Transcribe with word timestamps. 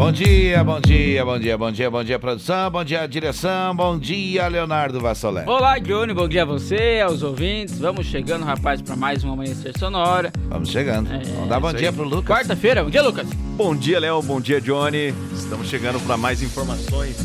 Bom 0.00 0.10
dia, 0.10 0.64
bom 0.64 0.80
dia, 0.80 1.22
bom 1.26 1.38
dia, 1.38 1.58
bom 1.58 1.70
dia, 1.70 1.90
bom 1.90 2.02
dia, 2.02 2.18
produção, 2.18 2.70
bom 2.70 2.82
dia, 2.82 3.06
direção, 3.06 3.76
bom 3.76 3.98
dia, 3.98 4.48
Leonardo 4.48 4.98
Vassolé. 4.98 5.44
Olá, 5.46 5.78
Johnny, 5.78 6.14
bom 6.14 6.26
dia 6.26 6.40
a 6.40 6.46
você, 6.46 7.02
aos 7.04 7.22
ouvintes. 7.22 7.78
Vamos 7.78 8.06
chegando, 8.06 8.46
rapaz, 8.46 8.80
para 8.80 8.96
mais 8.96 9.22
um 9.24 9.30
Amanhecer 9.34 9.78
Sonora. 9.78 10.32
Vamos 10.48 10.70
chegando. 10.70 11.12
É, 11.12 11.18
Vamos 11.18 11.48
dar 11.50 11.60
bom 11.60 11.74
dia 11.74 11.92
pro 11.92 12.02
Lucas. 12.02 12.38
Quarta-feira, 12.38 12.82
bom 12.82 12.88
dia, 12.88 13.02
Lucas. 13.02 13.28
Bom 13.28 13.76
dia, 13.76 14.00
Léo, 14.00 14.22
bom 14.22 14.40
dia, 14.40 14.58
Johnny. 14.58 15.12
Estamos 15.34 15.68
chegando 15.68 16.00
para 16.00 16.16
mais 16.16 16.40
informações. 16.40 17.18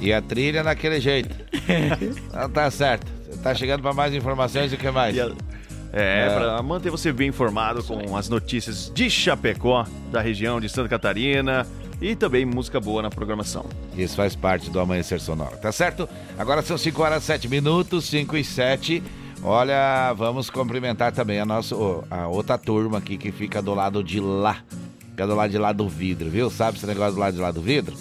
E 0.00 0.12
a 0.12 0.22
trilha 0.22 0.62
naquele 0.62 1.00
jeito. 1.00 1.34
Não 2.32 2.46
tá 2.48 2.70
certo. 2.70 3.08
Você 3.28 3.42
tá 3.42 3.52
chegando 3.56 3.82
para 3.82 3.92
mais 3.92 4.14
informações 4.14 4.70
e 4.70 4.76
o 4.76 4.78
que 4.78 4.88
mais? 4.88 5.18
A... 5.18 5.32
É, 5.92 6.26
é. 6.26 6.30
para 6.32 6.62
manter 6.62 6.90
você 6.90 7.12
bem 7.12 7.30
informado 7.30 7.82
com 7.82 8.16
as 8.16 8.28
notícias 8.28 8.88
de 8.94 9.10
Chapecó, 9.10 9.84
da 10.12 10.20
região 10.20 10.60
de 10.60 10.68
Santa 10.68 10.88
Catarina, 10.88 11.66
e 12.00 12.14
também 12.14 12.44
música 12.44 12.80
boa 12.80 13.02
na 13.02 13.10
programação. 13.10 13.66
Isso 13.96 14.16
faz 14.16 14.36
parte 14.36 14.70
do 14.70 14.80
Amanhecer 14.80 15.20
Sonoro, 15.20 15.56
tá 15.56 15.72
certo? 15.72 16.08
Agora 16.38 16.62
são 16.62 16.78
5 16.78 17.02
horas 17.02 17.24
7 17.24 17.48
minutos, 17.48 18.04
5 18.06 18.36
e 18.36 18.44
7. 18.44 19.02
Olha, 19.42 20.12
vamos 20.14 20.50
cumprimentar 20.50 21.12
também 21.12 21.38
a 21.40 21.46
nossa 21.46 21.74
a 22.10 22.26
outra 22.26 22.58
turma 22.58 22.98
aqui 22.98 23.16
que 23.16 23.30
fica 23.30 23.62
do 23.62 23.74
lado 23.74 24.02
de 24.02 24.20
lá. 24.20 24.58
Fica 25.10 25.26
do 25.26 25.34
lado 25.34 25.50
de 25.50 25.58
lá 25.58 25.72
do 25.72 25.88
vidro, 25.88 26.28
viu? 26.28 26.50
Sabe 26.50 26.76
esse 26.76 26.86
negócio 26.86 27.14
do 27.14 27.20
lado 27.20 27.34
de 27.34 27.40
lá 27.40 27.50
do 27.50 27.60
vidro? 27.60 27.96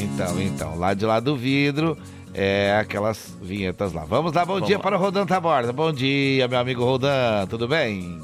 Então, 0.00 0.40
então, 0.40 0.78
lá 0.78 0.94
de 0.94 1.04
lá 1.04 1.20
do 1.20 1.36
vidro 1.36 1.96
é 2.32 2.76
aquelas 2.78 3.36
vinhetas 3.42 3.92
lá. 3.92 4.04
Vamos 4.04 4.32
lá, 4.32 4.44
bom 4.44 4.54
Vamos 4.54 4.68
dia 4.68 4.76
lá. 4.76 4.82
para 4.82 4.96
o 4.96 5.00
Rodan 5.00 5.26
Taborda. 5.26 5.72
Bom 5.72 5.92
dia, 5.92 6.46
meu 6.48 6.58
amigo 6.58 6.84
Rodan, 6.84 7.46
tudo 7.48 7.66
bem? 7.66 8.20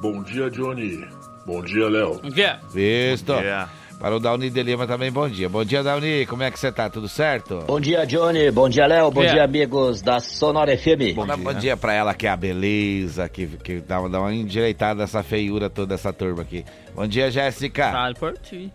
Bom 0.00 0.22
dia, 0.22 0.50
Johnny. 0.50 1.04
Bom 1.46 1.62
dia, 1.62 1.88
Léo. 1.88 2.20
Bom 2.22 2.30
dia. 2.30 2.60
Visto. 2.72 3.32
Bom 3.34 3.40
dia. 3.40 3.68
Para 3.98 4.16
o 4.16 4.20
Dauni 4.20 4.50
de 4.50 4.62
Lima 4.62 4.86
também, 4.86 5.10
bom 5.10 5.28
dia. 5.28 5.48
Bom 5.48 5.64
dia, 5.64 5.82
Dauni, 5.82 6.26
como 6.26 6.42
é 6.42 6.50
que 6.50 6.58
você 6.58 6.70
tá? 6.70 6.90
Tudo 6.90 7.08
certo? 7.08 7.64
Bom 7.66 7.80
dia, 7.80 8.04
Johnny. 8.04 8.50
Bom 8.50 8.68
dia, 8.68 8.86
Léo. 8.86 9.10
Bom 9.10 9.22
dia, 9.22 9.44
amigos 9.44 10.02
da 10.02 10.20
Sonora 10.20 10.76
FM. 10.76 11.14
Bom, 11.14 11.24
dia, 11.24 11.36
bom 11.36 11.54
dia 11.54 11.76
pra 11.76 11.94
ela, 11.94 12.12
que 12.12 12.26
é 12.26 12.30
a 12.30 12.36
beleza, 12.36 13.28
que, 13.30 13.46
que 13.46 13.80
dá, 13.80 14.06
dá 14.06 14.20
uma 14.20 14.34
endireitada 14.34 15.00
nessa 15.00 15.22
feiura 15.22 15.70
toda 15.70 15.94
essa 15.94 16.12
turma 16.12 16.42
aqui. 16.42 16.64
Bom 16.94 17.06
dia, 17.06 17.30
Jéssica. 17.30 17.92
Fale 17.92 18.14
por 18.14 18.36
ti. 18.38 18.70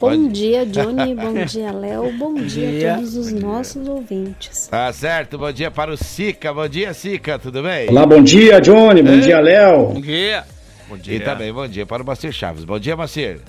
Bom 0.00 0.28
dia, 0.28 0.64
Johnny. 0.64 1.14
Bom 1.14 1.34
dia, 1.44 1.72
Léo. 1.72 2.12
Bom 2.16 2.34
dia 2.34 2.94
a 2.94 2.96
todos 2.96 3.16
os 3.16 3.32
nossos 3.32 3.86
ouvintes. 3.86 4.68
Tá 4.68 4.90
certo. 4.92 5.36
Bom 5.36 5.52
dia 5.52 5.70
para 5.70 5.92
o 5.92 5.96
Sica. 5.96 6.54
Bom 6.54 6.66
dia, 6.68 6.94
Sica. 6.94 7.38
Tudo 7.38 7.62
bem? 7.62 7.90
Olá, 7.90 8.06
bom 8.06 8.22
dia, 8.22 8.60
Johnny. 8.60 9.02
Bom 9.02 9.20
dia, 9.20 9.40
Léo. 9.40 9.88
Bom 9.88 10.00
dia. 10.00 10.44
Bom 10.88 10.96
dia. 10.96 11.16
E 11.16 11.20
também 11.20 11.52
bom 11.52 11.68
dia 11.68 11.84
para 11.84 12.02
o 12.02 12.06
Macir 12.06 12.32
Chaves. 12.32 12.64
Bom 12.64 12.78
dia, 12.78 12.96
Macir. 12.96 13.40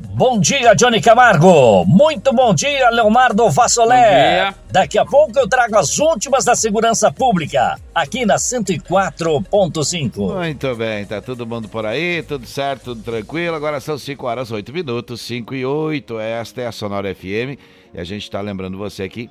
Bom 0.00 0.38
dia, 0.38 0.74
Johnny 0.74 1.00
Camargo. 1.00 1.84
Muito 1.84 2.32
bom 2.32 2.54
dia, 2.54 2.88
Leonardo 2.90 3.50
Vassolé. 3.50 4.54
Daqui 4.70 4.96
a 4.96 5.04
pouco 5.04 5.36
eu 5.36 5.48
trago 5.48 5.76
as 5.76 5.98
últimas 5.98 6.44
da 6.44 6.54
segurança 6.54 7.10
pública, 7.10 7.76
aqui 7.92 8.24
na 8.24 8.36
104.5. 8.36 10.36
Muito 10.36 10.76
bem, 10.76 11.04
tá 11.04 11.20
todo 11.20 11.44
mundo 11.44 11.68
por 11.68 11.84
aí, 11.84 12.22
tudo 12.22 12.46
certo, 12.46 12.94
tudo 12.94 13.02
tranquilo. 13.02 13.56
Agora 13.56 13.80
são 13.80 13.98
5 13.98 14.24
horas 14.24 14.52
8 14.52 14.72
minutos, 14.72 15.20
5 15.22 15.52
e 15.54 15.66
8. 15.66 16.20
Esta 16.20 16.62
é 16.62 16.66
a 16.68 16.72
Sonora 16.72 17.12
FM 17.12 17.58
e 17.92 17.98
a 17.98 18.04
gente 18.04 18.30
tá 18.30 18.40
lembrando 18.40 18.78
você 18.78 19.02
aqui 19.02 19.28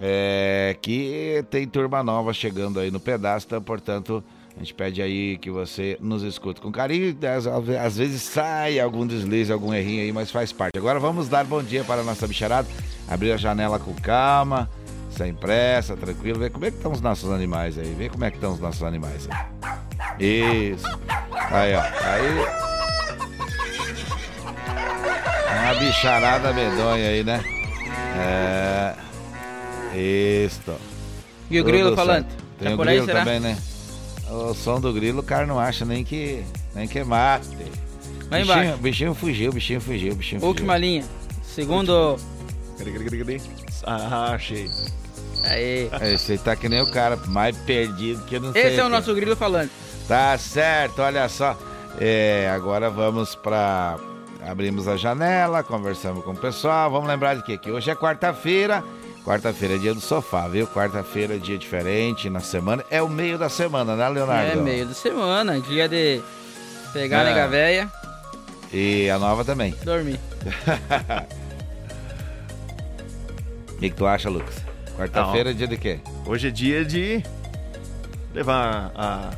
é, 0.00 0.74
que 0.80 1.44
tem 1.50 1.68
turma 1.68 2.02
nova 2.02 2.32
chegando 2.32 2.80
aí 2.80 2.90
no 2.90 3.00
pedaço, 3.00 3.44
então, 3.46 3.62
portanto. 3.62 4.24
A 4.58 4.60
gente 4.60 4.74
pede 4.74 5.00
aí 5.00 5.38
que 5.38 5.52
você 5.52 5.96
nos 6.00 6.24
escute 6.24 6.60
com 6.60 6.72
carinho. 6.72 7.16
Às, 7.80 7.96
vezes 7.96 8.22
sai 8.22 8.80
algum 8.80 9.06
deslize, 9.06 9.52
algum 9.52 9.72
errinho 9.72 10.02
aí, 10.02 10.10
mas 10.10 10.32
faz 10.32 10.52
parte. 10.52 10.76
Agora 10.76 10.98
vamos 10.98 11.28
dar 11.28 11.44
bom 11.44 11.62
dia 11.62 11.84
para 11.84 12.00
a 12.00 12.04
nossa 12.04 12.26
bicharada. 12.26 12.66
Abrir 13.06 13.30
a 13.30 13.36
janela 13.36 13.78
com 13.78 13.94
calma, 13.94 14.68
sem 15.12 15.32
pressa, 15.32 15.96
tranquilo. 15.96 16.40
Ver 16.40 16.50
como 16.50 16.64
é 16.64 16.72
que 16.72 16.76
estão 16.76 16.90
os 16.90 17.00
nossos 17.00 17.30
animais 17.30 17.78
aí. 17.78 17.94
Ver 17.94 18.10
como 18.10 18.24
é 18.24 18.32
que 18.32 18.36
estão 18.36 18.52
os 18.52 18.58
nossos 18.58 18.82
animais 18.82 19.28
aí. 20.18 20.72
Isso. 20.72 20.86
Aí, 21.30 21.74
ó. 21.76 21.80
Aí. 21.80 22.68
Uma 25.62 25.74
bicharada 25.78 26.52
medonha 26.52 27.10
aí, 27.10 27.22
né? 27.22 27.44
É. 28.16 28.94
Isso. 30.44 30.74
E 31.48 31.60
o 31.60 31.64
grilo 31.64 31.94
falando? 31.94 32.26
Tem 32.58 32.68
tá 32.70 32.74
o 32.74 32.76
grilo 32.76 33.08
aí, 33.08 33.14
também, 33.14 33.38
né? 33.38 33.56
O 34.30 34.54
som 34.54 34.80
do 34.80 34.92
grilo, 34.92 35.20
o 35.20 35.22
cara 35.22 35.46
não 35.46 35.58
acha 35.58 35.84
nem 35.84 36.04
que, 36.04 36.44
nem 36.74 36.86
que 36.86 37.02
mate. 37.02 37.48
Vai 38.28 38.40
bichinho, 38.40 38.62
embaixo. 38.62 38.78
bichinho 38.78 39.14
fugiu, 39.14 39.52
bichinho 39.52 39.80
fugiu, 39.80 40.14
bichinho 40.14 40.40
fugiu. 40.40 40.48
Última 40.48 40.76
linha. 40.76 41.04
Segundo. 41.42 42.16
Ah, 43.84 44.32
achei. 44.34 44.68
Aí. 45.44 45.90
Esse 46.12 46.36
tá 46.36 46.54
que 46.54 46.68
nem 46.68 46.82
o 46.82 46.90
cara 46.90 47.16
mais 47.28 47.56
perdido 47.58 48.22
que 48.24 48.36
eu 48.36 48.40
não 48.40 48.50
Esse 48.50 48.60
sei. 48.60 48.70
Esse 48.72 48.80
é 48.80 48.84
o 48.84 48.88
nosso 48.88 49.14
grilo 49.14 49.34
falando. 49.34 49.70
Tá 50.06 50.36
certo, 50.36 51.00
olha 51.00 51.28
só. 51.28 51.56
É, 51.98 52.50
agora 52.54 52.90
vamos 52.90 53.34
pra. 53.34 53.98
Abrimos 54.46 54.86
a 54.86 54.96
janela, 54.96 55.62
conversamos 55.62 56.24
com 56.24 56.30
o 56.30 56.36
pessoal. 56.36 56.90
Vamos 56.90 57.08
lembrar 57.08 57.34
de 57.34 57.42
quê? 57.42 57.58
Que 57.58 57.70
hoje 57.70 57.90
é 57.90 57.94
quarta-feira. 57.94 58.84
Quarta-feira 59.28 59.74
é 59.74 59.78
dia 59.78 59.92
do 59.92 60.00
sofá, 60.00 60.48
viu? 60.48 60.66
Quarta-feira 60.66 61.36
é 61.36 61.38
dia 61.38 61.58
diferente 61.58 62.30
na 62.30 62.40
semana. 62.40 62.82
É 62.90 63.02
o 63.02 63.10
meio 63.10 63.36
da 63.36 63.50
semana, 63.50 63.94
né, 63.94 64.08
Leonardo? 64.08 64.52
É 64.52 64.56
meio 64.56 64.86
da 64.86 64.94
semana, 64.94 65.60
dia 65.60 65.86
de 65.86 66.22
pegar 66.94 67.18
é. 67.18 67.20
a 67.20 67.24
nega 67.24 67.46
véia. 67.46 67.92
E 68.72 69.10
a 69.10 69.18
nova 69.18 69.44
também. 69.44 69.74
Dormir. 69.84 70.18
O 73.68 73.72
que, 73.78 73.90
que, 73.90 73.94
tu 73.94 74.06
acha, 74.06 74.30
Lucas? 74.30 74.64
Quarta-feira 74.96 75.50
é 75.50 75.52
dia 75.52 75.68
de 75.68 75.76
quê? 75.76 76.00
Hoje 76.24 76.48
é 76.48 76.50
dia 76.50 76.82
de 76.82 77.22
levar 78.32 78.90
a 78.94 79.28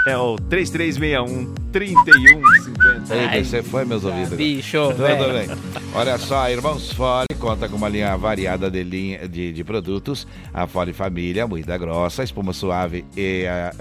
É 0.07 0.18
o 0.18 0.38
3361 0.38 1.53
3150. 1.72 3.35
Ei, 3.35 3.43
você 3.43 3.61
foi, 3.61 3.84
meus 3.84 4.05
ouvidos. 4.05 4.37
Bicho, 4.37 4.78
Tudo 4.91 5.03
bem. 5.03 5.49
Olha 5.93 6.17
só, 6.17 6.49
Irmãos 6.49 6.93
Fole 6.93 7.28
conta 7.37 7.67
com 7.67 7.76
uma 7.76 7.90
linha 7.90 8.16
variada 8.16 8.72
de, 8.72 8.84
linha, 8.84 9.28
de, 9.28 9.52
de 9.52 9.64
produtos. 9.64 10.26
A 10.53 10.66
Fole 10.66 10.93
Família, 10.93 11.46
moída 11.46 11.78
grossa, 11.78 12.22
a 12.22 12.26
espuma 12.26 12.53
suave 12.53 13.03
e 13.16 13.46
a, 13.46 13.73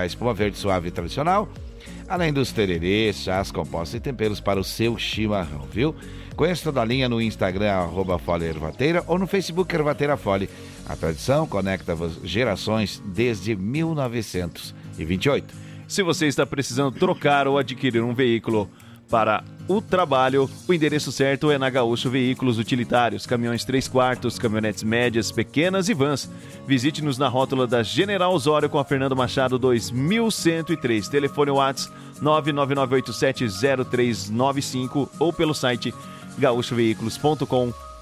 a 0.00 0.06
espuma 0.06 0.32
verde 0.32 0.56
suave 0.56 0.90
tradicional. 0.90 1.48
Além 2.08 2.32
dos 2.32 2.50
tererês, 2.50 3.16
chás, 3.16 3.52
compostos 3.52 3.94
e 3.94 4.00
temperos 4.00 4.40
para 4.40 4.58
o 4.58 4.64
seu 4.64 4.96
chimarrão, 4.98 5.66
viu? 5.70 5.94
Conheça 6.34 6.64
toda 6.64 6.80
a 6.80 6.84
linha 6.84 7.08
no 7.08 7.20
Instagram, 7.20 7.70
arroba 7.70 8.18
Fole 8.18 8.46
Ervateira, 8.46 9.04
ou 9.06 9.18
no 9.18 9.26
Facebook 9.26 9.72
Ervateira 9.74 10.16
Fole. 10.16 10.48
A 10.86 10.96
tradição 10.96 11.46
conecta 11.46 11.94
gerações 12.24 13.02
desde 13.06 13.54
1928. 13.54 15.63
Se 15.94 16.02
você 16.02 16.26
está 16.26 16.44
precisando 16.44 16.90
trocar 16.90 17.46
ou 17.46 17.56
adquirir 17.56 18.02
um 18.02 18.12
veículo 18.12 18.68
para 19.08 19.44
o 19.68 19.80
trabalho. 19.80 20.50
O 20.66 20.74
endereço 20.74 21.12
certo 21.12 21.52
é 21.52 21.56
na 21.56 21.70
Gaúcho 21.70 22.10
Veículos 22.10 22.58
Utilitários, 22.58 23.26
caminhões 23.26 23.64
3 23.64 23.86
quartos, 23.86 24.36
caminhonetes 24.36 24.82
médias, 24.82 25.30
pequenas 25.30 25.88
e 25.88 25.94
vans. 25.94 26.28
Visite-nos 26.66 27.16
na 27.16 27.28
rótula 27.28 27.64
da 27.64 27.84
General 27.84 28.34
Osório 28.34 28.68
com 28.68 28.80
a 28.80 28.84
Fernando 28.84 29.14
Machado 29.14 29.56
2103. 29.56 31.06
Telefone 31.06 31.52
WhatsApp 31.52 31.94
999870395 32.20 35.08
ou 35.20 35.32
pelo 35.32 35.54
site 35.54 35.94
gaúchoveículos.com.br. 36.36 37.93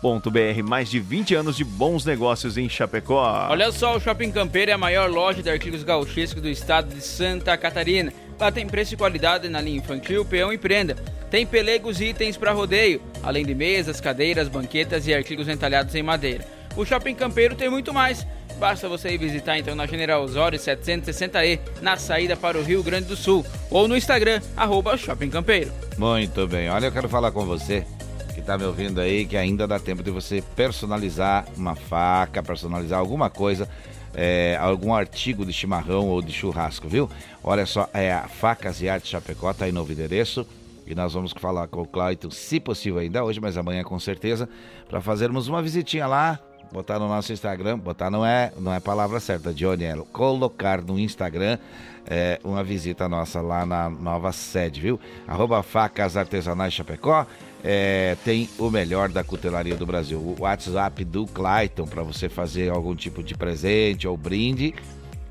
Mais 0.65 0.91
de 0.91 0.99
20 0.99 1.37
anos 1.37 1.57
de 1.57 1.63
bons 1.63 2.05
negócios 2.05 2.59
em 2.59 2.69
Chapecó. 2.69 3.47
Olha 3.49 3.71
só, 3.71 3.97
o 3.97 4.01
Shopping 4.01 4.33
Campeiro 4.33 4.73
é 4.73 4.75
a 4.75 4.79
maior 4.79 5.09
loja 5.09 5.41
de 5.41 5.49
artigos 5.49 5.85
gauchescos 5.85 6.43
do 6.43 6.49
estado 6.49 6.93
de 6.93 7.01
Santa 7.01 7.57
Catarina. 7.57 8.13
Lá 8.39 8.51
tem 8.51 8.67
preço 8.67 8.95
e 8.95 8.97
qualidade 8.97 9.49
na 9.49 9.61
linha 9.61 9.79
infantil, 9.79 10.25
peão 10.25 10.53
e 10.53 10.59
prenda. 10.59 10.97
Tem 11.31 11.47
pelegos 11.47 12.01
e 12.01 12.07
itens 12.07 12.37
para 12.37 12.51
rodeio, 12.51 13.01
além 13.23 13.47
de 13.47 13.55
mesas, 13.55 14.01
cadeiras, 14.01 14.49
banquetas 14.49 15.07
e 15.07 15.15
artigos 15.15 15.49
entalhados 15.49 15.95
em 15.95 16.03
madeira. 16.03 16.45
O 16.77 16.85
Shopping 16.85 17.15
Campeiro 17.15 17.55
tem 17.55 17.71
muito 17.71 17.95
mais. 17.95 18.27
Basta 18.59 18.89
você 18.89 19.11
ir 19.11 19.19
visitar 19.19 19.57
então 19.57 19.77
na 19.77 19.87
General 19.87 20.21
Osório 20.23 20.59
760E, 20.59 21.61
na 21.81 21.97
saída 21.97 22.37
para 22.37 22.59
o 22.59 22.63
Rio 22.63 22.83
Grande 22.83 23.07
do 23.07 23.17
Sul, 23.17 23.47
ou 23.71 23.87
no 23.87 23.97
Instagram, 23.97 24.41
arroba 24.57 24.97
Shopping 24.97 25.31
Campeiro. 25.31 25.71
Muito 25.97 26.47
bem, 26.49 26.69
olha, 26.69 26.87
eu 26.87 26.93
quero 26.93 27.09
falar 27.09 27.31
com 27.31 27.47
você 27.47 27.85
que 28.33 28.41
está 28.41 28.57
me 28.57 28.65
ouvindo 28.65 29.01
aí, 29.01 29.27
que 29.27 29.37
ainda 29.37 29.67
dá 29.67 29.79
tempo 29.79 30.03
de 30.03 30.11
você 30.11 30.43
personalizar 30.57 31.47
uma 31.57 31.75
faca, 31.75 32.43
personalizar 32.43 32.99
alguma 32.99 33.29
coisa, 33.29 33.69
é, 34.15 34.57
algum 34.61 34.95
artigo 34.95 35.45
de 35.45 35.53
chimarrão 35.53 36.09
ou 36.09 36.23
de 36.23 36.33
churrasco, 36.33 36.89
viu? 36.89 37.09
Olha 37.43 37.67
só, 37.67 37.89
é 37.93 38.13
a 38.13 38.29
Facas 38.29 38.81
e 38.81 38.89
Arte 38.89 39.09
Chapecó, 39.09 39.53
tá 39.53 39.67
aí 39.67 39.73
novo 39.73 39.93
endereço. 39.93 40.47
E 40.87 40.95
nós 40.95 41.13
vamos 41.15 41.33
falar 41.33 41.69
com 41.69 41.83
o 41.83 41.87
Clayton, 41.87 42.31
se 42.31 42.59
possível 42.59 42.99
ainda 42.99 43.23
hoje, 43.25 43.41
mas 43.41 43.57
amanhã 43.57 43.85
com 43.85 43.99
certeza, 44.01 44.49
para 44.89 45.01
fazermos 45.01 45.47
uma 45.47 45.63
visitinha 45.63 46.07
lá, 46.07 46.41
botar 46.73 46.99
no 46.99 47.07
nosso 47.07 47.33
Instagram, 47.33 47.79
botar 47.79 48.11
não 48.11 48.27
é, 48.27 48.53
não 48.59 48.73
é 48.73 48.81
palavra 48.81 49.21
certa, 49.21 49.55
Johnny, 49.55 49.85
é 49.85 49.97
colocar 50.13 50.83
no 50.83 50.99
Instagram 50.99 51.59
é, 52.07 52.41
uma 52.43 52.65
visita 52.65 53.09
nossa 53.09 53.41
lá 53.41 53.65
na 53.65 53.89
nova 53.89 54.33
sede, 54.33 54.81
viu? 54.81 54.99
Arroba 55.27 55.63
Facas 55.63 56.17
Artesanais 56.17 56.73
Chapecó, 56.75 57.27
é, 57.65 58.17
tem 58.25 58.49
o 58.59 58.71
melhor 58.71 59.09
da 59.09 59.23
cutelaria 59.23 59.77
do 59.77 59.87
Brasil. 59.87 60.19
O 60.19 60.35
WhatsApp 60.41 61.05
do 61.05 61.27
Clayton 61.27 61.87
para 61.87 62.03
você 62.03 62.29
fazer 62.29 62.71
algum 62.71 62.95
tipo 62.95 63.23
de 63.23 63.35
presente 63.35 64.09
ou 64.09 64.17
brinde 64.17 64.75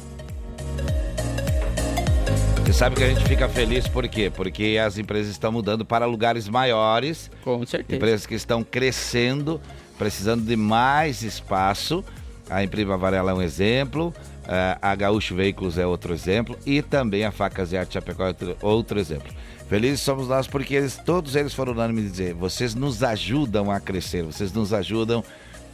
Você 2.73 2.79
sabe 2.79 2.97
que 2.97 3.05
a 3.05 3.09
gente 3.09 3.29
fica 3.29 3.47
feliz 3.51 3.87
por 3.87 4.09
quê? 4.09 4.33
Porque 4.35 4.81
as 4.83 4.97
empresas 4.97 5.31
estão 5.31 5.53
mudando 5.53 5.85
para 5.85 6.07
lugares 6.07 6.49
maiores. 6.49 7.31
Com 7.45 7.67
certeza. 7.67 7.97
Empresas 7.97 8.25
que 8.25 8.35
estão 8.35 8.65
crescendo, 8.65 9.61
precisando 9.99 10.43
de 10.43 10.57
mais 10.57 11.23
espaço. 11.23 12.03
A 12.49 12.65
Imprima 12.65 12.97
Varela 12.97 13.33
é 13.33 13.35
um 13.35 13.43
exemplo, 13.43 14.13
eh, 14.49 14.79
a 14.81 14.95
Gaúcho 14.95 15.35
Veículos 15.35 15.77
é 15.77 15.87
outro 15.87 16.15
exemplo 16.15 16.59
e 16.65 16.81
também 16.81 17.27
a 17.27 17.31
Facas 17.31 17.73
e 17.73 17.77
Arte 17.77 17.93
Chapecó 17.93 18.29
é 18.29 18.35
outro, 18.63 18.99
exemplo. 18.99 19.31
Felizes 19.69 20.01
somos 20.01 20.27
nós 20.27 20.47
porque 20.47 20.75
eles, 20.75 20.97
todos 20.97 21.37
eles 21.37 21.53
foram 21.53 21.75
unânimes 21.75 22.11
dizer, 22.11 22.33
vocês 22.33 22.75
nos 22.75 23.03
ajudam 23.03 23.71
a 23.71 23.81
crescer, 23.81 24.23
vocês 24.23 24.51
nos 24.51 24.73
ajudam 24.73 25.23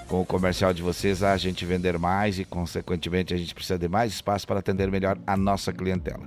com 0.09 0.23
o 0.23 0.27
comercial 0.27 0.73
de 0.73 0.83
vocês 0.83 1.23
a 1.23 1.37
gente 1.37 1.65
vender 1.67 1.99
mais 1.99 2.39
e, 2.39 2.45
consequentemente, 2.45 3.35
a 3.35 3.37
gente 3.37 3.55
precisa 3.55 3.79
de 3.79 3.89
mais 3.89 4.15
espaço 4.15 4.47
para 4.47 4.59
atender 4.59 4.91
melhor 4.91 5.19
a 5.27 5.37
nossa 5.37 5.73
clientela. 5.73 6.23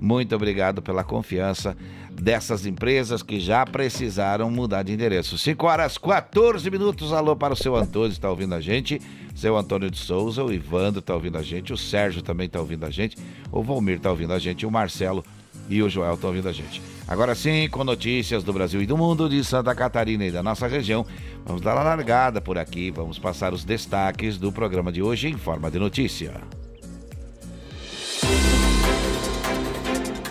Muito 0.00 0.34
obrigado 0.34 0.80
pela 0.80 1.02
confiança 1.02 1.76
dessas 2.12 2.64
empresas 2.64 3.22
que 3.22 3.40
já 3.40 3.66
precisaram 3.66 4.50
mudar 4.50 4.84
de 4.84 4.92
endereço. 4.92 5.36
5 5.36 5.66
horas 5.66 5.98
14 5.98 6.70
minutos. 6.70 7.12
Alô 7.12 7.34
para 7.34 7.54
o 7.54 7.56
seu 7.56 7.74
Antônio, 7.74 8.12
está 8.12 8.30
ouvindo 8.30 8.54
a 8.54 8.60
gente. 8.60 9.00
Seu 9.34 9.56
Antônio 9.56 9.90
de 9.90 9.98
Souza, 9.98 10.44
o 10.44 10.52
Ivandro 10.52 11.00
está 11.00 11.12
ouvindo 11.12 11.36
a 11.36 11.42
gente, 11.42 11.72
o 11.72 11.76
Sérgio 11.76 12.22
também 12.22 12.46
está 12.46 12.60
ouvindo 12.60 12.86
a 12.86 12.90
gente, 12.90 13.16
o 13.50 13.64
Valmir 13.64 13.96
está 13.96 14.10
ouvindo 14.10 14.32
a 14.32 14.38
gente, 14.38 14.64
o 14.64 14.70
Marcelo 14.70 15.24
e 15.68 15.82
o 15.82 15.88
Joel 15.88 16.14
estão 16.14 16.30
ouvindo 16.30 16.48
a 16.48 16.52
gente. 16.52 16.93
Agora 17.06 17.34
sim, 17.34 17.68
com 17.68 17.84
notícias 17.84 18.42
do 18.42 18.52
Brasil 18.52 18.80
e 18.80 18.86
do 18.86 18.96
mundo, 18.96 19.28
de 19.28 19.44
Santa 19.44 19.74
Catarina 19.74 20.24
e 20.24 20.30
da 20.30 20.42
nossa 20.42 20.66
região, 20.66 21.04
vamos 21.44 21.60
dar 21.60 21.76
a 21.76 21.82
largada 21.82 22.40
por 22.40 22.56
aqui, 22.56 22.90
vamos 22.90 23.18
passar 23.18 23.52
os 23.52 23.62
destaques 23.62 24.38
do 24.38 24.50
programa 24.50 24.90
de 24.90 25.02
hoje 25.02 25.28
em 25.28 25.36
forma 25.36 25.70
de 25.70 25.78
notícia. 25.78 26.40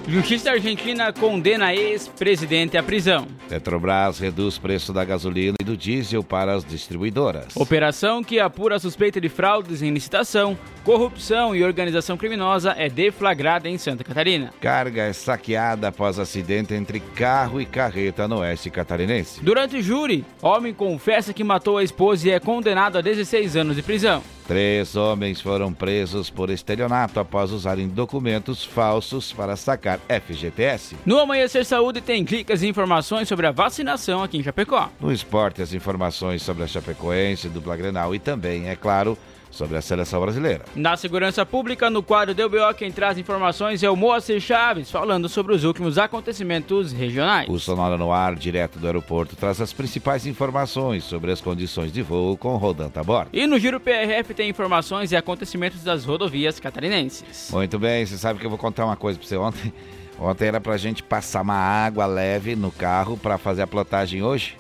Justiça 0.08 0.52
Argentina 0.52 1.14
condena 1.14 1.74
ex-presidente 1.74 2.78
à 2.78 2.84
prisão. 2.84 3.26
Petrobras 3.48 4.20
reduz 4.20 4.58
preço 4.58 4.92
da 4.92 5.06
gasolina 5.06 5.56
e 5.62 5.64
do 5.64 5.78
diesel 5.78 6.22
para 6.22 6.54
as 6.54 6.66
distribuidoras. 6.66 7.56
Operação 7.56 8.22
que 8.22 8.38
apura 8.38 8.78
suspeita 8.80 9.22
de 9.22 9.30
fraudes 9.30 9.82
em 9.82 9.92
licitação, 9.92 10.58
corrupção 10.84 11.56
e 11.56 11.64
organização 11.64 12.18
criminosa 12.18 12.76
é 12.78 12.90
deflagrada 12.90 13.70
em 13.70 13.78
Santa 13.78 14.04
Catarina. 14.04 14.54
Carga 14.60 15.04
é 15.04 15.14
saqueada 15.14 15.88
após 15.88 16.20
acidente 16.20 16.74
entre 16.74 17.00
carro 17.00 17.62
e 17.62 17.66
carreta 17.66 18.28
no 18.28 18.40
oeste 18.40 18.70
catarinense. 18.70 19.42
Durante 19.42 19.82
júri, 19.82 20.26
homem 20.42 20.74
confessa 20.74 21.34
que 21.34 21.46
matou 21.46 21.78
a 21.78 21.84
esposa 21.84 22.28
e 22.28 22.32
é 22.32 22.40
condenado 22.42 22.98
a 22.98 23.02
16 23.02 23.56
anos 23.56 23.78
de 23.78 23.82
prisão. 23.82 24.22
Três 24.48 24.96
homens 24.96 25.40
foram 25.40 25.74
presos 25.74 26.30
por 26.30 26.50
estelionato 26.50 27.20
após 27.20 27.52
usarem 27.52 27.88
documentos 27.88 28.64
falsos 28.64 29.32
para 29.32 29.56
sacar 29.56 30.00
FGTS. 30.10 30.98
No 31.06 31.18
Amanhecer 31.20 31.66
Saúde 31.66 32.02
tem 32.02 32.24
dicas 32.24 32.62
e 32.62 32.68
informações 32.68 33.28
sobre 33.28 33.48
a 33.48 33.52
vacinação 33.52 34.22
aqui 34.22 34.38
em 34.38 34.44
Chapecó. 34.44 34.90
No 35.00 35.12
esporte, 35.12 35.62
as 35.62 35.74
informações 35.74 36.42
sobre 36.42 36.64
a 36.64 36.68
Chapecoense, 36.68 37.48
dupla 37.48 37.78
Grenal 37.78 38.14
e 38.14 38.20
também, 38.20 38.68
é 38.68 38.76
claro, 38.76 39.18
sobre 39.54 39.78
a 39.78 39.82
seleção 39.82 40.20
brasileira. 40.20 40.66
Na 40.76 40.98
segurança 40.98 41.46
pública, 41.46 41.90
no 41.90 42.02
quadro 42.02 42.34
do 42.34 42.50
BO, 42.50 42.74
quem 42.76 42.92
traz 42.92 43.18
informações 43.20 43.84
é 43.84 43.90
o 43.90 43.96
Moacir 43.96 44.42
Chaves, 44.42 44.90
falando 44.90 45.30
sobre 45.30 45.54
os 45.54 45.64
últimos 45.64 46.00
acontecimentos 46.00 46.92
regionais. 46.92 47.48
O 47.48 47.60
Sonora 47.60 47.96
no 47.96 48.12
ar, 48.12 48.36
direto 48.36 48.80
do 48.80 48.88
aeroporto, 48.88 49.36
traz 49.36 49.62
as 49.62 49.72
principais 49.72 50.26
informações 50.26 51.04
sobre 51.04 51.32
as 51.32 51.40
condições 51.40 51.94
de 51.94 52.02
voo 52.02 52.36
com 52.36 52.58
Rodanta 52.58 53.00
a 53.00 53.04
bordo. 53.04 53.30
E 53.32 53.46
no 53.46 53.60
Giro 53.60 53.80
PRF 53.80 54.34
tem 54.34 54.50
informações 54.50 55.12
e 55.12 55.16
acontecimentos 55.16 55.84
das 55.84 56.04
rodovias 56.04 56.60
catarinenses. 56.60 57.50
Muito 57.52 57.78
bem, 57.78 58.06
você 58.06 58.18
sabe 58.18 58.40
que 58.40 58.46
eu 58.46 58.50
vou 58.50 58.60
contar 58.60 58.86
uma 58.86 58.96
coisa 58.96 59.20
pra 59.20 59.28
você 59.28 59.38
ontem. 59.38 59.72
Ontem 60.20 60.48
era 60.48 60.62
pra 60.62 60.78
gente 60.78 61.04
passar 61.04 61.42
uma 61.42 61.56
água 61.56 62.06
leve 62.06 62.56
no 62.56 62.72
carro 62.72 63.18
para 63.18 63.38
fazer 63.38 63.64
a 63.64 63.68
plotagem 63.68 64.24
hoje, 64.24 64.56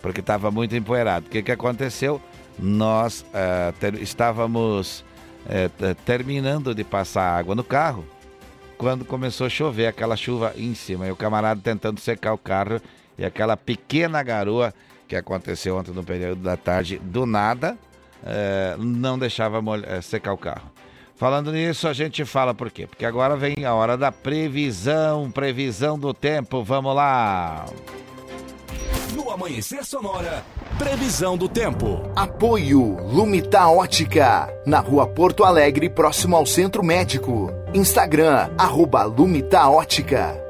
porque 0.00 0.20
estava 0.20 0.50
muito 0.50 0.74
empoeirado. 0.76 1.26
O 1.26 1.30
que, 1.30 1.42
que 1.42 1.52
aconteceu? 1.52 2.20
Nós 2.58 3.24
eh, 3.34 3.72
ter- 3.80 4.00
estávamos 4.00 5.04
t- 5.78 5.94
terminando 6.06 6.74
de 6.74 6.84
passar 6.84 7.36
água 7.38 7.54
no 7.54 7.64
carro 7.64 8.04
quando 8.78 9.04
começou 9.04 9.46
a 9.46 9.50
chover, 9.50 9.86
aquela 9.86 10.16
chuva 10.16 10.52
em 10.56 10.74
cima, 10.74 11.06
e 11.06 11.10
o 11.10 11.16
camarada 11.16 11.60
tentando 11.62 12.00
secar 12.00 12.32
o 12.32 12.38
carro 12.38 12.80
e 13.16 13.24
aquela 13.24 13.56
pequena 13.56 14.22
garoa 14.22 14.74
que 15.06 15.14
aconteceu 15.14 15.76
ontem 15.76 15.92
no 15.92 16.02
período 16.02 16.42
da 16.42 16.56
tarde, 16.56 16.98
do 16.98 17.24
nada, 17.26 17.78
eh, 18.24 18.74
não 18.78 19.18
deixava 19.18 19.60
eh, 19.86 20.00
secar 20.00 20.32
o 20.32 20.38
carro. 20.38 20.70
Falando 21.16 21.52
nisso, 21.52 21.86
a 21.86 21.92
gente 21.92 22.24
fala 22.24 22.52
por 22.52 22.70
quê? 22.70 22.86
Porque 22.88 23.04
agora 23.06 23.36
vem 23.36 23.64
a 23.64 23.72
hora 23.74 23.96
da 23.96 24.10
previsão, 24.10 25.30
previsão 25.30 25.96
do 25.96 26.12
tempo. 26.12 26.64
Vamos 26.64 26.94
lá. 26.94 27.66
No 29.14 29.30
Amanhecer 29.30 29.84
Sonora, 29.84 30.44
previsão 30.78 31.36
do 31.36 31.48
tempo. 31.48 32.10
Apoio 32.14 32.96
Lumita 33.06 33.68
Ótica, 33.68 34.48
na 34.66 34.80
rua 34.80 35.06
Porto 35.06 35.44
Alegre, 35.44 35.88
próximo 35.88 36.36
ao 36.36 36.46
Centro 36.46 36.82
Médico. 36.82 37.50
Instagram, 37.72 38.50
arroba 38.58 39.04
Lumita 39.04 39.68
Ótica. 39.68 40.40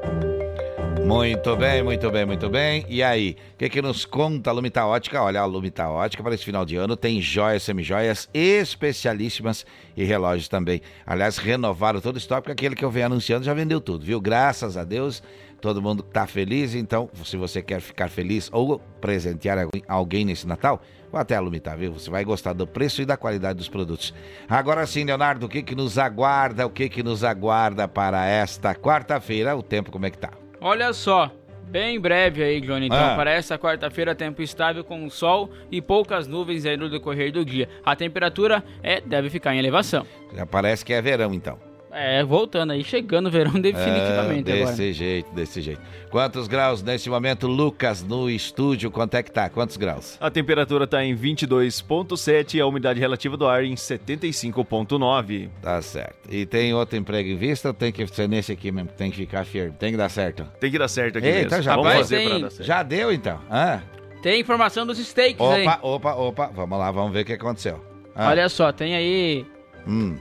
Muito 1.05 1.55
bem, 1.55 1.83
muito 1.83 2.09
bem, 2.09 2.25
muito 2.25 2.49
bem. 2.49 2.83
E 2.89 3.03
aí, 3.03 3.37
o 3.53 3.57
que, 3.59 3.69
que 3.69 3.81
nos 3.81 4.05
conta 4.05 4.49
a 4.49 4.53
Lumita 4.53 4.83
Ótica? 4.87 5.21
Olha, 5.21 5.39
a 5.39 5.45
Lumita 5.45 5.87
Ótica 5.87 6.23
para 6.23 6.33
esse 6.33 6.43
final 6.43 6.65
de 6.65 6.75
ano 6.77 6.97
tem 6.97 7.21
joias, 7.21 7.61
semijoias 7.61 8.27
especialíssimas 8.33 9.67
e 9.95 10.03
relógios 10.03 10.47
também. 10.47 10.81
Aliás, 11.05 11.37
renovaram 11.37 12.01
todo 12.01 12.15
o 12.15 12.17
estoque, 12.17 12.41
porque 12.41 12.53
aquele 12.53 12.75
que 12.75 12.83
eu 12.83 12.89
venho 12.89 13.05
anunciando 13.05 13.45
já 13.45 13.53
vendeu 13.53 13.79
tudo, 13.79 14.03
viu? 14.03 14.19
Graças 14.19 14.77
a 14.77 14.83
Deus, 14.83 15.21
todo 15.65 15.81
mundo 15.81 16.03
tá 16.03 16.27
feliz. 16.27 16.75
Então, 16.75 17.09
se 17.23 17.35
você 17.35 17.59
quer 17.59 17.81
ficar 17.81 18.07
feliz 18.07 18.51
ou 18.53 18.79
presentear 19.01 19.67
alguém 19.87 20.23
nesse 20.23 20.47
Natal, 20.47 20.79
vá 21.11 21.21
até 21.21 21.35
a 21.35 21.39
Lumita, 21.39 21.75
viu? 21.75 21.91
Você 21.93 22.07
vai 22.07 22.23
gostar 22.23 22.53
do 22.53 22.67
preço 22.67 23.01
e 23.01 23.05
da 23.05 23.17
qualidade 23.17 23.57
dos 23.57 23.67
produtos. 23.67 24.13
Agora 24.47 24.85
sim, 24.85 25.03
Leonardo, 25.03 25.47
o 25.47 25.49
que, 25.49 25.63
que 25.63 25.73
nos 25.73 25.97
aguarda? 25.97 26.67
O 26.67 26.69
que, 26.69 26.87
que 26.87 27.01
nos 27.01 27.23
aguarda 27.23 27.87
para 27.87 28.27
esta 28.27 28.75
quarta-feira? 28.75 29.55
O 29.55 29.63
tempo, 29.63 29.91
como 29.91 30.05
é 30.05 30.11
que 30.11 30.19
tá? 30.19 30.33
Olha 30.61 30.93
só, 30.93 31.31
bem 31.67 31.99
breve 31.99 32.43
aí, 32.43 32.61
Johnny. 32.61 32.85
Então, 32.85 33.13
ah. 33.13 33.15
para 33.15 33.31
essa 33.31 33.57
quarta-feira, 33.57 34.13
tempo 34.13 34.43
estável 34.43 34.83
com 34.83 35.09
sol 35.09 35.49
e 35.71 35.81
poucas 35.81 36.27
nuvens 36.27 36.63
aí 36.63 36.77
no 36.77 36.91
decorrer 36.91 37.31
do 37.31 37.43
dia. 37.43 37.67
A 37.83 37.95
temperatura 37.95 38.63
é, 38.83 39.01
deve 39.01 39.31
ficar 39.31 39.55
em 39.55 39.57
elevação. 39.57 40.05
Já 40.31 40.45
parece 40.45 40.85
que 40.85 40.93
é 40.93 41.01
verão, 41.01 41.33
então. 41.33 41.57
É, 41.97 42.21
voltando 42.25 42.73
aí, 42.73 42.83
chegando 42.83 43.27
o 43.27 43.31
verão 43.31 43.53
definitivamente 43.59 44.51
é, 44.51 44.53
desse 44.53 44.73
agora. 44.73 44.93
jeito, 44.93 45.33
desse 45.33 45.61
jeito. 45.61 45.81
Quantos 46.11 46.45
graus 46.45 46.83
nesse 46.83 47.09
momento, 47.09 47.47
Lucas, 47.47 48.03
no 48.03 48.29
estúdio? 48.29 48.91
Quanto 48.91 49.15
é 49.15 49.23
que 49.23 49.31
tá? 49.31 49.49
Quantos 49.49 49.77
graus? 49.77 50.17
A 50.19 50.29
temperatura 50.29 50.85
tá 50.85 51.01
em 51.03 51.15
22.7 51.15 52.55
e 52.55 52.59
a 52.59 52.67
umidade 52.67 52.99
relativa 52.99 53.37
do 53.37 53.47
ar 53.47 53.63
em 53.63 53.75
75.9. 53.75 55.49
Tá 55.61 55.81
certo. 55.81 56.29
E 56.29 56.45
tem 56.45 56.73
outro 56.73 56.97
emprego 56.97 57.29
em 57.29 57.37
vista 57.37 57.69
ou 57.69 57.73
tem 57.73 57.93
que 57.93 58.05
ser 58.07 58.27
nesse 58.27 58.51
aqui 58.51 58.73
mesmo? 58.73 58.89
Tem 58.89 59.09
que 59.09 59.17
ficar 59.17 59.45
firme? 59.45 59.71
Tem 59.79 59.91
que 59.91 59.97
dar 59.97 60.09
certo? 60.09 60.45
Tem 60.59 60.69
que 60.69 60.77
dar 60.77 60.89
certo 60.89 61.17
aqui 61.19 61.27
Eita, 61.27 61.55
mesmo. 61.55 61.63
Já, 61.63 61.75
Vamos 61.77 61.93
fazer 61.93 62.17
tem... 62.17 62.29
pra 62.29 62.37
dar 62.39 62.51
certo. 62.51 62.67
já 62.67 62.83
deu 62.83 63.13
então? 63.13 63.39
Ah. 63.49 63.79
Tem 64.21 64.41
informação 64.41 64.85
dos 64.85 64.97
steaks 64.97 65.39
opa, 65.39 65.55
aí. 65.55 65.65
Opa, 65.65 65.79
opa, 65.81 66.13
opa. 66.15 66.47
Vamos 66.53 66.77
lá, 66.77 66.91
vamos 66.91 67.13
ver 67.13 67.21
o 67.21 67.25
que 67.25 67.33
aconteceu. 67.33 67.79
Ah. 68.13 68.29
Olha 68.29 68.49
só, 68.49 68.73
tem 68.73 68.95
aí... 68.95 69.45
Hum. 69.87 70.17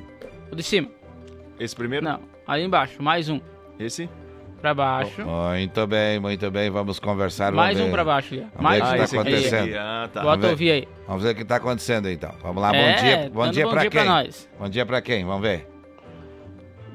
O 0.53 0.55
de 0.55 0.63
cima. 0.63 0.89
Esse 1.59 1.75
primeiro? 1.75 2.05
Não, 2.05 2.21
ali 2.47 2.65
embaixo, 2.65 3.03
mais 3.03 3.29
um. 3.29 3.41
Esse? 3.79 4.09
Pra 4.61 4.73
baixo. 4.73 5.23
Muito 5.23 5.87
bem, 5.87 6.19
muito 6.19 6.51
bem. 6.51 6.71
Vamos 6.71 6.99
conversar. 6.99 7.53
Mais 7.53 7.75
vamos 7.77 7.83
um 7.83 7.91
ver. 7.91 7.93
pra 7.93 8.05
baixo. 8.05 8.35
Vamos 8.37 8.63
mais 8.63 8.83
ver 8.83 8.89
o 8.89 8.95
que 8.95 9.01
um. 9.01 9.05
está 9.05 9.21
acontecendo. 9.21 9.69
Aí. 9.69 9.77
Ah, 9.77 10.11
tá. 10.13 10.23
Bota 10.23 10.49
ouvir 10.49 10.71
aí. 10.71 10.89
Vamos 11.07 11.23
ver 11.23 11.31
o 11.31 11.35
que 11.35 11.43
está 11.43 11.57
acontecendo 11.57 12.09
então. 12.09 12.33
Vamos 12.43 12.63
lá, 12.63 12.75
é, 12.75 12.81
bom 12.95 13.03
dia. 13.03 13.31
Bom 13.31 13.51
dia 13.51 13.65
bom 13.65 13.71
pra 13.73 13.81
dia 13.83 13.91
quem? 13.91 14.01
Pra 14.01 14.11
nós. 14.11 14.49
Bom 14.59 14.69
dia 14.69 14.87
pra 14.87 15.03
quem? 15.03 15.25
Vamos 15.25 15.43
ver. 15.43 15.69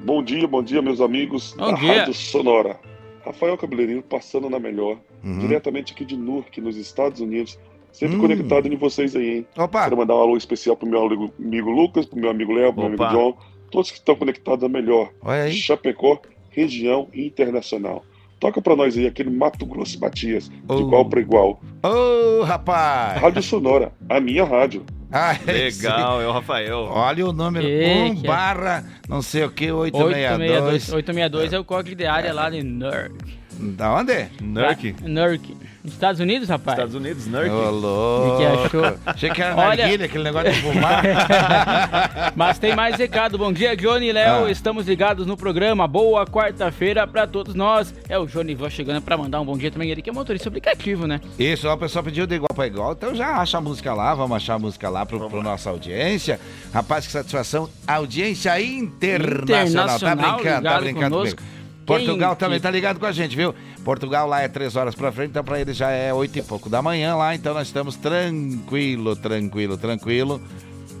Bom 0.04 0.22
dia, 0.22 0.48
bom 0.48 0.62
dia, 0.62 0.80
meus 0.82 1.00
amigos 1.00 1.54
bom 1.56 1.70
da 1.72 1.78
dia. 1.78 1.98
Rádio 2.00 2.14
Sonora. 2.14 2.76
Rafael 3.24 3.56
Cabeleireiro 3.56 4.02
passando 4.02 4.48
na 4.48 4.58
melhor, 4.58 4.96
Uhum. 5.22 5.38
diretamente 5.40 5.92
aqui 5.92 6.04
de 6.06 6.16
Newark, 6.16 6.58
nos 6.60 6.76
Estados 6.76 7.20
Unidos. 7.20 7.58
Sempre 7.92 8.16
Hum. 8.16 8.20
conectado 8.20 8.66
em 8.66 8.76
vocês 8.76 9.14
aí, 9.14 9.38
hein? 9.38 9.46
Opa! 9.58 9.84
Quero 9.84 9.96
mandar 9.98 10.14
um 10.16 10.20
alô 10.22 10.36
especial 10.36 10.76
pro 10.76 10.88
meu 10.88 11.04
amigo, 11.04 11.70
Lucas, 11.70 12.06
pro 12.06 12.18
meu 12.18 12.30
amigo 12.30 12.52
Léo, 12.52 12.72
pro 12.72 12.84
meu 12.84 12.94
Opa. 12.94 13.08
amigo 13.08 13.20
John, 13.20 13.36
todos 13.70 13.90
que 13.90 13.98
estão 13.98 14.14
conectados 14.16 14.62
na 14.62 14.68
melhor. 14.68 15.10
Olha 15.22 15.42
aí. 15.44 15.52
Chapecó, 15.52 16.20
região 16.50 17.08
e 17.14 17.26
internacional. 17.26 18.04
Toca 18.38 18.60
pra 18.62 18.74
nós 18.74 18.96
aí 18.96 19.06
aquele 19.06 19.28
Mato 19.30 19.66
Grosso 19.66 20.00
Matias, 20.00 20.48
de 20.48 20.54
Oh. 20.68 20.80
igual 20.80 21.04
para 21.08 21.20
igual. 21.20 21.60
Ô, 21.82 22.42
rapaz! 22.42 23.20
Rádio 23.20 23.42
Sonora, 23.42 23.92
a 24.08 24.18
minha 24.18 24.44
rádio. 24.44 24.84
Ah, 25.12 25.36
Legal, 25.44 26.22
é 26.22 26.26
o 26.26 26.32
Rafael. 26.32 26.78
Olha 26.90 27.26
o 27.26 27.32
número 27.32 27.66
Ei, 27.66 28.10
1 28.12 28.14
que 28.16 28.26
é. 28.26 28.28
barra 28.28 28.84
não 29.08 29.20
sei 29.20 29.44
o 29.44 29.50
que, 29.50 29.70
862. 29.70 30.88
862. 30.88 30.92
862 30.92 31.52
é 31.52 31.58
o 31.58 31.64
código 31.64 31.96
de 31.96 32.06
área 32.06 32.32
lá 32.32 32.48
de 32.48 32.62
Newark. 32.62 33.14
Da 33.58 33.94
onde? 33.94 34.26
Nurk. 34.40 34.94
Newark. 35.02 35.56
Nos 35.82 35.94
Estados 35.94 36.20
Unidos, 36.20 36.48
rapaz? 36.50 36.76
Estados 36.76 36.94
Unidos, 36.94 37.26
Nurk. 37.26 37.48
Ô, 37.48 37.70
louco. 37.70 38.36
que 38.36 38.44
achou? 38.44 38.98
Achei 39.06 39.30
que 39.30 39.40
era 39.40 39.56
Olha- 39.56 39.76
narguilha, 39.84 40.04
aquele 40.04 40.24
negócio 40.24 40.52
de 40.52 40.60
fumar. 40.60 41.02
Mas 42.36 42.58
tem 42.58 42.76
mais 42.76 42.96
recado. 42.96 43.38
Bom 43.38 43.50
dia, 43.50 43.74
Johnny 43.74 44.08
e 44.08 44.12
Léo. 44.12 44.44
Ah. 44.44 44.50
Estamos 44.50 44.86
ligados 44.86 45.26
no 45.26 45.38
programa. 45.38 45.88
Boa 45.88 46.26
quarta-feira 46.26 47.06
pra 47.06 47.26
todos 47.26 47.54
nós. 47.54 47.94
É 48.10 48.18
o 48.18 48.26
Johnny 48.26 48.54
Van 48.54 48.68
chegando 48.68 49.00
pra 49.00 49.16
mandar 49.16 49.40
um 49.40 49.44
bom 49.46 49.56
dia 49.56 49.70
também. 49.70 49.90
Ele 49.90 50.02
que 50.02 50.10
é 50.10 50.12
motorista 50.12 50.50
aplicativo, 50.50 51.06
né? 51.06 51.18
Isso, 51.38 51.66
ó, 51.66 51.72
o 51.72 51.78
pessoal 51.78 52.04
pediu 52.04 52.26
de 52.26 52.34
igual 52.34 52.50
para 52.54 52.66
igual, 52.66 52.92
então 52.92 53.14
já 53.14 53.36
acha 53.38 53.56
a 53.56 53.60
música 53.60 53.94
lá, 53.94 54.14
vamos 54.14 54.36
achar 54.36 54.54
a 54.54 54.58
música 54.58 54.88
lá 54.90 55.06
pro, 55.06 55.30
pro 55.30 55.42
nossa 55.42 55.70
audiência. 55.70 56.38
Rapaz, 56.74 57.06
que 57.06 57.12
satisfação, 57.12 57.70
audiência 57.86 58.60
internacional, 58.60 59.98
tá 59.98 60.12
Internacional, 60.12 60.34
brincando, 60.36 60.62
tá 60.62 60.80
brincando 60.80 61.16
conosco. 61.16 61.36
comigo. 61.38 61.60
Portugal 61.86 62.30
Quem 62.36 62.38
também 62.38 62.58
que- 62.58 62.62
tá 62.62 62.70
ligado 62.70 63.00
com 63.00 63.06
a 63.06 63.10
gente, 63.10 63.34
viu? 63.34 63.52
Portugal 63.84 64.28
lá 64.28 64.42
é 64.42 64.48
três 64.48 64.76
horas 64.76 64.94
pra 64.94 65.10
frente, 65.10 65.30
então 65.30 65.44
pra 65.44 65.60
eles 65.60 65.76
já 65.76 65.90
é 65.90 66.12
oito 66.12 66.38
e 66.38 66.42
pouco 66.42 66.68
da 66.68 66.82
manhã 66.82 67.16
lá, 67.16 67.34
então 67.34 67.54
nós 67.54 67.66
estamos 67.66 67.96
tranquilo, 67.96 69.16
tranquilo, 69.16 69.76
tranquilo. 69.76 70.40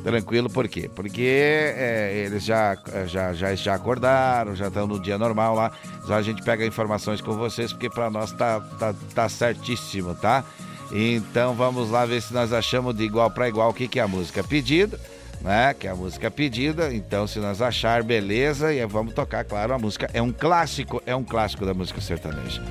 Tranquilo, 0.02 0.48
por 0.48 0.66
quê? 0.66 0.90
Porque 0.94 1.20
é, 1.20 2.24
eles 2.24 2.42
já, 2.42 2.74
já, 3.06 3.34
já, 3.34 3.54
já 3.54 3.74
acordaram, 3.74 4.56
já 4.56 4.68
estão 4.68 4.86
no 4.86 4.98
dia 4.98 5.18
normal 5.18 5.54
lá. 5.54 5.72
Só 6.06 6.14
a 6.14 6.22
gente 6.22 6.42
pega 6.42 6.64
informações 6.64 7.20
com 7.20 7.34
vocês, 7.34 7.70
porque 7.70 7.90
pra 7.90 8.08
nós 8.08 8.32
tá, 8.32 8.60
tá, 8.78 8.94
tá 9.14 9.28
certíssimo, 9.28 10.14
tá? 10.14 10.42
Então 10.90 11.54
vamos 11.54 11.90
lá 11.90 12.06
ver 12.06 12.22
se 12.22 12.32
nós 12.32 12.50
achamos 12.52 12.96
de 12.96 13.04
igual 13.04 13.30
para 13.30 13.48
igual 13.48 13.70
o 13.70 13.74
que, 13.74 13.86
que 13.86 14.00
é 14.00 14.02
a 14.02 14.08
música 14.08 14.42
pedida, 14.42 14.98
né? 15.40 15.74
Que 15.74 15.86
é 15.86 15.90
a 15.90 15.94
música 15.94 16.30
pedida. 16.30 16.92
Então, 16.92 17.26
se 17.26 17.38
nós 17.38 17.60
achar, 17.62 18.02
beleza, 18.02 18.72
e 18.72 18.84
vamos 18.86 19.14
tocar, 19.14 19.44
claro, 19.44 19.74
a 19.74 19.78
música. 19.78 20.10
É 20.12 20.20
um 20.20 20.32
clássico, 20.32 21.02
é 21.06 21.14
um 21.14 21.24
clássico 21.24 21.64
da 21.64 21.74
música 21.74 22.00
sertaneja. 22.00 22.62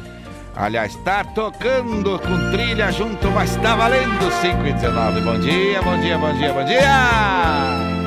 Aliás, 0.55 0.95
tá 1.05 1.23
tocando 1.23 2.19
com 2.19 2.51
trilha 2.51 2.91
junto, 2.91 3.29
mas 3.31 3.55
tá 3.57 3.75
valendo 3.75 4.31
5 4.41 4.65
e 4.67 4.73
19. 4.73 5.21
Bom 5.21 5.39
dia, 5.39 5.81
bom 5.81 5.99
dia, 5.99 6.17
bom 6.17 6.33
dia, 6.33 6.53
bom 6.53 6.65
dia! 6.65 7.98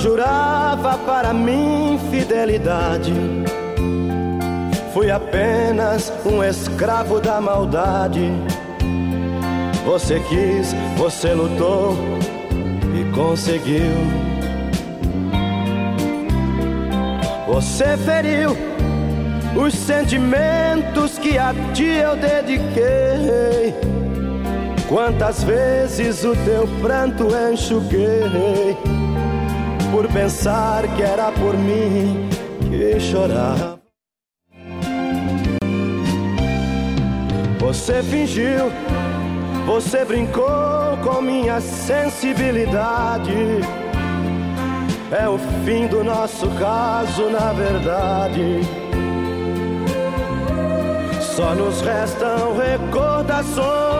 Jurava 0.00 0.96
para 0.98 1.32
mim 1.34 2.00
fidelidade. 2.10 3.12
Fui 4.94 5.10
apenas 5.10 6.12
um 6.24 6.42
escravo 6.42 7.20
da 7.20 7.40
maldade. 7.40 8.32
Você 9.84 10.18
quis, 10.20 10.74
você 10.96 11.32
lutou 11.34 11.94
e 12.98 13.12
conseguiu. 13.14 13.94
Você 17.46 17.96
feriu 17.98 18.56
os 19.54 19.74
sentimentos 19.74 21.18
que 21.18 21.36
a 21.36 21.52
ti 21.74 21.84
eu 21.84 22.16
dediquei. 22.16 23.74
Quantas 24.88 25.44
vezes 25.44 26.24
o 26.24 26.34
teu 26.44 26.66
pranto 26.80 27.28
enxuguei 27.52 28.99
por 29.90 30.06
pensar 30.08 30.86
que 30.96 31.02
era 31.02 31.32
por 31.32 31.56
mim 31.56 32.28
que 32.70 33.00
chorava. 33.00 33.80
Você 37.58 38.02
fingiu, 38.02 38.70
você 39.66 40.04
brincou 40.04 40.96
com 41.02 41.20
minha 41.20 41.60
sensibilidade. 41.60 43.60
É 45.10 45.28
o 45.28 45.38
fim 45.64 45.88
do 45.88 46.04
nosso 46.04 46.48
caso, 46.50 47.28
na 47.30 47.52
verdade. 47.52 48.60
Só 51.20 51.54
nos 51.54 51.80
restam 51.80 52.56
recordações 52.56 53.90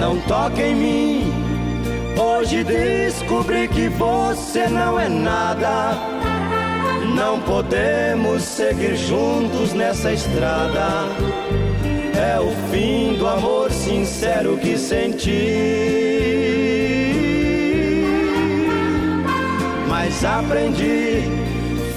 não 0.00 0.18
toque 0.22 0.62
em 0.62 0.74
mim. 0.74 1.09
Hoje 2.18 2.64
descobri 2.64 3.68
que 3.68 3.88
você 3.88 4.68
não 4.68 4.98
é 4.98 5.08
nada. 5.08 5.94
Não 7.14 7.40
podemos 7.40 8.42
seguir 8.42 8.96
juntos 8.96 9.72
nessa 9.72 10.12
estrada. 10.12 11.06
É 12.14 12.38
o 12.40 12.50
fim 12.70 13.16
do 13.18 13.26
amor 13.26 13.70
sincero 13.70 14.56
que 14.58 14.76
senti. 14.78 15.90
Mas 19.88 20.24
aprendi 20.24 21.22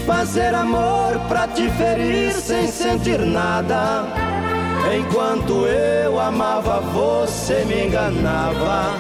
fazer 0.06 0.54
amor 0.54 1.20
pra 1.28 1.48
te 1.48 1.70
ferir 1.70 2.32
sem 2.34 2.68
sentir 2.68 3.20
nada. 3.20 4.06
Enquanto 4.94 5.66
eu 5.66 6.20
amava, 6.20 6.82
você 6.82 7.64
me 7.66 7.88
enganava. 7.88 8.94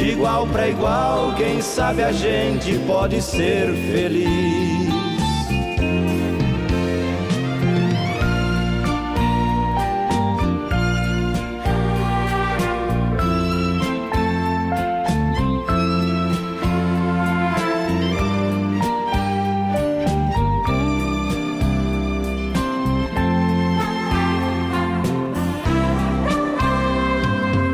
De 0.00 0.12
igual 0.12 0.46
para 0.46 0.66
igual, 0.66 1.34
quem 1.36 1.60
sabe 1.60 2.02
a 2.02 2.10
gente 2.10 2.78
pode 2.86 3.20
ser 3.20 3.66
feliz. 3.92 4.88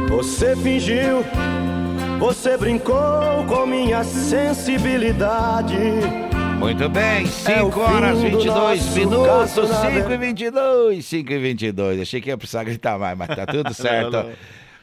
Você 0.08 0.56
fingiu, 0.56 1.24
você 2.18 2.56
brincou 2.56 3.44
com 3.48 3.66
minha 3.66 4.02
sensibilidade. 4.04 5.76
Muito 6.58 6.88
bem, 6.88 7.26
É 7.44 7.62
o 7.62 7.66
5 7.66 7.80
horas 7.80 8.18
fim 8.20 8.30
do 8.30 8.38
22 8.38 8.46
nosso 8.56 8.98
minutos, 8.98 9.26
caso, 9.26 9.62
na 9.68 9.74
5 9.74 9.86
e 9.86 9.90
verdade. 9.90 10.16
22, 10.26 11.04
5 11.04 11.32
e 11.32 11.38
22. 11.38 12.00
Achei 12.00 12.20
que 12.20 12.28
ia 12.30 12.38
precisar 12.38 12.64
gritar 12.64 12.98
mais, 12.98 13.16
mas 13.16 13.28
tá 13.28 13.44
tudo 13.44 13.72
certo. 13.74 14.12
Não, 14.12 14.22
não. 14.24 14.32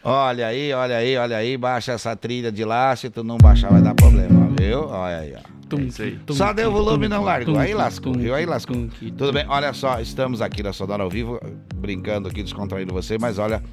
Olha 0.05 0.47
aí, 0.47 0.73
olha 0.73 0.97
aí, 0.97 1.17
olha 1.17 1.37
aí, 1.37 1.57
baixa 1.57 1.93
essa 1.93 2.15
trilha 2.15 2.51
de 2.51 2.65
lá, 2.65 2.93
se 2.95 3.09
tu 3.09 3.23
não 3.23 3.37
baixar 3.37 3.71
vai 3.71 3.81
dar 3.81 3.95
problema, 3.95 4.49
viu? 4.59 4.85
Olha 4.87 5.17
aí, 5.19 5.33
ó. 5.35 6.33
Só 6.33 6.53
deu 6.53 6.71
volume 6.71 7.05
e 7.07 7.09
não 7.09 7.23
largou. 7.23 7.57
Aí 7.57 7.73
lascou, 7.73 8.13
viu? 8.13 8.35
Aí 8.35 8.45
lascou. 8.45 8.75
Tudo 9.17 9.31
bem, 9.33 9.45
olha 9.47 9.73
só, 9.73 9.99
estamos 9.99 10.41
aqui 10.41 10.61
na 10.61 10.73
Sonora 10.73 11.01
ao 11.03 11.09
vivo, 11.09 11.39
brincando 11.75 12.27
aqui, 12.27 12.43
descontraindo 12.43 12.93
você, 12.93 13.17
mas 13.17 13.39
olha, 13.39 13.63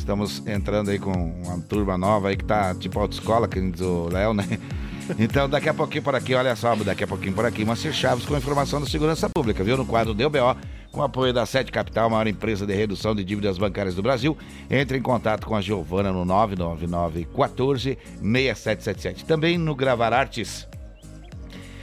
estamos 0.00 0.44
entrando 0.46 0.90
aí 0.90 0.98
com 0.98 1.12
uma 1.12 1.60
turma 1.60 1.96
nova 1.96 2.28
aí 2.28 2.36
que 2.36 2.44
tá 2.44 2.74
tipo 2.74 2.98
autoescola, 2.98 3.46
que 3.46 3.60
diz 3.60 3.80
o 3.80 4.08
Léo, 4.10 4.34
né? 4.34 4.44
Então, 5.18 5.48
daqui 5.48 5.68
a 5.68 5.74
pouquinho 5.74 6.04
por 6.04 6.14
aqui, 6.14 6.36
olha 6.36 6.54
só, 6.54 6.72
daqui 6.76 7.02
a 7.02 7.06
pouquinho 7.06 7.32
por 7.32 7.44
aqui, 7.44 7.64
Moacir 7.64 7.92
Chaves 7.92 8.24
com 8.24 8.36
informação 8.36 8.80
da 8.80 8.86
segurança 8.86 9.28
pública, 9.28 9.64
viu? 9.64 9.76
No 9.76 9.84
quadro 9.84 10.14
do 10.14 10.30
BO, 10.30 10.56
com 10.92 11.02
apoio 11.02 11.32
da 11.32 11.44
Sete 11.44 11.72
Capital, 11.72 12.08
maior 12.08 12.28
empresa 12.28 12.64
de 12.64 12.72
redução 12.72 13.12
de 13.12 13.24
dívidas 13.24 13.58
bancárias 13.58 13.96
do 13.96 14.04
Brasil. 14.04 14.38
Entre 14.70 14.96
em 14.96 15.02
contato 15.02 15.48
com 15.48 15.56
a 15.56 15.60
Giovana 15.60 16.12
no 16.12 16.24
999 16.24 17.26
14 17.36 17.98
6777. 18.22 19.24
Também 19.24 19.58
no 19.58 19.74
Gravar 19.74 20.12
Artes 20.12 20.68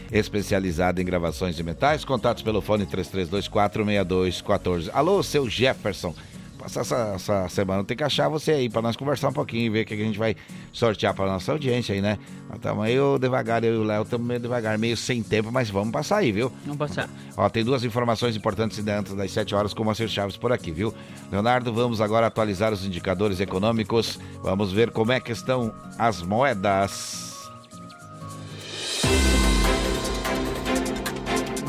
especializada 0.10 1.02
em 1.02 1.06
gravações 1.06 1.58
de 1.58 1.64
metais. 1.64 2.06
Contatos 2.06 2.44
pelo 2.44 2.62
fone 2.62 2.86
33246214. 2.86 4.90
Alô, 4.94 5.22
seu 5.22 5.50
Jefferson. 5.50 6.16
Passar 6.68 6.82
essa, 6.82 7.14
essa 7.16 7.48
semana 7.48 7.82
tem 7.86 7.96
que 7.96 8.04
achar 8.04 8.28
você 8.28 8.52
aí 8.52 8.70
para 8.70 8.82
nós 8.82 8.98
conversar 8.98 9.30
um 9.30 9.34
pouquinho 9.34 9.68
e 9.68 9.70
ver 9.70 9.84
o 9.84 9.86
que 9.86 9.94
a 9.94 9.98
gente 9.98 10.20
vai 10.20 10.36
sortear 10.74 11.14
para 11.14 11.26
nossa 11.28 11.54
audiência 11.54 11.96
aí, 11.96 12.02
né? 12.02 12.20
Nós 12.50 12.58
estamos 12.58 12.84
meio 12.84 13.18
devagar, 13.18 13.64
eu 13.64 13.76
e 13.76 13.78
o 13.78 13.84
Léo 13.84 14.04
estamos 14.04 14.28
meio 14.28 14.38
devagar, 14.38 14.78
meio 14.78 14.98
sem 14.98 15.24
tempo, 15.24 15.50
mas 15.50 15.70
vamos 15.70 15.94
passar 15.94 16.18
aí, 16.18 16.30
viu? 16.34 16.52
Vamos 16.66 16.78
passar. 16.78 17.10
Ó, 17.38 17.48
tem 17.48 17.64
duas 17.64 17.86
informações 17.86 18.36
importantes 18.36 18.86
antes 18.86 19.14
das 19.14 19.32
7 19.32 19.56
horas 19.56 19.74
com 19.74 19.82
o 19.82 19.86
Moacir 19.86 20.10
Chaves 20.10 20.36
por 20.36 20.52
aqui, 20.52 20.70
viu? 20.70 20.94
Leonardo, 21.32 21.72
vamos 21.72 22.02
agora 22.02 22.28
atualizar 22.28 22.74
os 22.74 22.86
indicadores 22.86 23.40
econômicos. 23.40 24.20
Vamos 24.44 24.74
ver 24.74 24.92
como 24.92 25.14
é 25.14 25.22
que 25.22 25.32
estão 25.32 25.74
as 25.98 26.22
moedas. 26.22 27.28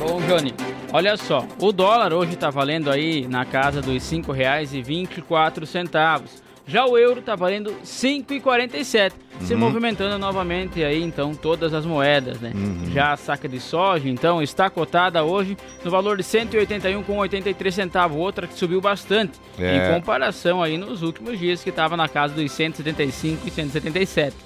Bom, 0.09 0.21
Johnny, 0.23 0.55
olha 0.91 1.17
só, 1.19 1.47
o 1.61 1.71
dólar 1.71 2.13
hoje 2.15 2.33
está 2.33 2.49
valendo 2.49 2.91
aí 2.91 3.27
na 3.29 3.45
casa 3.45 3.83
dos 3.83 4.11
R$ 4.11 4.17
5,24. 4.23 6.21
Já 6.67 6.85
o 6.87 6.97
euro 6.99 7.21
está 7.21 7.35
valendo 7.37 7.71
R$ 7.71 7.77
5,47, 7.83 9.13
se 9.41 9.55
Uhum. 9.55 9.61
movimentando 9.61 10.19
novamente 10.19 10.83
aí 10.85 11.03
então 11.03 11.35
todas 11.35 11.73
as 11.73 11.87
moedas, 11.87 12.41
né? 12.41 12.53
Uhum. 12.55 12.91
Já 12.93 13.13
a 13.13 13.17
saca 13.17 13.49
de 13.49 13.59
soja, 13.61 14.07
então, 14.09 14.43
está 14.43 14.69
cotada 14.69 15.25
hoje 15.25 15.57
no 15.85 15.91
valor 15.91 16.17
de 16.19 16.23
R$ 16.23 16.29
181,83 16.29 17.71
centavos, 17.73 18.19
outra 18.19 18.47
que 18.47 18.53
subiu 18.55 18.81
bastante 18.83 19.39
É. 19.59 19.77
em 19.77 19.95
comparação 19.95 20.63
aí 20.63 20.77
nos 20.77 21.03
últimos 21.03 21.39
dias 21.39 21.63
que 21.63 21.71
estava 21.71 21.97
na 21.97 22.07
casa 22.09 22.35
dos 22.35 22.51
175 22.53 23.47
e 23.47 23.51
177. 23.51 24.37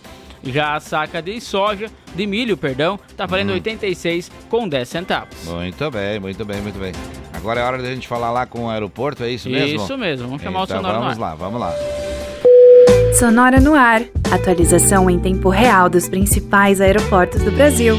Já 0.45 0.75
a 0.75 0.81
saca 0.81 1.23
de 1.23 1.41
soja, 1.41 1.89
de 2.15 2.27
milho, 2.27 2.57
perdão, 2.57 2.99
está 3.09 3.27
valendo 3.27 3.51
Uhum. 3.51 3.55
86 3.55 4.31
com 4.49 4.69
10 4.69 4.89
centavos. 4.89 5.45
Muito 5.45 5.91
bem, 5.91 6.19
muito 6.21 6.45
bem, 6.45 6.61
muito 6.61 6.79
bem. 6.79 6.93
Agora 7.33 7.61
é 7.61 7.65
hora 7.65 7.79
da 7.83 7.89
gente 7.95 8.07
falar 8.09 8.31
lá 8.31 8.45
com 8.47 8.67
o 8.67 8.71
aeroporto, 8.71 9.23
é 9.25 9.31
isso 9.31 9.49
mesmo? 9.49 9.83
Isso 9.83 9.97
mesmo, 9.99 10.27
vamos 10.29 10.43
chamar 10.43 10.61
o 10.61 10.65
então, 10.65 10.77
Sonora 10.79 10.95
no 10.99 11.03
Vamos 11.05 11.17
ar. 11.17 11.21
lá, 11.21 11.35
vamos 11.35 11.61
lá. 11.61 11.75
Sonora 13.19 13.61
no 13.61 13.75
ar. 13.75 14.03
Atualização 14.33 15.09
em 15.11 15.19
tempo 15.19 15.49
real 15.51 15.89
dos 15.89 16.09
principais 16.09 16.81
aeroportos 16.81 17.43
do 17.43 17.51
Brasil. 17.53 17.97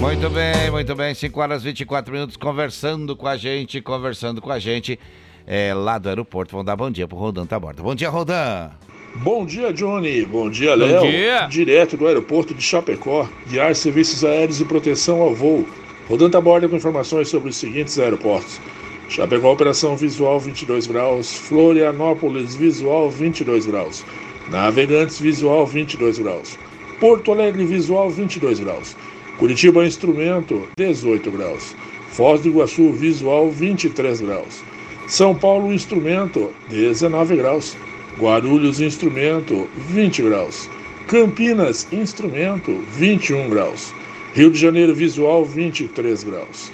Muito 0.00 0.30
bem, 0.30 0.70
muito 0.70 0.94
bem. 0.94 1.14
5 1.14 1.40
horas 1.40 1.62
e 1.62 1.66
24 1.66 2.12
minutos 2.12 2.36
conversando 2.36 3.14
com 3.16 3.26
a 3.26 3.36
gente, 3.36 3.80
conversando 3.80 4.40
com 4.40 4.50
a 4.50 4.58
gente 4.58 4.98
é, 5.46 5.74
lá 5.74 5.98
do 5.98 6.08
aeroporto. 6.08 6.52
Vamos 6.52 6.66
dar 6.66 6.76
bom 6.76 6.90
dia 6.90 7.06
pro 7.06 7.18
Rodan 7.18 7.46
Taborda. 7.46 7.82
Bom 7.82 7.94
dia, 7.94 8.08
Rodan. 8.08 8.70
Bom 9.16 9.44
dia, 9.44 9.72
Johnny. 9.72 10.24
Bom 10.24 10.48
dia, 10.48 10.74
Léo. 10.74 11.02
Direto 11.48 11.96
do 11.96 12.06
aeroporto 12.06 12.54
de 12.54 12.62
Chapecó, 12.62 13.28
guiar 13.48 13.74
serviços 13.74 14.24
aéreos 14.24 14.60
e 14.60 14.64
proteção 14.64 15.20
ao 15.20 15.34
voo. 15.34 15.66
Rodando 16.08 16.36
a 16.36 16.40
borda 16.40 16.68
com 16.68 16.76
informações 16.76 17.28
sobre 17.28 17.50
os 17.50 17.56
seguintes 17.56 17.98
aeroportos. 17.98 18.60
Chapecó, 19.08 19.52
operação 19.52 19.96
visual 19.96 20.38
22 20.38 20.86
graus. 20.86 21.32
Florianópolis, 21.32 22.54
visual 22.54 23.10
22 23.10 23.66
graus. 23.66 24.04
Navegantes, 24.48 25.20
visual 25.20 25.66
22 25.66 26.18
graus. 26.18 26.56
Porto 27.00 27.32
Alegre, 27.32 27.64
visual 27.64 28.08
22 28.08 28.60
graus. 28.60 28.96
Curitiba, 29.38 29.84
instrumento 29.84 30.68
18 30.76 31.30
graus. 31.30 31.74
Foz 32.10 32.40
do 32.42 32.48
Iguaçu, 32.48 32.92
visual 32.92 33.50
23 33.50 34.20
graus. 34.20 34.62
São 35.08 35.34
Paulo, 35.34 35.72
instrumento 35.72 36.52
19 36.68 37.36
graus. 37.36 37.76
Guarulhos, 38.20 38.82
instrumento 38.82 39.66
20 39.88 40.22
graus. 40.22 40.68
Campinas, 41.08 41.88
instrumento 41.90 42.70
21 42.92 43.48
graus. 43.48 43.94
Rio 44.34 44.50
de 44.50 44.58
Janeiro, 44.58 44.94
visual 44.94 45.42
23 45.42 46.22
graus. 46.22 46.70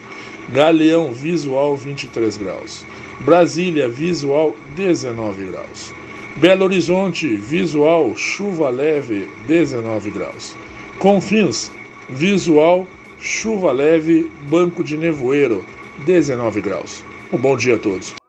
Galeão, 0.48 1.12
visual 1.12 1.76
23 1.76 2.36
graus. 2.36 2.84
Brasília, 3.20 3.88
visual 3.88 4.56
19 4.74 5.44
graus. 5.44 5.94
Belo 6.36 6.64
Horizonte, 6.64 7.36
visual 7.36 8.16
chuva 8.16 8.68
leve 8.68 9.28
19 9.46 10.10
graus. 10.10 10.56
Confins, 10.98 11.70
visual 12.10 12.88
chuva 13.20 13.70
leve 13.70 14.28
banco 14.50 14.82
de 14.82 14.96
nevoeiro 14.96 15.64
19 16.04 16.60
graus. 16.60 17.04
Um 17.32 17.38
bom 17.38 17.56
dia 17.56 17.76
a 17.76 17.78
todos. 17.78 18.25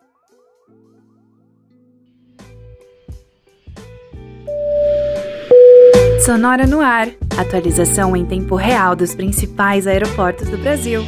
Sonora 6.28 6.68
no 6.68 6.82
ar. 6.82 7.08
Atualização 7.38 8.14
em 8.14 8.26
tempo 8.26 8.58
real 8.58 8.98
dos 8.98 9.16
principais 9.16 9.88
aeroportos 9.88 10.50
do 10.50 10.58
Brasil. 10.58 11.02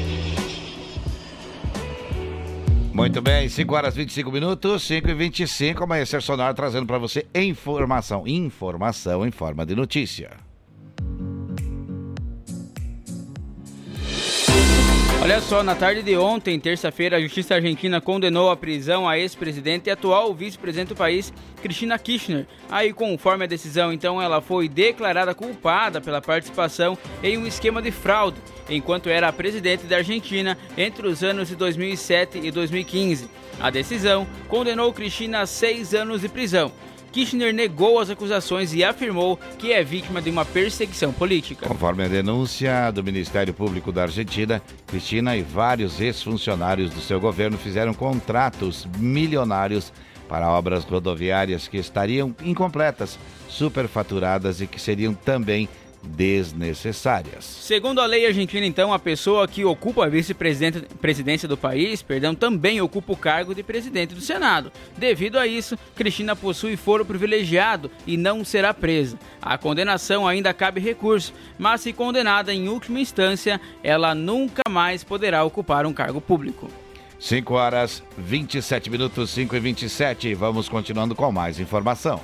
Muito 2.94 3.22
bem, 3.22 3.50
5 3.50 3.76
horas 3.76 3.96
e 3.96 3.98
25 3.98 4.32
minutos, 4.32 4.82
5 4.84 5.10
e 5.10 5.14
25, 5.14 5.84
amanhecer 5.84 6.22
sonoro 6.22 6.54
trazendo 6.54 6.86
para 6.86 6.98
você 6.98 7.26
informação, 7.36 8.26
informação 8.26 9.28
em 9.28 9.32
forma 9.32 9.66
de 9.66 9.76
notícia. 9.76 10.49
Olha 15.22 15.42
só, 15.42 15.62
na 15.62 15.76
tarde 15.76 16.02
de 16.02 16.16
ontem, 16.16 16.58
terça-feira, 16.58 17.18
a 17.18 17.22
Justiça 17.22 17.54
Argentina 17.54 18.00
condenou 18.00 18.50
a 18.50 18.56
prisão 18.56 19.08
a 19.08 19.20
ex-presidente 19.20 19.88
e 19.88 19.92
atual 19.92 20.34
vice-presidente 20.34 20.90
do 20.90 20.96
país, 20.96 21.34
Cristina 21.62 22.00
Kirchner. 22.00 22.48
Aí, 22.72 22.94
conforme 22.94 23.44
a 23.44 23.48
decisão, 23.48 23.92
então, 23.92 24.22
ela 24.22 24.40
foi 24.40 24.70
declarada 24.70 25.36
culpada 25.36 26.00
pela 26.00 26.22
participação 26.22 26.98
em 27.22 27.38
um 27.38 27.46
esquema 27.46 27.82
de 27.82 27.92
fraude, 27.92 28.38
enquanto 28.70 29.10
era 29.10 29.34
presidente 29.34 29.86
da 29.88 29.98
Argentina 29.98 30.58
entre 30.78 31.06
os 31.06 31.22
anos 31.22 31.50
de 31.50 31.56
2007 31.58 32.40
e 32.42 32.50
2015. 32.50 33.30
A 33.60 33.70
decisão 33.70 34.26
condenou 34.48 34.94
Cristina 34.94 35.42
a 35.42 35.46
seis 35.46 35.94
anos 35.94 36.22
de 36.22 36.30
prisão. 36.30 36.72
Kirchner 37.12 37.54
negou 37.54 38.00
as 38.00 38.10
acusações 38.10 38.74
e 38.74 38.84
afirmou 38.84 39.40
que 39.58 39.72
é 39.72 39.84
vítima 39.84 40.22
de 40.22 40.30
uma 40.30 40.46
perseguição 40.46 41.12
política. 41.12 41.68
Conforme 41.68 42.04
a 42.04 42.08
denúncia 42.08 42.92
do 42.92 43.04
Ministério 43.04 43.54
Público 43.54 43.92
da 43.92 44.04
Argentina, 44.04 44.62
Cristina 44.88 45.36
e 45.36 45.42
vários 45.42 46.00
ex-funcionários 46.00 46.92
do 46.92 47.02
seu 47.02 47.20
governo 47.20 47.58
fizeram 47.58 47.94
contratos 47.94 48.88
milionários 48.98 49.92
para 50.28 50.50
obras 50.50 50.84
rodoviárias 50.84 51.68
que 51.68 51.78
estariam 51.78 52.36
incompletas, 52.44 53.18
superfaturadas 53.48 54.62
e 54.62 54.68
que 54.68 54.80
seriam 54.80 55.14
também 55.14 55.68
desnecessárias. 56.04 57.44
Segundo 57.44 58.02
a 58.02 58.06
lei 58.06 58.26
argentina, 58.26 58.66
então, 58.66 58.94
a 58.94 59.00
pessoa 59.00 59.48
que 59.48 59.66
ocupa 59.66 60.06
a 60.06 60.10
vice-presidência 60.10 61.48
do 61.48 61.58
país, 61.58 62.02
perdão, 62.02 62.34
também 62.34 62.82
ocupa 62.82 63.14
o 63.14 63.18
cargo 63.18 63.54
de 63.54 63.64
presidente 63.64 64.16
do 64.16 64.22
Senado. 64.22 64.72
Devido 64.98 65.38
a 65.38 65.46
isso, 65.46 65.78
Cristina 65.96 66.36
possui 66.36 66.76
foro 66.76 67.06
privilegiado 67.06 67.92
e 68.08 68.18
não 68.18 68.44
será 68.44 68.74
presa. 68.74 69.20
A 69.42 69.58
condenação 69.58 70.28
ainda 70.28 70.54
cabe 70.54 70.80
recurso, 70.82 71.34
mas 71.58 71.82
se 71.82 71.94
condenada 71.94 72.54
em 72.54 72.70
última 72.70 73.00
instância, 73.00 73.60
ela 73.84 74.16
nunca 74.16 74.64
mais 74.70 75.04
poderá 75.04 75.44
ocupar 75.44 75.86
um 75.86 75.94
cargo 75.94 76.22
público. 76.22 76.70
5 77.20 77.54
horas 77.54 78.02
27 78.18 78.90
minutos, 78.90 79.30
5 79.32 79.54
e 79.56 79.60
27. 79.60 80.34
Vamos 80.34 80.70
continuando 80.70 81.14
com 81.14 81.30
mais 81.32 81.60
informação. 81.60 82.22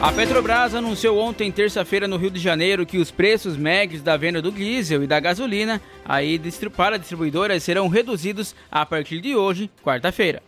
A 0.00 0.12
Petrobras 0.12 0.74
anunciou 0.74 1.18
ontem, 1.18 1.50
terça-feira, 1.50 2.06
no 2.06 2.16
Rio 2.16 2.30
de 2.30 2.38
Janeiro, 2.38 2.84
que 2.84 2.98
os 2.98 3.10
preços 3.10 3.56
médios 3.56 4.02
da 4.02 4.16
venda 4.16 4.42
do 4.42 4.52
diesel 4.52 5.02
e 5.02 5.06
da 5.06 5.18
gasolina 5.18 5.80
aí 6.04 6.38
para 6.76 6.98
distribuidoras 6.98 7.62
serão 7.62 7.88
reduzidos 7.88 8.54
a 8.70 8.84
partir 8.84 9.20
de 9.20 9.34
hoje, 9.34 9.70
quarta-feira. 9.82 10.42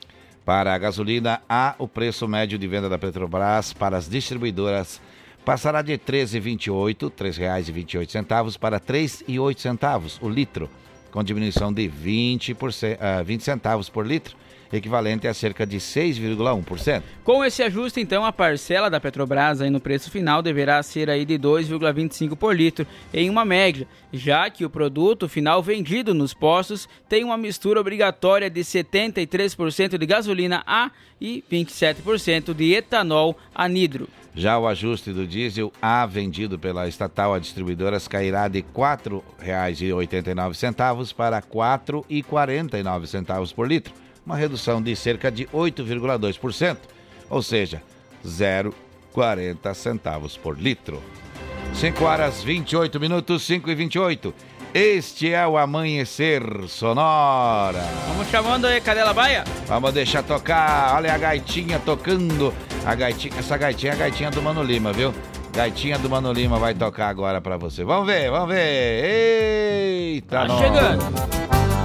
Para 0.44 0.74
a 0.74 0.78
gasolina, 0.78 1.40
a 1.48 1.74
o 1.78 1.88
preço 1.88 2.28
médio 2.28 2.59
de 2.59 2.66
venda 2.66 2.88
da 2.88 2.98
Petrobras 2.98 3.72
para 3.72 3.96
as 3.96 4.09
distribuidoras 4.09 5.00
passará 5.44 5.80
de 5.80 5.92
R$ 5.92 5.98
13,28, 5.98 7.04
R$ 7.04 7.30
3,28 7.30 8.59
para 8.59 8.76
R$ 8.76 8.82
3,08 8.87 10.18
o 10.20 10.28
litro, 10.28 10.68
com 11.11 11.22
diminuição 11.22 11.72
de 11.72 11.88
20, 11.88 12.52
por, 12.54 12.70
uh, 12.70 13.24
20 13.24 13.42
centavos 13.42 13.88
por 13.88 14.06
litro 14.06 14.37
equivalente 14.72 15.29
a 15.29 15.35
cerca 15.35 15.66
de 15.66 15.79
6,1%. 15.79 17.02
Com 17.24 17.44
esse 17.44 17.62
ajuste, 17.62 18.00
então, 18.00 18.24
a 18.24 18.33
parcela 18.33 18.88
da 18.88 19.00
Petrobras 19.00 19.61
aí 19.61 19.68
no 19.70 19.81
preço 19.81 20.11
final 20.11 20.40
deverá 20.42 20.83
ser 20.83 21.11
aí 21.11 21.24
de 21.24 21.38
2,25 21.38 22.37
por 22.37 22.57
litro 22.57 22.87
em 23.12 23.29
uma 23.31 23.44
média, 23.44 23.87
já 24.12 24.48
que 24.50 24.64
o 24.64 24.70
produto 24.70 25.29
final 25.29 25.62
vendido 25.62 26.12
nos 26.14 26.35
postos 26.35 26.88
tem 27.09 27.22
uma 27.24 27.37
mistura 27.37 27.81
obrigatória 27.81 28.50
de 28.50 28.61
73% 28.61 29.98
de 29.98 30.07
gasolina 30.07 30.62
A 30.66 30.90
e 31.20 31.44
27% 31.50 32.55
de 32.55 32.74
etanol 32.74 33.37
anidro. 33.55 34.09
Já 34.35 34.59
o 34.59 34.66
ajuste 34.66 35.12
do 35.12 35.24
diesel 35.26 35.72
A 35.81 36.05
vendido 36.05 36.59
pela 36.59 36.87
estatal 36.87 37.33
a 37.33 37.38
distribuidoras 37.38 38.07
cairá 38.07 38.48
de 38.48 38.59
R$ 38.59 38.66
4,89 38.74 41.14
para 41.14 41.38
R$ 41.38 41.44
4,49 41.50 43.55
por 43.55 43.66
litro 43.66 43.94
uma 44.26 44.36
redução 44.36 44.82
de 44.82 44.94
cerca 44.96 45.30
de 45.30 45.46
8,2%, 45.46 46.76
ou 47.30 47.40
seja, 47.42 47.80
0,40 48.26 49.72
centavos 49.72 50.36
por 50.36 50.60
litro. 50.60 51.00
5 51.72 52.04
horas 52.04 52.42
28 52.42 52.98
minutos, 52.98 53.44
5 53.44 53.70
e 53.70 53.74
28. 53.74 54.34
Este 54.74 55.32
é 55.32 55.46
o 55.46 55.56
Amanhecer 55.56 56.42
Sonora. 56.68 57.82
Vamos 58.08 58.28
chamando 58.28 58.66
aí, 58.66 58.80
Cadela 58.80 59.14
Baia? 59.14 59.44
Vamos 59.66 59.92
deixar 59.92 60.22
tocar. 60.22 60.96
Olha 60.96 61.14
a 61.14 61.18
gaitinha 61.18 61.78
tocando. 61.78 62.52
A 62.84 62.94
gaitinha, 62.94 63.38
essa 63.38 63.56
gaitinha 63.56 63.92
é 63.92 63.94
a 63.94 63.98
gaitinha 63.98 64.30
do 64.30 64.42
Mano 64.42 64.62
Lima, 64.62 64.92
viu? 64.92 65.14
Gaitinha 65.54 65.98
do 65.98 66.10
Mano 66.10 66.32
Lima 66.32 66.58
vai 66.58 66.74
tocar 66.74 67.08
agora 67.08 67.40
para 67.40 67.56
você. 67.56 67.84
Vamos 67.84 68.06
ver, 68.06 68.30
vamos 68.30 68.48
ver. 68.48 69.04
Eita, 69.04 70.46
tá 70.46 70.58
chegando. 70.58 71.75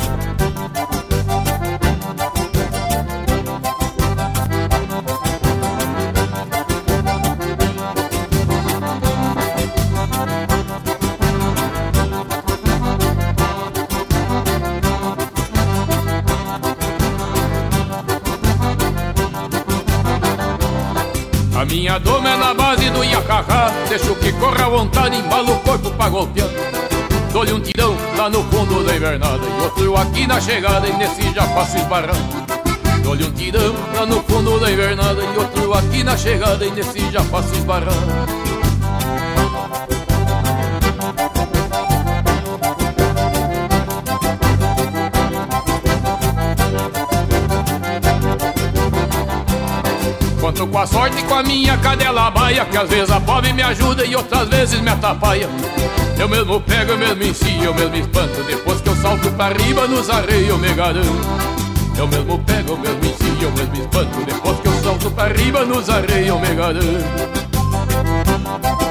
Minha 21.72 21.98
doma 22.00 22.30
é 22.30 22.36
na 22.36 22.54
base 22.54 22.90
do 22.90 23.02
Iacacá 23.02 23.72
Deixo 23.88 24.14
que 24.16 24.34
corra 24.34 24.66
à 24.66 24.70
vontade, 24.70 25.16
embalo 25.16 25.54
o 25.54 25.60
corpo 25.62 25.90
pra 25.92 26.10
golpear 26.10 26.50
Dou-lhe 27.32 27.54
um 27.54 27.62
tirão 27.62 27.96
lá 28.18 28.30
no 28.30 28.44
fundo 28.44 28.84
da 28.84 28.94
invernada 28.94 29.40
E 29.42 29.64
outro 29.64 29.96
aqui 29.96 30.28
na 30.28 30.42
chegada 30.42 30.86
e 30.86 30.94
nesse 30.98 31.34
já 31.34 31.48
passo 31.48 31.78
esbarrando. 31.78 32.46
Dou-lhe 33.02 33.24
um 33.24 33.32
tirão 33.32 33.74
lá 33.96 34.06
no 34.06 34.22
fundo 34.24 34.60
da 34.60 34.70
invernada 34.70 35.24
E 35.24 35.38
outro 35.38 35.74
aqui 35.74 36.04
na 36.04 36.18
chegada 36.18 36.66
e 36.66 36.72
nesse 36.72 37.10
já 37.10 37.24
passo 37.24 37.56
esbarrando 37.56 38.42
Conto 50.62 50.68
com 50.68 50.78
a 50.78 50.86
sorte 50.86 51.20
e 51.20 51.24
com 51.24 51.34
a 51.34 51.44
minha 51.44 51.76
cadela 51.78 52.30
baia 52.30 52.66
Que 52.66 52.78
às 52.78 52.88
vezes 52.88 53.10
a 53.10 53.20
pobre 53.20 53.52
me 53.52 53.64
ajuda 53.64 54.06
e 54.06 54.16
outras 54.16 54.48
vezes 54.48 54.80
me 54.80 54.90
atrapalha. 54.90 55.50
Eu 56.20 56.30
mesmo 56.30 56.62
pego, 56.62 56.92
eu 56.92 57.00
mesmo 57.00 57.24
ensino, 57.24 57.64
eu 57.64 57.74
mesmo 57.74 57.96
espanto 57.96 58.44
Depois 58.44 58.80
que 58.80 58.90
eu 58.90 58.96
salto 58.98 59.32
pra 59.32 59.50
riba 59.50 59.88
nos 59.88 60.08
arreios 60.10 60.50
eu 60.50 60.58
me 60.60 60.72
garanto. 60.74 61.08
Eu 61.98 62.08
mesmo 62.08 62.38
pego, 62.40 62.74
eu 62.74 62.78
mesmo 62.78 63.06
ensino, 63.06 63.42
eu 63.42 63.52
mesmo 63.52 63.76
espanto 63.76 64.24
Depois 64.24 64.60
que 64.60 64.68
eu 64.68 64.84
salto 64.84 65.10
pra 65.12 65.28
riba 65.30 65.66
nos 65.66 65.90
arreios 65.90 66.28
eu 66.28 66.40
me 66.40 66.54
garanto 66.54 68.91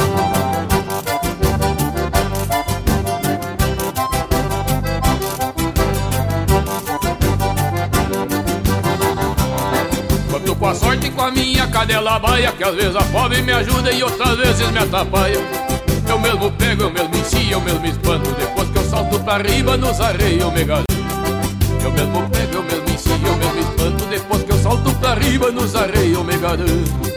cadela 11.81 12.19
baia 12.19 12.51
Que 12.51 12.63
às 12.63 12.75
vezes 12.75 12.95
a 12.95 13.03
pobre 13.05 13.41
me 13.41 13.51
ajuda 13.51 13.91
e 13.91 14.03
outras 14.03 14.37
vezes 14.37 14.69
me 14.71 14.79
atrapalha 14.79 15.39
Eu 16.07 16.19
mesmo 16.19 16.51
pego, 16.51 16.83
eu 16.83 16.91
mesmo 16.91 17.15
ensino, 17.15 17.51
eu 17.53 17.61
mesmo 17.61 17.85
espanto. 17.85 18.29
Depois 18.31 18.69
que 18.69 18.77
eu 18.77 18.83
salto 18.83 19.19
pra 19.21 19.37
riba 19.37 19.77
nos 19.77 19.99
arreios 19.99 20.41
eu 20.41 20.51
me 20.51 20.61
Eu 20.61 21.91
mesmo 21.91 22.29
pego, 22.29 22.55
eu 22.55 22.63
mesmo 22.63 22.89
ensino, 22.89 23.27
eu 23.27 23.35
mesmo 23.37 23.59
espanto. 23.59 24.05
Depois 24.05 24.43
que 24.43 24.51
eu 24.51 24.57
salto 24.59 24.93
pra 24.95 25.13
riba 25.15 25.51
nos 25.51 25.75
arreios 25.75 26.13
eu 26.13 26.23
me 26.23 26.37
garanto 26.37 27.11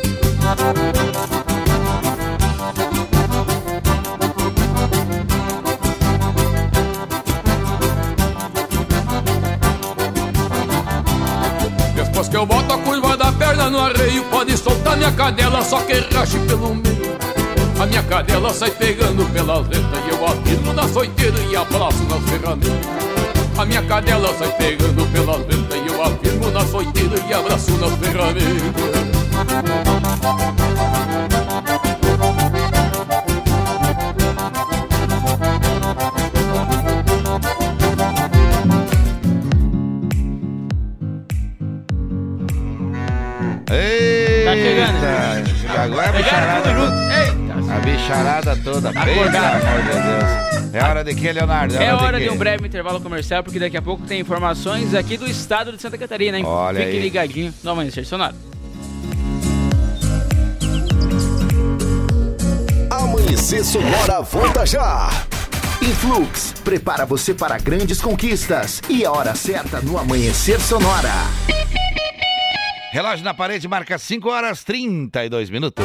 que 12.34 12.38
eu 12.38 12.46
boto 12.46 12.72
a 12.72 12.78
curva 13.64 13.70
da 13.70 13.70
perna 13.70 13.70
no 13.70 13.78
arreio 13.78 14.24
Pode 14.24 14.56
soltar 14.56 14.96
minha 14.96 15.12
cadela, 15.12 15.62
só 15.62 15.80
que 15.80 15.94
rache 16.14 16.38
pelo 16.40 16.74
meio. 16.74 17.14
A 17.80 17.86
minha 17.86 18.02
cadela 18.02 18.52
sai 18.52 18.70
pegando 18.70 19.24
pelas 19.32 19.66
letras 19.68 20.04
E 20.06 20.10
eu 20.10 20.26
afirmo 20.26 20.72
na 20.72 20.88
soiteira 20.88 21.38
e 21.50 21.56
abraço 21.56 22.02
nas 22.04 22.22
ferramentas 22.30 22.70
A 23.58 23.64
minha 23.64 23.82
cadela 23.82 24.32
sai 24.38 24.52
pegando 24.56 25.04
pelas 25.12 25.38
letras 25.38 25.80
E 25.84 25.86
eu 25.88 26.02
afirmo 26.02 26.50
na 26.50 26.64
soiteira 26.66 27.16
e 27.28 27.34
abraço 27.34 27.72
nas 27.72 27.92
ferramentas 27.98 28.94
toda. 48.04 48.20
A 48.20 48.54
bicharada 48.54 48.56
toda. 48.56 48.92
Tá 48.92 49.04
Pelo 49.04 49.22
amor 49.22 49.30
de 49.30 49.92
Deus. 49.92 50.74
É 50.74 50.82
hora 50.82 51.04
de 51.04 51.14
quê, 51.14 51.32
Leonardo? 51.32 51.76
É 51.76 51.94
hora 51.94 52.18
de 52.18 52.24
quê? 52.24 52.30
um 52.30 52.36
breve 52.36 52.66
intervalo 52.66 53.00
comercial, 53.00 53.42
porque 53.44 53.58
daqui 53.58 53.76
a 53.76 53.82
pouco 53.82 54.04
tem 54.06 54.20
informações 54.20 54.94
aqui 54.94 55.16
do 55.16 55.26
estado 55.26 55.72
de 55.72 55.80
Santa 55.80 55.96
Catarina, 55.96 56.38
hein? 56.38 56.44
Olha 56.44 56.80
Fique 56.80 56.96
aí. 56.96 57.02
ligadinho 57.02 57.54
no 57.62 57.70
Amanhecer 57.70 58.04
Sonoro. 58.04 58.34
Amanhecer 62.90 63.64
Sonora 63.64 64.20
volta 64.22 64.66
já. 64.66 65.10
Influx 65.80 66.54
prepara 66.64 67.04
você 67.04 67.34
para 67.34 67.58
grandes 67.58 68.00
conquistas 68.00 68.80
e 68.88 69.04
a 69.04 69.12
hora 69.12 69.34
certa 69.34 69.80
no 69.80 69.98
Amanhecer 69.98 70.60
Sonora. 70.60 71.12
Relógio 72.92 73.24
na 73.24 73.34
parede 73.34 73.68
marca 73.68 73.98
5 73.98 74.28
horas 74.28 74.64
32 74.64 75.50
minutos. 75.50 75.84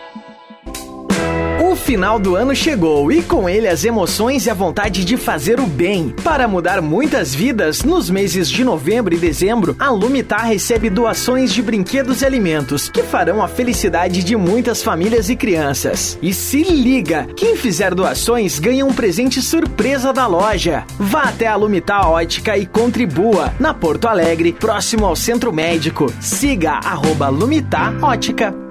Final 1.83 2.19
do 2.19 2.35
ano 2.35 2.55
chegou 2.55 3.11
e 3.11 3.23
com 3.23 3.49
ele 3.49 3.67
as 3.67 3.83
emoções 3.83 4.45
e 4.45 4.49
a 4.49 4.53
vontade 4.53 5.03
de 5.03 5.17
fazer 5.17 5.59
o 5.59 5.65
bem. 5.65 6.13
Para 6.23 6.47
mudar 6.47 6.81
muitas 6.81 7.33
vidas, 7.33 7.83
nos 7.83 8.09
meses 8.09 8.49
de 8.49 8.63
novembro 8.63 9.13
e 9.13 9.17
dezembro, 9.17 9.75
a 9.79 9.89
Lumitar 9.89 10.45
recebe 10.47 10.89
doações 10.89 11.51
de 11.51 11.61
brinquedos 11.61 12.21
e 12.21 12.25
alimentos 12.25 12.87
que 12.87 13.03
farão 13.03 13.43
a 13.43 13.47
felicidade 13.47 14.23
de 14.23 14.35
muitas 14.35 14.83
famílias 14.83 15.29
e 15.29 15.35
crianças. 15.35 16.17
E 16.21 16.33
se 16.33 16.63
liga, 16.63 17.27
quem 17.35 17.57
fizer 17.57 17.93
doações 17.95 18.59
ganha 18.59 18.85
um 18.85 18.93
presente 18.93 19.41
surpresa 19.41 20.13
da 20.13 20.27
loja. 20.27 20.85
Vá 20.99 21.23
até 21.23 21.47
a 21.47 21.55
Lumitar 21.55 22.07
Ótica 22.09 22.57
e 22.57 22.65
contribua 22.65 23.53
na 23.59 23.73
Porto 23.73 24.07
Alegre, 24.07 24.53
próximo 24.53 25.05
ao 25.05 25.15
Centro 25.15 25.51
Médico. 25.51 26.13
Siga 26.21 26.79
arroba 26.83 27.27
Lumitar 27.27 27.93
Ótica. 28.01 28.70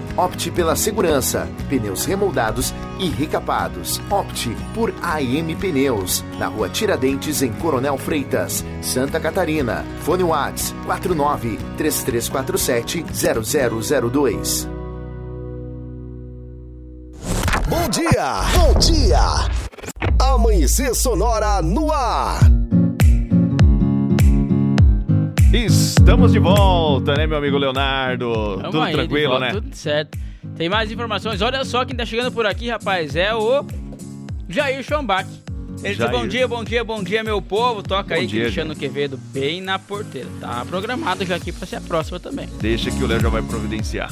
Opte 0.17 0.51
pela 0.51 0.75
segurança, 0.75 1.47
pneus 1.69 2.05
remoldados 2.05 2.73
e 2.99 3.09
recapados. 3.09 4.01
Opte 4.09 4.55
por 4.73 4.93
AM 5.01 5.55
Pneus, 5.55 6.23
na 6.37 6.47
rua 6.47 6.69
Tiradentes, 6.69 7.41
em 7.41 7.51
Coronel 7.53 7.97
Freitas, 7.97 8.63
Santa 8.81 9.19
Catarina. 9.19 9.85
Fone 10.01 10.23
Whats 10.23 10.73
49 10.85 11.57
3347 11.77 13.05
0002. 14.11 14.69
Bom 17.67 17.89
dia, 17.89 18.41
bom 18.53 18.79
dia. 18.79 19.21
Amanhecer 20.19 20.93
Sonora 20.93 21.61
no 21.61 21.91
ar. 21.91 22.60
Estamos 25.53 26.31
de 26.31 26.39
volta, 26.39 27.13
né, 27.13 27.27
meu 27.27 27.37
amigo 27.37 27.57
Leonardo? 27.57 28.31
Tamo 28.57 28.71
Tudo 28.71 28.81
aí, 28.83 28.93
tranquilo, 28.93 29.37
né? 29.37 29.51
Tudo 29.51 29.75
certo. 29.75 30.17
Tem 30.55 30.69
mais 30.69 30.89
informações. 30.89 31.41
Olha 31.41 31.65
só 31.65 31.83
quem 31.83 31.93
tá 31.93 32.05
chegando 32.05 32.31
por 32.31 32.45
aqui, 32.45 32.69
rapaz. 32.69 33.17
É 33.17 33.35
o 33.35 33.65
Jair 34.47 34.81
Schombach. 34.81 35.29
Ele 35.83 35.93
Jair. 35.93 36.09
diz 36.09 36.19
bom 36.19 36.25
dia, 36.25 36.47
bom 36.47 36.63
dia, 36.63 36.83
bom 36.85 37.03
dia, 37.03 37.21
meu 37.21 37.41
povo. 37.41 37.83
Toca 37.83 38.15
Bom 38.15 38.21
aí, 38.21 38.27
dia, 38.27 38.43
Cristiano 38.43 38.73
Quevedo, 38.73 39.17
bem 39.17 39.59
na 39.59 39.77
porteira. 39.77 40.29
Tá 40.39 40.63
programado 40.65 41.25
já 41.25 41.35
aqui 41.35 41.51
pra 41.51 41.67
ser 41.67 41.75
a 41.75 41.81
próxima 41.81 42.17
também. 42.17 42.47
Deixa 42.61 42.89
que 42.89 43.03
o 43.03 43.07
Léo 43.07 43.19
já 43.19 43.27
vai 43.27 43.41
providenciar. 43.41 44.09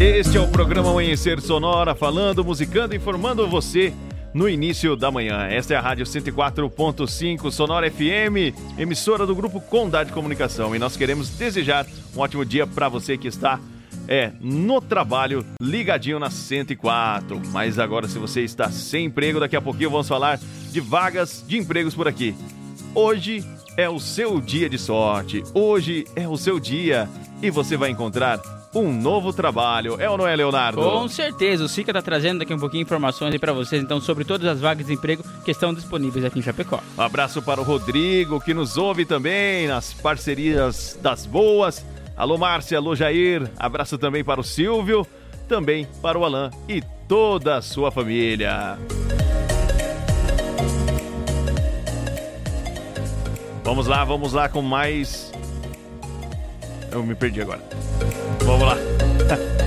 Este 0.00 0.38
é 0.38 0.40
o 0.40 0.48
programa 0.48 0.90
Amanhecer 0.90 1.42
Sonora, 1.42 1.94
falando, 1.94 2.42
musicando, 2.42 2.94
informando 2.94 3.46
você 3.46 3.92
no 4.34 4.48
início 4.48 4.96
da 4.96 5.10
manhã. 5.10 5.46
Esta 5.46 5.74
é 5.74 5.76
a 5.76 5.80
Rádio 5.80 6.04
104.5 6.04 7.50
Sonora 7.50 7.90
FM, 7.90 8.78
emissora 8.78 9.26
do 9.26 9.34
grupo 9.34 9.60
Condade 9.60 10.12
Comunicação. 10.12 10.74
E 10.74 10.78
nós 10.78 10.96
queremos 10.96 11.28
desejar 11.30 11.86
um 12.16 12.20
ótimo 12.20 12.44
dia 12.44 12.66
para 12.66 12.88
você 12.88 13.16
que 13.16 13.28
está 13.28 13.60
é 14.08 14.32
no 14.40 14.80
trabalho, 14.80 15.46
ligadinho 15.60 16.18
na 16.18 16.30
104. 16.30 17.40
Mas 17.52 17.78
agora, 17.78 18.08
se 18.08 18.18
você 18.18 18.42
está 18.42 18.70
sem 18.70 19.06
emprego, 19.06 19.38
daqui 19.38 19.56
a 19.56 19.60
pouquinho 19.60 19.90
vamos 19.90 20.08
falar 20.08 20.38
de 20.70 20.80
vagas 20.80 21.44
de 21.46 21.58
empregos 21.58 21.94
por 21.94 22.08
aqui. 22.08 22.34
Hoje 22.94 23.44
é 23.76 23.88
o 23.88 24.00
seu 24.00 24.40
dia 24.40 24.68
de 24.68 24.78
sorte. 24.78 25.42
Hoje 25.54 26.04
é 26.16 26.26
o 26.26 26.36
seu 26.36 26.58
dia 26.58 27.08
e 27.40 27.50
você 27.50 27.76
vai 27.76 27.90
encontrar 27.90 28.40
um 28.74 28.92
novo 28.92 29.32
trabalho. 29.32 29.96
É 30.00 30.08
ou 30.08 30.16
não 30.16 30.26
é, 30.26 30.34
Leonardo? 30.34 30.80
Com 30.80 31.08
certeza, 31.08 31.64
o 31.64 31.68
Sica 31.68 31.92
tá 31.92 32.00
trazendo 32.00 32.40
daqui 32.40 32.54
um 32.54 32.58
pouquinho 32.58 32.82
informações 32.82 33.32
aí 33.32 33.38
pra 33.38 33.52
vocês, 33.52 33.82
então, 33.82 34.00
sobre 34.00 34.24
todas 34.24 34.46
as 34.48 34.60
vagas 34.60 34.86
de 34.86 34.92
emprego 34.92 35.22
que 35.44 35.50
estão 35.50 35.74
disponíveis 35.74 36.24
aqui 36.24 36.38
em 36.38 36.42
Chapecó. 36.42 36.80
Um 36.96 37.02
abraço 37.02 37.42
para 37.42 37.60
o 37.60 37.64
Rodrigo, 37.64 38.40
que 38.40 38.54
nos 38.54 38.76
ouve 38.76 39.04
também 39.04 39.66
nas 39.66 39.92
parcerias 39.92 40.98
das 41.02 41.26
boas. 41.26 41.84
Alô, 42.16 42.38
Márcia, 42.38 42.78
alô, 42.78 42.94
Jair. 42.94 43.50
Abraço 43.58 43.98
também 43.98 44.24
para 44.24 44.40
o 44.40 44.44
Silvio, 44.44 45.06
também 45.48 45.86
para 46.00 46.18
o 46.18 46.24
Alan 46.24 46.50
e 46.68 46.82
toda 47.06 47.56
a 47.56 47.62
sua 47.62 47.90
família. 47.90 48.78
Vamos 53.64 53.86
lá, 53.86 54.04
vamos 54.04 54.32
lá 54.32 54.48
com 54.48 54.60
mais. 54.60 55.32
Eu 56.90 57.02
me 57.02 57.14
perdi 57.14 57.40
agora. 57.40 57.62
Vamos 58.52 58.66
lá. 58.66 59.61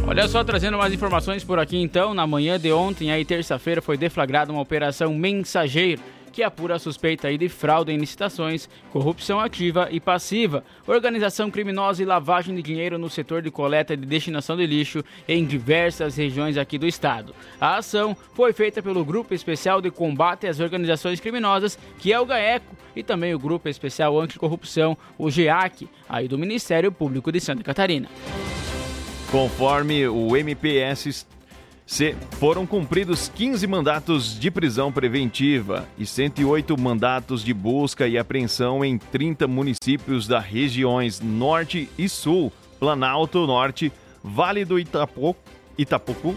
Olha 0.06 0.28
só, 0.28 0.44
trazendo 0.44 0.76
mais 0.76 0.92
informações 0.92 1.42
por 1.42 1.58
aqui 1.58 1.78
então. 1.78 2.12
Na 2.12 2.26
manhã 2.26 2.58
de 2.58 2.70
ontem, 2.70 3.10
aí 3.10 3.24
terça-feira, 3.24 3.80
foi 3.80 3.96
deflagrada 3.96 4.52
uma 4.52 4.60
operação 4.60 5.14
mensageiro 5.14 6.02
que 6.32 6.42
apura 6.42 6.76
a 6.76 6.78
suspeita 6.78 7.28
aí 7.28 7.36
de 7.36 7.48
fraude 7.48 7.92
em 7.92 7.98
licitações, 7.98 8.68
corrupção 8.92 9.40
ativa 9.40 9.88
e 9.90 10.00
passiva, 10.00 10.64
organização 10.86 11.50
criminosa 11.50 12.02
e 12.02 12.06
lavagem 12.06 12.54
de 12.54 12.62
dinheiro 12.62 12.98
no 12.98 13.10
setor 13.10 13.42
de 13.42 13.50
coleta 13.50 13.94
e 13.94 13.96
de 13.96 14.06
destinação 14.06 14.56
de 14.56 14.66
lixo 14.66 15.04
em 15.28 15.44
diversas 15.44 16.16
regiões 16.16 16.56
aqui 16.56 16.78
do 16.78 16.86
estado. 16.86 17.34
A 17.60 17.76
ação 17.76 18.16
foi 18.34 18.52
feita 18.52 18.82
pelo 18.82 19.04
Grupo 19.04 19.34
Especial 19.34 19.80
de 19.80 19.90
Combate 19.90 20.46
às 20.46 20.60
Organizações 20.60 21.20
Criminosas, 21.20 21.78
que 21.98 22.12
é 22.12 22.20
o 22.20 22.26
GAECO, 22.26 22.76
e 22.94 23.02
também 23.02 23.34
o 23.34 23.38
Grupo 23.38 23.68
Especial 23.68 24.18
Anticorrupção, 24.18 24.96
o 25.18 25.30
GEAC, 25.30 25.88
aí 26.08 26.26
do 26.26 26.38
Ministério 26.38 26.90
Público 26.90 27.30
de 27.30 27.40
Santa 27.40 27.62
Catarina. 27.62 28.08
Conforme 29.30 30.08
o 30.08 30.36
MPS 30.36 31.26
Se 31.90 32.14
foram 32.38 32.64
cumpridos 32.68 33.28
15 33.34 33.66
mandatos 33.66 34.38
de 34.38 34.48
prisão 34.48 34.92
preventiva 34.92 35.88
e 35.98 36.06
108 36.06 36.80
mandatos 36.80 37.42
de 37.42 37.52
busca 37.52 38.06
e 38.06 38.16
apreensão 38.16 38.84
em 38.84 38.96
30 38.96 39.48
municípios 39.48 40.28
das 40.28 40.44
regiões 40.44 41.20
Norte 41.20 41.90
e 41.98 42.08
Sul, 42.08 42.52
Planalto 42.78 43.44
Norte, 43.44 43.92
Vale 44.22 44.64
do 44.64 44.78
Itapu, 44.78 45.34
Itapucu, 45.76 46.36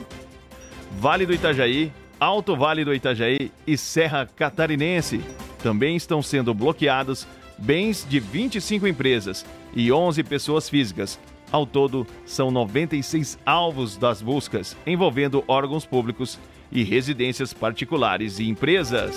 Vale 0.99 1.23
do 1.23 1.35
Itajaí, 1.35 1.91
Alto 2.19 2.55
Vale 2.55 2.83
do 2.83 2.91
Itajaí 2.91 3.51
e 3.67 3.77
Serra 3.77 4.25
Catarinense. 4.25 5.21
Também 5.61 5.95
estão 5.95 6.23
sendo 6.23 6.51
bloqueados 6.55 7.27
bens 7.59 8.03
de 8.09 8.19
25 8.19 8.87
empresas 8.87 9.45
e 9.75 9.91
11 9.91 10.23
pessoas 10.23 10.67
físicas, 10.67 11.19
ao 11.53 11.67
todo, 11.67 12.07
são 12.25 12.49
96 12.49 13.37
alvos 13.45 13.95
das 13.95 14.23
buscas, 14.23 14.75
envolvendo 14.87 15.43
órgãos 15.47 15.85
públicos 15.85 16.39
e 16.71 16.83
residências 16.83 17.53
particulares 17.53 18.39
e 18.39 18.49
empresas. 18.49 19.15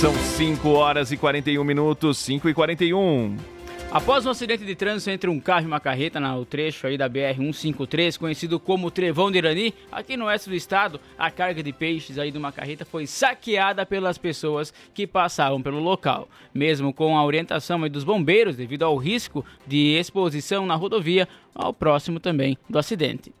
São 0.00 0.12
5 0.12 0.68
horas 0.70 1.12
e 1.12 1.16
41 1.16 1.62
minutos, 1.62 2.18
5 2.18 2.48
e 2.48 2.52
41. 2.52 3.55
Após 3.96 4.26
um 4.26 4.30
acidente 4.30 4.62
de 4.62 4.74
trânsito 4.74 5.10
entre 5.10 5.30
um 5.30 5.40
carro 5.40 5.62
e 5.62 5.66
uma 5.66 5.80
carreta 5.80 6.20
no 6.20 6.44
trecho 6.44 6.86
aí 6.86 6.98
da 6.98 7.08
BR-153, 7.08 8.18
conhecido 8.18 8.60
como 8.60 8.90
Trevão 8.90 9.30
de 9.30 9.38
Irani, 9.38 9.72
aqui 9.90 10.18
no 10.18 10.26
oeste 10.26 10.50
do 10.50 10.54
estado, 10.54 11.00
a 11.16 11.30
carga 11.30 11.62
de 11.62 11.72
peixes 11.72 12.18
aí 12.18 12.30
de 12.30 12.36
uma 12.36 12.52
carreta 12.52 12.84
foi 12.84 13.06
saqueada 13.06 13.86
pelas 13.86 14.18
pessoas 14.18 14.70
que 14.92 15.06
passavam 15.06 15.62
pelo 15.62 15.78
local. 15.78 16.28
Mesmo 16.52 16.92
com 16.92 17.16
a 17.16 17.24
orientação 17.24 17.88
dos 17.88 18.04
bombeiros, 18.04 18.54
devido 18.54 18.82
ao 18.82 18.98
risco 18.98 19.42
de 19.66 19.96
exposição 19.96 20.66
na 20.66 20.74
rodovia, 20.74 21.26
ao 21.54 21.72
próximo 21.72 22.20
também 22.20 22.58
do 22.68 22.78
acidente. 22.78 23.32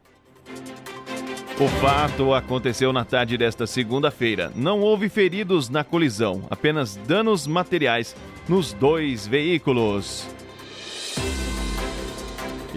O 1.60 1.68
fato 1.82 2.32
aconteceu 2.32 2.94
na 2.94 3.04
tarde 3.04 3.36
desta 3.36 3.66
segunda-feira. 3.66 4.50
Não 4.56 4.80
houve 4.80 5.10
feridos 5.10 5.68
na 5.68 5.84
colisão, 5.84 6.44
apenas 6.48 6.96
danos 6.96 7.46
materiais 7.46 8.16
nos 8.48 8.72
dois 8.72 9.26
veículos. 9.26 10.35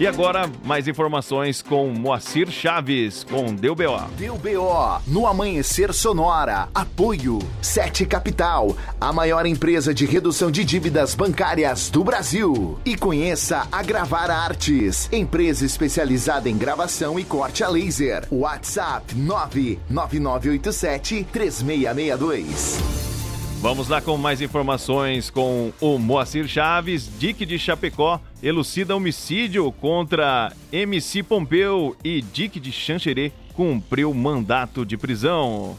E 0.00 0.06
agora, 0.06 0.50
mais 0.64 0.88
informações 0.88 1.60
com 1.60 1.90
Moacir 1.90 2.50
Chaves, 2.50 3.22
com 3.22 3.54
Deu 3.54 3.74
BO. 3.74 4.00
Deu 4.16 4.38
BO, 4.38 5.02
no 5.06 5.26
Amanhecer 5.26 5.92
Sonora. 5.92 6.70
Apoio, 6.74 7.38
Sete 7.60 8.06
Capital, 8.06 8.74
a 8.98 9.12
maior 9.12 9.44
empresa 9.44 9.92
de 9.92 10.06
redução 10.06 10.50
de 10.50 10.64
dívidas 10.64 11.14
bancárias 11.14 11.90
do 11.90 12.02
Brasil. 12.02 12.78
E 12.82 12.96
conheça 12.96 13.68
a 13.70 13.82
Gravar 13.82 14.30
Artes, 14.30 15.06
empresa 15.12 15.66
especializada 15.66 16.48
em 16.48 16.56
gravação 16.56 17.20
e 17.20 17.24
corte 17.24 17.62
a 17.62 17.68
laser. 17.68 18.26
WhatsApp 18.32 19.14
99987 19.14 21.26
3662. 21.30 23.19
Vamos 23.60 23.88
lá 23.90 24.00
com 24.00 24.16
mais 24.16 24.40
informações 24.40 25.28
com 25.28 25.70
o 25.82 25.98
Moacir 25.98 26.48
Chaves, 26.48 27.10
Dick 27.18 27.44
de 27.44 27.58
Chapecó, 27.58 28.18
elucida 28.42 28.96
homicídio 28.96 29.70
contra 29.70 30.50
MC 30.72 31.22
Pompeu 31.22 31.94
e 32.02 32.22
Dick 32.22 32.58
de 32.58 32.72
Xanxerê 32.72 33.30
cumpriu 33.52 34.14
mandato 34.14 34.86
de 34.86 34.96
prisão. 34.96 35.76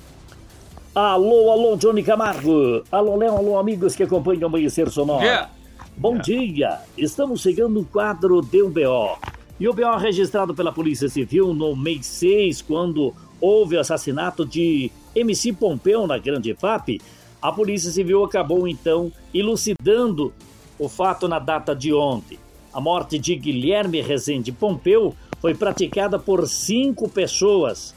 Alô, 0.93 1.49
alô, 1.49 1.75
Johnny 1.75 2.03
Camargo. 2.03 2.83
Alô, 2.91 3.15
Léo, 3.15 3.35
alô, 3.35 3.57
amigos 3.57 3.95
que 3.95 4.03
acompanham 4.03 4.43
o 4.43 4.45
Amanhecer 4.45 4.87
Sonora. 4.91 5.25
Yeah. 5.25 5.49
Bom 5.97 6.19
dia. 6.19 6.81
Estamos 6.95 7.41
chegando 7.41 7.73
no 7.73 7.83
quadro 7.83 8.43
Deu 8.43 8.69
BO. 8.69 9.17
E 9.59 9.67
o 9.67 9.73
BO 9.73 9.97
registrado 9.97 10.53
pela 10.53 10.71
Polícia 10.71 11.09
Civil 11.09 11.51
no 11.51 11.75
mês 11.75 12.05
6, 12.05 12.61
quando 12.61 13.11
houve 13.39 13.75
o 13.75 13.79
assassinato 13.79 14.45
de 14.45 14.91
MC 15.15 15.53
Pompeu 15.53 16.05
na 16.05 16.19
Grande 16.19 16.53
FAP, 16.53 16.99
a 17.41 17.51
Polícia 17.51 17.89
Civil 17.91 18.23
acabou 18.23 18.67
então 18.67 19.11
elucidando 19.33 20.33
o 20.77 20.87
fato 20.87 21.27
na 21.27 21.39
data 21.39 21.75
de 21.75 21.93
ontem. 21.93 22.37
A 22.73 22.79
morte 22.79 23.17
de 23.17 23.35
Guilherme 23.35 24.01
Rezende 24.01 24.51
Pompeu 24.51 25.15
foi 25.39 25.55
praticada 25.55 26.19
por 26.19 26.47
cinco 26.47 27.09
pessoas 27.09 27.95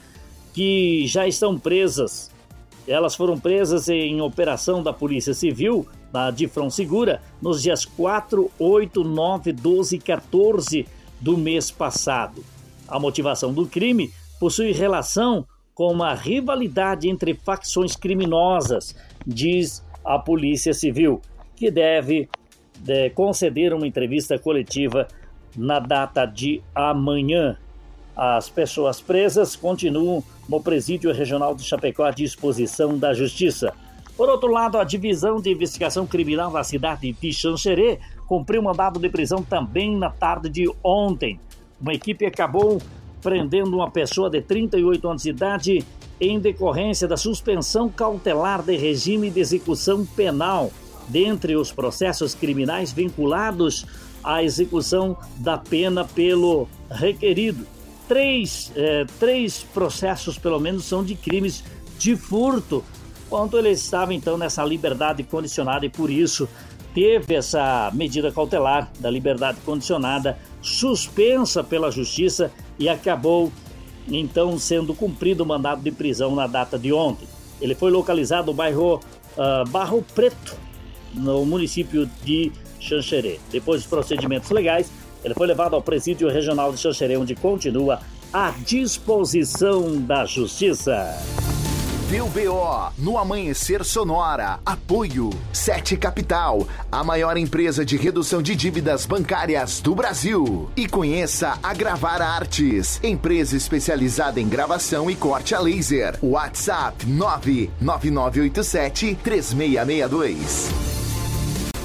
que 0.52 1.06
já 1.06 1.28
estão 1.28 1.58
presas. 1.58 2.30
Elas 2.88 3.14
foram 3.14 3.38
presas 3.38 3.88
em 3.88 4.20
operação 4.20 4.82
da 4.82 4.92
Polícia 4.92 5.34
Civil 5.34 5.86
na 6.12 6.30
Difron 6.30 6.70
Segura 6.70 7.20
nos 7.40 7.62
dias 7.62 7.84
4, 7.84 8.50
8, 8.58 9.04
9, 9.04 9.52
12 9.52 9.96
e 9.96 9.98
14 9.98 10.86
do 11.20 11.36
mês 11.36 11.70
passado. 11.70 12.44
A 12.88 12.98
motivação 12.98 13.52
do 13.52 13.66
crime 13.66 14.12
possui 14.38 14.72
relação 14.72 15.46
com 15.74 15.90
uma 15.90 16.14
rivalidade 16.14 17.08
entre 17.08 17.34
facções 17.34 17.96
criminosas, 17.96 18.94
diz 19.26 19.84
a 20.04 20.18
Polícia 20.18 20.74
Civil, 20.74 21.20
que 21.56 21.70
deve 21.70 22.28
de, 22.78 23.10
conceder 23.10 23.72
uma 23.72 23.86
entrevista 23.86 24.38
coletiva 24.38 25.08
na 25.56 25.78
data 25.78 26.26
de 26.26 26.62
amanhã. 26.74 27.56
As 28.16 28.48
pessoas 28.48 29.00
presas 29.00 29.56
continuam 29.56 30.22
no 30.48 30.60
Presídio 30.60 31.12
Regional 31.12 31.54
de 31.54 31.64
Chapecó 31.64 32.04
à 32.04 32.10
disposição 32.10 32.98
da 32.98 33.12
Justiça. 33.14 33.72
Por 34.16 34.28
outro 34.28 34.48
lado, 34.48 34.78
a 34.78 34.84
Divisão 34.84 35.40
de 35.40 35.50
Investigação 35.50 36.06
Criminal 36.06 36.52
da 36.52 36.62
cidade 36.62 37.12
de 37.12 37.32
Xanxerê 37.32 37.98
cumpriu 38.28 38.62
mandado 38.62 39.00
de 39.00 39.08
prisão 39.08 39.42
também 39.42 39.96
na 39.96 40.10
tarde 40.10 40.48
de 40.48 40.70
ontem. 40.82 41.40
Uma 41.80 41.94
equipe 41.94 42.24
acabou 42.24 42.80
prendendo 43.20 43.74
uma 43.74 43.90
pessoa 43.90 44.30
de 44.30 44.40
38 44.40 45.08
anos 45.08 45.22
de 45.22 45.30
idade 45.30 45.84
em 46.20 46.38
decorrência 46.38 47.08
da 47.08 47.16
suspensão 47.16 47.88
cautelar 47.88 48.62
de 48.62 48.76
regime 48.76 49.30
de 49.30 49.40
execução 49.40 50.04
penal, 50.04 50.70
dentre 51.08 51.56
os 51.56 51.70
processos 51.70 52.34
criminais 52.34 52.92
vinculados 52.92 53.84
à 54.22 54.42
execução 54.42 55.16
da 55.36 55.58
pena 55.58 56.04
pelo 56.04 56.66
requerido. 56.90 57.66
Três, 58.08 58.72
eh, 58.74 59.04
três 59.18 59.62
processos, 59.62 60.38
pelo 60.38 60.58
menos, 60.58 60.84
são 60.84 61.04
de 61.04 61.14
crimes 61.14 61.62
de 61.98 62.16
furto, 62.16 62.84
quando 63.28 63.58
ele 63.58 63.70
estava 63.70 64.14
então 64.14 64.36
nessa 64.36 64.64
liberdade 64.64 65.22
condicionada 65.22 65.84
e 65.84 65.88
por 65.88 66.10
isso 66.10 66.48
teve 66.94 67.34
essa 67.34 67.90
medida 67.92 68.30
cautelar 68.30 68.90
da 69.00 69.10
liberdade 69.10 69.58
condicionada 69.64 70.38
suspensa 70.62 71.64
pela 71.64 71.90
justiça 71.90 72.52
e 72.78 72.88
acabou 72.88 73.52
então 74.08 74.58
sendo 74.58 74.94
cumprido 74.94 75.42
o 75.42 75.46
mandado 75.46 75.82
de 75.82 75.90
prisão 75.90 76.34
na 76.34 76.46
data 76.46 76.78
de 76.78 76.92
ontem. 76.92 77.26
Ele 77.60 77.74
foi 77.74 77.90
localizado 77.90 78.48
no 78.48 78.54
bairro 78.54 78.96
uh, 78.96 79.68
Barro 79.70 80.04
Preto, 80.14 80.56
no 81.14 81.44
município 81.46 82.08
de 82.24 82.52
Xanxerê. 82.80 83.38
Depois 83.50 83.82
dos 83.82 83.88
procedimentos 83.88 84.50
legais, 84.50 84.90
ele 85.24 85.34
foi 85.34 85.46
levado 85.46 85.74
ao 85.74 85.82
presídio 85.82 86.28
regional 86.28 86.72
de 86.72 86.78
Xanxerê, 86.78 87.16
onde 87.16 87.34
continua 87.34 88.00
à 88.32 88.50
disposição 88.50 90.00
da 90.00 90.26
justiça. 90.26 91.16
Deu 92.10 92.28
BO 92.28 92.92
no 92.98 93.16
Amanhecer 93.16 93.82
Sonora. 93.82 94.60
Apoio 94.66 95.30
Sete 95.54 95.96
Capital, 95.96 96.68
a 96.92 97.02
maior 97.02 97.38
empresa 97.38 97.82
de 97.82 97.96
redução 97.96 98.42
de 98.42 98.54
dívidas 98.54 99.06
bancárias 99.06 99.80
do 99.80 99.94
Brasil. 99.94 100.68
E 100.76 100.86
conheça 100.86 101.58
a 101.62 101.72
Gravar 101.72 102.20
Artes, 102.20 103.00
empresa 103.02 103.56
especializada 103.56 104.38
em 104.38 104.46
gravação 104.46 105.10
e 105.10 105.16
corte 105.16 105.54
a 105.54 105.60
laser. 105.60 106.18
WhatsApp 106.22 107.06
99987 107.06 109.18
3662. 109.24 110.70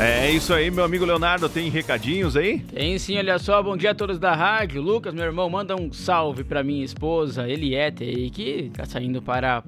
É 0.01 0.31
isso 0.31 0.53
aí, 0.53 0.69
meu 0.69 0.83
amigo 0.83 1.05
Leonardo. 1.05 1.47
Tem 1.47 1.69
recadinhos 1.69 2.35
aí? 2.35 2.59
Tem 2.59 2.99
sim, 2.99 3.17
olha 3.17 3.39
só. 3.39 3.63
Bom 3.63 3.77
dia 3.77 3.91
a 3.91 3.95
todos 3.95 4.19
da 4.19 4.35
rádio. 4.35 4.81
Lucas, 4.81 5.13
meu 5.13 5.23
irmão, 5.23 5.49
manda 5.49 5.77
um 5.77 5.93
salve 5.93 6.43
pra 6.43 6.61
minha 6.61 6.83
esposa, 6.83 7.47
Eliette, 7.47 8.03
aí, 8.03 8.29
que 8.29 8.69
tá 8.73 8.85
saindo 8.85 9.21
para 9.21 9.63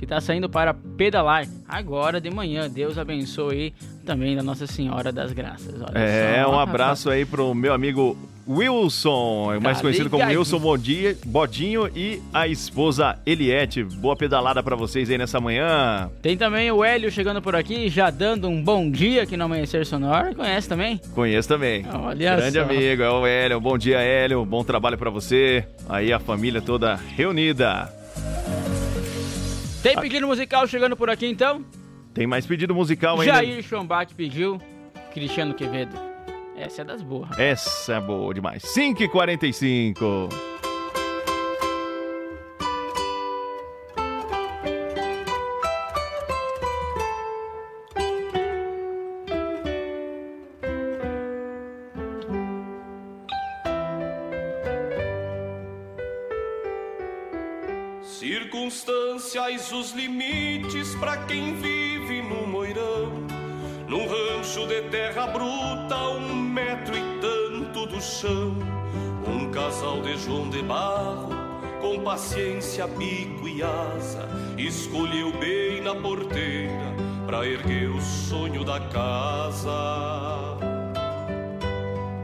que 0.00 0.06
está 0.06 0.18
saindo 0.18 0.48
para 0.48 0.72
pedalar 0.72 1.46
agora 1.68 2.18
de 2.22 2.30
manhã. 2.30 2.70
Deus 2.70 2.96
abençoe 2.96 3.74
também 4.06 4.34
da 4.34 4.42
Nossa 4.42 4.66
Senhora 4.66 5.12
das 5.12 5.30
Graças. 5.30 5.74
Olha 5.78 5.98
é, 5.98 6.42
só. 6.42 6.50
um 6.50 6.58
abraço 6.58 7.10
aí 7.10 7.26
pro 7.26 7.54
meu 7.54 7.74
amigo 7.74 8.16
Wilson, 8.48 9.60
mais 9.60 9.76
tá 9.76 9.82
conhecido 9.82 10.08
como 10.08 10.24
Wilson 10.24 10.58
Bodinho, 10.58 11.14
Bodinho 11.26 11.90
e 11.94 12.18
a 12.32 12.48
esposa 12.48 13.18
Eliette. 13.26 13.84
Boa 13.84 14.16
pedalada 14.16 14.62
para 14.62 14.74
vocês 14.74 15.10
aí 15.10 15.18
nessa 15.18 15.38
manhã. 15.38 16.10
Tem 16.22 16.34
também 16.34 16.72
o 16.72 16.82
Hélio 16.82 17.10
chegando 17.10 17.42
por 17.42 17.54
aqui, 17.54 17.90
já 17.90 18.08
dando 18.08 18.48
um 18.48 18.64
bom 18.64 18.90
dia 18.90 19.24
aqui 19.24 19.36
no 19.36 19.44
Amanhecer 19.44 19.84
Sonora. 19.84 20.34
Conhece 20.34 20.66
também? 20.66 20.98
Conheço 21.14 21.46
também. 21.46 21.84
Olha 21.92 22.36
Grande 22.36 22.58
só. 22.58 22.62
amigo, 22.62 23.02
é 23.02 23.10
o 23.10 23.26
Hélio. 23.26 23.60
Bom 23.60 23.76
dia, 23.76 23.98
Hélio. 23.98 24.46
Bom 24.46 24.64
trabalho 24.64 24.96
para 24.96 25.10
você. 25.10 25.62
Aí 25.90 26.10
a 26.10 26.18
família 26.18 26.62
toda 26.62 26.98
reunida. 27.16 27.99
Tem 29.82 29.96
pedido 29.98 30.26
musical 30.26 30.66
chegando 30.66 30.96
por 30.96 31.08
aqui 31.08 31.26
então? 31.26 31.64
Tem 32.12 32.26
mais 32.26 32.46
pedido 32.46 32.74
musical 32.74 33.20
ainda? 33.20 33.34
Jair 33.34 33.62
Schombach 33.62 34.14
pediu, 34.14 34.58
Cristiano 35.12 35.54
Quevedo. 35.54 35.96
Essa 36.56 36.82
é 36.82 36.84
das 36.84 37.00
boas. 37.02 37.38
Essa 37.38 37.94
é 37.94 38.00
boa 38.00 38.34
demais. 38.34 38.62
5h45. 38.62 40.28
Circunstâncias, 59.60 59.72
os 59.72 59.92
limites 59.92 60.94
para 60.96 61.16
quem 61.18 61.54
vive 61.54 62.22
no 62.22 62.46
moirão. 62.46 63.12
Num 63.86 64.06
rancho 64.06 64.66
de 64.66 64.82
terra 64.82 65.26
bruta, 65.26 65.96
um 65.96 66.34
metro 66.34 66.96
e 66.96 67.20
tanto 67.20 67.86
do 67.86 68.00
chão. 68.00 68.54
Um 69.26 69.50
casal 69.50 70.00
de 70.00 70.16
João 70.16 70.48
de 70.48 70.62
Barro, 70.62 71.28
com 71.80 72.00
paciência, 72.00 72.86
bico 72.86 73.46
e 73.48 73.62
asa, 73.62 74.28
escolheu 74.56 75.32
bem 75.38 75.82
na 75.82 75.94
porteira 75.94 76.94
pra 77.26 77.46
erguer 77.46 77.90
o 77.90 78.00
sonho 78.00 78.64
da 78.64 78.80
casa. 78.80 79.70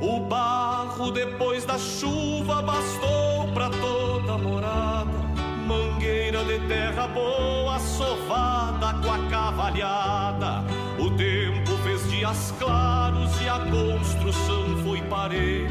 O 0.01 0.21
barro 0.21 1.11
depois 1.11 1.65
da 1.65 1.79
chuva 1.79 2.63
bastou 2.63 3.49
pra 3.53 3.71
toda 3.71 4.39
morada. 4.39 5.26
Mangueira 5.67 6.45
de 6.45 6.61
terra 6.69 7.09
boa, 7.09 7.77
sovada 7.81 8.95
com 9.03 9.11
a 9.11 9.19
cavalhada. 9.29 10.65
O 10.97 11.11
tempo 11.11 11.77
fez 11.83 12.09
dias 12.09 12.55
claros 12.57 13.33
e 13.43 13.49
a 13.49 13.59
construção 13.59 14.77
foi 14.85 15.03
parelha. 15.03 15.69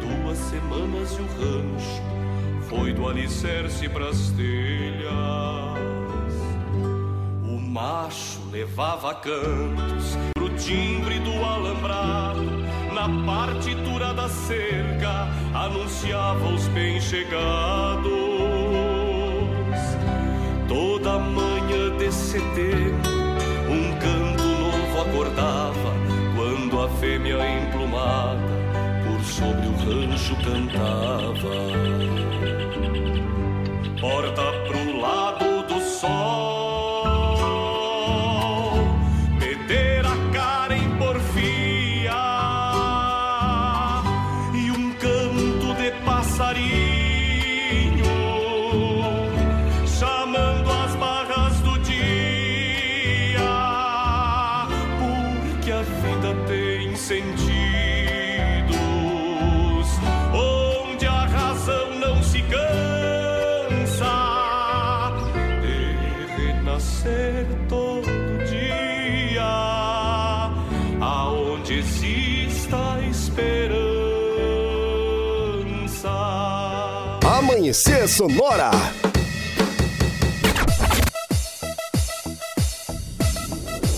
Duas 0.00 0.38
semanas 0.38 1.18
e 1.18 1.20
o 1.20 1.26
rancho 1.26 2.02
foi 2.66 2.94
do 2.94 3.06
alicerce 3.06 3.86
pras 3.90 4.30
telhas. 4.30 5.12
O 7.46 7.60
macho 7.60 8.40
levava 8.50 9.14
cantos 9.16 10.16
pro 10.32 10.48
timbre 10.56 11.18
do 11.18 11.44
alambrado. 11.44 12.42
Na 12.94 13.08
partitura 13.26 14.14
da 14.14 14.30
cerca 14.30 15.28
anunciava 15.52 16.48
os 16.48 16.66
bem-chegados. 16.68 18.33
Toda 20.74 21.20
manhã 21.20 21.96
de 21.98 22.10
setembro, 22.10 23.12
um 23.70 23.96
canto 24.00 24.42
novo 24.42 25.02
acordava 25.02 25.94
quando 26.34 26.82
a 26.82 26.88
fêmea 26.98 27.38
emplumada 27.60 28.40
por 29.04 29.22
sobre 29.22 29.68
o 29.68 29.76
rancho 29.76 30.34
cantava. 30.42 31.54
Porta 34.00 34.42
pro 34.66 35.00
lado 35.00 35.53
Amanhecer 77.74 78.06
Sonora. 78.08 78.70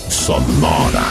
Sonora. 0.09 1.03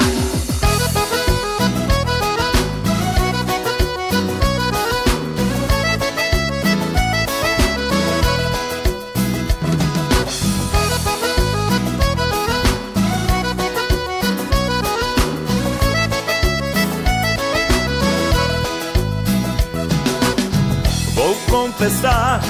Vou 21.14 21.34
confessar, 21.48 22.40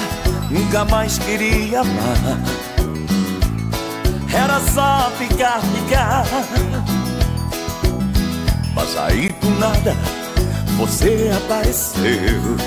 nunca 0.49 0.85
mais 0.85 1.17
queria 1.19 1.81
amar. 1.81 2.39
Era 4.33 4.59
só 4.59 5.11
ficar, 5.17 5.61
ficar. 5.61 6.25
Mas 8.75 8.97
aí 8.97 9.29
do 9.41 9.49
nada 9.59 9.95
você 10.77 11.31
apareceu. 11.35 12.57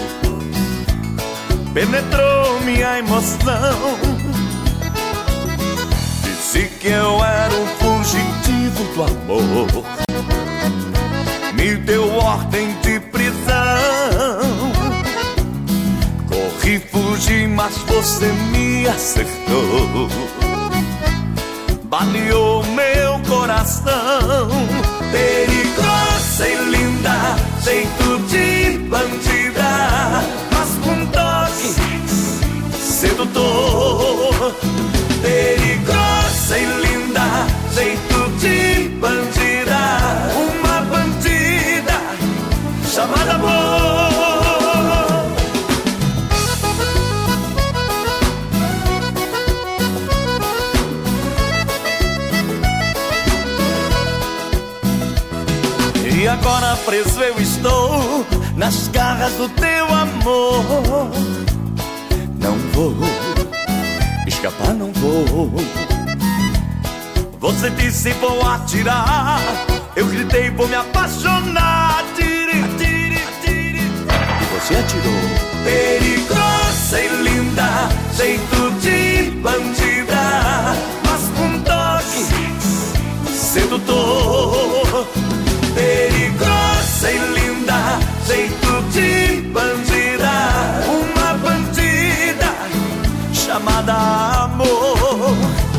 Penetrou 1.72 2.60
minha 2.64 2.98
emoção. 2.98 3.96
Disse 6.24 6.66
que 6.80 6.88
eu 6.88 7.24
era 7.24 7.54
um 7.54 7.66
fugitivo 7.78 8.84
do 8.94 9.04
amor. 9.04 9.84
Me 11.54 11.76
deu 11.76 12.12
ordem 12.16 12.74
de 12.82 12.98
prisão. 12.98 13.30
Corri, 16.28 16.80
mas 17.54 17.76
você 17.86 18.26
me 18.50 18.88
acertou. 18.88 20.08
Baleou 21.84 22.64
meu 22.64 23.20
coração. 23.28 24.48
Perigosa 25.12 26.48
e 26.48 26.56
linda, 26.70 27.36
jeito 27.62 28.18
de 28.28 28.78
bandida, 28.88 30.22
mas 30.52 30.70
com 30.82 31.06
toque 31.06 31.74
sedutor. 32.80 34.54
Perigosa 35.20 36.58
e 36.58 36.64
linda, 36.86 37.46
jeito 37.74 38.09
Preso 56.76 57.20
eu 57.20 57.40
estou 57.40 58.24
nas 58.56 58.86
garras 58.88 59.32
do 59.34 59.48
teu 59.50 59.84
amor. 59.86 60.64
Não 62.38 62.56
vou 62.72 62.94
escapar, 64.26 64.74
não 64.74 64.90
vou. 64.92 65.54
Você 67.40 67.70
disse 67.70 68.10
vou 68.14 68.44
atirar, 68.46 69.40
eu 69.96 70.06
gritei 70.06 70.50
vou 70.50 70.68
me 70.68 70.74
apaixonar. 70.74 72.04
E 72.18 72.64
você 74.54 74.74
atirou. 74.74 75.12
Perigosa 75.64 77.00
e 77.00 77.08
linda, 77.22 77.88
jeito 78.16 78.70
de 78.80 79.30
bandida, 79.40 80.74
mas 81.04 81.22
com 81.36 81.60
toque 81.62 82.26
sedutor. 83.32 84.79
Jeito 88.30 88.82
de 88.92 89.40
bandida, 89.48 90.30
uma 90.86 91.34
bandida 91.38 92.52
chamada 93.32 94.44
amor. 94.44 95.34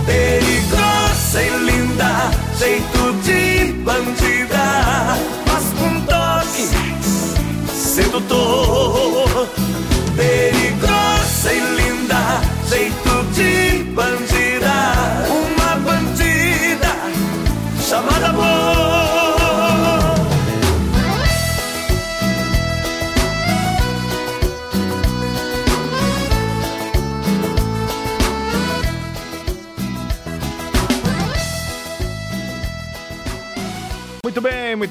Perigosa 0.05 1.41
e 1.41 1.49
linda, 1.65 2.29
jeito 2.59 3.13
de 3.23 3.71
bandida, 3.83 5.17
mas 5.47 5.63
com 5.79 6.01
toque 6.01 6.67
sedutor. 7.73 9.00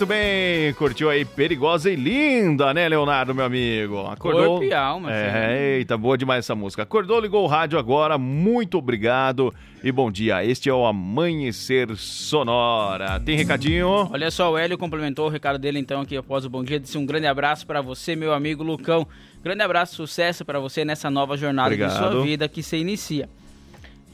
Muito 0.00 0.08
bem. 0.08 0.72
Curtiu 0.78 1.10
aí 1.10 1.26
Perigosa 1.26 1.90
e 1.90 1.94
Linda, 1.94 2.72
né, 2.72 2.88
Leonardo, 2.88 3.34
meu 3.34 3.44
amigo? 3.44 4.06
Acordou. 4.06 4.46
Corpo 4.46 4.64
e 4.64 4.72
alma, 4.72 5.14
É, 5.14 5.76
eita, 5.76 5.94
boa 5.98 6.16
demais 6.16 6.46
essa 6.46 6.54
música. 6.54 6.84
Acordou, 6.84 7.20
ligou 7.20 7.44
o 7.44 7.46
rádio 7.46 7.78
agora. 7.78 8.16
Muito 8.16 8.78
obrigado 8.78 9.52
e 9.84 9.92
bom 9.92 10.10
dia. 10.10 10.42
Este 10.42 10.70
é 10.70 10.72
o 10.72 10.86
Amanhecer 10.86 11.94
Sonora. 11.96 13.20
Tem 13.20 13.36
recadinho? 13.36 14.08
Olha 14.10 14.30
só, 14.30 14.50
o 14.50 14.56
Hélio 14.56 14.78
complementou 14.78 15.26
o 15.26 15.28
recado 15.28 15.58
dele 15.58 15.78
então 15.78 16.00
aqui 16.00 16.16
após 16.16 16.46
o 16.46 16.48
bom 16.48 16.64
dia. 16.64 16.80
Disse 16.80 16.96
um 16.96 17.04
grande 17.04 17.26
abraço 17.26 17.66
para 17.66 17.82
você, 17.82 18.16
meu 18.16 18.32
amigo 18.32 18.62
Lucão. 18.62 19.06
Grande 19.44 19.60
abraço, 19.62 19.96
sucesso 19.96 20.46
para 20.46 20.58
você 20.58 20.82
nessa 20.82 21.10
nova 21.10 21.36
jornada 21.36 21.76
de 21.76 21.82
Obrigado. 21.82 22.12
sua 22.12 22.22
vida 22.22 22.48
que 22.48 22.62
se 22.62 22.78
inicia. 22.78 23.28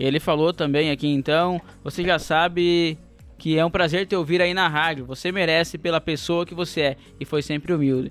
Ele 0.00 0.18
falou 0.18 0.52
também 0.52 0.90
aqui 0.90 1.06
então, 1.06 1.60
você 1.84 2.02
já 2.02 2.18
sabe 2.18 2.98
que 3.38 3.58
é 3.58 3.64
um 3.64 3.70
prazer 3.70 4.06
te 4.06 4.14
ouvir 4.16 4.40
aí 4.42 4.52
na 4.54 4.68
rádio. 4.68 5.04
Você 5.06 5.30
merece 5.32 5.76
pela 5.78 6.00
pessoa 6.00 6.44
que 6.46 6.54
você 6.54 6.80
é 6.80 6.96
e 7.20 7.24
foi 7.24 7.42
sempre 7.42 7.72
humilde. 7.72 8.10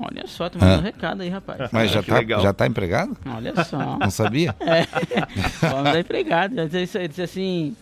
Olha 0.00 0.26
só, 0.26 0.48
tá 0.48 0.58
mandando 0.60 0.80
Ah. 0.80 0.84
recado 0.84 1.22
aí, 1.22 1.28
rapaz. 1.28 1.70
Mas 1.72 1.90
já 1.90 2.02
tá, 2.04 2.14
legal. 2.18 2.40
já 2.40 2.52
tá 2.52 2.66
empregado? 2.66 3.16
Olha 3.26 3.64
só. 3.64 3.78
Não 3.98 4.10
sabia? 4.10 4.54
É. 4.60 4.86
Vamos 5.66 5.84
dar 5.92 5.98
empregado. 6.00 6.58
Ele 6.58 6.68
disse- 6.68 7.20
assim. 7.22 7.74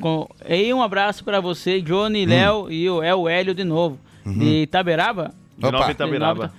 com- 0.00 0.28
E 0.48 0.72
um 0.74 0.82
abraço 0.82 1.24
pra 1.24 1.40
você, 1.40 1.80
Johnny, 1.80 2.26
Hum. 2.26 2.28
Léo 2.28 2.70
e 2.70 2.90
o, 2.90 3.02
é 3.02 3.14
o 3.14 3.28
Hélio 3.28 3.54
de 3.54 3.64
novo. 3.64 3.98
Uhum. 4.24 4.36
De 4.38 4.62
Itaberaba? 4.62 5.32
De 5.56 5.70
Nova 5.70 5.90
Itaberaba. 5.90 6.34
Nova 6.42 6.52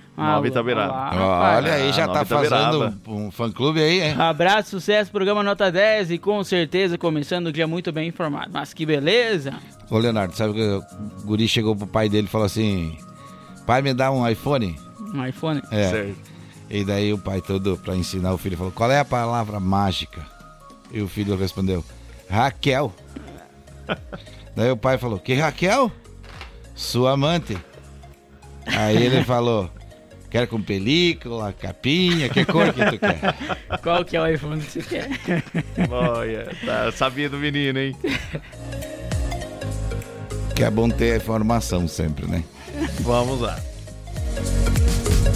Itaberaba. 0.46 0.92
olá. 0.92 1.56
Olha 1.56 1.72
aí, 1.74 1.92
já 1.92 2.06
Nova 2.06 2.18
tá 2.18 2.24
fazendo 2.24 2.54
Itaberaba. 2.54 2.94
um, 3.06 3.26
um 3.26 3.30
fã-clube 3.30 3.80
aí, 3.80 4.00
hein? 4.02 4.14
Abraço, 4.18 4.70
sucesso, 4.70 5.10
programa 5.10 5.42
Nota 5.42 5.70
10 5.70 6.10
e 6.10 6.18
com 6.18 6.42
certeza 6.42 6.98
começando 6.98 7.46
o 7.48 7.52
dia 7.52 7.66
muito 7.66 7.92
bem 7.92 8.08
informado. 8.08 8.50
Mas 8.52 8.74
que 8.74 8.84
beleza! 8.84 9.54
Ô, 9.90 9.98
Leonardo, 9.98 10.34
sabe 10.36 10.54
que 10.54 10.62
o 10.62 10.82
guri 11.24 11.46
chegou 11.48 11.74
pro 11.76 11.86
pai 11.86 12.08
dele 12.08 12.26
e 12.26 12.30
falou 12.30 12.46
assim: 12.46 12.96
Pai, 13.66 13.80
me 13.82 13.94
dá 13.94 14.10
um 14.10 14.28
iPhone? 14.28 14.76
Um 15.14 15.24
iPhone. 15.26 15.62
É. 15.70 16.12
E 16.70 16.84
daí 16.84 17.12
o 17.12 17.18
pai 17.18 17.40
todo, 17.40 17.78
pra 17.78 17.96
ensinar 17.96 18.32
o 18.34 18.38
filho, 18.38 18.56
falou: 18.56 18.72
Qual 18.72 18.90
é 18.90 18.98
a 18.98 19.04
palavra 19.04 19.58
mágica? 19.58 20.26
E 20.92 21.00
o 21.00 21.08
filho 21.08 21.36
respondeu: 21.36 21.84
Raquel. 22.28 22.92
daí 24.54 24.70
o 24.70 24.76
pai 24.76 24.98
falou: 24.98 25.18
Que 25.18 25.34
Raquel? 25.34 25.90
Sua 26.74 27.12
amante. 27.12 27.56
Aí 28.66 28.96
ele 28.96 29.24
falou: 29.24 29.70
Quer 30.30 30.46
com 30.46 30.60
película, 30.60 31.54
capinha, 31.54 32.28
que 32.28 32.44
cor 32.44 32.72
que 32.72 32.84
tu 32.84 32.98
quer? 32.98 33.34
Qual 33.82 34.04
que 34.04 34.16
é 34.16 34.20
o 34.20 34.26
iPhone 34.26 34.60
que 34.60 34.70
você 34.70 34.82
quer? 34.82 35.08
Olha, 35.90 36.54
tá 36.64 36.92
sabia 36.92 37.30
do 37.30 37.38
menino, 37.38 37.78
hein? 37.78 37.96
Que 40.54 40.64
é 40.64 40.70
bom 40.70 40.90
ter 40.90 41.16
informação 41.16 41.88
sempre, 41.88 42.26
né? 42.26 42.44
Vamos 43.00 43.40
lá. 43.40 43.58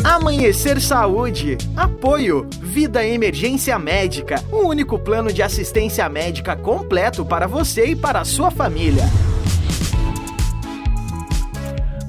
Amanhecer 0.05 0.80
Saúde. 0.80 1.57
Apoio. 1.74 2.49
Vida 2.61 3.07
Emergência 3.07 3.78
Médica. 3.78 4.45
O 4.51 4.66
único 4.66 4.99
plano 4.99 5.32
de 5.32 5.43
assistência 5.43 6.07
médica 6.09 6.55
completo 6.55 7.24
para 7.24 7.47
você 7.47 7.86
e 7.86 7.97
para 7.97 8.20
a 8.20 8.24
sua 8.24 8.51
família. 8.51 9.05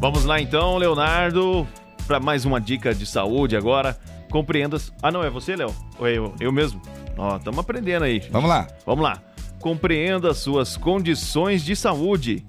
Vamos 0.01 0.25
lá 0.25 0.41
então, 0.41 0.77
Leonardo, 0.77 1.65
para 2.13 2.19
mais 2.19 2.45
uma 2.45 2.61
dica 2.61 2.93
de 2.93 3.07
saúde 3.07 3.57
agora. 3.57 3.97
Compreenda. 4.29 4.77
Ah, 5.01 5.11
não, 5.11 5.23
é 5.23 5.31
você, 5.31 5.55
Léo? 5.55 5.73
Ou 5.97 6.05
é 6.05 6.15
eu? 6.15 6.35
Eu 6.39 6.51
mesmo? 6.51 6.79
Ó, 7.17 7.37
estamos 7.37 7.57
aprendendo 7.57 8.05
aí. 8.05 8.19
Vamos 8.29 8.47
lá. 8.47 8.67
Vamos 8.85 9.03
lá. 9.03 9.19
Compreenda 9.59 10.29
as 10.29 10.37
suas 10.37 10.77
condições 10.77 11.65
de 11.65 11.75
saúde. 11.75 12.45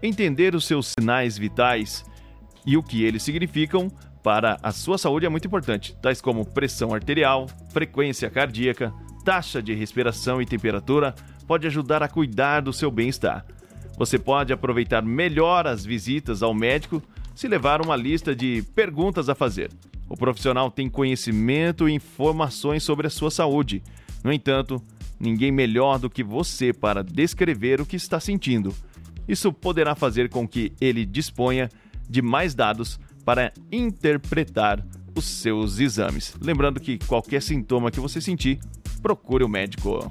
Entender 0.00 0.54
os 0.54 0.64
seus 0.66 0.94
sinais 0.96 1.36
vitais 1.36 2.04
e 2.64 2.76
o 2.76 2.82
que 2.82 3.02
eles 3.02 3.24
significam 3.24 3.90
para 4.22 4.56
a 4.62 4.70
sua 4.70 4.96
saúde 4.96 5.26
é 5.26 5.28
muito 5.28 5.48
importante, 5.48 5.96
tais 6.00 6.20
como 6.20 6.46
pressão 6.46 6.94
arterial, 6.94 7.48
frequência 7.70 8.30
cardíaca, 8.30 8.94
taxa 9.24 9.60
de 9.60 9.74
respiração 9.74 10.40
e 10.40 10.46
temperatura, 10.46 11.12
pode 11.44 11.66
ajudar 11.66 12.04
a 12.04 12.08
cuidar 12.08 12.60
do 12.60 12.72
seu 12.72 12.88
bem-estar. 12.88 13.44
Você 13.96 14.16
pode 14.16 14.52
aproveitar 14.52 15.02
melhor 15.02 15.66
as 15.66 15.84
visitas 15.84 16.40
ao 16.40 16.54
médico 16.54 17.02
se 17.38 17.46
levar 17.46 17.80
uma 17.80 17.94
lista 17.94 18.34
de 18.34 18.64
perguntas 18.74 19.28
a 19.28 19.34
fazer. 19.34 19.70
O 20.08 20.16
profissional 20.16 20.72
tem 20.72 20.88
conhecimento 20.88 21.88
e 21.88 21.92
informações 21.92 22.82
sobre 22.82 23.06
a 23.06 23.10
sua 23.10 23.30
saúde. 23.30 23.80
No 24.24 24.32
entanto, 24.32 24.82
ninguém 25.20 25.52
melhor 25.52 26.00
do 26.00 26.10
que 26.10 26.24
você 26.24 26.72
para 26.72 27.04
descrever 27.04 27.80
o 27.80 27.86
que 27.86 27.94
está 27.94 28.18
sentindo. 28.18 28.74
Isso 29.28 29.52
poderá 29.52 29.94
fazer 29.94 30.28
com 30.28 30.48
que 30.48 30.72
ele 30.80 31.06
disponha 31.06 31.68
de 32.10 32.20
mais 32.20 32.56
dados 32.56 32.98
para 33.24 33.52
interpretar 33.70 34.84
os 35.14 35.24
seus 35.24 35.78
exames. 35.78 36.34
Lembrando 36.40 36.80
que 36.80 36.98
qualquer 36.98 37.40
sintoma 37.40 37.92
que 37.92 38.00
você 38.00 38.20
sentir, 38.20 38.58
procure 39.00 39.44
o 39.44 39.48
médico. 39.48 40.10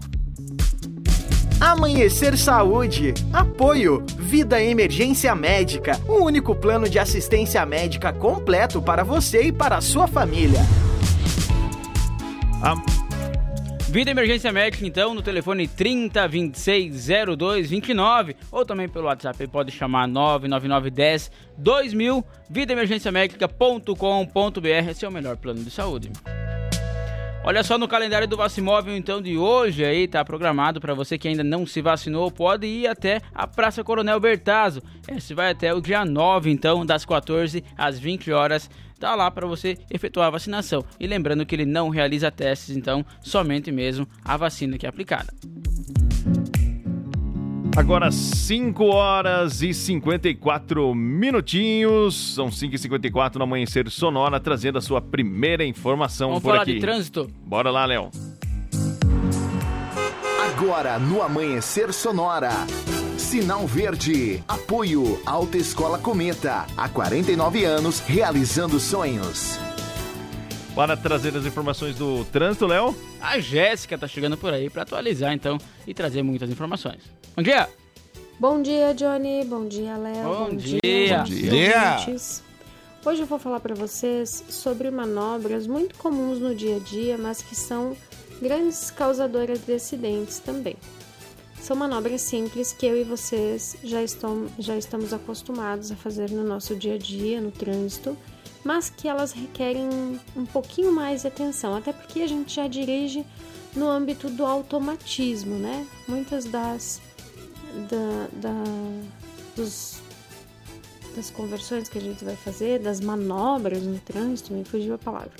Amanhecer 1.59 2.37
Saúde. 2.37 3.15
Apoio. 3.33 4.05
Vida 4.15 4.61
Emergência 4.61 5.33
Médica. 5.33 5.99
O 6.07 6.23
único 6.23 6.55
plano 6.55 6.87
de 6.87 6.99
assistência 6.99 7.65
médica 7.65 8.13
completo 8.13 8.79
para 8.79 9.03
você 9.03 9.47
e 9.47 9.51
para 9.51 9.77
a 9.77 9.81
sua 9.81 10.07
família. 10.07 10.59
Vida 13.89 14.11
Emergência 14.11 14.51
Médica, 14.51 14.85
então, 14.85 15.15
no 15.15 15.23
telefone 15.23 15.67
30 15.67 16.27
26 16.27 17.07
02 17.35 17.69
29 17.69 18.35
ou 18.51 18.63
também 18.63 18.87
pelo 18.87 19.07
WhatsApp, 19.07 19.47
pode 19.47 19.71
chamar 19.71 20.07
99910 20.07 21.31
2000 21.57 22.23
vidaemergenciamedica.com.br, 22.49 24.89
esse 24.91 25.05
é 25.05 25.07
o 25.07 25.11
melhor 25.11 25.37
plano 25.37 25.63
de 25.63 25.71
saúde. 25.71 26.11
Olha 27.47 27.63
só 27.63 27.77
no 27.77 27.87
calendário 27.87 28.27
do 28.27 28.35
Vacimóvel 28.35 28.93
então 28.97 29.21
de 29.21 29.37
hoje 29.37 29.85
aí 29.85 30.05
tá 30.05 30.25
programado 30.25 30.81
para 30.81 30.93
você 30.93 31.17
que 31.17 31.29
ainda 31.29 31.45
não 31.45 31.65
se 31.65 31.81
vacinou, 31.81 32.29
pode 32.29 32.67
ir 32.67 32.87
até 32.87 33.21
a 33.33 33.47
Praça 33.47 33.85
Coronel 33.85 34.19
Bertazzo. 34.19 34.83
Esse 35.07 35.33
vai 35.33 35.51
até 35.51 35.73
o 35.73 35.79
dia 35.79 36.03
9 36.03 36.51
então, 36.51 36.85
das 36.85 37.05
14 37.05 37.63
às 37.77 37.97
20 37.97 38.33
horas. 38.33 38.69
Tá 38.99 39.15
lá 39.15 39.31
para 39.31 39.47
você 39.47 39.77
efetuar 39.89 40.27
a 40.27 40.31
vacinação. 40.31 40.83
E 40.99 41.07
lembrando 41.07 41.45
que 41.45 41.55
ele 41.55 41.65
não 41.65 41.87
realiza 41.87 42.29
testes, 42.29 42.75
então 42.75 43.05
somente 43.21 43.71
mesmo 43.71 44.05
a 44.25 44.35
vacina 44.35 44.77
que 44.77 44.85
é 44.85 44.89
aplicada. 44.89 45.33
Agora 47.78 48.11
5 48.11 48.86
horas 48.86 49.61
e 49.61 49.71
54 49.71 50.95
minutinhos. 50.95 52.34
São 52.34 52.51
5 52.51 52.73
e 52.73 52.78
54 52.80 53.38
no 53.38 53.43
Amanhecer 53.43 53.88
Sonora, 53.91 54.39
trazendo 54.39 54.80
a 54.80 54.82
sua 54.82 54.99
primeira 54.99 55.63
informação 55.63 56.30
Vamos 56.30 56.41
por 56.41 56.49
falar 56.49 56.63
aqui. 56.63 56.73
de 56.73 56.80
trânsito? 56.80 57.30
Bora 57.45 57.69
lá, 57.69 57.86
Léo. 57.86 58.09
Agora 60.43 60.97
no 60.97 61.21
Amanhecer 61.21 61.93
Sonora. 61.93 62.49
Sinal 63.15 63.67
Verde. 63.67 64.43
Apoio 64.47 65.21
Alta 65.23 65.57
Escola 65.57 65.99
Cometa. 65.99 66.65
Há 66.75 66.89
49 66.89 67.63
anos 67.63 67.99
realizando 67.99 68.80
sonhos. 68.80 69.59
Para 70.78 70.95
trazer 70.95 71.36
as 71.36 71.43
informações 71.43 71.95
do 71.95 72.23
trânsito, 72.25 72.67
Léo. 72.67 72.95
A 73.19 73.39
Jéssica 73.39 73.97
tá 73.97 74.07
chegando 74.07 74.38
por 74.38 74.53
aí 74.53 74.69
para 74.69 74.84
atualizar 74.84 75.34
então 75.34 75.57
e 75.88 75.91
trazer 75.91 76.21
muitas 76.21 76.51
informações. 76.51 77.01
Bom 77.36 77.41
dia! 77.41 77.67
Bom 78.39 78.61
dia, 78.61 78.93
Johnny. 78.93 79.43
Bom 79.43 79.67
dia, 79.67 79.97
Léo. 79.97 80.23
Bom 80.23 80.55
dia. 80.55 80.80
dia. 80.84 81.17
Bom 81.17 81.23
dia. 81.23 81.97
Hoje 83.03 83.21
eu 83.21 83.25
vou 83.25 83.39
falar 83.39 83.59
para 83.59 83.73
vocês 83.73 84.43
sobre 84.49 84.91
manobras 84.91 85.65
muito 85.65 85.97
comuns 85.97 86.39
no 86.39 86.53
dia 86.53 86.75
a 86.75 86.80
dia, 86.80 87.17
mas 87.17 87.41
que 87.41 87.55
são 87.55 87.97
grandes 88.39 88.91
causadoras 88.91 89.65
de 89.65 89.73
acidentes 89.73 90.38
também. 90.38 90.75
São 91.59 91.75
manobras 91.75 92.21
simples 92.21 92.71
que 92.71 92.86
eu 92.86 92.95
e 92.95 93.03
vocês 93.03 93.75
já, 93.84 94.03
estão, 94.03 94.45
já 94.59 94.78
estamos 94.78 95.11
acostumados 95.11 95.91
a 95.91 95.95
fazer 95.95 96.30
no 96.30 96.43
nosso 96.43 96.75
dia 96.75 96.93
a 96.93 96.97
dia, 96.99 97.41
no 97.41 97.49
trânsito, 97.49 98.15
mas 98.63 98.89
que 98.89 99.07
elas 99.07 99.31
requerem 99.31 99.87
um 100.35 100.45
pouquinho 100.45 100.91
mais 100.91 101.21
de 101.21 101.27
atenção, 101.27 101.75
até 101.75 101.91
porque 101.93 102.21
a 102.21 102.27
gente 102.27 102.55
já 102.55 102.67
dirige 102.67 103.25
no 103.75 103.87
âmbito 103.89 104.29
do 104.29 104.45
automatismo, 104.45 105.55
né? 105.55 105.85
Muitas 106.07 106.45
das 106.45 107.01
da, 107.89 108.27
da- 108.49 109.11
dos, 109.55 110.01
das 111.15 111.29
conversões 111.29 111.87
que 111.89 111.97
a 111.97 112.01
gente 112.01 112.23
vai 112.25 112.35
fazer, 112.35 112.79
das 112.79 112.99
manobras 112.99 113.83
no 113.83 113.99
trânsito, 113.99 114.53
me 114.53 114.63
fugiu 114.63 114.95
a 114.95 114.97
palavra. 114.97 115.31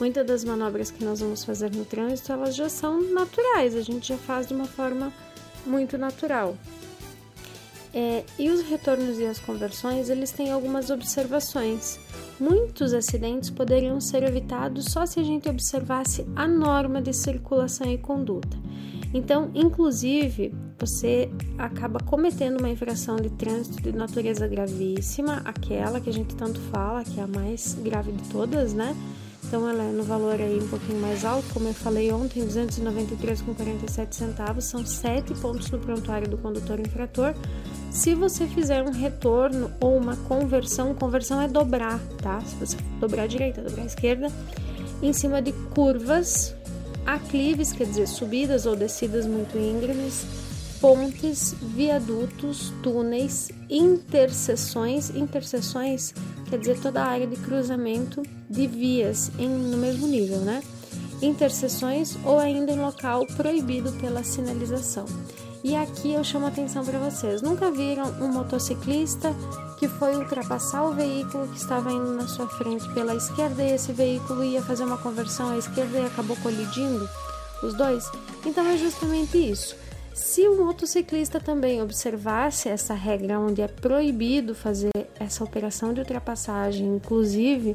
Muitas 0.00 0.26
das 0.26 0.44
manobras 0.44 0.90
que 0.90 1.04
nós 1.04 1.20
vamos 1.20 1.44
fazer 1.44 1.70
no 1.72 1.84
trânsito, 1.84 2.32
elas 2.32 2.56
já 2.56 2.68
são 2.68 3.00
naturais, 3.12 3.76
a 3.76 3.80
gente 3.82 4.08
já 4.08 4.16
faz 4.16 4.46
de 4.48 4.54
uma 4.54 4.64
forma 4.66 5.12
muito 5.64 5.96
natural. 5.96 6.56
É, 7.94 8.24
e 8.38 8.50
os 8.50 8.60
retornos 8.62 9.20
e 9.20 9.24
as 9.24 9.38
conversões, 9.38 10.10
eles 10.10 10.32
têm 10.32 10.50
algumas 10.50 10.90
observações. 10.90 12.00
Muitos 12.40 12.92
acidentes 12.92 13.50
poderiam 13.50 14.00
ser 14.00 14.24
evitados 14.24 14.86
só 14.86 15.06
se 15.06 15.20
a 15.20 15.22
gente 15.22 15.48
observasse 15.48 16.26
a 16.34 16.48
norma 16.48 17.00
de 17.00 17.12
circulação 17.12 17.88
e 17.88 17.96
conduta. 17.96 18.58
Então, 19.14 19.48
inclusive, 19.54 20.52
você 20.76 21.30
acaba 21.56 22.00
cometendo 22.00 22.58
uma 22.58 22.68
infração 22.68 23.14
de 23.14 23.30
trânsito 23.30 23.80
de 23.80 23.92
natureza 23.92 24.48
gravíssima, 24.48 25.40
aquela 25.44 26.00
que 26.00 26.10
a 26.10 26.12
gente 26.12 26.34
tanto 26.34 26.58
fala, 26.72 27.04
que 27.04 27.20
é 27.20 27.22
a 27.22 27.28
mais 27.28 27.74
grave 27.74 28.10
de 28.10 28.28
todas, 28.28 28.74
né? 28.74 28.96
Então 29.46 29.68
ela 29.68 29.84
é 29.84 29.92
no 29.92 30.02
valor 30.02 30.40
aí 30.40 30.58
um 30.58 30.66
pouquinho 30.66 31.00
mais 31.00 31.24
alto, 31.24 31.46
como 31.54 31.68
eu 31.68 31.74
falei 31.74 32.10
ontem, 32.10 32.44
293,47 32.44 34.12
centavos, 34.12 34.64
são 34.64 34.84
7 34.84 35.32
pontos 35.34 35.70
no 35.70 35.78
prontuário 35.78 36.28
do 36.28 36.36
condutor 36.36 36.80
infrator. 36.80 37.34
Se 37.94 38.12
você 38.12 38.48
fizer 38.48 38.82
um 38.82 38.90
retorno 38.90 39.70
ou 39.80 39.96
uma 39.96 40.16
conversão, 40.16 40.92
conversão 40.94 41.40
é 41.40 41.46
dobrar, 41.46 42.00
tá? 42.20 42.40
Se 42.40 42.56
você 42.56 42.76
dobrar 42.98 43.22
à 43.22 43.26
direita, 43.28 43.62
dobrar 43.62 43.84
à 43.84 43.86
esquerda, 43.86 44.32
em 45.00 45.12
cima 45.12 45.40
de 45.40 45.52
curvas, 45.72 46.56
aclives, 47.06 47.72
quer 47.72 47.86
dizer, 47.86 48.08
subidas 48.08 48.66
ou 48.66 48.74
descidas 48.74 49.28
muito 49.28 49.56
íngremes, 49.56 50.26
pontes, 50.80 51.54
viadutos, 51.62 52.72
túneis, 52.82 53.50
interseções, 53.70 55.10
interseções 55.10 56.12
quer 56.50 56.58
dizer 56.58 56.80
toda 56.80 57.00
a 57.00 57.06
área 57.06 57.28
de 57.28 57.36
cruzamento 57.36 58.22
de 58.50 58.66
vias 58.66 59.30
em, 59.38 59.48
no 59.48 59.76
mesmo 59.76 60.08
nível, 60.08 60.38
né? 60.38 60.64
Interseções 61.22 62.18
ou 62.24 62.40
ainda 62.40 62.72
em 62.72 62.80
local 62.80 63.24
proibido 63.36 63.92
pela 63.92 64.24
sinalização. 64.24 65.06
E 65.64 65.74
aqui 65.74 66.12
eu 66.12 66.22
chamo 66.22 66.44
a 66.44 66.48
atenção 66.48 66.84
para 66.84 66.98
vocês: 66.98 67.40
nunca 67.40 67.70
viram 67.70 68.04
um 68.20 68.28
motociclista 68.28 69.34
que 69.78 69.88
foi 69.88 70.14
ultrapassar 70.14 70.84
o 70.84 70.92
veículo 70.92 71.48
que 71.48 71.56
estava 71.56 71.90
indo 71.90 72.12
na 72.12 72.28
sua 72.28 72.46
frente 72.46 72.86
pela 72.92 73.14
esquerda 73.14 73.62
e 73.62 73.72
esse 73.72 73.90
veículo 73.90 74.44
ia 74.44 74.62
fazer 74.62 74.84
uma 74.84 74.98
conversão 74.98 75.52
à 75.52 75.56
esquerda 75.56 76.00
e 76.00 76.04
acabou 76.04 76.36
colidindo 76.42 77.08
os 77.62 77.72
dois? 77.72 78.04
Então 78.44 78.68
é 78.68 78.76
justamente 78.76 79.38
isso. 79.38 79.74
Se 80.12 80.46
o 80.46 80.62
motociclista 80.62 81.40
também 81.40 81.80
observasse 81.80 82.68
essa 82.68 82.92
regra 82.92 83.40
onde 83.40 83.62
é 83.62 83.66
proibido 83.66 84.54
fazer 84.54 84.92
essa 85.18 85.42
operação 85.42 85.94
de 85.94 86.00
ultrapassagem, 86.00 86.86
inclusive 86.86 87.74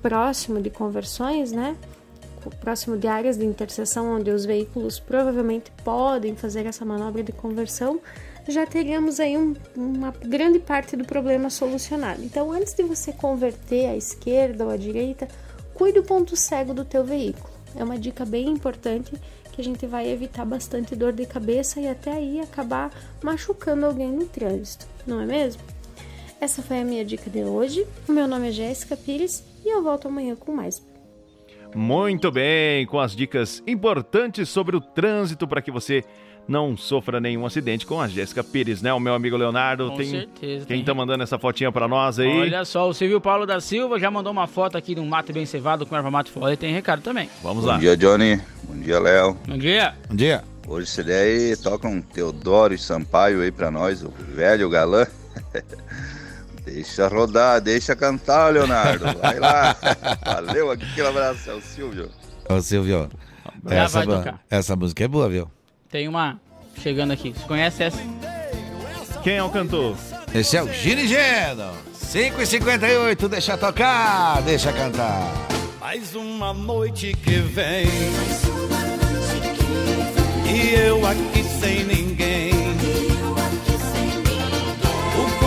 próximo 0.00 0.62
de 0.62 0.70
conversões, 0.70 1.50
né? 1.50 1.76
Próximo 2.50 2.96
de 2.96 3.06
áreas 3.06 3.36
de 3.36 3.44
interseção 3.44 4.14
onde 4.14 4.30
os 4.30 4.44
veículos 4.44 4.98
provavelmente 4.98 5.70
podem 5.84 6.34
fazer 6.34 6.66
essa 6.66 6.84
manobra 6.84 7.22
de 7.22 7.32
conversão, 7.32 8.00
já 8.48 8.66
teríamos 8.66 9.18
aí 9.18 9.36
um, 9.36 9.54
uma 9.76 10.12
grande 10.12 10.58
parte 10.58 10.96
do 10.96 11.04
problema 11.04 11.50
solucionado. 11.50 12.22
Então, 12.22 12.52
antes 12.52 12.74
de 12.74 12.82
você 12.82 13.12
converter 13.12 13.86
à 13.86 13.96
esquerda 13.96 14.64
ou 14.64 14.70
à 14.70 14.76
direita, 14.76 15.26
cuide 15.74 16.00
do 16.00 16.06
ponto 16.06 16.36
cego 16.36 16.72
do 16.72 16.84
teu 16.84 17.04
veículo. 17.04 17.50
É 17.74 17.84
uma 17.84 17.98
dica 17.98 18.24
bem 18.24 18.48
importante 18.48 19.12
que 19.52 19.60
a 19.60 19.64
gente 19.64 19.86
vai 19.86 20.08
evitar 20.08 20.44
bastante 20.44 20.94
dor 20.94 21.12
de 21.12 21.26
cabeça 21.26 21.80
e 21.80 21.88
até 21.88 22.12
aí 22.12 22.40
acabar 22.40 22.90
machucando 23.22 23.86
alguém 23.86 24.12
no 24.12 24.26
trânsito, 24.26 24.86
não 25.06 25.20
é 25.20 25.26
mesmo? 25.26 25.62
Essa 26.40 26.62
foi 26.62 26.80
a 26.80 26.84
minha 26.84 27.04
dica 27.04 27.30
de 27.30 27.42
hoje. 27.42 27.86
O 28.06 28.12
meu 28.12 28.28
nome 28.28 28.48
é 28.48 28.52
Jéssica 28.52 28.96
Pires 28.96 29.42
e 29.64 29.68
eu 29.68 29.82
volto 29.82 30.08
amanhã 30.08 30.36
com 30.36 30.52
mais. 30.52 30.82
Muito 31.76 32.32
bem, 32.32 32.86
com 32.86 32.98
as 32.98 33.14
dicas 33.14 33.62
importantes 33.66 34.48
sobre 34.48 34.74
o 34.74 34.80
trânsito 34.80 35.46
para 35.46 35.60
que 35.60 35.70
você 35.70 36.02
não 36.48 36.74
sofra 36.74 37.20
nenhum 37.20 37.44
acidente 37.44 37.84
com 37.84 38.00
a 38.00 38.08
Jéssica 38.08 38.42
Pires, 38.42 38.80
né? 38.80 38.94
O 38.94 38.98
meu 38.98 39.12
amigo 39.12 39.36
Leonardo. 39.36 39.90
Com 39.90 39.96
tem... 39.98 40.06
certeza, 40.10 40.64
Quem 40.64 40.78
tem. 40.78 40.84
tá 40.86 40.94
mandando 40.94 41.22
essa 41.22 41.38
fotinha 41.38 41.70
para 41.70 41.86
nós 41.86 42.18
aí? 42.18 42.28
Olha 42.28 42.64
só, 42.64 42.88
o 42.88 42.94
Silvio 42.94 43.20
Paulo 43.20 43.44
da 43.44 43.60
Silva 43.60 44.00
já 44.00 44.10
mandou 44.10 44.32
uma 44.32 44.46
foto 44.46 44.78
aqui 44.78 44.94
de 44.94 45.02
um 45.02 45.06
mato 45.06 45.34
bem 45.34 45.44
cevado 45.44 45.84
com 45.84 45.94
erva 45.94 46.10
mate 46.10 46.30
fora 46.30 46.54
e 46.54 46.56
tem 46.56 46.72
recado 46.72 47.02
também. 47.02 47.28
Vamos 47.42 47.66
Bom 47.66 47.78
dia, 47.78 47.94
Johnny. 47.94 48.40
Bom 48.62 48.80
dia, 48.80 48.98
Léo. 48.98 49.36
Bom 49.46 49.58
dia. 49.58 49.94
Bom 50.08 50.16
dia. 50.16 50.42
Hoje 50.66 50.86
se 50.86 51.02
der 51.02 51.24
aí, 51.24 51.56
toca 51.58 51.86
um 51.86 52.00
Teodoro 52.00 52.72
e 52.72 52.78
Sampaio 52.78 53.42
aí 53.42 53.52
pra 53.52 53.70
nós, 53.70 54.02
o 54.02 54.08
velho 54.34 54.70
galã. 54.70 55.06
deixa 56.66 57.08
rodar, 57.08 57.60
deixa 57.60 57.94
cantar, 57.96 58.52
Leonardo. 58.52 59.06
Vai 59.18 59.38
lá. 59.38 59.74
Valeu, 60.24 60.70
aquele 60.70 61.06
abraço, 61.06 61.48
é 61.50 61.54
o 61.54 61.60
Silvio. 61.62 62.10
Ô, 62.48 62.60
Silvio, 62.60 63.08
Já 63.64 63.74
essa, 63.84 63.98
vai 63.98 64.06
mu- 64.06 64.16
tocar. 64.22 64.40
essa 64.50 64.76
música 64.76 65.04
é 65.04 65.08
boa, 65.08 65.28
viu? 65.28 65.50
Tem 65.90 66.06
uma 66.08 66.38
chegando 66.82 67.12
aqui. 67.12 67.32
Você 67.32 67.44
conhece 67.46 67.82
essa? 67.84 67.98
Quem 69.22 69.36
é 69.36 69.42
o 69.42 69.48
cantor? 69.50 69.96
Esse 70.34 70.56
é 70.56 70.62
o 70.62 70.72
Gini 70.72 71.08
Geno. 71.08 71.72
5h58, 72.04 73.28
deixa 73.28 73.56
tocar, 73.56 74.40
deixa 74.42 74.72
cantar. 74.72 75.32
Mais 75.80 76.14
uma 76.14 76.52
noite 76.52 77.12
que 77.14 77.38
vem. 77.38 77.86
E 80.48 80.74
eu 80.74 81.04
aqui 81.06 81.42
sem 81.60 81.84
ninguém. 81.84 82.35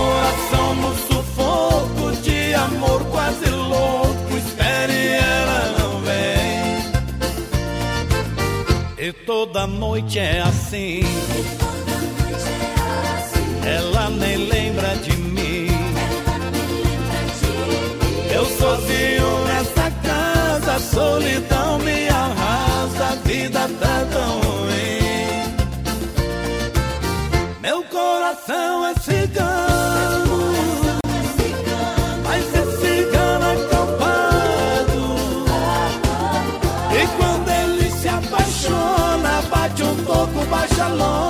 Coração 0.09 0.75
no 0.75 0.91
sufoco 1.07 2.11
de 2.23 2.53
amor 2.55 3.03
quase 3.05 3.49
louco. 3.49 4.37
Espere, 4.37 5.07
ela 5.37 5.61
não 5.77 5.91
vem. 6.07 6.61
E 9.07 9.13
toda 9.25 9.67
noite 9.67 10.19
é 10.19 10.41
assim. 10.41 11.01
Ela 13.65 14.09
nem 14.09 14.37
lembra 14.37 14.95
de 15.05 15.15
mim. 15.17 15.67
Eu 18.31 18.45
sozinho 18.45 19.29
nessa 19.49 19.91
casa, 20.07 20.79
solidão 20.79 21.79
me 21.79 22.07
arrasa, 22.09 23.05
a 23.11 23.15
vida 23.27 23.61
tá 23.81 24.05
tão 24.13 24.31
ruim. 24.39 24.59
Meu 27.61 27.83
coração 27.83 28.68
pouco, 40.97 41.28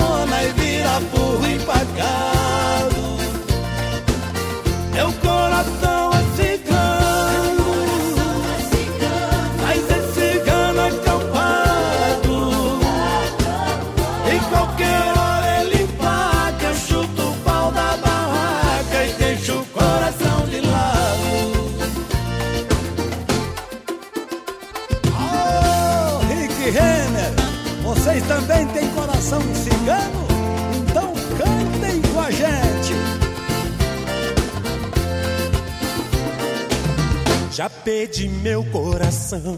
Pedi 37.89 38.29
meu 38.29 38.63
coração 38.65 39.57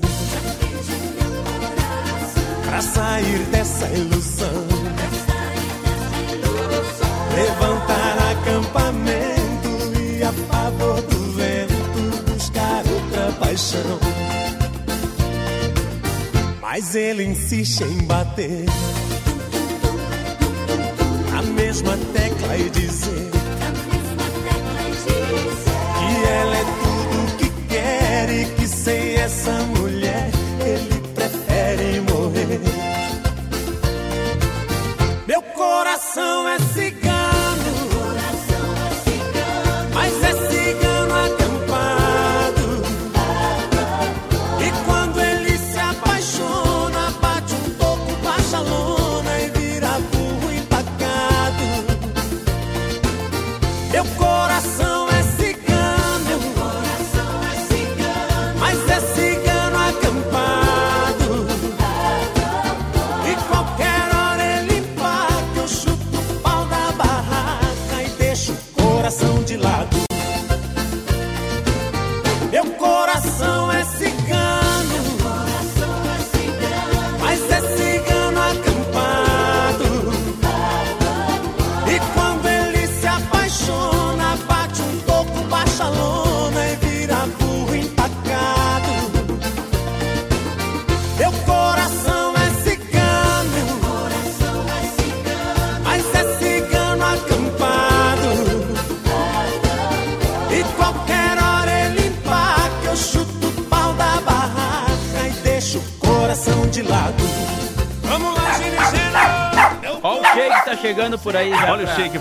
pra 2.63 2.81
sair 2.81 3.39
dessa 3.51 3.85
ilusão. 3.89 4.67
Levantar 7.35 8.17
acampamento 8.31 9.99
e 9.99 10.23
a 10.23 10.31
favor 10.31 11.01
do 11.01 11.33
vento 11.33 12.31
buscar 12.31 12.83
outra 12.87 13.33
paixão. 13.37 13.99
Mas 16.61 16.95
ele 16.95 17.25
insiste 17.25 17.83
em 17.83 18.05
bater 18.05 18.65
a 21.37 21.41
mesma 21.41 21.97
tecla 22.13 22.55
e 22.55 22.69
dizer 22.69 23.29
que 25.99 26.27
ela 26.29 26.55
é 26.55 26.80
essa 28.91 29.51
mulher 29.67 29.90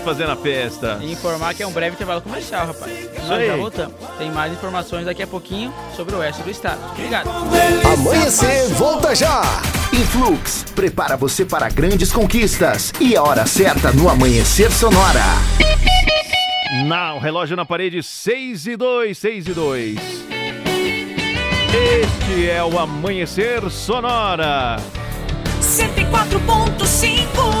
fazendo 0.01 0.31
a 0.31 0.35
festa. 0.35 0.99
Informar 1.01 1.53
que 1.53 1.63
é 1.63 1.67
um 1.67 1.71
breve 1.71 1.95
intervalo 1.95 2.21
comercial, 2.21 2.67
rapaz. 2.67 2.91
Nós 3.27 3.31
aí. 3.31 3.47
já 3.47 3.55
voltamos. 3.55 3.95
Tem 4.17 4.31
mais 4.31 4.53
informações 4.53 5.05
daqui 5.05 5.23
a 5.23 5.27
pouquinho 5.27 5.73
sobre 5.95 6.15
o 6.15 6.19
oeste 6.19 6.41
do 6.41 6.49
estado. 6.49 6.79
Obrigado. 6.91 7.29
Amanhecer, 7.93 8.67
volta 8.69 9.15
já! 9.15 9.41
Influx, 9.93 10.65
prepara 10.73 11.17
você 11.17 11.45
para 11.45 11.69
grandes 11.69 12.11
conquistas. 12.11 12.93
E 12.99 13.15
a 13.15 13.23
hora 13.23 13.45
certa 13.45 13.91
no 13.91 14.09
Amanhecer 14.09 14.71
Sonora. 14.71 15.23
Na, 16.85 17.13
o 17.13 17.19
relógio 17.19 17.55
na 17.55 17.65
parede, 17.65 18.01
6 18.01 18.67
e 18.67 18.77
2, 18.77 19.17
6 19.17 19.47
e 19.47 19.53
2. 19.53 19.99
Este 21.73 22.49
é 22.49 22.63
o 22.63 22.79
Amanhecer 22.79 23.69
Sonora. 23.69 24.77
104.5 25.61 27.60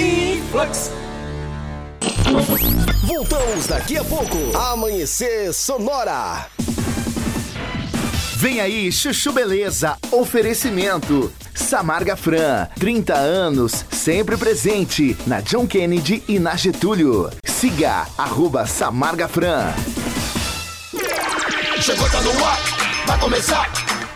Influx. 0.00 0.90
Voltamos 3.06 3.66
daqui 3.66 3.98
a 3.98 4.04
pouco. 4.04 4.56
Amanhecer 4.56 5.52
Sonora. 5.52 6.46
Vem 8.36 8.60
aí, 8.60 8.90
Chuchu 8.90 9.32
Beleza. 9.32 9.98
Oferecimento. 10.10 11.30
Samarga 11.54 12.16
Fran, 12.16 12.66
30 12.78 13.14
anos, 13.14 13.84
sempre 13.90 14.36
presente 14.36 15.16
na 15.26 15.40
John 15.40 15.66
Kennedy 15.66 16.22
e 16.26 16.38
na 16.38 16.56
Getúlio. 16.56 17.30
Siga, 17.44 18.06
arroba 18.16 18.66
Samarga 18.66 19.28
Fran. 19.28 19.72
Chegou, 21.82 22.08
tá 22.08 22.20
no 22.22 22.44
ar, 22.44 22.58
vai 23.06 23.20
começar. 23.20 23.89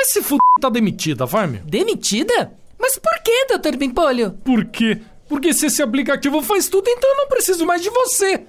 Mas 0.00 0.08
se 0.08 0.20
f... 0.20 0.38
tá 0.58 0.70
demitida, 0.70 1.26
vai, 1.26 1.46
meu. 1.46 1.60
Demitida? 1.62 2.50
Mas 2.78 2.98
por 2.98 3.22
que, 3.22 3.58
Dr. 3.58 3.76
Bimpolho? 3.76 4.30
Por 4.42 4.64
quê? 4.64 4.98
Porque 5.28 5.52
se 5.52 5.66
esse 5.66 5.82
aplicativo 5.82 6.40
faz 6.40 6.70
tudo, 6.70 6.88
então 6.88 7.10
eu 7.10 7.16
não 7.18 7.28
preciso 7.28 7.66
mais 7.66 7.82
de 7.82 7.90
você. 7.90 8.40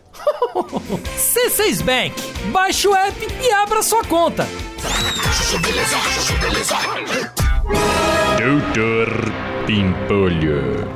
C6 1.14 1.84
Bank. 1.84 2.16
Baixe 2.54 2.88
o 2.88 2.96
app 2.96 3.28
e 3.44 3.52
abra 3.52 3.84
sua 3.84 4.02
conta. 4.06 4.48
Doutor 8.38 9.10
Pimpolho. 9.68 10.88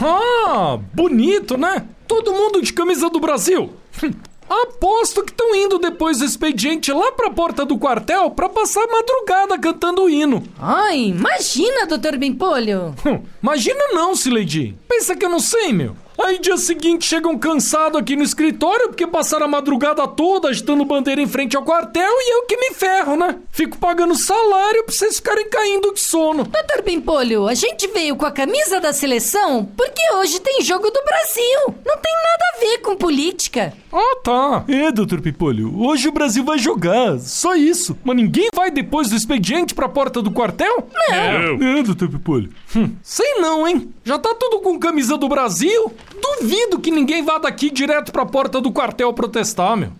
Ah, 0.00 0.78
bonito, 0.94 1.58
né? 1.58 1.84
Todo 2.06 2.32
mundo 2.32 2.62
de 2.62 2.72
camisa 2.72 3.10
do 3.10 3.20
Brasil. 3.20 3.74
Aposto 4.48 5.22
que 5.22 5.30
estão 5.30 5.54
indo 5.54 5.78
depois 5.78 6.18
do 6.18 6.24
expediente 6.24 6.92
lá 6.92 7.12
pra 7.12 7.30
porta 7.30 7.64
do 7.64 7.78
quartel 7.78 8.30
pra 8.30 8.48
passar 8.48 8.82
a 8.82 8.86
madrugada 8.90 9.58
cantando 9.58 10.02
o 10.04 10.08
hino. 10.10 10.42
Ai, 10.58 10.98
imagina, 11.08 11.86
Dr. 11.86 12.16
Bimpolho. 12.16 12.94
Hum, 13.04 13.22
imagina 13.42 13.88
não, 13.92 14.14
Sileidi. 14.16 14.74
Pensa 14.88 15.14
que 15.14 15.24
eu 15.24 15.28
não 15.30 15.40
sei, 15.40 15.72
meu. 15.72 15.94
Aí 16.18 16.38
dia 16.40 16.56
seguinte 16.56 17.06
chegam 17.06 17.38
cansados 17.38 17.98
aqui 18.00 18.16
no 18.16 18.24
escritório 18.24 18.88
porque 18.88 19.06
passaram 19.06 19.46
a 19.46 19.48
madrugada 19.48 20.06
toda 20.08 20.48
agitando 20.48 20.84
bandeira 20.84 21.22
em 21.22 21.28
frente 21.28 21.56
ao 21.56 21.62
quartel 21.62 22.10
e 22.10 22.34
eu 22.34 22.42
que 22.46 22.56
me 22.56 22.74
ferro, 22.74 23.16
né? 23.16 23.36
Fico 23.52 23.78
pagando 23.78 24.16
salário 24.16 24.82
pra 24.84 24.92
vocês 24.92 25.16
ficarem 25.16 25.48
caindo 25.48 25.94
de 25.94 26.00
sono. 26.00 26.44
Doutor 26.44 26.82
Pimpolho, 26.82 27.46
a 27.46 27.54
gente 27.54 27.86
veio 27.88 28.16
com 28.16 28.26
a 28.26 28.32
camisa 28.32 28.80
da 28.80 28.92
seleção 28.92 29.64
porque 29.76 30.02
hoje 30.16 30.40
tem 30.40 30.60
jogo 30.62 30.90
do 30.90 31.04
Brasil. 31.04 31.74
Não 31.86 31.96
tem 31.98 32.12
nada 32.12 32.44
a 32.54 32.60
ver 32.60 32.78
com 32.78 32.96
política. 32.96 33.72
Ah, 33.92 34.16
tá. 34.22 34.64
É, 34.68 34.90
doutor 34.90 35.20
Pimpolho, 35.20 35.72
hoje 35.80 36.08
o 36.08 36.12
Brasil 36.12 36.44
vai 36.44 36.58
jogar. 36.58 37.18
Só 37.20 37.54
isso. 37.54 37.96
Mas 38.04 38.16
ninguém 38.16 38.48
vai 38.54 38.70
depois 38.70 39.08
do 39.08 39.16
expediente 39.16 39.74
pra 39.74 39.88
porta 39.88 40.20
do 40.20 40.30
quartel? 40.32 40.88
Não. 40.92 41.78
É, 41.78 41.82
doutor 41.82 42.08
Pimpolho. 42.08 42.50
Hum, 42.76 42.90
sei 43.02 43.34
não, 43.34 43.66
hein? 43.66 43.88
Já 44.04 44.18
tá 44.18 44.34
tudo 44.34 44.60
com 44.60 44.78
camisa 44.78 45.16
do 45.16 45.28
Brasil? 45.28 45.92
Duvido 46.20 46.78
que 46.80 46.90
ninguém 46.90 47.22
vá 47.22 47.38
daqui 47.38 47.70
direto 47.70 48.12
pra 48.12 48.24
porta 48.24 48.60
do 48.60 48.72
quartel 48.72 49.12
protestar, 49.12 49.76
meu. 49.76 49.92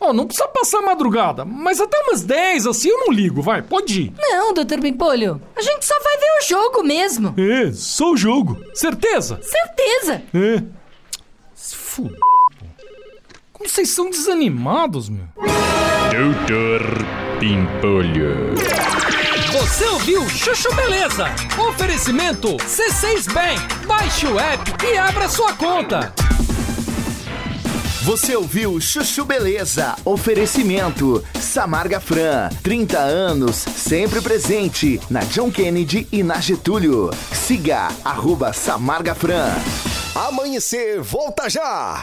Ó, 0.00 0.12
não 0.12 0.26
precisa 0.26 0.48
passar 0.48 0.82
madrugada, 0.82 1.44
mas 1.44 1.80
até 1.80 1.96
umas 2.00 2.22
10 2.22 2.66
assim 2.66 2.88
eu 2.88 2.98
não 2.98 3.12
ligo, 3.12 3.40
vai, 3.40 3.62
pode 3.62 4.02
ir. 4.02 4.12
Não, 4.18 4.52
doutor 4.52 4.80
Pimpolho, 4.80 5.40
a 5.56 5.62
gente 5.62 5.84
só 5.84 5.94
vai 6.02 6.16
ver 6.18 6.26
o 6.40 6.48
jogo 6.48 6.82
mesmo. 6.82 7.34
É, 7.38 7.72
só 7.72 8.10
o 8.10 8.16
jogo. 8.16 8.58
Certeza? 8.74 9.40
Certeza. 9.42 10.22
É. 10.34 10.62
Se 11.54 11.76
fuder. 11.76 12.18
Como 13.52 13.68
vocês 13.68 13.90
são 13.90 14.10
desanimados, 14.10 15.08
meu. 15.08 15.26
Doutor 15.36 16.82
Pimpolho. 17.38 18.54
Você 19.52 19.84
ouviu 19.84 20.26
Chuchu 20.30 20.74
Beleza? 20.74 21.26
Oferecimento 21.68 22.56
C6 22.56 23.30
Bank. 23.34 23.86
Baixe 23.86 24.26
o 24.26 24.38
app 24.38 24.72
e 24.82 24.96
abra 24.96 25.28
sua 25.28 25.52
conta. 25.52 26.10
Você 28.02 28.34
ouviu 28.34 28.80
Chuchu 28.80 29.26
Beleza? 29.26 29.94
Oferecimento 30.06 31.22
Samarga 31.38 32.00
Fran, 32.00 32.48
30 32.62 32.98
anos, 32.98 33.56
sempre 33.56 34.22
presente 34.22 34.98
na 35.10 35.20
John 35.20 35.50
Kennedy 35.50 36.08
e 36.10 36.22
na 36.22 36.40
Getúlio. 36.40 37.10
Siga 37.34 37.88
arroba 38.02 38.54
Samarga 38.54 39.14
Fran. 39.14 39.50
Amanhecer, 40.14 41.02
volta 41.02 41.50
já! 41.50 42.02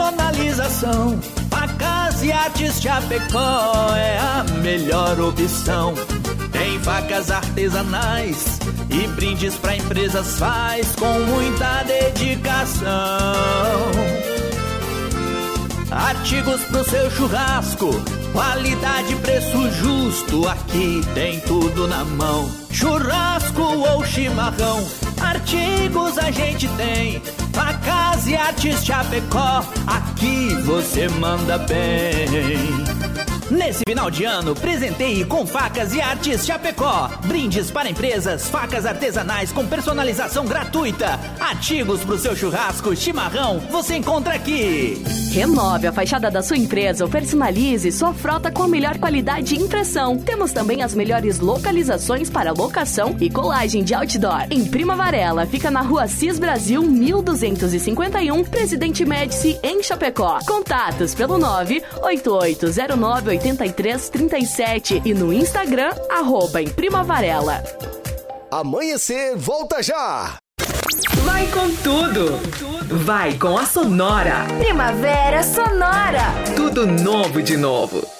personalização, 0.00 1.20
a 1.50 1.68
Casa 1.68 2.24
e 2.24 2.32
Artes 2.32 2.80
Chapecó 2.80 3.94
é 3.94 4.18
a 4.18 4.44
melhor 4.62 5.20
opção. 5.20 5.94
Tem 6.50 6.78
facas 6.80 7.30
artesanais 7.30 8.58
e 8.88 9.06
brindes 9.08 9.54
pra 9.56 9.76
empresas 9.76 10.38
faz 10.38 10.94
com 10.96 11.12
muita 11.20 11.82
dedicação. 11.82 12.90
Artigos 15.90 16.62
pro 16.62 16.84
seu 16.84 17.10
churrasco, 17.10 17.90
qualidade, 18.32 19.14
preço 19.16 19.70
justo, 19.72 20.48
aqui 20.48 21.00
tem 21.14 21.40
tudo 21.40 21.86
na 21.88 22.04
mão. 22.04 22.50
Churrasco 22.70 23.62
ou 23.62 24.04
chimarrão, 24.04 24.86
artigos 25.20 26.18
a 26.18 26.30
gente 26.30 26.68
tem. 26.76 27.22
Facas 27.52 28.26
e 28.26 28.36
artes 28.36 28.84
Chapecó, 28.84 29.64
aqui 29.86 30.54
você 30.64 31.08
manda 31.08 31.58
bem. 31.58 32.99
Nesse 33.50 33.82
final 33.84 34.08
de 34.12 34.24
ano, 34.24 34.54
presenteie 34.54 35.24
com 35.24 35.44
facas 35.44 35.92
e 35.92 36.00
artes 36.00 36.46
Chapecó. 36.46 37.10
Brindes 37.26 37.68
para 37.68 37.90
empresas, 37.90 38.48
facas 38.48 38.86
artesanais 38.86 39.50
com 39.50 39.66
personalização 39.66 40.46
gratuita. 40.46 41.18
Artigos 41.40 42.04
para 42.04 42.14
o 42.14 42.18
seu 42.18 42.36
churrasco, 42.36 42.94
chimarrão, 42.94 43.58
você 43.68 43.96
encontra 43.96 44.34
aqui. 44.34 45.02
Renove 45.32 45.88
a 45.88 45.92
fachada 45.92 46.30
da 46.30 46.42
sua 46.42 46.56
empresa 46.56 47.04
ou 47.04 47.10
personalize 47.10 47.90
sua 47.90 48.14
frota 48.14 48.52
com 48.52 48.62
a 48.62 48.68
melhor 48.68 48.98
qualidade 48.98 49.54
de 49.54 49.60
impressão. 49.60 50.16
Temos 50.18 50.52
também 50.52 50.84
as 50.84 50.94
melhores 50.94 51.40
localizações 51.40 52.30
para 52.30 52.52
locação 52.52 53.16
e 53.20 53.28
colagem 53.28 53.82
de 53.82 53.94
outdoor. 53.94 54.46
Em 54.48 54.64
Prima 54.64 54.94
Varela, 54.94 55.44
fica 55.44 55.72
na 55.72 55.80
rua 55.80 56.06
Cis 56.06 56.38
Brasil 56.38 56.82
1251, 56.82 58.44
Presidente 58.44 59.04
Médici, 59.04 59.58
em 59.60 59.82
Chapecó. 59.82 60.38
Contatos 60.46 61.16
pelo 61.16 61.36
98809 61.36 63.39
8337 63.40 65.02
e 65.04 65.14
no 65.14 65.32
Instagram, 65.32 65.90
arroba 66.10 66.60
em 66.60 66.68
Primavarela. 66.68 67.62
Amanhecer, 68.50 69.36
volta 69.36 69.82
já! 69.82 70.36
Vai 71.24 71.46
com 71.46 71.74
tudo! 71.76 72.38
Vai 73.04 73.38
com 73.38 73.56
a 73.56 73.64
Sonora! 73.64 74.46
Primavera 74.58 75.42
Sonora! 75.42 76.34
Tudo 76.54 76.86
novo 76.86 77.42
de 77.42 77.56
novo! 77.56 78.19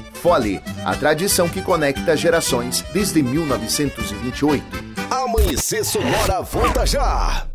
Fole, 0.21 0.61
a 0.85 0.95
tradição 0.95 1.49
que 1.49 1.63
conecta 1.63 2.15
gerações 2.15 2.85
desde 2.93 3.23
1928. 3.23 4.63
Amanhecer 5.09 5.83
Sonora 5.83 6.41
volta 6.41 6.85
já! 6.85 7.50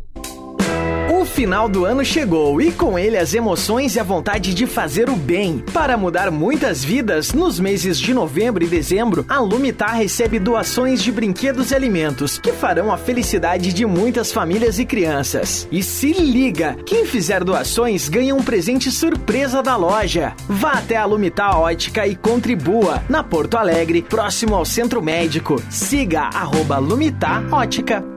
Final 1.27 1.69
do 1.69 1.85
ano 1.85 2.03
chegou 2.03 2.59
e 2.59 2.71
com 2.71 2.97
ele 2.97 3.17
as 3.17 3.33
emoções 3.33 3.95
e 3.95 3.99
a 3.99 4.03
vontade 4.03 4.53
de 4.53 4.65
fazer 4.65 5.09
o 5.09 5.15
bem. 5.15 5.63
Para 5.71 5.95
mudar 5.95 6.31
muitas 6.31 6.83
vidas, 6.83 7.33
nos 7.33 7.59
meses 7.59 7.99
de 7.99 8.13
novembro 8.13 8.63
e 8.63 8.67
dezembro, 8.67 9.25
a 9.29 9.39
Lumitar 9.39 9.95
recebe 9.95 10.39
doações 10.39 11.03
de 11.03 11.11
brinquedos 11.11 11.71
e 11.71 11.75
alimentos 11.75 12.39
que 12.39 12.51
farão 12.51 12.91
a 12.91 12.97
felicidade 12.97 13.71
de 13.71 13.85
muitas 13.85 14.31
famílias 14.31 14.79
e 14.79 14.85
crianças. 14.85 15.67
E 15.71 15.83
se 15.83 16.11
liga, 16.13 16.75
quem 16.85 17.05
fizer 17.05 17.43
doações 17.43 18.09
ganha 18.09 18.33
um 18.33 18.41
presente 18.41 18.89
surpresa 18.89 19.61
da 19.61 19.75
loja. 19.75 20.33
Vá 20.49 20.71
até 20.71 20.95
a 20.95 21.05
Lumitar 21.05 21.59
Ótica 21.59 22.07
e 22.07 22.15
contribua 22.15 23.03
na 23.07 23.23
Porto 23.23 23.57
Alegre, 23.57 24.01
próximo 24.01 24.55
ao 24.55 24.65
Centro 24.65 25.01
Médico. 25.01 25.61
Siga 25.69 26.23
arroba 26.23 26.77
Lumitar 26.79 27.43
Ótica. 27.53 28.16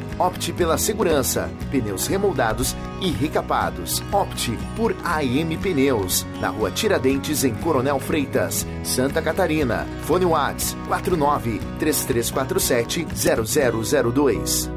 Opte 0.21 0.53
pela 0.53 0.77
segurança, 0.77 1.49
pneus 1.71 2.05
remoldados 2.05 2.75
e 3.01 3.09
recapados. 3.09 4.03
Opte 4.11 4.55
por 4.75 4.95
AM 5.03 5.57
Pneus, 5.57 6.27
na 6.39 6.49
rua 6.49 6.69
Tiradentes, 6.69 7.43
em 7.43 7.55
Coronel 7.55 7.99
Freitas, 7.99 8.67
Santa 8.83 9.19
Catarina. 9.19 9.87
Fone 10.03 10.25
Whats 10.25 10.77
49 10.87 11.59
3347 11.79 13.07
0002. 13.15 14.69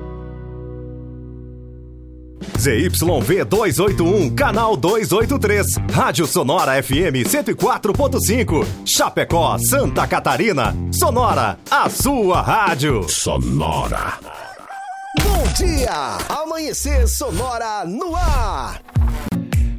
ZYV 2.59 3.45
281, 3.45 4.35
canal 4.35 4.79
283. 4.79 5.67
Rádio 5.93 6.27
Sonora 6.27 6.83
FM 6.83 7.29
104.5. 7.29 8.67
Chapecó, 8.87 9.59
Santa 9.59 10.07
Catarina. 10.07 10.75
Sonora, 10.91 11.59
a 11.71 11.91
sua 11.91 12.41
rádio. 12.41 13.07
Sonora. 13.07 14.44
Bom 15.23 15.43
dia! 15.57 16.19
Amanhecer 16.29 17.07
Sonora 17.09 17.85
no 17.85 18.15
ar! 18.17 18.81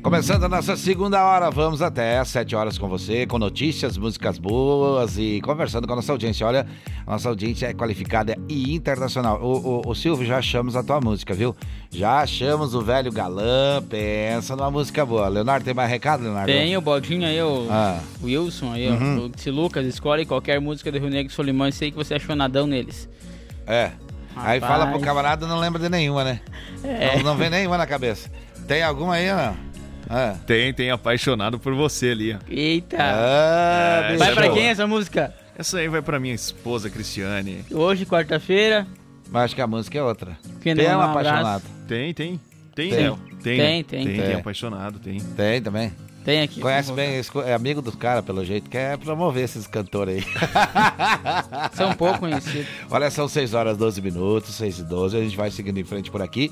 Começando 0.01 0.43
a 0.43 0.49
nossa 0.49 0.77
segunda 0.77 1.23
hora, 1.25 1.49
vamos 1.49 1.81
até 1.81 2.19
às 2.19 2.27
7 2.27 2.55
horas 2.55 2.77
com 2.77 2.87
você, 2.87 3.25
com 3.25 3.39
notícias, 3.39 3.97
músicas 3.97 4.37
boas 4.37 5.17
e 5.17 5.41
conversando 5.41 5.87
com 5.87 5.93
a 5.93 5.95
nossa 5.95 6.11
audiência. 6.11 6.45
Olha, 6.45 6.67
a 7.07 7.11
nossa 7.13 7.27
audiência 7.27 7.65
é 7.65 7.73
qualificada 7.73 8.37
e 8.47 8.75
internacional. 8.75 9.41
O, 9.41 9.81
o, 9.87 9.89
o 9.89 9.95
Silvio, 9.95 10.23
já 10.27 10.37
achamos 10.37 10.75
a 10.75 10.83
tua 10.83 11.01
música, 11.01 11.33
viu? 11.33 11.55
Já 11.89 12.19
achamos 12.19 12.75
o 12.75 12.81
velho 12.83 13.11
galã, 13.11 13.81
pensa 13.89 14.55
numa 14.55 14.69
música 14.69 15.03
boa. 15.03 15.27
Leonardo, 15.27 15.65
tem 15.65 15.73
mais 15.73 15.89
recado, 15.89 16.21
Leonardo? 16.21 16.51
Tem 16.51 16.77
o 16.77 16.81
Baldinho 16.81 17.25
aí, 17.27 17.41
o 17.41 17.67
Ah. 17.71 17.99
Wilson 18.23 18.73
aí, 18.73 18.87
Uhum. 18.89 19.23
ó. 19.23 19.35
O 19.35 19.41
Se 19.41 19.49
Lucas, 19.49 19.87
escolhe 19.87 20.23
qualquer 20.23 20.61
música 20.61 20.91
do 20.91 20.99
Rio 20.99 21.09
Negro 21.09 21.31
e 21.31 21.35
Solimões, 21.35 21.73
sei 21.73 21.89
que 21.89 21.97
você 21.97 22.13
achou 22.13 22.35
nadão 22.35 22.67
neles. 22.67 23.09
É. 23.65 23.89
Aí 24.35 24.59
Rapaz. 24.59 24.79
fala 24.79 24.91
pro 24.91 24.99
camarada 25.01 25.47
não 25.47 25.59
lembra 25.59 25.81
de 25.81 25.89
nenhuma, 25.89 26.23
né? 26.23 26.39
É. 26.83 27.15
Não, 27.17 27.23
não 27.23 27.35
vem 27.37 27.49
nenhuma 27.49 27.77
na 27.77 27.87
cabeça. 27.87 28.29
Tem 28.67 28.83
alguma 28.83 29.15
aí 29.15 29.31
não? 29.31 29.55
Ah. 30.09 30.35
Tem, 30.45 30.73
tem 30.73 30.91
apaixonado 30.91 31.57
por 31.59 31.73
você 31.73 32.09
ali. 32.11 32.33
ó. 32.33 32.37
Eita. 32.47 32.97
Ah, 32.99 34.11
É, 34.11 34.17
vai 34.17 34.33
pra 34.33 34.45
é 34.45 34.47
boa. 34.49 34.57
quem 34.59 34.67
essa 34.69 34.85
música? 34.85 35.33
Essa 35.57 35.77
aí 35.79 35.87
vai 35.87 36.01
pra 36.01 36.19
minha 36.19 36.35
esposa, 36.35 36.89
Cristiane. 36.89 37.63
Hoje, 37.71 38.05
quarta-feira. 38.05 38.85
Mas 39.31 39.45
acho 39.45 39.55
que 39.55 39.61
a 39.61 39.67
música 39.67 39.97
é 39.97 40.03
outra. 40.03 40.37
Quem 40.61 40.75
tem 40.75 40.87
não 40.89 40.99
um 40.99 41.01
apaixonado. 41.01 41.63
Tem, 41.87 42.13
tem. 42.13 42.39
Tem, 42.75 42.89
Tem. 42.89 42.97
Tem, 42.99 43.15
Tem, 43.41 43.83
tem. 43.83 44.05
Tem, 44.05 44.15
tem 44.21 44.31
É. 44.31 44.35
apaixonado, 44.35 44.99
tem. 44.99 45.17
Tem 45.19 45.61
também. 45.61 45.93
Tem 46.25 46.41
aqui. 46.41 46.59
Conhece 46.59 46.91
bem, 46.91 47.21
é 47.45 47.53
amigo 47.53 47.83
dos 47.83 47.95
caras, 47.95 48.25
pelo 48.25 48.43
jeito, 48.43 48.67
quer 48.67 48.97
promover 48.97 49.43
esses 49.43 49.67
cantores 49.67 50.25
aí. 50.25 50.33
São 51.73 51.93
pouco 51.93 52.19
conhecidos. 52.19 52.67
Olha, 52.89 53.11
são 53.11 53.27
6 53.27 53.53
horas 53.53 53.77
12 53.77 54.01
minutos, 54.01 54.55
6 54.55 54.79
e 54.79 54.83
12, 54.83 55.17
a 55.17 55.21
gente 55.21 55.37
vai 55.37 55.51
seguindo 55.51 55.77
em 55.77 55.83
frente 55.83 56.09
por 56.09 56.21
aqui. 56.23 56.51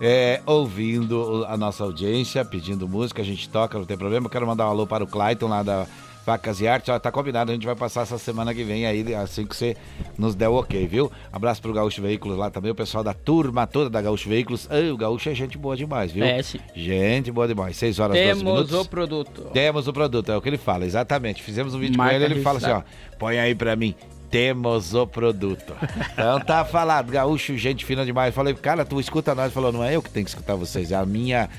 é, 0.00 0.40
ouvindo 0.46 1.44
a 1.48 1.56
nossa 1.56 1.82
audiência, 1.84 2.44
pedindo 2.44 2.88
música, 2.88 3.22
a 3.22 3.24
gente 3.24 3.48
toca, 3.48 3.78
não 3.78 3.84
tem 3.84 3.96
problema. 3.96 4.26
Eu 4.26 4.30
quero 4.30 4.46
mandar 4.46 4.66
um 4.66 4.70
alô 4.70 4.86
para 4.86 5.04
o 5.04 5.06
Clayton 5.06 5.48
lá 5.48 5.62
da 5.62 5.86
Facas 6.24 6.60
e 6.60 6.66
Arte. 6.66 6.90
Ó, 6.90 6.98
tá 6.98 7.12
combinado, 7.12 7.50
a 7.50 7.54
gente 7.54 7.66
vai 7.66 7.76
passar 7.76 8.02
essa 8.02 8.18
semana 8.18 8.54
que 8.54 8.64
vem 8.64 8.86
aí, 8.86 9.14
assim 9.14 9.46
que 9.46 9.54
você 9.54 9.76
nos 10.16 10.34
der 10.34 10.48
o 10.48 10.54
ok, 10.54 10.86
viu? 10.86 11.12
Abraço 11.32 11.60
pro 11.60 11.72
Gaúcho 11.72 12.00
Veículos 12.00 12.38
lá 12.38 12.50
também, 12.50 12.70
o 12.70 12.74
pessoal 12.74 13.04
da 13.04 13.12
turma 13.12 13.66
toda 13.66 13.90
da 13.90 14.00
Gaúcho 14.00 14.28
Veículos. 14.28 14.68
Ei, 14.70 14.90
o 14.90 14.96
Gaúcho 14.96 15.28
é 15.28 15.34
gente 15.34 15.58
boa 15.58 15.76
demais, 15.76 16.12
viu? 16.12 16.24
É, 16.24 16.42
sim. 16.42 16.58
Gente 16.74 17.30
boa 17.30 17.46
demais. 17.46 17.76
6 17.76 17.98
horas 17.98 18.16
12 18.16 18.28
Temos 18.28 18.42
minutos. 18.42 18.72
o 18.72 18.84
produto. 18.88 19.42
Temos 19.52 19.88
o 19.88 19.92
produto, 19.92 20.32
é 20.32 20.36
o 20.36 20.40
que 20.40 20.48
ele 20.48 20.58
fala, 20.58 20.84
exatamente. 20.84 21.42
Fizemos 21.42 21.74
um 21.74 21.78
vídeo 21.78 21.98
Marca 21.98 22.18
com 22.18 22.24
ele, 22.24 22.34
ele 22.34 22.42
fala 22.42 22.58
assim, 22.58 22.70
ó, 22.70 22.82
põe 23.18 23.38
aí 23.38 23.54
pra 23.54 23.76
mim, 23.76 23.94
temos 24.30 24.94
o 24.94 25.06
produto. 25.06 25.74
Então 26.14 26.40
tá 26.40 26.64
falado, 26.64 27.10
gaúcho, 27.10 27.56
gente 27.58 27.84
fina 27.84 28.04
demais. 28.04 28.34
Falei, 28.34 28.54
cara, 28.54 28.84
tu 28.84 28.98
escuta 29.00 29.34
nós, 29.34 29.52
falou, 29.52 29.72
não 29.72 29.82
é 29.82 29.96
eu 29.96 30.02
que 30.02 30.08
tenho 30.10 30.24
que 30.24 30.30
escutar 30.30 30.54
vocês, 30.54 30.92
é 30.92 30.94
a 30.94 31.04
minha, 31.04 31.50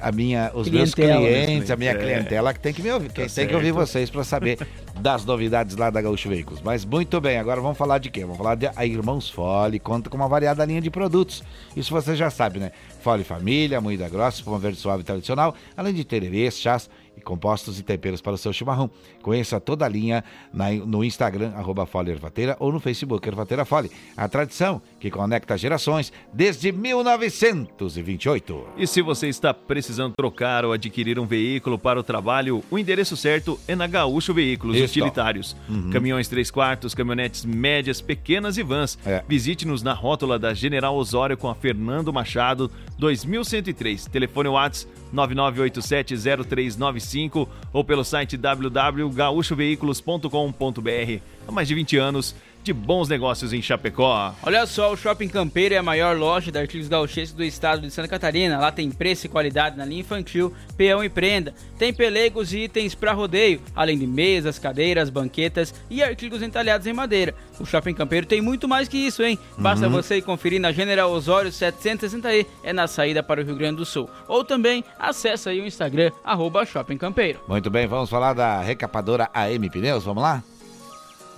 a 0.00 0.12
minha, 0.12 0.50
os 0.54 0.68
meus 0.68 0.94
Clientela. 0.94 1.20
clientes, 1.26 1.70
a 1.70 1.76
minha 1.76 1.90
É. 1.92 1.94
clientela 1.94 2.52
que 2.54 2.60
tem 2.60 2.72
que 2.72 2.82
me 2.82 2.90
ouvir, 2.90 3.12
quem 3.12 3.26
tem 3.28 3.46
que 3.46 3.54
ouvir 3.54 3.72
vocês 3.72 4.10
pra 4.10 4.24
saber 4.24 4.58
das 5.00 5.24
novidades 5.24 5.76
lá 5.76 5.90
da 5.90 6.00
Gaúcho 6.00 6.28
Veículos. 6.28 6.60
Mas 6.62 6.84
muito 6.84 7.20
bem, 7.20 7.38
agora 7.38 7.60
vamos 7.60 7.76
falar 7.78 7.98
de 7.98 8.10
quê? 8.10 8.20
Vamos 8.22 8.36
falar 8.38 8.54
de 8.54 8.68
a 8.74 8.84
Irmãos 8.86 9.28
Fole, 9.30 9.78
conta 9.78 10.08
com 10.10 10.16
uma 10.16 10.28
variada 10.28 10.64
linha 10.64 10.80
de 10.80 10.90
produtos. 10.90 11.42
Isso 11.76 11.90
você 11.92 12.14
já 12.16 12.30
sabe, 12.30 12.58
né? 12.58 12.72
Fole 13.00 13.24
Família, 13.24 13.80
moída 13.80 14.08
grossa, 14.08 14.38
espuma 14.38 14.58
verde 14.58 14.78
suave 14.78 15.02
tradicional, 15.02 15.54
além 15.76 15.92
de 15.94 16.04
tererês, 16.04 16.58
chás 16.58 16.88
e 17.16 17.20
compostos 17.20 17.78
e 17.78 17.82
temperos 17.82 18.20
para 18.20 18.32
o 18.34 18.38
seu 18.38 18.52
chimarrão. 18.52 18.90
Conheça 19.22 19.60
toda 19.60 19.84
a 19.84 19.88
linha 19.88 20.24
na- 20.52 20.70
no 20.72 21.04
Instagram, 21.04 21.52
arroba 21.56 21.86
Fole 21.86 22.10
Ervateira, 22.10 22.56
ou 22.58 22.72
no 22.72 22.80
Facebook 22.80 23.26
Ervateira 23.28 23.64
Fole. 23.64 23.90
A 24.16 24.28
tradição 24.28 24.80
que 24.98 25.10
conecta 25.10 25.56
gerações 25.56 26.12
desde 26.32 26.72
1928. 26.72 28.66
E 28.76 28.86
se 28.86 29.02
você 29.02 29.28
está 29.28 29.52
precisando 29.52 30.14
trocar 30.16 30.64
ou 30.64 30.72
adquirir 30.72 31.18
um 31.18 31.26
veículo 31.26 31.78
para 31.78 31.98
o 31.98 32.02
trabalho, 32.02 32.62
o 32.70 32.78
endereço 32.78 33.16
certo 33.16 33.58
é 33.66 33.74
na 33.74 33.86
Gaúcho 33.86 34.32
Veículos 34.34 34.76
Isso. 34.76 34.84
Utilitários. 34.86 35.56
Uhum. 35.68 35.90
Caminhões 35.90 36.28
3 36.28 36.50
quartos, 36.50 36.94
caminhonetes 36.94 37.44
médias, 37.44 38.00
pequenas 38.00 38.56
e 38.58 38.62
vans. 38.62 38.98
É. 39.04 39.22
Visite-nos 39.28 39.82
na 39.82 39.92
rótula 39.92 40.38
da 40.38 40.52
General 40.54 40.94
Osório 40.94 41.36
com 41.36 41.48
a 41.48 41.54
Fernando 41.54 42.12
Machado, 42.12 42.70
2103. 42.98 44.06
Telefone 44.06 44.48
Whats 44.48 44.86
99870395 45.14 47.48
ou 47.72 47.84
pelo 47.84 48.04
site 48.04 48.36
www.gaúchoveículos.com.br. 48.36 51.20
Há 51.46 51.52
mais 51.52 51.68
de 51.68 51.74
20 51.74 51.96
anos 51.96 52.34
de 52.64 52.72
bons 52.72 53.08
negócios 53.10 53.52
em 53.52 53.60
Chapecó. 53.60 54.34
Olha 54.42 54.66
só, 54.66 54.90
o 54.92 54.96
Shopping 54.96 55.28
Campeiro 55.28 55.74
é 55.74 55.78
a 55.78 55.82
maior 55.82 56.16
loja 56.16 56.50
de 56.50 56.58
artigos 56.58 56.88
gauchescos 56.88 57.36
do 57.36 57.44
estado 57.44 57.82
de 57.82 57.90
Santa 57.90 58.08
Catarina. 58.08 58.58
Lá 58.58 58.72
tem 58.72 58.90
preço 58.90 59.26
e 59.26 59.28
qualidade 59.28 59.76
na 59.76 59.84
linha 59.84 60.00
infantil, 60.00 60.52
peão 60.76 61.04
e 61.04 61.08
prenda. 61.10 61.54
Tem 61.78 61.92
pelegos 61.92 62.54
e 62.54 62.60
itens 62.60 62.94
para 62.94 63.12
rodeio, 63.12 63.60
além 63.76 63.98
de 63.98 64.06
mesas, 64.06 64.58
cadeiras, 64.58 65.10
banquetas 65.10 65.74
e 65.90 66.02
artigos 66.02 66.40
entalhados 66.42 66.86
em 66.86 66.92
madeira. 66.94 67.34
O 67.60 67.66
Shopping 67.66 67.92
Campeiro 67.94 68.26
tem 68.26 68.40
muito 68.40 68.66
mais 68.66 68.88
que 68.88 68.96
isso, 68.96 69.22
hein? 69.22 69.38
Basta 69.58 69.86
Uhum. 69.86 69.92
você 69.92 70.16
ir 70.16 70.22
conferir 70.22 70.58
na 70.60 70.72
General 70.72 71.10
Osório 71.10 71.50
760E, 71.52 72.46
é 72.62 72.72
na 72.72 72.86
saída 72.86 73.22
para 73.22 73.42
o 73.42 73.44
Rio 73.44 73.56
Grande 73.56 73.76
do 73.76 73.84
Sul. 73.84 74.08
Ou 74.26 74.42
também 74.42 74.82
acessa 74.98 75.50
aí 75.50 75.60
o 75.60 75.66
Instagram, 75.66 76.10
arroba 76.24 76.64
Shopping 76.64 76.96
Campeiro. 76.96 77.40
Muito 77.46 77.68
bem, 77.70 77.86
vamos 77.86 78.08
falar 78.08 78.32
da 78.32 78.60
recapadora 78.62 79.28
AM 79.34 79.68
Pneus, 79.68 80.04
vamos 80.04 80.22
lá? 80.22 80.42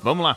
Vamos 0.03 0.25
lá. 0.25 0.37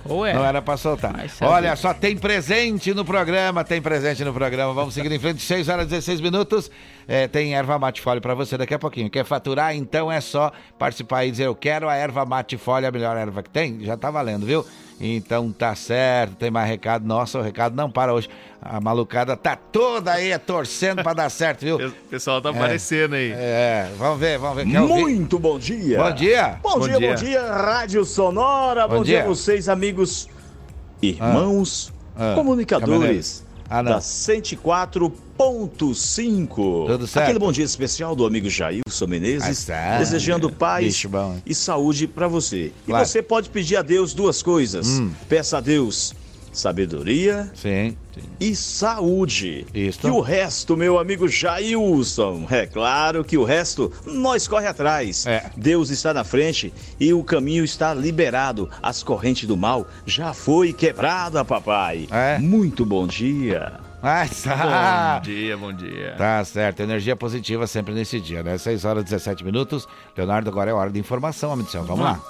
Ou 0.05 0.25
é. 0.25 0.33
Não 0.33 0.45
era 0.45 0.63
pra 0.63 0.77
soltar. 0.77 1.15
Olha, 1.43 1.77
só 1.77 1.93
tem 1.93 2.17
presente 2.17 2.95
no 2.95 3.05
programa, 3.05 3.63
tem 3.63 3.83
presente 3.83 4.25
no 4.25 4.33
programa. 4.33 4.73
Vamos 4.73 4.95
seguir 4.95 5.13
em 5.13 5.19
frente, 5.19 5.43
6 5.43 5.69
horas 5.69 5.87
e 5.87 5.91
16 5.91 6.21
minutos. 6.21 6.71
É, 7.07 7.27
tem 7.29 7.55
erva 7.55 7.79
mate 7.79 8.01
folha 8.01 8.21
pra 8.21 8.33
você 8.35 8.57
daqui 8.57 8.73
a 8.73 8.79
pouquinho. 8.79 9.11
Quer 9.11 9.25
faturar? 9.25 9.75
Então 9.77 10.11
é 10.11 10.21
só 10.21 10.51
participar 10.79 11.25
e 11.27 11.31
dizer 11.31 11.47
eu 11.47 11.55
quero 11.55 11.89
a 11.91 11.95
erva 11.95 12.25
mate 12.25 12.57
folha, 12.57 12.89
a 12.89 12.93
melhor 12.93 13.17
erva 13.19 13.43
que 13.43 13.51
tem. 13.51 13.81
Já 13.85 13.97
tá 13.99 14.11
valendo, 14.11 14.47
viu? 14.47 14.65
Então 15.01 15.53
tá 15.53 15.75
certo, 15.77 16.35
tem 16.35 16.51
mais 16.51 16.69
recado. 16.69 17.07
Nossa, 17.07 17.39
o 17.39 17.43
recado 17.43 17.77
não 17.77 17.89
para 17.91 18.13
hoje. 18.13 18.29
A 18.61 18.81
malucada 18.81 19.37
tá 19.37 19.55
toda 19.55 20.13
aí 20.13 20.37
torcendo 20.39 21.03
pra 21.05 21.13
dar 21.15 21.31
certo, 21.31 21.61
viu? 21.61 21.77
O 21.89 21.93
pessoal 22.11 22.41
tá 22.43 22.49
É. 22.49 22.53
aparecendo 22.53 23.15
aí. 23.15 23.31
É, 23.33 23.89
vamos 23.97 24.19
ver, 24.19 24.39
vamos 24.39 24.57
ver. 24.57 24.67
Quer 24.71 24.81
ouvir? 24.81 25.03
Muito 25.03 25.39
bom 25.39 25.57
dia. 25.59 25.99
Bom 26.03 26.11
dia. 26.13 26.59
Bom, 26.63 26.81
dia, 26.81 26.99
bom 27.01 27.15
dia, 27.15 27.43
Rádio 27.53 28.05
Sonora. 28.05 28.89
Bom, 28.89 28.97
Bom 28.97 29.03
dia. 29.05 29.19
dia. 29.19 29.25
a 29.25 29.29
vocês, 29.29 29.69
amigos, 29.69 30.29
irmãos, 31.01 31.93
Ah. 32.17 32.33
comunicadores 32.35 33.45
Ah, 33.71 33.83
da 33.83 33.99
104.5. 33.99 36.87
Tudo 36.87 37.07
certo. 37.07 37.25
Aquele 37.25 37.39
bom 37.39 37.53
dia 37.53 37.65
especial 37.65 38.17
do 38.17 38.25
amigo 38.27 38.49
Jailson 38.49 39.07
Menezes, 39.07 39.69
Ah, 39.71 39.99
desejando 39.99 40.51
paz 40.51 41.05
bom, 41.05 41.39
e 41.45 41.55
saúde 41.55 42.07
para 42.07 42.27
você. 42.29 42.73
Claro. 42.87 43.05
E 43.05 43.07
você 43.07 43.23
pode 43.23 43.51
pedir 43.51 43.77
a 43.77 43.83
Deus 43.83 44.15
duas 44.15 44.43
coisas. 44.43 44.87
Hum. 44.87 45.11
Peça 45.29 45.59
a 45.59 45.61
Deus 45.61 46.15
sabedoria 46.59 47.51
Sim. 47.55 47.97
e 48.39 48.55
saúde. 48.55 49.67
Isso. 49.73 50.07
E 50.07 50.11
o 50.11 50.21
resto, 50.21 50.77
meu 50.77 50.99
amigo 50.99 51.29
Jailson, 51.29 52.47
é 52.51 52.67
claro 52.67 53.25
que 53.25 53.39
o 53.39 53.45
resto 53.45 53.93
nós 54.05 54.47
corre 54.49 54.67
atrás. 54.67 55.27
É. 55.27 55.51
Deus 55.57 55.91
está 55.91 56.13
na 56.13 56.25
frente 56.25 56.73
e 56.99 57.13
o 57.15 57.23
caminho 57.23 57.65
está 57.65 57.95
liberado. 57.95 58.69
As 58.83 59.03
correntes 59.03 59.47
do 59.47 59.57
mal 59.57 59.87
já 60.05 60.35
foi 60.35 60.73
quebrada, 60.73 61.45
papai. 61.45 62.09
É. 62.11 62.39
Muito 62.39 62.85
bom 62.85 63.07
dia. 63.07 63.81
Ah, 64.03 64.27
tá. 64.45 65.17
Bom 65.17 65.23
dia, 65.23 65.57
bom 65.57 65.73
dia. 65.73 66.15
Tá 66.17 66.45
certo, 66.45 66.81
energia 66.81 67.17
positiva 67.17 67.67
sempre 67.67 67.95
nesse 67.95 68.21
dia, 68.21 68.43
né? 68.43 68.57
6 68.57 68.85
horas 68.85 69.03
e 69.03 69.07
17 69.07 69.45
minutos. 69.45 69.89
Leonardo, 70.17 70.49
agora 70.49 70.71
é 70.71 70.75
hora 70.75 70.91
de 70.91 71.01
informação, 71.01 71.51
homem 71.51 71.65
do 71.65 71.71
céu. 71.71 71.85
Vamos 71.85 72.05
lá. 72.05 72.21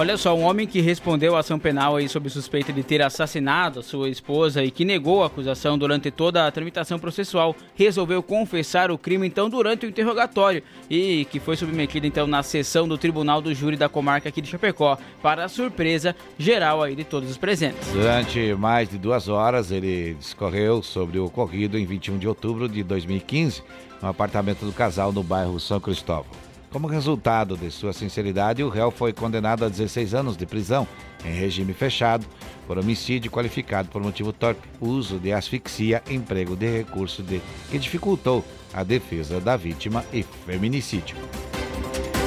Olha 0.00 0.16
só, 0.16 0.32
um 0.32 0.44
homem 0.44 0.64
que 0.64 0.80
respondeu 0.80 1.34
à 1.34 1.40
ação 1.40 1.58
penal 1.58 1.96
aí 1.96 2.08
sob 2.08 2.30
suspeita 2.30 2.72
de 2.72 2.84
ter 2.84 3.02
assassinado 3.02 3.80
a 3.80 3.82
sua 3.82 4.08
esposa 4.08 4.62
e 4.62 4.70
que 4.70 4.84
negou 4.84 5.24
a 5.24 5.26
acusação 5.26 5.76
durante 5.76 6.08
toda 6.08 6.46
a 6.46 6.52
tramitação 6.52 7.00
processual, 7.00 7.56
resolveu 7.74 8.22
confessar 8.22 8.92
o 8.92 8.96
crime 8.96 9.26
então 9.26 9.50
durante 9.50 9.86
o 9.86 9.88
interrogatório 9.88 10.62
e 10.88 11.24
que 11.24 11.40
foi 11.40 11.56
submetido 11.56 12.06
então 12.06 12.28
na 12.28 12.44
sessão 12.44 12.86
do 12.86 12.96
Tribunal 12.96 13.42
do 13.42 13.52
Júri 13.52 13.76
da 13.76 13.88
comarca 13.88 14.28
aqui 14.28 14.40
de 14.40 14.48
Chapecó, 14.48 14.96
para 15.20 15.46
a 15.46 15.48
surpresa 15.48 16.14
geral 16.38 16.80
aí 16.80 16.94
de 16.94 17.02
todos 17.02 17.28
os 17.28 17.36
presentes. 17.36 17.90
Durante 17.90 18.54
mais 18.54 18.88
de 18.88 18.98
duas 18.98 19.26
horas, 19.26 19.72
ele 19.72 20.14
discorreu 20.14 20.80
sobre 20.80 21.18
o 21.18 21.24
ocorrido 21.24 21.76
em 21.76 21.84
21 21.84 22.18
de 22.18 22.28
outubro 22.28 22.68
de 22.68 22.84
2015, 22.84 23.64
no 24.00 24.08
apartamento 24.08 24.64
do 24.64 24.72
casal 24.72 25.10
no 25.10 25.24
bairro 25.24 25.58
São 25.58 25.80
Cristóvão. 25.80 26.47
Como 26.70 26.86
resultado 26.86 27.56
de 27.56 27.70
sua 27.70 27.94
sinceridade, 27.94 28.62
o 28.62 28.68
réu 28.68 28.90
foi 28.90 29.12
condenado 29.12 29.64
a 29.64 29.68
16 29.68 30.12
anos 30.12 30.36
de 30.36 30.44
prisão 30.44 30.86
em 31.24 31.32
regime 31.32 31.72
fechado 31.72 32.26
por 32.66 32.78
homicídio 32.78 33.30
qualificado 33.30 33.88
por 33.88 34.02
motivo 34.02 34.32
torpe, 34.32 34.68
uso 34.78 35.18
de 35.18 35.32
asfixia, 35.32 36.02
emprego 36.10 36.54
de 36.54 36.70
recurso 36.70 37.22
de 37.22 37.40
que 37.70 37.78
dificultou 37.78 38.44
a 38.74 38.84
defesa 38.84 39.40
da 39.40 39.56
vítima 39.56 40.04
e 40.12 40.22
feminicídio. 40.22 41.16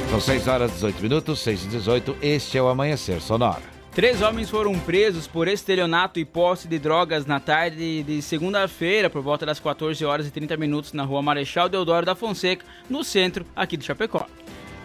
São 0.10 0.20
6 0.20 0.48
horas 0.48 0.72
e 0.72 0.74
18 0.74 1.02
minutos, 1.02 1.40
6 1.40 1.66
e 1.66 1.68
18, 1.68 2.18
este 2.22 2.58
é 2.58 2.62
o 2.62 2.68
Amanhecer 2.68 3.22
Sonora. 3.22 3.71
Três 3.94 4.22
homens 4.22 4.50
foram 4.50 4.80
presos 4.80 5.28
por 5.28 5.50
estelionato 5.50 6.18
e 6.18 6.24
posse 6.24 6.66
de 6.66 6.80
drogas 6.80 7.26
na 7.26 7.42
tarde 7.42 8.04
de 8.04 8.22
segunda-feira, 8.22 9.10
por 9.10 9.22
volta 9.22 9.46
das 9.46 9.60
14 9.60 10.06
horas 10.06 10.26
e 10.26 10.32
30 10.32 10.56
minutos, 10.56 10.94
na 10.94 11.04
rua 11.04 11.22
Marechal 11.22 11.68
Deodoro 11.68 12.06
da 12.06 12.16
Fonseca, 12.16 12.66
no 12.90 13.04
centro 13.04 13.46
aqui 13.54 13.76
de 13.76 13.84
Chapecó. 13.84 14.26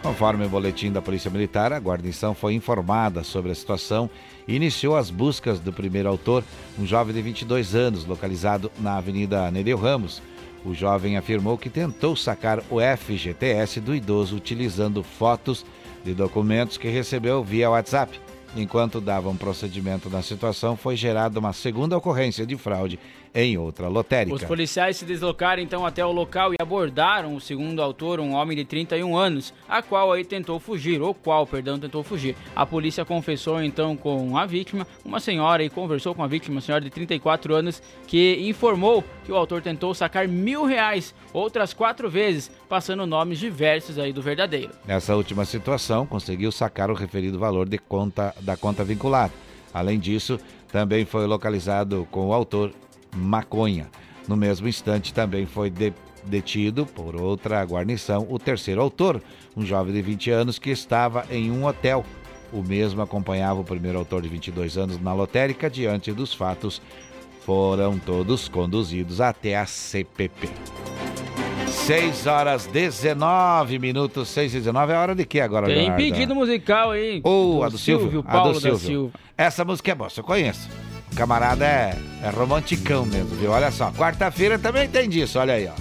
Conforme 0.03 0.45
o 0.45 0.49
boletim 0.49 0.91
da 0.91 1.01
Polícia 1.01 1.31
Militar, 1.31 1.71
a 1.71 1.79
guarnição 1.79 2.35
foi 2.35 2.53
informada 2.53 3.23
sobre 3.23 3.49
a 3.49 3.55
situação 3.55 4.09
e 4.45 4.53
iniciou 4.57 4.97
as 4.97 5.09
buscas 5.09 5.57
do 5.61 5.71
primeiro 5.71 6.09
autor, 6.09 6.43
um 6.77 6.85
jovem 6.85 7.15
de 7.15 7.21
22 7.21 7.75
anos, 7.75 8.05
localizado 8.05 8.69
na 8.77 8.97
Avenida 8.97 9.49
Nereu 9.49 9.77
Ramos. 9.77 10.21
O 10.65 10.73
jovem 10.73 11.15
afirmou 11.15 11.57
que 11.57 11.69
tentou 11.69 12.13
sacar 12.17 12.59
o 12.69 12.79
FGTS 12.81 13.79
do 13.79 13.95
idoso 13.95 14.35
utilizando 14.35 15.01
fotos 15.01 15.65
de 16.03 16.13
documentos 16.13 16.77
que 16.77 16.89
recebeu 16.89 17.41
via 17.41 17.69
WhatsApp. 17.69 18.26
Enquanto 18.59 18.99
davam 18.99 19.37
procedimento 19.37 20.09
na 20.09 20.23
situação, 20.23 20.75
foi 20.75 20.95
gerada 20.95 21.39
uma 21.39 21.53
segunda 21.53 21.95
ocorrência 21.95 22.43
de 22.43 22.57
fraude 22.57 22.99
em 23.37 23.55
outra 23.55 23.87
lotérica. 23.87 24.35
Os 24.35 24.43
policiais 24.43 24.97
se 24.97 25.05
deslocaram 25.05 25.61
então 25.61 25.85
até 25.85 26.03
o 26.03 26.11
local 26.11 26.53
e 26.53 26.55
abordaram 26.59 27.35
o 27.35 27.39
segundo 27.39 27.83
autor, 27.83 28.19
um 28.19 28.33
homem 28.33 28.57
de 28.57 28.65
31 28.65 29.15
anos, 29.15 29.53
a 29.69 29.79
qual 29.79 30.11
aí 30.11 30.25
tentou 30.25 30.59
fugir, 30.59 30.99
ou 31.03 31.13
qual, 31.13 31.45
perdão, 31.45 31.77
tentou 31.77 32.01
fugir. 32.01 32.35
A 32.55 32.65
polícia 32.65 33.05
confessou 33.05 33.61
então 33.61 33.95
com 33.95 34.35
a 34.35 34.47
vítima, 34.47 34.87
uma 35.05 35.19
senhora, 35.19 35.63
e 35.63 35.69
conversou 35.69 36.15
com 36.15 36.23
a 36.23 36.27
vítima, 36.27 36.55
uma 36.55 36.61
senhora 36.61 36.83
de 36.83 36.89
34 36.89 37.53
anos, 37.53 37.79
que 38.07 38.39
informou 38.49 39.03
que 39.23 39.31
o 39.31 39.35
autor 39.35 39.61
tentou 39.61 39.93
sacar 39.93 40.27
mil 40.27 40.65
reais 40.65 41.13
outras 41.31 41.75
quatro 41.75 42.09
vezes, 42.09 42.49
passando 42.67 43.05
nomes 43.05 43.37
diversos 43.37 43.99
aí 43.99 44.11
do 44.11 44.21
verdadeiro. 44.21 44.71
Nessa 44.83 45.15
última 45.15 45.45
situação, 45.45 46.07
conseguiu 46.07 46.51
sacar 46.51 46.89
o 46.89 46.95
referido 46.95 47.37
valor 47.37 47.69
de 47.69 47.77
conta 47.77 48.33
da 48.41 48.57
conta 48.57 48.83
vinculada. 48.83 49.31
Além 49.71 49.99
disso, 49.99 50.39
também 50.71 51.05
foi 51.05 51.27
localizado 51.27 52.07
com 52.09 52.29
o 52.29 52.33
autor 52.33 52.73
maconha. 53.15 53.87
No 54.27 54.35
mesmo 54.35 54.67
instante, 54.67 55.13
também 55.13 55.45
foi 55.45 55.69
de- 55.69 55.93
detido 56.25 56.85
por 56.85 57.15
outra 57.19 57.63
guarnição 57.63 58.27
o 58.29 58.37
terceiro 58.37 58.81
autor, 58.81 59.21
um 59.55 59.65
jovem 59.65 59.93
de 59.93 60.01
20 60.01 60.29
anos 60.31 60.59
que 60.59 60.69
estava 60.69 61.25
em 61.31 61.49
um 61.51 61.65
hotel. 61.65 62.03
O 62.51 62.61
mesmo 62.61 63.01
acompanhava 63.01 63.59
o 63.61 63.63
primeiro 63.63 63.97
autor 63.97 64.21
de 64.21 64.27
22 64.29 64.77
anos 64.77 64.99
na 65.01 65.13
lotérica. 65.13 65.69
Diante 65.69 66.11
dos 66.11 66.33
fatos, 66.33 66.81
foram 67.45 67.97
todos 67.97 68.47
conduzidos 68.49 69.21
até 69.21 69.55
a 69.57 69.65
CPP. 69.65 70.49
6 71.67 72.27
horas 72.27 72.65
19 72.67 73.79
minutos, 73.79 74.27
6 74.29 74.53
e 74.53 74.57
19 74.59 74.91
é 74.93 74.95
hora 74.97 75.15
de 75.15 75.25
quê 75.25 75.39
agora, 75.39 75.67
Tem 75.67 75.75
Leonardo? 75.77 76.03
pedido 76.03 76.35
musical 76.35 76.91
aí. 76.91 77.21
Ou 77.23 77.63
a 77.63 77.69
do 77.69 77.77
Silvio, 77.77 78.19
a 78.27 78.31
Paulo 78.31 78.53
do 78.53 78.59
da 78.59 78.69
Silvio. 78.69 78.79
Silva. 78.87 79.13
Essa 79.37 79.63
música 79.63 79.91
é 79.91 79.95
boa, 79.95 80.09
você 80.09 80.21
conhece. 80.21 80.67
Camarada 81.17 81.65
é, 81.65 81.97
é 82.21 82.29
romanticão 82.29 83.03
mesmo, 83.03 83.35
viu? 83.35 83.49
Olha 83.49 83.71
só, 83.71 83.91
quarta-feira 83.91 84.59
também 84.59 84.87
tem 84.87 85.09
disso, 85.09 85.39
olha 85.39 85.55
aí, 85.55 85.67
ó. 85.67 85.73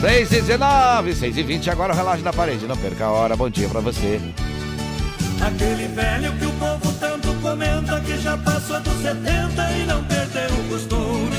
6 0.00 0.32
e 0.32 0.40
19, 0.40 1.14
6 1.14 1.36
e 1.36 1.42
20, 1.42 1.70
agora 1.70 1.92
o 1.92 1.96
relógio 1.96 2.24
na 2.24 2.32
parede. 2.32 2.66
Não 2.66 2.76
perca 2.76 3.04
a 3.04 3.10
hora, 3.10 3.36
bom 3.36 3.50
dia 3.50 3.68
pra 3.68 3.80
você. 3.80 4.18
Aquele 5.40 5.88
velho 5.88 6.32
que 6.32 6.46
o 6.46 6.52
povo 6.52 6.92
tanto 6.98 7.34
comenta 7.42 8.00
que 8.00 8.16
já 8.18 8.38
passou 8.38 8.80
dos 8.80 9.02
70 9.02 9.70
e 9.72 9.86
não 9.86 10.02
perdeu 10.04 10.50
o 10.60 10.68
costume. 10.70 11.36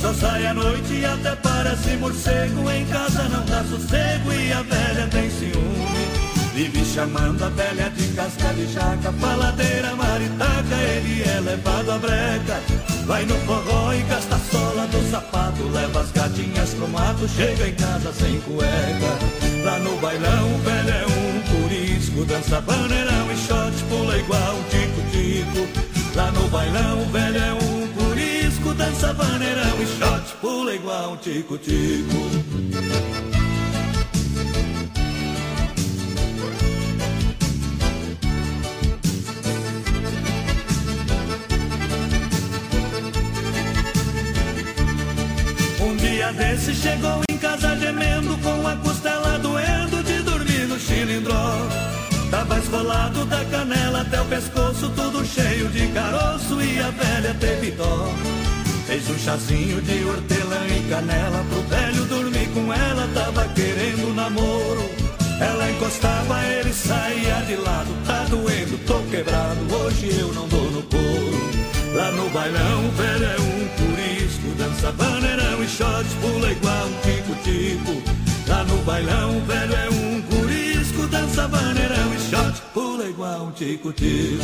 Só 0.00 0.14
sai 0.14 0.46
à 0.46 0.54
noite 0.54 0.94
e 0.94 1.04
até 1.04 1.36
parece 1.36 1.96
morcego. 1.96 2.70
Em 2.70 2.86
casa 2.86 3.22
não 3.28 3.44
dá 3.44 3.62
sossego 3.64 4.32
e 4.32 4.52
a 4.52 4.62
velha 4.62 5.08
tem 5.08 5.30
ciúme. 5.30 6.01
Vive 6.54 6.84
chamando 6.84 7.42
a 7.42 7.48
velha 7.48 7.90
de 7.90 8.06
casca 8.08 8.52
de 8.52 8.70
jaca, 8.70 9.10
paladeira, 9.20 9.96
maritaca, 9.96 10.76
ele 10.94 11.22
é 11.22 11.40
levado 11.40 11.92
a 11.92 11.98
breca. 11.98 12.60
Vai 13.06 13.24
no 13.24 13.34
forró 13.46 13.94
e 13.94 14.02
gasta 14.02 14.36
a 14.36 14.38
sola 14.38 14.86
do 14.88 15.10
sapato, 15.10 15.62
leva 15.68 16.00
as 16.00 16.12
gatinhas 16.12 16.74
pro 16.74 16.86
mato, 16.88 17.26
chega 17.26 17.68
em 17.68 17.74
casa 17.74 18.12
sem 18.12 18.38
cueca. 18.42 19.18
Lá 19.64 19.78
no 19.78 19.96
bailão, 19.96 20.54
o 20.54 20.58
velho 20.58 20.90
é 20.90 21.06
um 21.06 21.40
curisco, 21.40 22.22
dança 22.26 22.60
paneirão 22.60 23.32
e 23.32 23.36
shot, 23.38 23.72
pula 23.88 24.18
igual 24.18 24.54
um 24.54 24.62
tico-tico. 24.64 25.66
Lá 26.14 26.30
no 26.32 26.48
bailão, 26.48 27.02
o 27.02 27.06
velho 27.06 27.38
é 27.38 27.54
um 27.54 27.88
curisco, 27.94 28.74
dança 28.74 29.14
paneirão 29.14 29.80
e 29.80 29.86
shot, 29.86 30.34
pula 30.42 30.74
igual 30.74 31.12
um 31.12 31.16
tico-tico. 31.16 33.21
Dia 46.22 46.32
desse 46.34 46.72
chegou 46.74 47.20
em 47.28 47.36
casa 47.38 47.76
gemendo 47.76 48.36
com 48.38 48.68
a 48.68 48.76
costela 48.76 49.38
doendo 49.40 50.02
de 50.04 50.22
dormir 50.22 50.66
no 50.68 50.78
chilindró. 50.78 51.68
Tava 52.30 52.58
esfolado 52.58 53.24
da 53.26 53.44
canela 53.46 54.02
até 54.02 54.20
o 54.20 54.24
pescoço, 54.26 54.88
tudo 54.90 55.24
cheio 55.24 55.68
de 55.70 55.88
caroço 55.88 56.62
e 56.62 56.78
a 56.78 56.90
velha 56.90 57.34
teve 57.40 57.72
dó. 57.72 58.08
Fez 58.86 59.10
um 59.10 59.18
chazinho 59.18 59.82
de 59.82 60.04
hortelã 60.04 60.64
e 60.68 60.88
canela 60.88 61.44
pro 61.50 61.62
velho 61.62 62.04
dormir 62.04 62.48
com 62.54 62.72
ela, 62.72 63.08
tava 63.14 63.48
querendo 63.48 64.14
namoro. 64.14 64.90
Ela 65.40 65.70
encostava, 65.72 66.44
ele 66.44 66.72
saía 66.72 67.42
de 67.46 67.56
lado. 67.56 67.90
Tá 68.06 68.24
doendo, 68.30 68.78
tô 68.86 69.00
quebrado, 69.10 69.74
hoje 69.74 70.16
eu 70.20 70.32
não 70.34 70.46
dou 70.46 70.70
no 70.70 70.82
couro. 70.82 71.50
Lá 71.94 72.12
no 72.12 72.30
bailão, 72.30 72.90
velho 72.96 73.24
é 73.24 73.40
um 73.40 73.68
turismo. 73.76 74.01
Dança 74.82 74.96
baneirão 74.96 75.62
e 75.62 75.68
shots, 75.68 76.12
pula 76.20 76.50
igual 76.50 76.86
um 76.88 76.92
tico-tico. 77.02 78.02
Lá 78.48 78.64
no 78.64 78.78
bailão, 78.78 79.40
velho 79.46 79.74
é 79.76 79.88
um 79.90 80.22
curisco. 80.22 81.06
Dança 81.06 81.46
baneirão 81.46 82.12
e 82.12 82.18
shots, 82.18 82.60
pula 82.74 83.08
igual 83.08 83.46
um 83.46 83.52
tico-tico. 83.52 84.42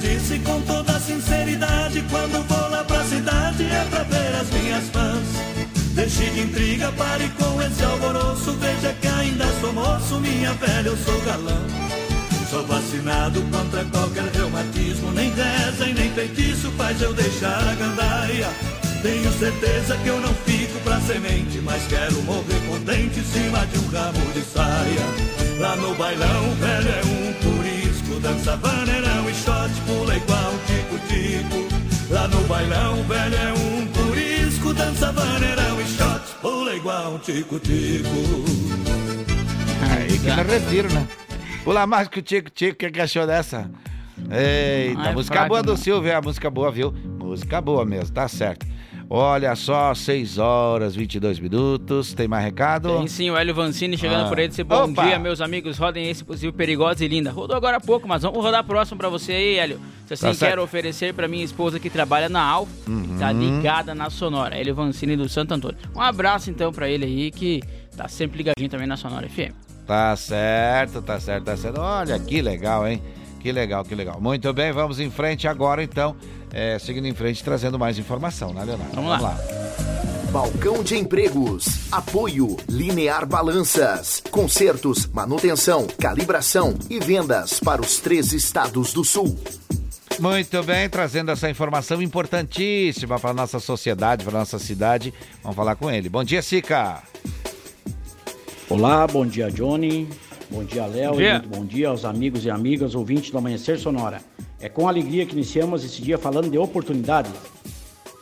Disse 0.00 0.38
com 0.40 0.60
toda 0.62 0.98
sinceridade: 1.00 2.04
Quando 2.10 2.46
vou 2.46 2.70
lá 2.70 2.84
pra 2.84 3.02
cidade 3.04 3.64
é 3.64 3.86
pra 3.88 4.02
ver 4.02 4.34
as 4.34 4.50
minhas 4.50 4.84
fãs. 4.88 5.35
Deixe 6.06 6.30
de 6.30 6.40
intriga, 6.42 6.92
pare 6.92 7.28
com 7.30 7.60
esse 7.60 7.82
alvoroço. 7.82 8.52
Veja 8.60 8.94
que 9.00 9.08
ainda 9.08 9.44
sou 9.60 9.72
moço, 9.72 10.20
minha 10.20 10.52
velha, 10.54 10.90
eu 10.90 10.96
sou 10.98 11.20
galã. 11.22 11.60
Sou 12.48 12.64
vacinado 12.64 13.42
contra 13.50 13.84
qualquer 13.86 14.30
reumatismo. 14.32 15.10
Nem 15.10 15.32
reza 15.32 15.84
e 15.84 15.94
nem 15.94 16.08
feitiço 16.12 16.70
faz 16.76 17.02
eu 17.02 17.12
deixar 17.12 17.58
a 17.58 17.74
gandaia. 17.74 18.48
Tenho 19.02 19.32
certeza 19.32 19.96
que 19.96 20.06
eu 20.06 20.20
não 20.20 20.32
fico 20.46 20.78
pra 20.84 21.00
semente, 21.00 21.58
mas 21.64 21.84
quero 21.88 22.22
morrer 22.22 22.60
contente 22.68 23.18
em 23.18 23.24
cima 23.24 23.66
de 23.66 23.78
um 23.80 23.88
ramo 23.88 24.32
de 24.32 24.42
saia. 24.42 25.58
Lá 25.58 25.74
no 25.74 25.92
bailão, 25.96 26.54
velho 26.54 26.88
é 26.88 27.02
um 27.04 27.32
turisco, 27.42 28.20
dança 28.20 28.54
vaneirão 28.58 29.28
e 29.28 29.34
shot, 29.34 29.72
pula 29.84 30.16
igual 30.16 30.52
tico-tico. 30.68 31.66
Lá 32.10 32.28
no 32.28 32.40
bailão, 32.42 33.02
velho 33.02 33.34
é 33.34 33.52
um 33.54 33.86
turisco, 34.66 34.74
dança 34.74 35.12
vaneirão 35.12 35.80
e 35.80 35.84
shot, 35.84 36.34
pula 36.40 36.74
igual 36.74 37.14
um 37.14 37.18
tico-tico. 37.18 38.08
Aí 39.90 40.18
que 40.18 40.26
não 40.26 40.44
retiro, 40.44 40.92
né? 40.92 41.06
Pula 41.64 41.86
mais 41.86 42.08
que 42.08 42.20
o 42.20 42.22
Tico 42.22 42.50
Tico, 42.50 42.74
o 42.74 42.76
que, 42.76 42.90
que 42.90 43.00
achou 43.00 43.26
dessa? 43.26 43.70
Eita, 44.30 45.08
é 45.08 45.12
música 45.12 45.34
fraca, 45.34 45.48
boa 45.48 45.62
do? 45.62 45.76
Silvio, 45.76 46.10
é 46.10 46.14
a 46.14 46.22
música 46.22 46.48
boa, 46.48 46.70
viu? 46.70 46.92
Música 46.92 47.60
boa 47.60 47.84
mesmo, 47.84 48.14
tá 48.14 48.28
certo. 48.28 48.66
Olha 49.08 49.54
só, 49.54 49.94
6 49.94 50.36
horas 50.38 50.96
22 50.96 51.38
minutos. 51.38 52.12
Tem 52.12 52.26
mais 52.26 52.44
recado? 52.44 52.88
Tem 52.98 53.06
sim, 53.06 53.30
o 53.30 53.36
Hélio 53.36 53.54
Vancini 53.54 53.96
chegando 53.96 54.26
Ah. 54.26 54.28
por 54.28 54.38
aí 54.40 54.48
disse 54.48 54.64
bom 54.64 54.90
Opa! 54.90 55.04
dia, 55.04 55.16
meus 55.18 55.40
amigos, 55.40 55.78
rodem 55.78 56.10
esse 56.10 56.24
possível 56.24 56.52
perigosa 56.52 57.04
e 57.04 57.08
linda. 57.08 57.30
Rodou 57.30 57.56
agora 57.56 57.76
há 57.76 57.80
pouco, 57.80 58.08
mas 58.08 58.22
vamos 58.22 58.42
rodar 58.42 58.64
próximo 58.64 58.98
pra 58.98 59.08
você 59.08 59.30
aí, 59.32 59.58
Hélio. 59.58 59.80
Se 60.06 60.14
assim 60.14 60.34
Tá 60.34 60.46
quero 60.48 60.62
oferecer 60.62 61.14
pra 61.14 61.28
minha 61.28 61.44
esposa 61.44 61.78
que 61.78 61.88
trabalha 61.88 62.28
na 62.28 62.42
Alfa, 62.42 62.72
Uhum. 62.90 63.16
tá 63.18 63.30
ligada 63.30 63.94
na 63.94 64.10
Sonora, 64.10 64.56
Hélio 64.56 64.74
Vancini 64.74 65.16
do 65.16 65.28
Santo 65.28 65.54
Antônio. 65.54 65.78
Um 65.94 66.00
abraço 66.00 66.50
então 66.50 66.72
pra 66.72 66.88
ele 66.88 67.04
aí 67.04 67.30
que 67.30 67.62
tá 67.96 68.08
sempre 68.08 68.38
ligadinho 68.38 68.68
também 68.68 68.88
na 68.88 68.96
Sonora 68.96 69.28
FM. 69.28 69.52
Tá 69.86 70.16
certo, 70.16 71.00
tá 71.00 71.20
certo, 71.20 71.44
tá 71.44 71.56
certo. 71.56 71.80
Olha, 71.80 72.18
que 72.18 72.42
legal, 72.42 72.86
hein? 72.88 73.00
Que 73.38 73.52
legal, 73.52 73.84
que 73.84 73.94
legal. 73.94 74.20
Muito 74.20 74.52
bem, 74.52 74.72
vamos 74.72 74.98
em 74.98 75.08
frente 75.10 75.46
agora, 75.46 75.80
então. 75.80 76.16
É, 76.58 76.78
seguindo 76.78 77.06
em 77.06 77.12
frente, 77.12 77.44
trazendo 77.44 77.78
mais 77.78 77.98
informação, 77.98 78.50
né, 78.54 78.64
Leonardo? 78.64 78.94
Vamos 78.94 79.20
lá. 79.20 79.38
Balcão 80.32 80.82
de 80.82 80.96
Empregos. 80.96 81.92
Apoio 81.92 82.56
Linear 82.66 83.26
Balanças. 83.26 84.22
Consertos, 84.30 85.04
manutenção, 85.04 85.86
calibração 86.00 86.74
e 86.88 86.98
vendas 86.98 87.60
para 87.60 87.82
os 87.82 87.98
três 87.98 88.32
estados 88.32 88.94
do 88.94 89.04
sul. 89.04 89.38
Muito 90.18 90.62
bem, 90.62 90.88
trazendo 90.88 91.30
essa 91.30 91.50
informação 91.50 92.00
importantíssima 92.00 93.20
para 93.20 93.34
nossa 93.34 93.60
sociedade, 93.60 94.24
para 94.24 94.38
nossa 94.38 94.58
cidade. 94.58 95.12
Vamos 95.42 95.56
falar 95.56 95.76
com 95.76 95.90
ele. 95.90 96.08
Bom 96.08 96.24
dia, 96.24 96.40
Sica. 96.40 97.02
Olá, 98.70 99.06
bom 99.06 99.26
dia 99.26 99.50
Johnny, 99.50 100.08
bom 100.50 100.64
dia 100.64 100.86
Léo 100.86 101.10
Bom 101.12 101.16
dia. 101.18 101.32
muito 101.34 101.48
bom 101.50 101.66
dia 101.66 101.88
aos 101.88 102.06
amigos 102.06 102.46
e 102.46 102.50
amigas 102.50 102.94
ouvintes 102.94 103.30
do 103.30 103.36
Amanhecer 103.36 103.78
Sonora. 103.78 104.22
É 104.60 104.68
com 104.68 104.88
alegria 104.88 105.26
que 105.26 105.32
iniciamos 105.32 105.84
esse 105.84 106.00
dia 106.00 106.16
falando 106.16 106.50
de 106.50 106.56
oportunidades. 106.56 107.32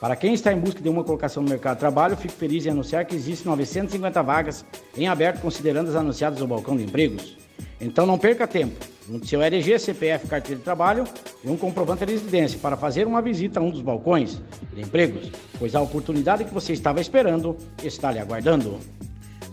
Para 0.01 0.17
quem 0.17 0.35
está 0.35 0.53
em 0.53 0.59
busca 0.59 0.83
de 0.83 0.89
uma 0.89 1.05
colocação 1.05 1.43
no 1.43 1.49
mercado 1.49 1.77
de 1.77 1.81
trabalho, 1.81 2.17
fico 2.17 2.35
feliz 2.35 2.67
em 2.67 2.71
anunciar 2.71 3.05
que 3.05 3.15
existem 3.15 3.47
950 3.47 4.23
vagas 4.23 4.65
em 4.97 5.07
aberto 5.07 5.41
considerando 5.41 5.89
as 5.89 5.97
anunciadas 5.97 6.41
no 6.41 6.47
balcão 6.47 6.77
de 6.77 6.83
empregos. 6.83 7.37
Então 7.81 8.05
não 8.05 8.19
perca 8.19 8.47
tempo. 8.47 8.85
Junte 9.09 9.29
seu 9.29 9.41
RG, 9.41 9.79
CPF, 9.79 10.27
carteira 10.27 10.59
de 10.59 10.65
trabalho 10.65 11.05
e 11.45 11.49
um 11.49 11.57
comprovante 11.57 12.05
de 12.05 12.13
residência 12.13 12.59
para 12.59 12.77
fazer 12.77 13.07
uma 13.07 13.23
visita 13.23 13.61
a 13.61 13.63
um 13.63 13.71
dos 13.71 13.83
balcões 13.83 14.41
de 14.75 14.81
empregos, 14.81 15.31
pois 15.59 15.75
a 15.75 15.81
oportunidade 15.81 16.45
que 16.45 16.53
você 16.53 16.73
estava 16.73 17.01
esperando 17.01 17.57
está 17.83 18.11
lhe 18.11 18.19
aguardando. 18.19 18.79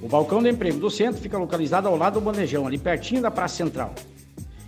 O 0.01 0.07
balcão 0.07 0.41
de 0.41 0.49
emprego 0.49 0.79
do 0.79 0.89
centro 0.89 1.21
fica 1.21 1.37
localizado 1.37 1.87
ao 1.87 1.95
lado 1.95 2.15
do 2.15 2.21
bandejão, 2.21 2.65
ali 2.65 2.77
pertinho 2.77 3.21
da 3.21 3.29
Praça 3.29 3.57
Central. 3.57 3.93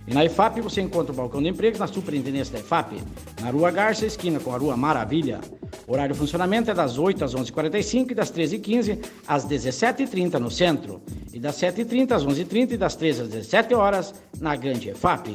E 0.06 0.12
na 0.12 0.24
IFAP 0.24 0.60
você 0.60 0.82
encontra 0.82 1.12
o 1.12 1.16
balcão 1.16 1.42
de 1.42 1.48
empregos 1.48 1.80
na 1.80 1.86
superintendência 1.86 2.52
da 2.52 2.60
IFAP, 2.60 3.00
na 3.40 3.50
Rua 3.50 3.70
Garça, 3.70 4.04
esquina 4.04 4.38
com 4.38 4.54
a 4.54 4.58
Rua 4.58 4.76
Maravilha. 4.76 5.40
O 5.86 5.92
horário 5.92 6.12
de 6.12 6.18
funcionamento 6.18 6.70
é 6.70 6.74
das 6.74 6.98
8 6.98 7.24
às 7.24 7.34
11h45 7.34 8.10
e 8.10 8.14
das 8.14 8.30
13h15 8.30 8.98
às 9.26 9.46
17h30 9.46 10.34
no 10.38 10.50
centro. 10.50 11.02
E 11.32 11.40
das 11.40 11.56
7h30 11.56 12.12
às 12.12 12.24
11h30 12.24 12.72
e 12.72 12.76
das 12.76 12.96
13 12.96 13.22
às 13.22 13.28
17 13.28 13.74
horas 13.74 14.14
na 14.38 14.54
Grande 14.56 14.90
IFAP. 14.90 15.34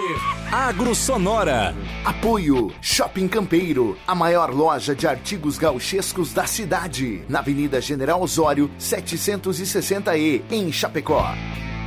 Agro 0.49 0.95
Sonora. 0.95 1.75
Apoio 2.05 2.71
Shopping 2.81 3.27
Campeiro, 3.27 3.97
a 4.07 4.15
maior 4.15 4.53
loja 4.53 4.95
de 4.95 5.05
artigos 5.05 5.57
gauchescos 5.57 6.33
da 6.33 6.45
cidade, 6.45 7.23
na 7.27 7.39
Avenida 7.39 7.81
General 7.81 8.21
Osório, 8.21 8.71
760E, 8.79 10.43
em 10.49 10.71
Chapecó. 10.71 11.25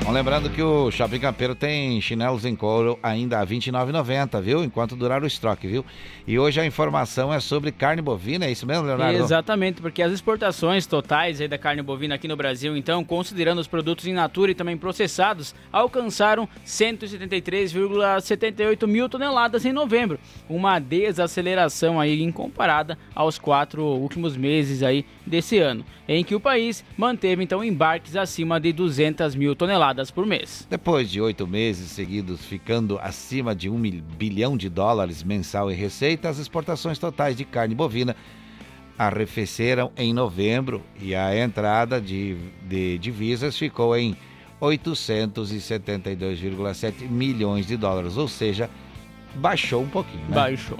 Bom, 0.03 0.13
lembrando 0.13 0.49
que 0.49 0.63
o 0.63 0.91
Shopping 0.91 1.21
Campeiro 1.21 1.55
tem 1.55 2.01
chinelos 2.01 2.47
em 2.47 2.57
couro 2.57 2.99
ainda 3.03 3.39
a 3.39 3.45
R$ 3.45 3.55
29,90, 3.55 4.41
viu? 4.41 4.65
Enquanto 4.65 4.97
durar 4.97 5.23
o 5.23 5.27
estoque, 5.27 5.69
viu? 5.69 5.85
E 6.27 6.39
hoje 6.39 6.59
a 6.59 6.65
informação 6.65 7.31
é 7.33 7.39
sobre 7.39 7.71
carne 7.71 8.01
bovina, 8.01 8.47
é 8.47 8.51
isso 8.51 8.67
mesmo, 8.67 8.87
Leonardo? 8.87 9.19
Exatamente, 9.19 9.83
porque 9.83 10.03
as 10.03 10.11
exportações 10.11 10.87
totais 10.87 11.39
da 11.47 11.59
carne 11.59 11.83
bovina 11.83 12.15
aqui 12.15 12.27
no 12.27 12.35
Brasil, 12.35 12.79
então, 12.79 13.05
considerando 13.05 13.59
os 13.59 13.67
produtos 13.67 14.07
in 14.07 14.15
natura 14.15 14.53
e 14.53 14.55
também 14.55 14.77
processados, 14.77 15.55
alcançaram 15.71 16.49
173,78 16.67 18.87
mil 18.87 19.07
toneladas 19.07 19.67
em 19.67 19.73
novembro, 19.73 20.19
uma 20.49 20.79
desaceleração 20.79 22.01
aí 22.01 22.23
em 22.23 22.33
comparada 22.33 22.97
aos 23.15 23.39
quatro 23.39 23.85
últimos 23.85 24.35
meses 24.35 24.83
aí 24.83 25.05
desse 25.27 25.59
ano, 25.59 25.85
em 26.09 26.25
que 26.25 26.35
o 26.35 26.41
país 26.41 26.83
manteve 26.97 27.45
então 27.45 27.63
embarques 27.63 28.17
acima 28.17 28.59
de 28.59 28.73
200 28.73 29.35
mil 29.35 29.55
toneladas 29.55 29.90
por 30.11 30.27
mês. 30.27 30.67
Depois 30.69 31.09
de 31.11 31.21
oito 31.21 31.47
meses 31.47 31.91
seguidos 31.91 32.45
ficando 32.45 32.99
acima 32.99 33.55
de 33.55 33.69
um 33.69 33.81
bilhão 33.81 34.57
de 34.57 34.69
dólares 34.69 35.23
mensal 35.23 35.71
em 35.71 35.75
receita, 35.75 36.29
as 36.29 36.39
exportações 36.39 36.99
totais 36.99 37.37
de 37.37 37.45
carne 37.45 37.75
bovina 37.75 38.17
arrefeceram 38.99 39.91
em 39.97 40.13
novembro 40.13 40.83
e 41.01 41.15
a 41.15 41.35
entrada 41.37 42.01
de, 42.01 42.37
de 42.69 42.99
divisas 42.99 43.57
ficou 43.57 43.97
em 43.97 44.17
872,7 44.61 47.09
milhões 47.09 47.67
de 47.67 47.77
dólares, 47.79 48.19
ou 48.19 48.29
seja, 48.29 48.69
baixou 49.35 49.83
um 49.83 49.89
pouquinho. 49.89 50.25
Né? 50.29 50.35
Baixou. 50.35 50.79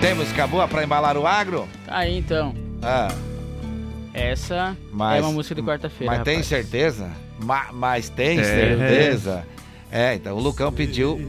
Tem 0.00 0.14
música 0.14 0.46
boa 0.46 0.68
para 0.68 0.84
embalar 0.84 1.16
o 1.16 1.26
agro? 1.26 1.66
Tá 1.84 1.98
aí 1.98 2.16
então. 2.18 2.54
Ah, 2.82 3.08
Essa 4.14 4.76
mas, 4.92 5.18
é 5.18 5.22
uma 5.26 5.32
música 5.32 5.54
de 5.54 5.62
quarta-feira. 5.62 6.14
Mas 6.14 6.22
tem 6.24 6.34
rapaz. 6.34 6.46
certeza? 6.46 7.10
Ma- 7.42 7.66
mas 7.72 8.08
tem 8.08 8.38
É. 8.38 8.44
certeza? 8.44 9.44
É, 9.90 10.14
então 10.14 10.36
o 10.36 10.40
Lucão 10.40 10.72
pediu. 10.72 11.20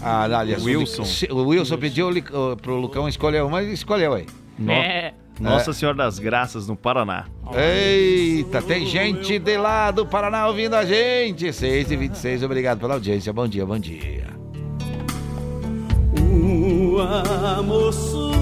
Ah, 0.00 0.28
não, 0.28 0.38
aliás, 0.38 0.62
o 0.62 0.66
Wilson. 0.66 1.02
Lic- 1.02 1.32
O 1.32 1.46
Wilson 1.48 1.78
pediu 1.78 2.08
o 2.08 2.12
o- 2.52 2.56
pro 2.56 2.76
Lucão 2.76 3.08
escolher 3.08 3.42
uma 3.42 3.62
e 3.62 3.72
escolheu 3.72 4.14
aí. 4.14 4.26
No- 4.58 4.70
É. 4.70 5.14
Nossa 5.40 5.72
Senhora 5.72 5.98
das 5.98 6.20
Graças, 6.20 6.68
no 6.68 6.76
Paraná. 6.76 7.24
Eita, 7.56 8.62
tem 8.62 8.86
gente 8.86 9.36
de 9.40 9.56
lá 9.56 9.90
do 9.90 10.06
Paraná 10.06 10.46
ouvindo 10.46 10.74
a 10.74 10.84
gente. 10.84 11.52
6 11.52 11.90
e 11.90 11.96
26 11.96 12.44
obrigado 12.44 12.78
pela 12.78 12.94
audiência. 12.94 13.32
Bom 13.32 13.48
dia, 13.48 13.66
bom 13.66 13.76
dia. 13.78 14.28
O 16.16 17.00
amor 17.00 17.92
supera 17.92 18.34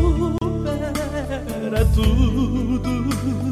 tudo. 1.95 3.52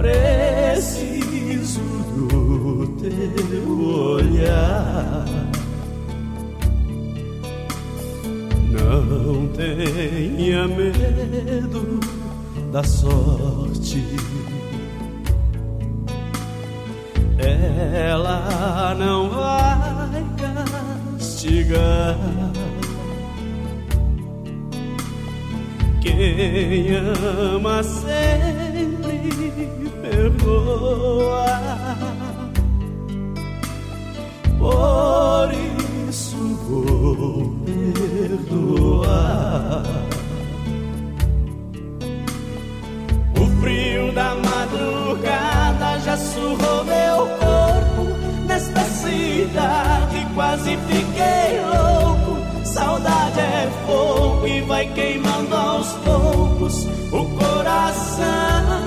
Preciso 0.00 1.82
do 2.16 2.86
teu 2.98 3.68
olhar. 4.16 5.26
Não 8.70 9.48
tenha 9.48 10.66
medo 10.68 12.00
da 12.72 12.82
sorte. 12.82 14.02
Ela 17.38 18.94
não 18.98 19.28
vai 19.28 20.24
castigar. 21.18 22.16
Quem 26.00 26.96
ama 26.96 27.82
sempre 27.82 28.99
perdoa. 30.02 31.46
Por 34.58 35.48
isso 36.08 36.36
vou 36.68 37.54
perdoar. 37.64 39.02
O 43.36 43.46
frio 43.60 44.12
da 44.12 44.34
madrugada 44.34 45.98
já 46.00 46.16
surrou 46.16 46.84
meu 46.84 47.26
corpo. 47.38 48.02
Nesta 48.46 48.84
cidade 48.84 50.26
quase 50.34 50.76
fiquei 50.88 51.60
louco. 51.64 52.38
Saudade 52.64 53.40
é 53.40 53.70
fogo 53.86 54.46
e 54.46 54.60
vai 54.62 54.86
queimando 54.92 55.56
aos 55.56 55.92
poucos 56.04 56.86
o 57.12 57.24
coração. 57.38 58.79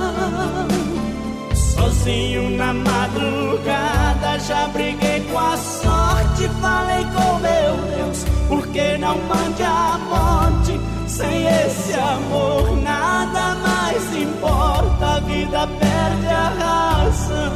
Sozinho 2.04 2.50
na 2.50 2.74
madrugada 2.74 4.38
já 4.40 4.68
briguei 4.68 5.22
com 5.32 5.40
a 5.40 5.56
sorte. 5.56 6.50
Falei 6.60 7.06
com 7.06 7.40
meu 7.40 7.78
Deus, 7.96 8.26
por 8.50 8.68
que 8.68 8.98
não 8.98 9.18
mande 9.20 9.64
a 9.64 9.98
morte? 10.10 10.78
Sem 11.08 11.48
esse 11.48 11.94
amor 11.94 12.76
nada 12.82 13.56
mais 13.56 14.18
importa, 14.18 15.06
a 15.06 15.20
vida 15.22 15.66
perde 15.80 16.28
a 16.28 16.50
razão. 16.60 17.54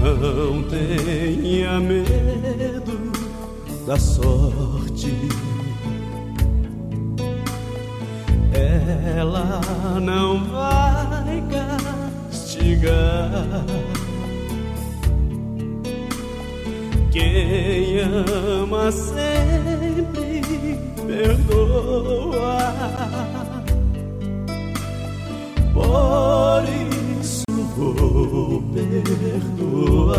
Não 0.00 0.62
tenha 0.64 1.80
medo 1.80 3.11
da 3.86 3.98
sorte. 3.98 5.12
Ela 8.54 9.60
não 10.00 10.44
vai 10.44 11.42
castigar. 12.30 13.64
Quem 17.10 18.00
ama 18.00 18.92
sempre 18.92 20.42
perdoa. 21.06 22.58
Por 25.74 26.62
isso 27.20 27.44
vou 27.76 28.62
perdoar. 28.72 30.12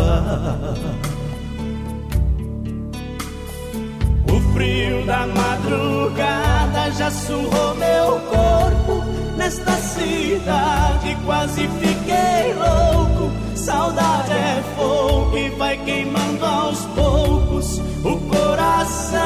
Frio 4.54 5.04
da 5.04 5.26
madrugada 5.26 6.90
já 6.92 7.10
surrou 7.10 7.74
meu 7.74 8.20
corpo. 8.30 9.04
Nesta 9.36 9.72
cidade 9.72 11.16
quase 11.26 11.68
fiquei 11.80 12.54
louco. 12.54 13.32
Saudade 13.56 14.32
é 14.32 14.62
fogo 14.76 15.36
e 15.36 15.48
vai 15.50 15.76
queimando 15.78 16.44
aos 16.44 16.80
poucos 16.94 17.78
o 18.04 18.16
coração. 18.28 19.20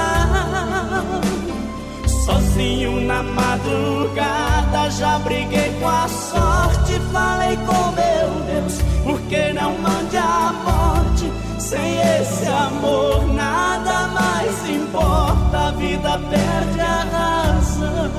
Sozinho 2.25 3.01
na 3.03 3.23
madrugada 3.23 4.91
já 4.91 5.19
briguei 5.19 5.71
com 5.81 5.89
a 5.89 6.09
sorte. 6.09 6.99
Falei 7.13 7.57
com 7.59 7.93
meu 7.93 8.29
Deus, 8.47 8.79
por 9.05 9.21
que 9.29 9.53
não 9.53 9.79
mande 9.79 10.17
a 10.17 10.55
morte? 10.65 11.38
Sem 11.59 11.99
esse 12.21 12.47
amor 12.47 13.27
nada 13.35 14.09
mais 14.09 14.71
importa, 14.71 15.59
a 15.59 15.71
vida 15.73 16.19
perde 16.31 16.81
a 16.81 17.05
razão. 17.13 18.11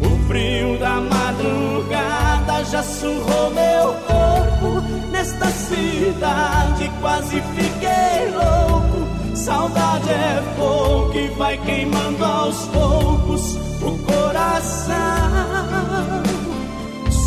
O 0.00 0.26
frio 0.26 0.78
da 0.78 1.00
madrugada 1.00 2.64
já 2.64 2.82
surrou 2.82 3.50
meu 3.50 3.94
corpo. 4.06 4.80
Nesta 5.12 5.46
cidade 5.46 6.90
quase 7.00 7.40
fiquei 7.54 8.30
louco. 8.34 9.36
Saudade 9.36 10.10
é 10.10 10.42
fogo 10.56 11.10
que 11.12 11.28
vai 11.38 11.56
queimando 11.58 12.24
aos 12.24 12.66
poucos 12.66 13.56
o 13.80 13.96
coração. 14.04 15.91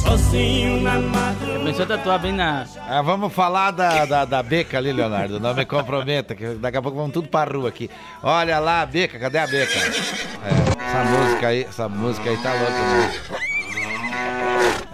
Sozinho 0.05 0.81
na 0.81 0.99
madrugada. 0.99 1.59
Começou 1.59 1.83
a 1.83 1.87
tatuar 1.87 2.19
bem 2.19 2.31
na. 2.31 2.65
Ah, 2.87 3.01
vamos 3.01 3.33
falar 3.33 3.71
da, 3.71 4.05
da, 4.05 4.25
da 4.25 4.43
Beca 4.43 4.77
ali, 4.77 4.91
Leonardo. 4.93 5.39
Não 5.39 5.53
me 5.53 5.65
comprometa, 5.65 6.35
que 6.35 6.45
daqui 6.55 6.77
a 6.77 6.81
pouco 6.81 6.97
vamos 6.97 7.11
tudo 7.13 7.27
pra 7.27 7.43
rua 7.43 7.69
aqui. 7.69 7.89
Olha 8.21 8.59
lá 8.59 8.81
a 8.81 8.85
Beca, 8.85 9.17
cadê 9.17 9.39
a 9.39 9.47
Beca? 9.47 9.73
É, 9.79 10.85
essa 10.85 11.03
música 11.03 11.47
aí, 11.47 11.61
essa 11.63 11.89
música 11.89 12.29
aí 12.29 12.37
tá 12.37 12.53
louca, 12.53 12.71
né? 12.71 13.13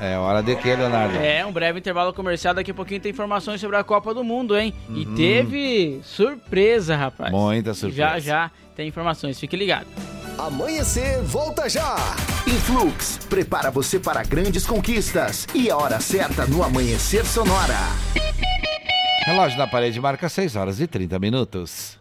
É 0.03 0.17
hora 0.17 0.41
de 0.41 0.55
que, 0.55 0.75
Leonardo? 0.75 1.15
É, 1.17 1.45
um 1.45 1.51
breve 1.51 1.77
intervalo 1.77 2.11
comercial. 2.13 2.53
Daqui 2.55 2.71
a 2.71 2.73
pouquinho 2.73 2.99
tem 3.01 3.11
informações 3.11 3.61
sobre 3.61 3.75
a 3.77 3.83
Copa 3.83 4.13
do 4.15 4.23
Mundo, 4.23 4.57
hein? 4.57 4.73
E 4.89 5.05
Uhum. 5.05 5.13
teve 5.15 5.99
surpresa, 6.03 6.95
rapaz. 6.95 7.31
Muita 7.31 7.73
surpresa. 7.75 7.95
Já, 8.13 8.19
já 8.19 8.51
tem 8.75 8.87
informações. 8.87 9.39
Fique 9.39 9.55
ligado. 9.55 9.85
Amanhecer, 10.41 11.21
volta 11.21 11.69
já! 11.69 11.95
Influx 12.47 13.19
prepara 13.29 13.69
você 13.69 13.99
para 13.99 14.23
grandes 14.23 14.65
conquistas 14.65 15.45
e 15.53 15.69
a 15.69 15.77
hora 15.77 15.99
certa 15.99 16.47
no 16.47 16.63
Amanhecer 16.63 17.23
Sonora. 17.27 17.77
Relógio 19.23 19.59
na 19.59 19.67
parede 19.67 20.01
marca 20.01 20.27
6 20.27 20.55
horas 20.55 20.79
e 20.79 20.87
30 20.87 21.19
minutos. 21.19 21.99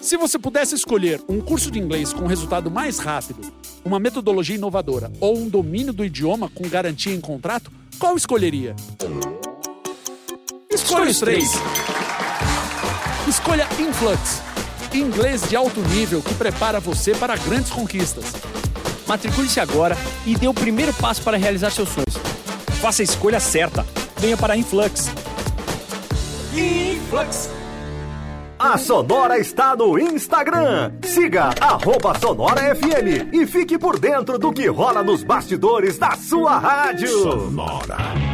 Se 0.00 0.16
você 0.16 0.38
pudesse 0.38 0.74
escolher 0.74 1.20
um 1.28 1.42
curso 1.42 1.70
de 1.70 1.78
inglês 1.78 2.14
com 2.14 2.26
resultado 2.26 2.70
mais 2.70 2.98
rápido, 2.98 3.52
uma 3.84 3.98
metodologia 3.98 4.56
inovadora 4.56 5.12
ou 5.20 5.36
um 5.36 5.46
domínio 5.46 5.92
do 5.92 6.06
idioma 6.06 6.48
com 6.48 6.66
garantia 6.66 7.14
em 7.14 7.20
contrato, 7.20 7.70
qual 7.98 8.16
escolheria? 8.16 8.74
Escolha 10.70 11.10
os 11.10 11.20
três. 11.20 11.50
Escolha 13.28 13.68
Influx. 13.78 14.53
Inglês 14.94 15.48
de 15.48 15.56
alto 15.56 15.80
nível 15.80 16.22
que 16.22 16.34
prepara 16.34 16.78
você 16.78 17.14
para 17.14 17.36
grandes 17.36 17.70
conquistas. 17.70 18.24
Matricule-se 19.06 19.58
agora 19.60 19.96
e 20.24 20.36
dê 20.36 20.46
o 20.46 20.54
primeiro 20.54 20.94
passo 20.94 21.20
para 21.22 21.36
realizar 21.36 21.70
seus 21.70 21.88
sonhos. 21.88 22.16
Faça 22.80 23.02
a 23.02 23.04
escolha 23.04 23.40
certa. 23.40 23.84
Venha 24.16 24.36
para 24.36 24.54
a 24.54 24.56
Influx. 24.56 25.10
Influx, 26.54 27.50
A 28.58 28.78
Sonora 28.78 29.38
está 29.38 29.74
no 29.74 29.98
Instagram. 29.98 30.92
Siga 31.02 31.50
arroba 31.60 32.18
Sonora 32.18 32.74
FM 32.74 33.34
e 33.34 33.46
fique 33.46 33.76
por 33.76 33.98
dentro 33.98 34.38
do 34.38 34.52
que 34.52 34.68
rola 34.68 35.02
nos 35.02 35.24
bastidores 35.24 35.98
da 35.98 36.12
sua 36.12 36.58
rádio. 36.58 37.08
Sonora. 37.08 38.33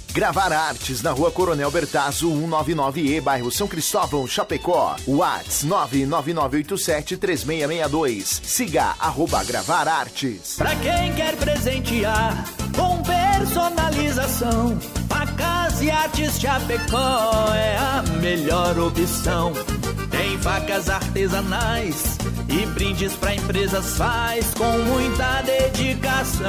Gravar 0.13 0.51
Artes 0.51 1.01
na 1.01 1.11
rua 1.11 1.31
Coronel 1.31 1.71
Bertazzo, 1.71 2.29
199E, 2.29 3.21
bairro 3.21 3.49
São 3.49 3.65
Cristóvão, 3.65 4.27
Chapecó. 4.27 4.97
Whats 5.07 5.65
999873662. 5.65 8.41
Siga 8.43 8.93
arroba 8.99 9.41
Gravar 9.45 9.87
Artes. 9.87 10.55
Pra 10.57 10.75
quem 10.75 11.13
quer 11.13 11.37
presentear 11.37 12.43
com 12.75 13.01
personalização, 13.03 14.77
facas 15.07 15.81
e 15.81 15.89
artes 15.89 16.37
Chapecó 16.37 17.53
é 17.53 17.77
a 17.77 18.03
melhor 18.19 18.77
opção. 18.79 19.53
Tem 20.09 20.37
facas 20.39 20.89
artesanais 20.89 22.17
e 22.49 22.65
brindes 22.65 23.13
pra 23.13 23.33
empresas 23.33 23.95
faz 23.95 24.53
com 24.55 24.77
muita 24.79 25.41
dedicação. 25.43 26.41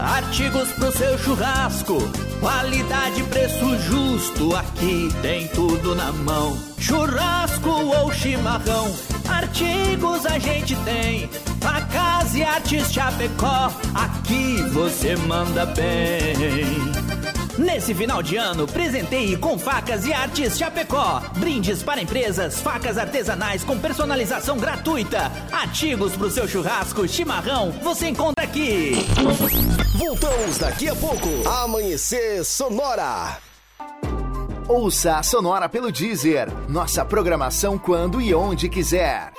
Artigos 0.00 0.70
pro 0.72 0.90
seu 0.92 1.18
churrasco, 1.18 1.98
qualidade, 2.40 3.22
preço 3.24 3.78
justo, 3.80 4.56
aqui 4.56 5.10
tem 5.20 5.46
tudo 5.48 5.94
na 5.94 6.10
mão. 6.10 6.56
Churrasco 6.78 7.68
ou 7.68 8.10
chimarrão, 8.10 8.90
artigos 9.28 10.24
a 10.24 10.38
gente 10.38 10.74
tem. 10.76 11.28
Facas 11.60 12.34
e 12.34 12.42
artes 12.42 12.90
Chapecó, 12.90 13.70
aqui 13.94 14.62
você 14.72 15.16
manda 15.16 15.66
bem. 15.66 17.09
Nesse 17.58 17.94
final 17.94 18.22
de 18.22 18.36
ano, 18.36 18.66
presenteie 18.66 19.36
com 19.36 19.58
facas 19.58 20.06
e 20.06 20.12
artes 20.12 20.56
Chapecó. 20.56 21.20
Brindes 21.36 21.82
para 21.82 22.00
empresas, 22.00 22.60
facas 22.60 22.96
artesanais 22.96 23.64
com 23.64 23.78
personalização 23.78 24.56
gratuita. 24.56 25.30
Artigos 25.52 26.16
pro 26.16 26.30
seu 26.30 26.48
churrasco, 26.48 27.06
chimarrão, 27.06 27.70
você 27.82 28.08
encontra 28.08 28.44
aqui. 28.44 28.92
Voltamos 29.98 30.58
daqui 30.58 30.88
a 30.88 30.94
pouco. 30.94 31.28
Amanhecer 31.48 32.44
Sonora. 32.44 33.38
Ouça 34.68 35.16
a 35.16 35.22
Sonora 35.22 35.68
pelo 35.68 35.90
Deezer. 35.90 36.48
Nossa 36.68 37.04
programação 37.04 37.76
quando 37.76 38.20
e 38.20 38.32
onde 38.32 38.68
quiser. 38.68 39.32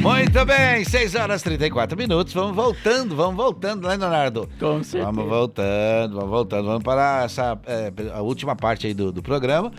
Muito 0.00 0.46
bem, 0.46 0.82
6 0.82 1.14
horas 1.14 1.42
e 1.42 1.44
34 1.44 1.96
minutos. 1.96 2.32
Vamos 2.32 2.56
voltando, 2.56 3.14
vamos 3.14 3.36
voltando, 3.36 3.86
né, 3.86 3.96
Leonardo? 3.96 4.48
Com 4.58 4.82
certeza. 4.82 5.04
Vamos 5.04 5.28
voltando, 5.28 6.14
vamos 6.14 6.30
voltando. 6.30 6.64
Vamos 6.64 6.82
para 6.82 7.24
essa, 7.24 7.58
é, 7.66 7.92
a 8.14 8.22
última 8.22 8.56
parte 8.56 8.86
aí 8.86 8.94
do, 8.94 9.12
do 9.12 9.22
programa. 9.22 9.70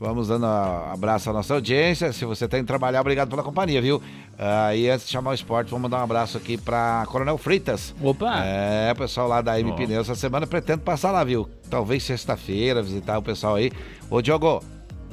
Vamos 0.00 0.28
dando 0.28 0.46
um 0.46 0.92
abraço 0.92 1.28
à 1.28 1.32
nossa 1.34 1.52
audiência. 1.52 2.12
Se 2.14 2.24
você 2.24 2.48
tem 2.48 2.60
que 2.60 2.66
trabalhar, 2.66 3.00
obrigado 3.02 3.28
pela 3.28 3.42
companhia, 3.42 3.82
viu? 3.82 4.00
Aí, 4.38 4.88
antes 4.88 5.06
de 5.06 5.12
chamar 5.12 5.32
o 5.32 5.34
esporte, 5.34 5.70
vamos 5.70 5.82
mandar 5.82 5.98
um 5.98 6.04
abraço 6.04 6.38
aqui 6.38 6.56
para 6.56 7.04
Coronel 7.06 7.36
Freitas. 7.36 7.94
Opa! 8.00 8.42
É, 8.44 8.92
o 8.92 8.96
pessoal 8.96 9.28
lá 9.28 9.42
da 9.42 9.60
M. 9.60 9.72
Pneus 9.72 10.08
essa 10.08 10.14
semana 10.14 10.46
pretendo 10.46 10.82
passar 10.82 11.10
lá, 11.10 11.22
viu? 11.24 11.46
Talvez 11.68 12.04
sexta-feira, 12.04 12.80
visitar 12.80 13.18
o 13.18 13.22
pessoal 13.22 13.56
aí. 13.56 13.70
Ô, 14.08 14.22
Diogo, 14.22 14.62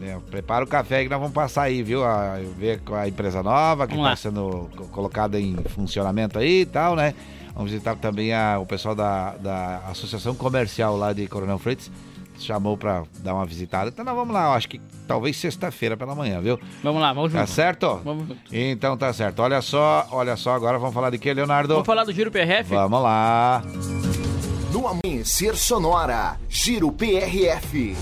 é, 0.02 0.18
prepara 0.30 0.64
o 0.64 0.68
café 0.68 1.04
que 1.04 1.10
nós 1.10 1.20
vamos 1.20 1.34
passar 1.34 1.64
aí, 1.64 1.82
viu? 1.84 2.04
A, 2.04 2.38
ver 2.58 2.80
com 2.82 2.96
a 2.96 3.08
empresa 3.08 3.42
nova 3.42 3.88
que 3.88 3.96
está 3.96 4.16
sendo 4.16 4.70
co- 4.76 4.86
colocada 4.86 5.40
em 5.40 5.56
funcionamento 5.70 6.38
aí 6.40 6.62
e 6.62 6.66
tal, 6.66 6.96
né? 6.96 7.14
Vamos 7.54 7.72
visitar 7.72 7.96
também 7.96 8.34
a- 8.34 8.60
o 8.60 8.66
pessoal 8.66 8.94
da, 8.96 9.32
da 9.38 9.78
Associação 9.90 10.36
Comercial 10.36 10.98
lá 10.98 11.14
de 11.14 11.28
Coronel 11.28 11.58
Freitas. 11.58 11.90
Chamou 12.38 12.76
para 12.76 13.04
dar 13.20 13.34
uma 13.34 13.46
visitada. 13.46 13.88
Então 13.90 14.04
nós 14.04 14.14
vamos 14.14 14.34
lá, 14.34 14.48
eu 14.48 14.52
acho 14.52 14.68
que 14.68 14.82
talvez 15.08 15.38
sexta-feira 15.38 15.96
pela 15.96 16.14
manhã, 16.14 16.42
viu? 16.42 16.60
Vamos 16.84 17.02
lá, 17.02 17.14
vamos 17.14 17.32
Tá 17.32 17.40
junto. 17.40 17.52
certo? 17.52 18.02
Vamos 18.04 18.28
junto. 18.28 18.42
Então 18.52 18.98
tá 18.98 19.14
certo. 19.14 19.40
Olha 19.40 19.62
só, 19.62 20.06
olha 20.12 20.36
só, 20.36 20.54
agora 20.54 20.78
vamos 20.78 20.94
falar 20.94 21.12
de 21.12 21.18
que, 21.18 21.34
Leonardo? 21.34 21.70
Vamos 21.76 21.86
falar 21.88 22.04
do 22.04 22.12
Giro 22.12 22.30
PRF? 22.30 22.70
Vamos 22.70 23.02
lá. 23.02 23.64
No 24.74 24.86
Amanhecer 24.86 25.56
Sonora, 25.56 26.36
Giro 26.50 26.92
PRF. 26.92 27.96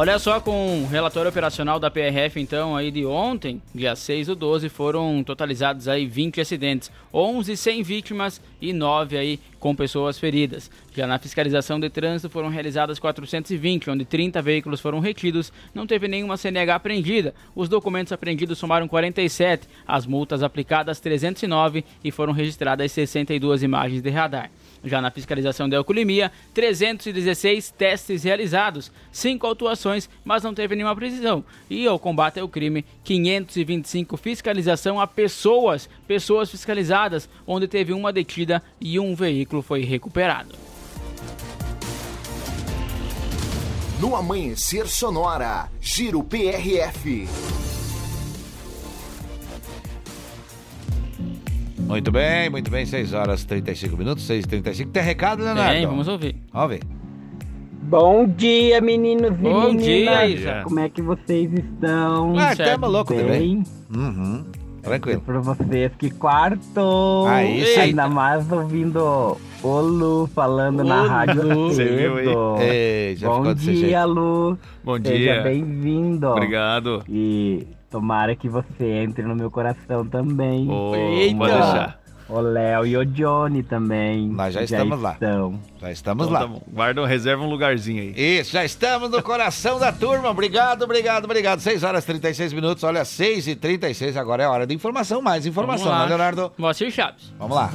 Olha 0.00 0.16
só, 0.20 0.40
com 0.40 0.84
o 0.84 0.86
relatório 0.86 1.28
operacional 1.28 1.80
da 1.80 1.90
PRF, 1.90 2.40
então, 2.40 2.76
aí 2.76 2.88
de 2.88 3.04
ontem, 3.04 3.60
dia 3.74 3.96
6 3.96 4.28
do 4.28 4.36
12, 4.36 4.68
foram 4.68 5.24
totalizados 5.24 5.88
aí 5.88 6.06
20 6.06 6.40
acidentes, 6.40 6.88
11 7.12 7.56
sem 7.56 7.82
vítimas 7.82 8.40
e 8.62 8.72
9 8.72 9.18
aí 9.18 9.40
com 9.58 9.74
pessoas 9.74 10.16
feridas. 10.16 10.70
Já 10.94 11.04
na 11.04 11.18
fiscalização 11.18 11.80
de 11.80 11.90
trânsito 11.90 12.30
foram 12.30 12.48
realizadas 12.48 13.00
420, 13.00 13.90
onde 13.90 14.04
30 14.04 14.40
veículos 14.40 14.80
foram 14.80 15.00
retidos, 15.00 15.52
não 15.74 15.84
teve 15.84 16.06
nenhuma 16.06 16.36
CNH 16.36 16.76
apreendida. 16.76 17.34
Os 17.52 17.68
documentos 17.68 18.12
apreendidos 18.12 18.56
somaram 18.56 18.86
47, 18.86 19.66
as 19.84 20.06
multas 20.06 20.44
aplicadas 20.44 21.00
309 21.00 21.84
e 22.04 22.12
foram 22.12 22.32
registradas 22.32 22.92
62 22.92 23.64
imagens 23.64 24.00
de 24.00 24.10
radar. 24.10 24.48
Já 24.84 25.00
na 25.00 25.10
fiscalização 25.10 25.68
de 25.68 25.76
alcoolemia, 25.76 26.30
316 26.54 27.70
testes 27.70 28.22
realizados, 28.22 28.92
5 29.10 29.46
autuações, 29.46 30.08
mas 30.24 30.42
não 30.42 30.54
teve 30.54 30.76
nenhuma 30.76 30.94
prisão. 30.94 31.44
E 31.68 31.86
ao 31.86 31.98
combate 31.98 32.38
ao 32.40 32.48
crime, 32.48 32.84
525 33.04 34.16
fiscalização 34.16 35.00
a 35.00 35.06
pessoas, 35.06 35.88
pessoas 36.06 36.50
fiscalizadas, 36.50 37.28
onde 37.46 37.66
teve 37.66 37.92
uma 37.92 38.12
detida 38.12 38.62
e 38.80 38.98
um 38.98 39.14
veículo 39.14 39.62
foi 39.62 39.82
recuperado. 39.82 40.54
No 44.00 44.14
Amanhecer 44.14 44.86
Sonora, 44.86 45.68
Giro 45.80 46.22
PRF. 46.22 47.26
Muito 51.88 52.12
bem, 52.12 52.50
muito 52.50 52.70
bem. 52.70 52.84
6 52.84 53.14
horas 53.14 53.42
e 53.42 53.46
35 53.46 53.96
minutos, 53.96 54.24
6 54.26 54.44
e 54.44 54.48
35 54.48 54.90
Tem 54.90 55.02
recado, 55.02 55.42
Leonardo? 55.42 55.72
Tem, 55.72 55.86
vamos 55.86 56.06
ouvir. 56.06 56.36
Vamos 56.52 56.68
ver. 56.68 56.80
Bom 57.82 58.26
dia, 58.26 58.80
meninos 58.82 59.30
e 59.30 59.42
Bom 59.42 59.72
meninas. 59.72 59.84
dia, 59.84 60.26
Isa. 60.26 60.60
Como 60.64 60.78
é 60.80 60.88
que 60.90 61.00
vocês 61.00 61.50
estão? 61.54 62.38
Ah, 62.38 62.54
tamo 62.54 62.86
louco 62.86 63.14
Bem? 63.14 63.22
também. 63.24 63.62
Uhum. 63.94 64.44
Tranquilo. 64.82 65.22
Pra 65.22 65.40
vocês 65.40 65.90
que 65.98 66.10
quarto. 66.10 67.24
Aí 67.26 67.64
sim. 67.64 67.80
Ainda 67.80 68.06
mais 68.08 68.50
ouvindo 68.52 69.38
o 69.62 69.80
Lu 69.80 70.28
falando 70.34 70.84
na 70.84 71.04
Ô, 71.04 71.08
rádio. 71.08 71.42
Lu. 71.42 71.68
Você 71.72 71.84
viu, 71.86 72.16
cedo. 72.16 72.56
Ei, 72.60 73.16
já 73.16 73.28
ficou 73.28 73.44
Bom 73.44 73.54
desse 73.54 73.72
dia, 73.72 73.88
jeito. 73.88 74.06
Lu. 74.06 74.58
Bom 74.84 74.96
Seja 74.96 75.16
dia. 75.16 75.42
bem-vindo. 75.42 76.26
Obrigado. 76.28 77.02
E 77.08 77.66
tomara 77.90 78.34
que 78.36 78.48
você 78.48 78.84
entre 79.02 79.22
no 79.24 79.34
meu 79.34 79.50
coração 79.50 80.04
também. 80.06 80.68
Ô, 80.70 80.92
pode 81.36 81.52
deixar. 81.52 81.98
O 82.28 82.40
Léo 82.40 82.84
e 82.86 82.94
o 82.94 83.06
Johnny 83.06 83.62
também. 83.62 84.28
Nós 84.28 84.52
já 84.52 84.62
estamos 84.62 85.00
lá. 85.00 85.12
estão. 85.14 85.58
Já 85.80 85.90
estamos 85.90 86.26
Então 86.26 86.40
lá. 86.42 86.46
tá 86.46 86.62
reserva 87.06 87.42
um 87.42 87.48
lugarzinho 87.48 88.02
aí. 88.02 88.38
Isso, 88.40 88.52
já 88.52 88.62
estamos 88.66 89.10
no 89.10 89.22
coração 89.22 89.78
da 89.78 89.90
turma. 89.90 90.28
Obrigado, 90.28 90.82
obrigado, 90.82 91.24
obrigado. 91.24 91.60
6 91.60 91.82
horas 91.82 92.04
e 92.04 92.06
36 92.08 92.52
minutos. 92.52 92.84
Olha, 92.84 93.02
6 93.02 93.48
e 93.48 93.56
36 93.56 94.14
agora 94.18 94.42
é 94.42 94.46
hora 94.46 94.66
de 94.66 94.74
informação. 94.74 95.22
Mais 95.22 95.46
informação, 95.46 95.90
né, 95.98 96.04
Leonardo? 96.04 96.52
Moacir 96.58 96.90
Chaves. 96.90 97.32
Vamos 97.38 97.56
lá. 97.56 97.70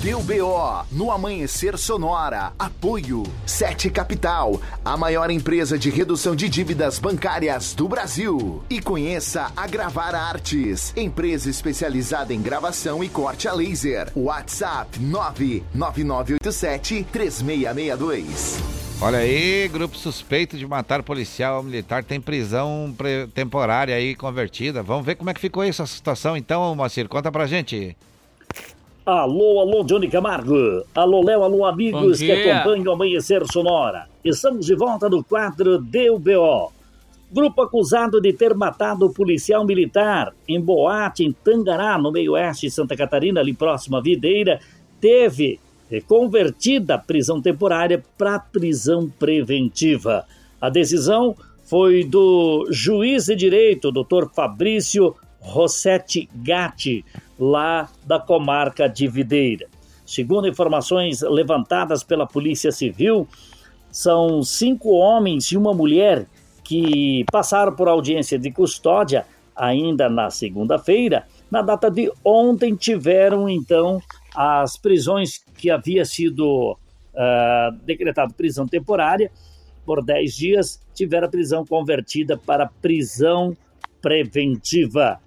Deu 0.00 0.22
BO 0.22 0.86
no 0.92 1.10
Amanhecer 1.10 1.76
Sonora. 1.76 2.52
Apoio 2.56 3.24
7 3.44 3.90
Capital, 3.90 4.60
a 4.84 4.96
maior 4.96 5.28
empresa 5.28 5.76
de 5.76 5.90
redução 5.90 6.36
de 6.36 6.48
dívidas 6.48 7.00
bancárias 7.00 7.74
do 7.74 7.88
Brasil. 7.88 8.62
E 8.70 8.80
conheça 8.80 9.50
a 9.56 9.66
Gravar 9.66 10.14
Artes, 10.14 10.92
empresa 10.96 11.50
especializada 11.50 12.32
em 12.32 12.40
gravação 12.40 13.02
e 13.02 13.08
corte 13.08 13.48
a 13.48 13.52
laser. 13.52 14.08
WhatsApp 14.14 15.00
99987 15.00 17.04
3662. 17.10 18.60
Olha 19.00 19.18
aí, 19.18 19.66
grupo 19.66 19.96
suspeito 19.96 20.56
de 20.56 20.64
matar 20.64 21.02
policial 21.02 21.60
militar 21.60 22.04
tem 22.04 22.20
prisão 22.20 22.94
temporária 23.34 23.96
aí 23.96 24.14
convertida. 24.14 24.80
Vamos 24.80 25.04
ver 25.04 25.16
como 25.16 25.30
é 25.30 25.34
que 25.34 25.40
ficou 25.40 25.64
essa 25.64 25.84
situação 25.86 26.36
então, 26.36 26.72
Moacir. 26.76 27.08
Conta 27.08 27.32
pra 27.32 27.48
gente. 27.48 27.96
Alô, 29.10 29.58
alô, 29.60 29.82
Johnny 29.84 30.06
Camargo. 30.06 30.84
Alô, 30.94 31.24
Léo, 31.24 31.42
alô, 31.42 31.64
amigos 31.64 32.18
que 32.18 32.30
acompanham 32.30 32.88
o 32.88 32.92
Amanhecer 32.92 33.42
Sonora. 33.50 34.06
Estamos 34.22 34.66
de 34.66 34.74
volta 34.74 35.08
no 35.08 35.24
quadro 35.24 35.78
Deu 35.78 36.18
BO. 36.18 36.70
Grupo 37.32 37.62
acusado 37.62 38.20
de 38.20 38.34
ter 38.34 38.54
matado 38.54 39.06
o 39.06 39.10
policial 39.10 39.64
militar 39.64 40.34
em 40.46 40.60
boate 40.60 41.24
em 41.24 41.32
Tangará, 41.32 41.96
no 41.96 42.12
meio-oeste 42.12 42.66
de 42.66 42.70
Santa 42.70 42.94
Catarina, 42.94 43.40
ali 43.40 43.54
próximo 43.54 43.96
à 43.96 44.02
Videira, 44.02 44.60
teve 45.00 45.58
convertida 46.06 46.96
a 46.96 46.98
prisão 46.98 47.40
temporária 47.40 48.04
para 48.18 48.38
prisão 48.38 49.08
preventiva. 49.18 50.26
A 50.60 50.68
decisão 50.68 51.34
foi 51.64 52.04
do 52.04 52.68
juiz 52.70 53.24
de 53.24 53.36
direito, 53.36 53.90
Dr. 53.90 54.28
Fabrício 54.34 55.16
Rossetti 55.40 56.28
Gatti, 56.34 57.06
lá 57.38 57.88
da 58.04 58.18
comarca 58.18 58.88
de 58.88 59.06
Videira. 59.06 59.66
Segundo 60.04 60.48
informações 60.48 61.20
levantadas 61.22 62.02
pela 62.02 62.26
Polícia 62.26 62.72
Civil, 62.72 63.28
são 63.90 64.42
cinco 64.42 64.90
homens 64.90 65.46
e 65.46 65.56
uma 65.56 65.74
mulher 65.74 66.26
que 66.64 67.24
passaram 67.30 67.74
por 67.74 67.88
audiência 67.88 68.38
de 68.38 68.50
custódia 68.50 69.24
ainda 69.54 70.08
na 70.08 70.30
segunda-feira. 70.30 71.26
Na 71.50 71.62
data 71.62 71.90
de 71.90 72.12
ontem, 72.24 72.74
tiveram 72.74 73.48
então 73.48 74.00
as 74.34 74.76
prisões 74.76 75.44
que 75.56 75.70
havia 75.70 76.04
sido 76.04 76.76
ah, 77.16 77.70
decretado 77.84 78.34
prisão 78.34 78.66
temporária 78.66 79.30
por 79.84 80.04
10 80.04 80.36
dias, 80.36 80.80
tiveram 80.94 81.26
a 81.26 81.30
prisão 81.30 81.64
convertida 81.64 82.36
para 82.36 82.66
prisão 82.66 83.56
preventiva. 84.02 85.18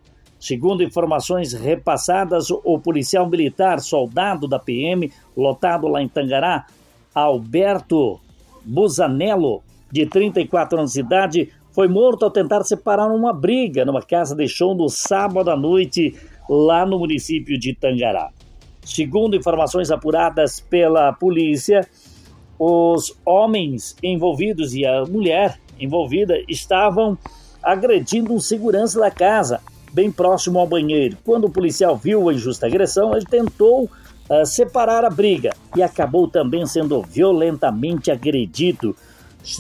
Segundo 0.42 0.82
informações 0.82 1.54
repassadas, 1.54 2.50
o 2.50 2.80
policial 2.80 3.30
militar, 3.30 3.80
soldado 3.80 4.48
da 4.48 4.58
PM, 4.58 5.14
lotado 5.38 5.88
lá 5.88 6.02
em 6.02 6.08
Tangará, 6.08 6.66
Alberto 7.14 8.20
Busanello, 8.66 9.62
de 9.92 10.08
34 10.08 10.80
anos 10.80 10.94
de 10.94 11.00
idade, 11.02 11.54
foi 11.72 11.88
morto 11.88 12.26
ao 12.26 12.32
tentar 12.32 12.64
separar 12.64 13.06
uma 13.12 13.32
briga 13.32 13.86
numa 13.86 14.02
casa 14.02 14.36
de 14.36 14.48
show 14.48 14.74
no 14.74 14.90
sábado 14.90 15.52
à 15.52 15.56
noite, 15.56 16.16
lá 16.50 16.88
no 16.88 16.98
município 16.98 17.60
de 17.60 17.76
Tangará. 17.76 18.32
Segundo 18.84 19.36
informações 19.36 19.92
apuradas 19.92 20.60
pela 20.60 21.14
polícia, 21.14 21.88
os 22.58 23.16
homens 23.24 23.96
envolvidos 24.02 24.74
e 24.74 24.88
a 24.88 25.06
mulher 25.06 25.60
envolvida 25.80 26.34
estavam 26.48 27.16
agredindo 27.62 28.34
um 28.34 28.40
segurança 28.40 29.00
da 29.00 29.12
casa, 29.12 29.62
bem 29.94 30.12
próximo 30.12 30.60
ao 30.60 30.68
banheiro. 30.68 31.18
Quando 31.24 31.46
o 31.46 31.50
policial 31.50 31.98
viu 31.98 32.30
a 32.30 32.34
injusta 32.34 32.68
agressão, 32.68 33.16
ele 33.16 33.26
tentou 33.26 33.90
ah, 34.30 34.46
separar 34.46 35.04
a 35.04 35.10
briga 35.10 35.52
e 35.76 35.84
acabou 35.84 36.28
também 36.28 36.66
sendo 36.66 37.02
violentamente 37.02 38.10
agredido. 38.10 38.96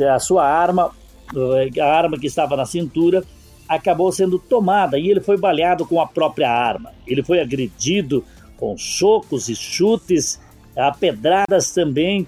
A 0.09 0.19
sua 0.19 0.45
arma, 0.45 0.91
eh, 1.35 1.81
a 1.81 1.85
arma 1.85 2.17
que 2.17 2.27
estava 2.27 2.55
na 2.55 2.65
cintura, 2.65 3.23
acabou 3.67 4.11
sendo 4.11 4.37
tomada 4.37 4.97
e 4.97 5.09
ele 5.09 5.19
foi 5.19 5.37
baleado 5.37 5.85
com 5.85 5.99
a 5.99 6.07
própria 6.07 6.49
arma. 6.49 6.91
Ele 7.05 7.23
foi 7.23 7.41
agredido 7.41 8.23
com 8.55 8.77
socos 8.77 9.49
e 9.49 9.55
chutes, 9.55 10.39
a 10.77 10.91
pedradas 10.91 11.71
também 11.73 12.27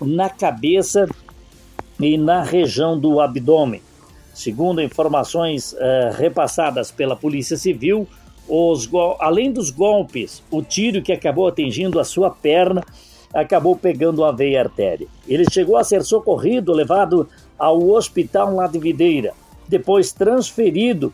na 0.00 0.28
cabeça 0.28 1.08
e 1.98 2.16
na 2.16 2.42
região 2.42 2.98
do 2.98 3.20
abdômen. 3.20 3.82
Segundo 4.40 4.80
informações 4.80 5.76
eh, 5.78 6.12
repassadas 6.16 6.90
pela 6.90 7.14
Polícia 7.14 7.58
Civil, 7.58 8.08
além 9.18 9.52
dos 9.52 9.68
golpes, 9.68 10.42
o 10.50 10.62
tiro 10.62 11.02
que 11.02 11.12
acabou 11.12 11.46
atingindo 11.46 12.00
a 12.00 12.04
sua 12.04 12.30
perna 12.30 12.82
acabou 13.34 13.76
pegando 13.76 14.24
a 14.24 14.32
veia 14.32 14.62
artéria. 14.62 15.06
Ele 15.28 15.44
chegou 15.52 15.76
a 15.76 15.84
ser 15.84 16.02
socorrido, 16.02 16.72
levado 16.72 17.28
ao 17.58 17.86
hospital 17.90 18.54
lá 18.54 18.66
de 18.66 18.78
Videira, 18.78 19.34
depois 19.68 20.10
transferido 20.10 21.12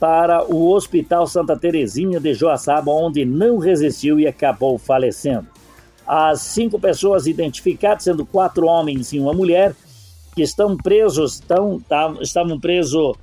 para 0.00 0.42
o 0.42 0.72
Hospital 0.72 1.26
Santa 1.26 1.54
Terezinha 1.54 2.18
de 2.18 2.32
Joaçaba, 2.32 2.90
onde 2.90 3.22
não 3.22 3.58
resistiu 3.58 4.18
e 4.18 4.26
acabou 4.26 4.78
falecendo. 4.78 5.46
As 6.06 6.40
cinco 6.40 6.80
pessoas 6.80 7.26
identificadas, 7.26 8.04
sendo 8.04 8.24
quatro 8.24 8.64
homens 8.64 9.12
e 9.12 9.18
uma 9.18 9.34
mulher, 9.34 9.74
que 10.34 10.42
estão 10.42 10.76
presos, 10.76 11.34
estão, 11.34 11.80
tá- 11.80 12.14
estavam 12.20 12.58
presos 12.58 13.14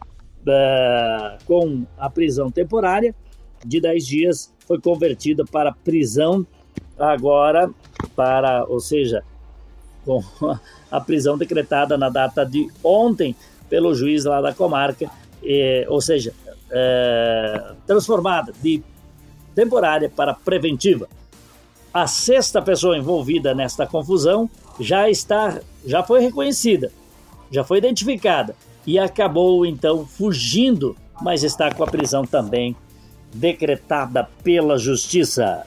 eh, 0.48 1.38
com 1.46 1.86
a 1.98 2.10
prisão 2.10 2.50
temporária 2.52 3.14
de 3.66 3.82
10 3.82 4.06
dias, 4.06 4.54
foi 4.66 4.80
convertida 4.80 5.44
para 5.46 5.72
prisão 5.72 6.46
agora 6.98 7.70
para, 8.16 8.64
ou 8.66 8.80
seja, 8.80 9.24
com 10.06 10.24
a 10.92 11.02
prisão 11.02 11.38
decretada 11.38 11.98
na 11.98 12.10
data 12.10 12.46
de 12.46 12.68
ontem 12.84 13.36
pelo 13.70 13.94
juiz 13.94 14.26
lá 14.26 14.42
da 14.42 14.54
comarca, 14.54 15.10
eh, 15.44 15.86
ou 15.90 16.02
seja, 16.02 16.34
eh, 16.72 17.74
transformada 17.86 18.54
de 18.62 18.82
temporária 19.54 20.10
para 20.10 20.34
preventiva. 20.34 21.08
A 21.94 22.06
sexta 22.08 22.62
pessoa 22.62 22.98
envolvida 22.98 23.54
nesta 23.54 23.86
confusão 23.86 24.50
já 24.80 25.10
está, 25.10 25.60
já 25.86 26.04
foi 26.04 26.22
reconhecida, 26.22 26.92
já 27.52 27.64
foi 27.64 27.78
identificada 27.78 28.56
e 28.86 28.98
acabou 28.98 29.66
então 29.66 30.06
fugindo, 30.06 30.96
mas 31.22 31.44
está 31.44 31.74
com 31.74 31.84
a 31.84 31.88
prisão 31.88 32.24
também 32.24 32.76
decretada 33.34 34.28
pela 34.44 34.78
justiça. 34.78 35.64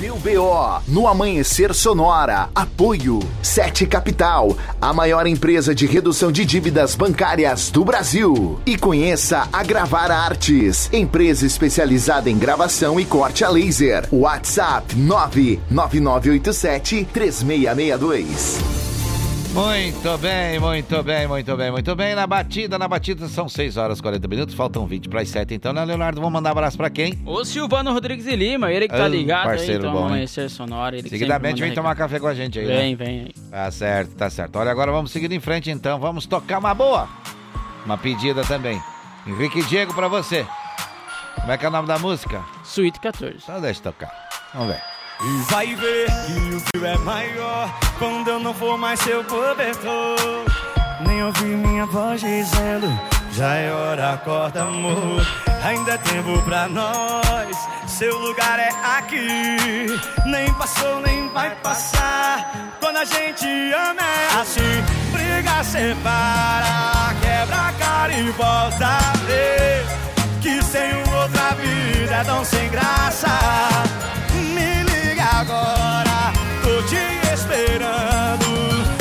Deu 0.00 0.16
BO 0.16 0.82
no 0.88 1.06
Amanhecer 1.06 1.72
Sonora. 1.74 2.48
Apoio 2.54 3.20
7 3.42 3.86
Capital, 3.86 4.56
a 4.80 4.94
maior 4.94 5.26
empresa 5.26 5.74
de 5.74 5.84
redução 5.84 6.32
de 6.32 6.42
dívidas 6.42 6.94
bancárias 6.94 7.70
do 7.70 7.84
Brasil. 7.84 8.58
E 8.64 8.78
conheça 8.78 9.46
a 9.52 9.62
Gravar 9.62 10.10
Artes, 10.10 10.88
empresa 10.90 11.44
especializada 11.44 12.30
em 12.30 12.38
gravação 12.38 12.98
e 12.98 13.04
corte 13.04 13.44
a 13.44 13.50
laser. 13.50 14.08
WhatsApp 14.10 14.96
99987 14.96 17.06
3662. 17.12 18.89
Muito 19.52 20.16
bem, 20.18 20.60
muito 20.60 21.02
bem, 21.02 21.26
muito 21.26 21.56
bem, 21.56 21.70
muito 21.72 21.96
bem. 21.96 22.14
Na 22.14 22.24
batida, 22.24 22.78
na 22.78 22.86
batida 22.86 23.26
são 23.26 23.48
6 23.48 23.76
horas 23.76 23.98
e 23.98 24.02
40 24.02 24.28
minutos, 24.28 24.54
faltam 24.54 24.86
20 24.86 25.08
para 25.08 25.22
as 25.22 25.28
7. 25.28 25.52
Então, 25.54 25.72
né, 25.72 25.84
Leonardo? 25.84 26.20
Vamos 26.20 26.32
mandar 26.32 26.50
um 26.50 26.52
abraço 26.52 26.76
para 26.76 26.88
quem? 26.88 27.18
O 27.26 27.44
Silvano 27.44 27.92
Rodrigues 27.92 28.24
de 28.24 28.36
Lima, 28.36 28.72
ele 28.72 28.86
que 28.86 28.94
tá 28.96 29.04
Ah, 29.04 29.08
ligado 29.08 29.48
aí, 29.48 29.56
parceiro 29.56 29.80
então 29.88 29.92
bom, 29.92 30.06
amanhecer 30.06 30.48
sonora. 30.48 30.96
Ele 30.96 31.08
Seguidamente 31.08 31.60
vem 31.60 31.74
tomar 31.74 31.96
café 31.96 32.20
com 32.20 32.28
a 32.28 32.34
gente 32.34 32.60
aí, 32.60 32.66
Vem, 32.66 32.90
né? 32.96 33.04
vem. 33.04 33.34
Tá 33.50 33.68
certo, 33.72 34.14
tá 34.14 34.30
certo. 34.30 34.54
Olha, 34.56 34.70
agora 34.70 34.92
vamos 34.92 35.10
seguir 35.10 35.32
em 35.32 35.40
frente 35.40 35.68
então. 35.68 35.98
Vamos 35.98 36.26
tocar 36.26 36.58
uma 36.60 36.72
boa. 36.72 37.08
Uma 37.84 37.98
pedida 37.98 38.44
também. 38.44 38.80
Henrique 39.26 39.64
Diego 39.64 39.92
pra 39.92 40.06
você. 40.06 40.46
Como 41.40 41.50
é 41.50 41.58
que 41.58 41.64
é 41.64 41.68
o 41.68 41.72
nome 41.72 41.88
da 41.88 41.98
música? 41.98 42.40
Suíte 42.62 43.00
14. 43.00 43.40
Só 43.40 43.58
deixa 43.58 43.80
eu 43.80 43.84
tocar. 43.92 44.12
Vamos 44.54 44.68
ver. 44.74 44.89
E 45.22 45.52
vai 45.52 45.74
ver 45.74 46.06
que 46.06 46.54
o 46.54 46.60
frio 46.60 46.86
é 46.86 46.96
maior 46.98 47.70
quando 47.98 48.28
eu 48.28 48.40
não 48.40 48.54
for 48.54 48.78
mais 48.78 48.98
seu 49.00 49.22
cobertor. 49.24 50.46
Nem 51.06 51.22
ouvir 51.24 51.58
minha 51.58 51.84
voz 51.84 52.22
dizendo, 52.22 52.88
já 53.32 53.54
é 53.54 53.70
hora, 53.70 54.14
acorda 54.14 54.62
amor. 54.62 55.20
Ainda 55.62 55.92
é 55.92 55.98
tempo 55.98 56.40
pra 56.42 56.68
nós, 56.68 57.54
seu 57.86 58.18
lugar 58.18 58.58
é 58.58 58.70
aqui. 58.96 59.88
Nem 60.24 60.50
passou, 60.54 61.00
nem 61.02 61.28
vai 61.28 61.50
passar. 61.56 62.76
Quando 62.80 62.96
a 62.96 63.04
gente 63.04 63.46
ama 63.72 64.00
é 64.00 64.40
assim, 64.40 64.82
briga, 65.12 65.62
separa, 65.62 67.14
quebra 67.20 67.56
a 67.68 67.72
cara 67.72 68.12
e 68.12 68.30
volta 68.30 68.86
a 68.86 69.12
ver. 69.26 69.84
Que 70.40 70.62
sem 70.62 70.96
outra 71.14 71.54
vida 71.56 72.14
é 72.14 72.24
tão 72.24 72.42
sem 72.42 72.70
graça. 72.70 73.28
Agora, 75.32 76.32
tô 76.62 76.82
te 76.86 77.32
esperando. 77.32 78.99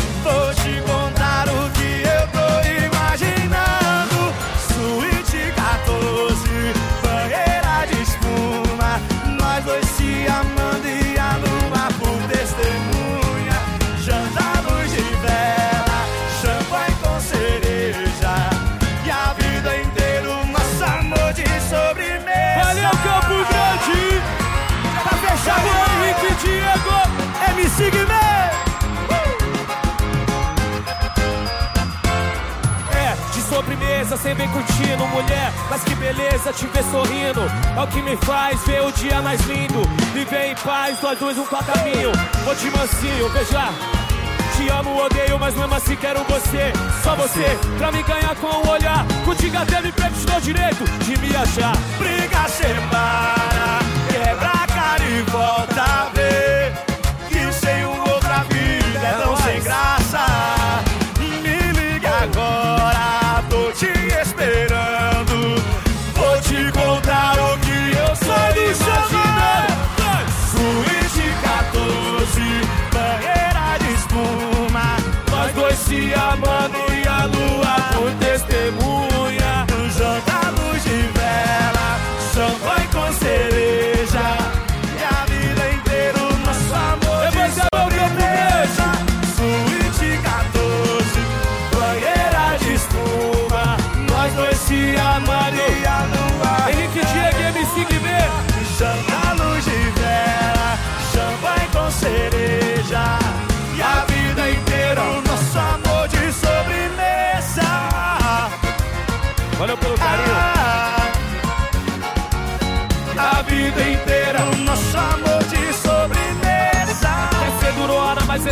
Sobremesa, 34.10 34.18
cê 34.18 34.34
vem 34.34 34.50
curtindo, 34.50 35.06
mulher. 35.08 35.54
Mas 35.70 35.84
que 35.84 35.96
beleza 35.96 36.54
te 36.54 36.66
ver 36.68 36.84
sorrindo. 36.86 37.42
É 37.76 37.82
o 37.82 37.88
que 37.88 38.02
me 38.02 38.18
faz 38.18 38.62
ver 38.66 38.82
o 38.82 38.92
dia 38.92 39.22
mais 39.22 39.40
lindo. 39.42 39.82
Viver 40.14 40.52
em 40.52 40.56
paz, 40.56 41.02
nós 41.02 41.20
dois 41.20 41.38
um 41.38 41.46
pra 41.46 41.64
caminho. 41.64 42.12
Vou 42.44 42.56
de 42.56 42.72
mansinho, 42.72 43.30
veja. 43.30 43.70
Te 44.56 44.70
amo, 44.70 45.02
odeio, 45.02 45.40
mas 45.40 45.56
mesmo 45.56 45.74
assim 45.74 45.96
quero 45.96 46.24
você. 46.24 46.74
Só 47.04 47.16
você, 47.16 47.58
pra 47.78 47.92
me 47.92 48.04
ganhar 48.04 48.36
com 48.36 48.48
o 48.48 48.70
olhar. 48.70 49.06
Contigo 49.26 49.58
até 49.58 49.82
me 49.82 49.92
te 49.92 50.26
dou 50.26 50.42
direito 50.42 50.84
de 51.06 51.18
me 51.20 51.36
achar. 51.36 51.76
Briga, 51.98 52.48
separa, 52.50 53.80
quebra 54.10 54.50
a 54.50 54.68
cara 54.68 55.04
e 55.04 55.22
volta 55.32 55.69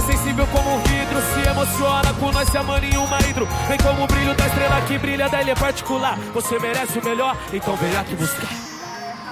sensível 0.07 0.47
como 0.47 0.75
um 0.75 0.79
vidro. 0.79 1.19
Se 1.21 1.49
emociona 1.49 2.13
com 2.19 2.31
nós 2.31 2.47
se 2.49 2.57
amando 2.57 2.85
em 2.85 2.97
uma 2.97 3.19
hidro. 3.29 3.45
Vem 3.67 3.77
como 3.77 4.03
o 4.03 4.07
brilho 4.07 4.33
da 4.33 4.47
estrela 4.47 4.81
que 4.87 4.97
brilha 4.97 5.29
da 5.29 5.41
ilha 5.41 5.55
particular. 5.55 6.17
Você 6.33 6.57
merece 6.59 6.97
o 6.99 7.03
melhor, 7.03 7.35
então 7.53 7.75
vem 7.75 7.95
aqui 7.97 8.15
buscar. 8.15 8.47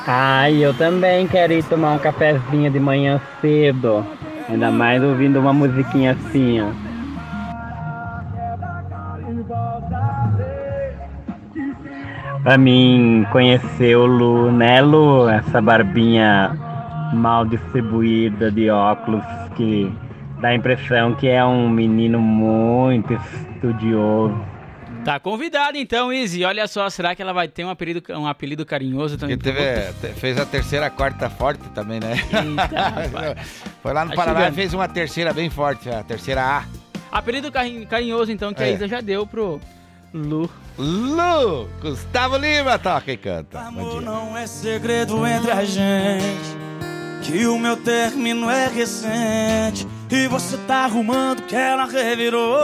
Ai, 0.07 0.63
eu 0.63 0.73
também 0.73 1.27
quero 1.27 1.53
ir 1.53 1.63
tomar 1.63 1.93
um 1.93 1.99
cafezinho 1.99 2.69
de 2.69 2.79
manhã 2.79 3.19
cedo. 3.41 4.05
Ainda 4.47 4.69
mais 4.69 5.01
ouvindo 5.01 5.39
uma 5.39 5.53
musiquinha 5.53 6.11
assim, 6.11 6.61
ó. 6.61 6.67
Pra 12.43 12.59
mim 12.59 13.25
conhecer 13.31 13.95
o 13.95 14.05
Lu, 14.05 14.51
né, 14.51 14.79
Lu? 14.79 15.27
Essa 15.27 15.59
barbinha 15.59 16.55
mal 17.11 17.43
distribuída 17.45 18.51
de 18.51 18.69
óculos 18.69 19.23
que 19.55 19.91
dá 20.45 20.49
a 20.49 20.55
impressão 20.55 21.15
que 21.15 21.27
é 21.27 21.43
um 21.43 21.67
menino 21.67 22.19
muito 22.19 23.13
estudioso. 23.55 24.39
Tá 25.03 25.19
convidado 25.19 25.75
então, 25.77 26.11
Izzy. 26.13 26.43
Olha 26.45 26.67
só, 26.67 26.87
será 26.89 27.15
que 27.15 27.21
ela 27.21 27.33
vai 27.33 27.47
ter 27.47 27.63
um 27.63 27.69
apelido, 27.69 28.01
um 28.13 28.27
apelido 28.27 28.65
carinhoso 28.65 29.17
também? 29.17 29.33
Ele 29.33 29.41
teve, 29.41 29.59
te- 29.93 30.19
fez 30.19 30.39
a 30.39 30.45
terceira 30.45 30.89
quarta 30.89 31.29
forte 31.29 31.67
também, 31.69 31.99
né? 31.99 32.13
Eita, 32.13 33.35
Foi 33.81 33.93
lá 33.93 34.03
no 34.05 34.11
Tá 34.11 34.15
Paraná 34.17 34.49
e 34.49 34.51
fez 34.51 34.73
uma 34.73 34.87
terceira 34.87 35.31
bem 35.33 35.49
forte, 35.49 35.89
a 35.89 36.03
terceira 36.03 36.41
A. 36.43 36.63
Apelido 37.11 37.51
carin- 37.51 37.85
carinhoso 37.85 38.31
então 38.31 38.53
que 38.53 38.61
a 38.63 38.67
É. 38.67 38.73
Isa 38.73 38.87
já 38.87 38.99
deu 39.01 39.25
pro 39.27 39.59
Lu. 40.13 40.49
Lu! 40.77 41.67
Gustavo 41.81 42.37
Lima 42.37 42.77
toca 42.79 43.11
e 43.11 43.17
canta. 43.17 43.59
Dia. 43.59 44.01
Não 44.01 44.35
é 44.37 44.45
segredo 44.47 45.25
entre 45.25 45.51
a 45.51 45.63
gente 45.63 46.55
que 47.21 47.45
o 47.47 47.57
meu 47.59 47.77
término 47.77 48.49
é 48.49 48.67
recente 48.67 49.87
e 50.09 50.27
você 50.27 50.57
tá 50.67 50.85
arrumando 50.85 51.43
que 51.43 51.55
ela 51.55 51.85
revirou. 51.85 52.59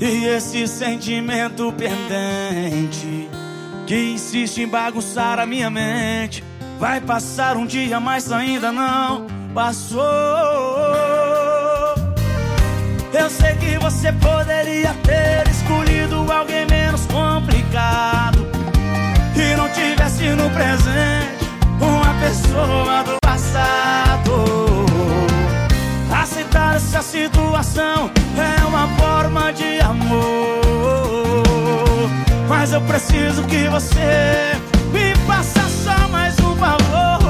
E 0.00 0.26
esse 0.26 0.66
sentimento 0.66 1.72
pendente 1.72 3.28
que 3.86 4.12
insiste 4.14 4.58
em 4.62 4.68
bagunçar 4.68 5.38
a 5.38 5.46
minha 5.46 5.70
mente 5.70 6.42
vai 6.78 7.00
passar 7.00 7.56
um 7.56 7.66
dia, 7.66 8.00
mas 8.00 8.32
ainda 8.32 8.72
não 8.72 9.26
passou. 9.54 10.02
Eu 13.12 13.30
sei 13.30 13.54
que 13.56 13.78
você 13.78 14.12
poderia 14.14 14.94
ter 15.04 15.48
escolhido 15.50 16.32
alguém 16.32 16.66
menos 16.66 17.06
complicado 17.06 18.38
e 19.36 19.56
não 19.56 19.68
tivesse 19.68 20.28
no 20.30 20.50
presente 20.50 21.42
uma 21.80 22.14
pessoa 22.20 23.04
do 23.04 23.21
passado. 23.32 24.44
Aceitar 26.12 26.76
essa 26.76 27.00
situação 27.00 28.10
é 28.36 28.64
uma 28.64 28.86
forma 28.98 29.50
de 29.52 29.80
amor, 29.80 30.60
mas 32.46 32.72
eu 32.74 32.82
preciso 32.82 33.42
que 33.44 33.68
você 33.70 34.52
me 34.92 35.14
faça 35.26 35.62
só 35.84 36.08
mais 36.08 36.38
um 36.40 36.54
favor. 36.56 37.22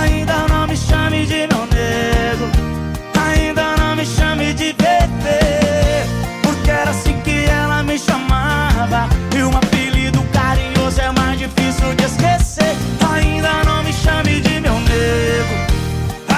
Ainda 0.00 0.46
não 0.50 0.66
me 0.66 0.76
chame 0.76 1.24
de 1.24 1.46
meu 1.46 1.66
nego. 1.72 2.46
Ainda 3.26 3.74
não 3.78 3.96
me 3.96 4.04
chame 4.04 4.52
de 4.52 4.74
bebê 4.74 6.04
Porque 6.42 6.70
era 6.70 6.90
assim 6.90 7.18
que 7.20 7.46
ela 7.46 7.82
me 7.82 7.98
chamava 7.98 9.08
E 9.36 9.42
um 9.42 9.56
apelido 9.56 10.22
carinhoso 10.32 11.00
é 11.00 11.10
mais 11.12 11.38
difícil 11.38 11.94
de 11.94 12.04
esquecer 12.04 12.76
chame 14.22 14.40
de 14.40 14.60
meu 14.60 14.74
nego. 14.74 15.54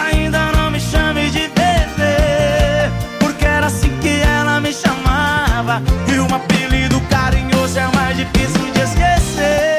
Ainda 0.05 0.53
não 0.53 0.71
me 0.71 0.81
chame 0.81 1.31
de 1.31 1.49
bebê 1.49 2.91
Porque 3.19 3.45
era 3.45 3.67
assim 3.67 3.91
que 4.01 4.21
ela 4.23 4.61
me 4.61 4.73
chamava. 4.73 5.83
E 6.09 6.19
um 6.19 6.35
apelido 6.35 7.01
carinhoso 7.11 7.79
é 7.79 7.87
mais 7.95 8.17
difícil 8.17 8.73
de 8.73 8.81
esquecer. 8.81 9.77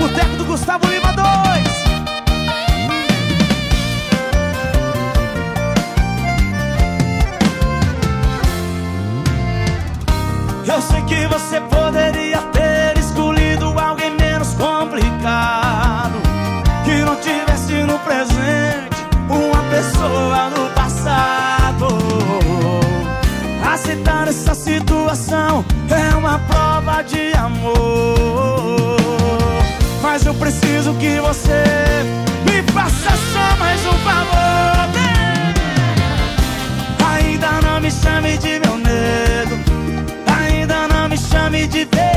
O 0.00 0.08
teco 0.08 0.36
do 0.36 0.44
Gustavo 0.46 0.86
Lima 0.86 1.12
2 1.12 1.28
Eu 10.66 10.80
sei 10.82 11.02
que 11.02 11.26
você 11.26 11.60
poderia 11.60 12.19
de 27.02 27.32
amor. 27.32 28.96
Mas 30.02 30.26
eu 30.26 30.34
preciso 30.34 30.92
que 30.94 31.20
você 31.20 31.62
me 32.44 32.62
faça 32.72 33.10
só 33.32 33.56
mais 33.58 33.80
um 33.86 33.98
favor. 34.04 34.90
Ainda 37.14 37.60
não 37.62 37.80
me 37.80 37.90
chame 37.90 38.36
de 38.38 38.60
meu 38.60 38.76
medo. 38.76 39.58
ainda 40.26 40.88
não 40.88 41.08
me 41.08 41.16
chame 41.16 41.66
de 41.66 41.84
Deus. 41.86 42.09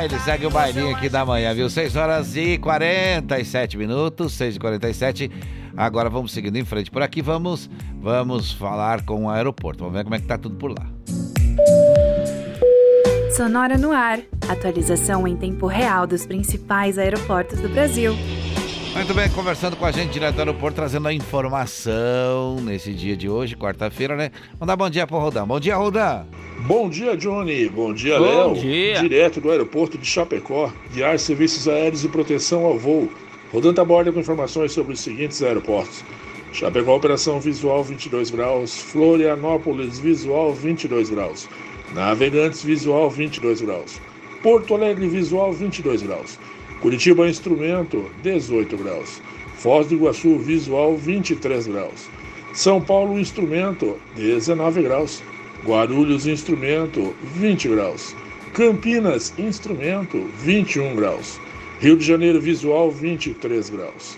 Baile, 0.00 0.18
segue 0.20 0.46
o 0.46 0.50
bailinho 0.50 0.96
aqui 0.96 1.10
da 1.10 1.26
manhã, 1.26 1.52
viu? 1.52 1.68
6 1.68 1.94
horas 1.94 2.34
e 2.34 2.56
47 2.56 3.76
minutos, 3.76 4.32
6 4.32 4.56
e 4.56 4.58
47 4.58 5.30
Agora 5.76 6.08
vamos 6.08 6.32
seguindo 6.32 6.56
em 6.56 6.64
frente 6.64 6.90
por 6.90 7.02
aqui, 7.02 7.20
vamos, 7.20 7.68
vamos 8.00 8.50
falar 8.50 9.04
com 9.04 9.26
o 9.26 9.30
aeroporto. 9.30 9.84
Vamos 9.84 9.98
ver 9.98 10.04
como 10.04 10.14
é 10.14 10.18
que 10.18 10.26
tá 10.26 10.36
tudo 10.36 10.56
por 10.56 10.70
lá. 10.70 10.86
Sonora 13.36 13.78
no 13.78 13.92
ar. 13.92 14.20
Atualização 14.48 15.28
em 15.28 15.36
tempo 15.36 15.66
real 15.66 16.06
dos 16.06 16.26
principais 16.26 16.98
aeroportos 16.98 17.60
do 17.60 17.68
Brasil. 17.68 18.14
Muito 18.94 19.14
bem, 19.14 19.30
conversando 19.30 19.76
com 19.76 19.84
a 19.86 19.92
gente 19.92 20.10
direto 20.12 20.34
do 20.34 20.40
aeroporto, 20.40 20.76
trazendo 20.76 21.06
a 21.08 21.12
informação 21.12 22.56
nesse 22.60 22.92
dia 22.92 23.16
de 23.16 23.28
hoje, 23.28 23.56
quarta-feira, 23.56 24.16
né? 24.16 24.30
Vamos 24.54 24.66
dar 24.66 24.76
bom 24.76 24.90
dia 24.90 25.06
pro 25.06 25.18
Rodan. 25.18 25.46
Bom 25.46 25.60
dia, 25.60 25.76
Rodan. 25.76 26.26
Bom 26.66 26.90
dia, 26.90 27.16
Johnny. 27.16 27.68
Bom 27.68 27.94
dia, 27.94 28.18
Bom 28.18 28.24
Léo. 28.24 28.54
dia. 28.54 29.00
Direto 29.00 29.40
do 29.40 29.50
aeroporto 29.50 29.96
de 29.96 30.04
Chapecó, 30.04 30.70
guiar 30.92 31.18
serviços 31.18 31.66
aéreos 31.68 32.04
e 32.04 32.08
proteção 32.08 32.64
ao 32.64 32.78
voo. 32.78 33.08
Rodando 33.52 33.80
a 33.80 33.84
borda 33.84 34.12
com 34.12 34.20
informações 34.20 34.72
sobre 34.72 34.92
os 34.92 35.00
seguintes 35.00 35.42
aeroportos. 35.42 36.04
Chapecó, 36.52 36.96
operação 36.96 37.40
visual 37.40 37.82
22 37.84 38.30
graus. 38.30 38.76
Florianópolis, 38.76 39.98
visual 39.98 40.52
22 40.52 41.10
graus. 41.10 41.48
Navegantes, 41.94 42.62
visual 42.62 43.08
22 43.08 43.62
graus. 43.62 44.00
Porto 44.42 44.74
Alegre, 44.74 45.08
visual 45.08 45.52
22 45.52 46.02
graus. 46.02 46.38
Curitiba, 46.80 47.28
instrumento 47.28 48.10
18 48.22 48.74
graus. 48.78 49.20
Foz 49.56 49.86
do 49.86 49.94
Iguaçu, 49.94 50.38
visual 50.38 50.96
23 50.96 51.66
graus. 51.66 52.08
São 52.54 52.80
Paulo, 52.80 53.20
instrumento 53.20 53.98
19 54.16 54.82
graus. 54.82 55.22
Guarulhos, 55.62 56.26
instrumento 56.26 57.14
20 57.34 57.68
graus. 57.68 58.16
Campinas, 58.54 59.34
instrumento 59.38 60.26
21 60.38 60.96
graus. 60.96 61.38
Rio 61.80 61.98
de 61.98 62.04
Janeiro, 62.04 62.40
visual 62.40 62.90
23 62.90 63.68
graus. 63.68 64.16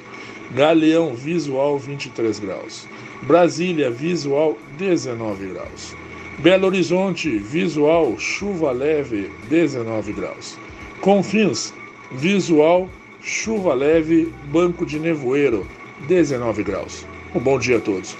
Galeão, 0.54 1.16
visual 1.16 1.76
23 1.80 2.38
graus. 2.38 2.86
Brasília, 3.22 3.90
visual 3.90 4.56
19 4.78 5.46
graus. 5.48 5.96
Belo 6.38 6.66
Horizonte, 6.68 7.38
visual 7.38 8.16
chuva 8.18 8.70
leve 8.70 9.30
19 9.48 10.12
graus. 10.12 10.56
Confins, 11.00 11.74
visual 12.14 12.88
chuva 13.20 13.74
leve 13.74 14.32
banco 14.50 14.84
de 14.84 14.98
nevoeiro 14.98 15.66
19 16.08 16.62
graus. 16.64 17.06
Um 17.34 17.40
bom 17.40 17.58
dia 17.58 17.78
a 17.78 17.80
todos. 17.80 18.16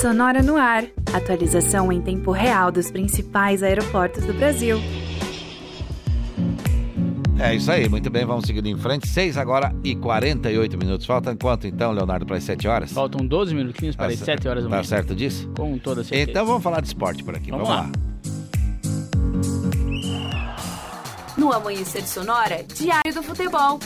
Sonora 0.00 0.42
no 0.42 0.56
ar. 0.56 0.84
Atualização 1.12 1.90
em 1.90 2.00
tempo 2.02 2.30
real 2.30 2.70
dos 2.70 2.90
principais 2.90 3.62
aeroportos 3.62 4.24
do 4.24 4.34
Brasil. 4.34 4.78
É 7.38 7.54
isso 7.54 7.70
aí, 7.70 7.86
muito 7.88 8.08
bem, 8.10 8.24
vamos 8.24 8.46
seguindo 8.46 8.66
em 8.66 8.76
frente. 8.76 9.06
6 9.08 9.36
agora 9.36 9.74
e 9.84 9.94
48 9.94 10.76
minutos. 10.78 11.06
Faltam 11.06 11.36
quanto 11.36 11.66
então, 11.66 11.92
Leonardo, 11.92 12.24
para 12.26 12.36
as 12.36 12.44
7 12.44 12.66
horas? 12.68 12.92
Faltam 12.92 13.26
12 13.26 13.54
minutinhos 13.54 13.94
para 13.96 14.06
as 14.08 14.18
Tá 14.18 14.24
7 14.26 14.48
horas 14.48 14.64
da 14.64 14.70
Tá 14.70 14.76
manhã. 14.76 14.84
certo 14.88 15.14
disso? 15.14 15.50
Com 15.56 15.76
toda 15.78 16.02
certeza. 16.04 16.30
Então 16.30 16.46
vamos 16.46 16.62
falar 16.62 16.80
de 16.80 16.88
esporte 16.88 17.22
por 17.24 17.34
aqui. 17.34 17.50
Vamos 17.50 17.68
Vamos, 17.68 17.84
lá. 17.84 17.90
lá. 17.90 18.15
No 21.36 21.52
Amanhecer 21.52 22.06
Sonora, 22.06 22.64
Diário 22.74 23.12
do 23.14 23.22
Futebol. 23.22 23.78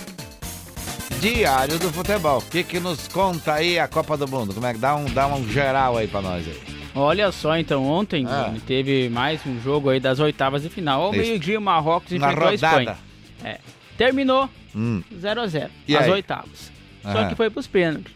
Diário 1.21 1.79
do 1.79 1.91
Futebol. 1.93 2.39
O 2.39 2.43
que, 2.43 2.63
que 2.63 2.81
nos 2.81 3.09
conta 3.09 3.55
aí 3.55 3.79
a 3.79 3.89
Copa 3.89 4.17
do 4.17 4.27
Mundo? 4.29 4.55
Como 4.55 4.67
é 4.67 4.73
que 4.73 4.79
dá 4.79 4.95
um, 4.95 5.05
dá 5.07 5.27
um 5.27 5.47
geral 5.49 5.97
aí 5.97 6.07
pra 6.07 6.23
nós 6.23 6.47
aí? 6.47 6.61
Olha 6.95 7.31
só, 7.31 7.57
então, 7.59 7.85
ontem 7.85 8.25
Ah. 8.27 8.53
Teve 8.67 9.09
mais 9.09 9.45
um 9.47 9.61
jogo 9.61 9.91
aí 9.91 10.01
das 10.01 10.19
oitavas 10.19 10.63
de 10.63 10.69
final. 10.69 11.03
Ao 11.03 11.13
meio-dia, 11.13 11.59
o 11.59 11.63
Marrocos 11.63 12.13
enfrentou 12.13 12.49
a 12.49 12.55
Espanha. 12.55 12.99
É. 13.45 13.59
Terminou 13.99 14.49
Hum. 14.75 15.03
0 15.19 15.41
a 15.43 15.47
0 15.49 15.71
E 15.89 15.97
as 15.97 16.05
aí? 16.05 16.11
oitavas. 16.13 16.71
Só 17.03 17.09
Aham. 17.09 17.29
que 17.29 17.35
foi 17.35 17.51
pros 17.51 17.67
pênaltis. 17.67 18.13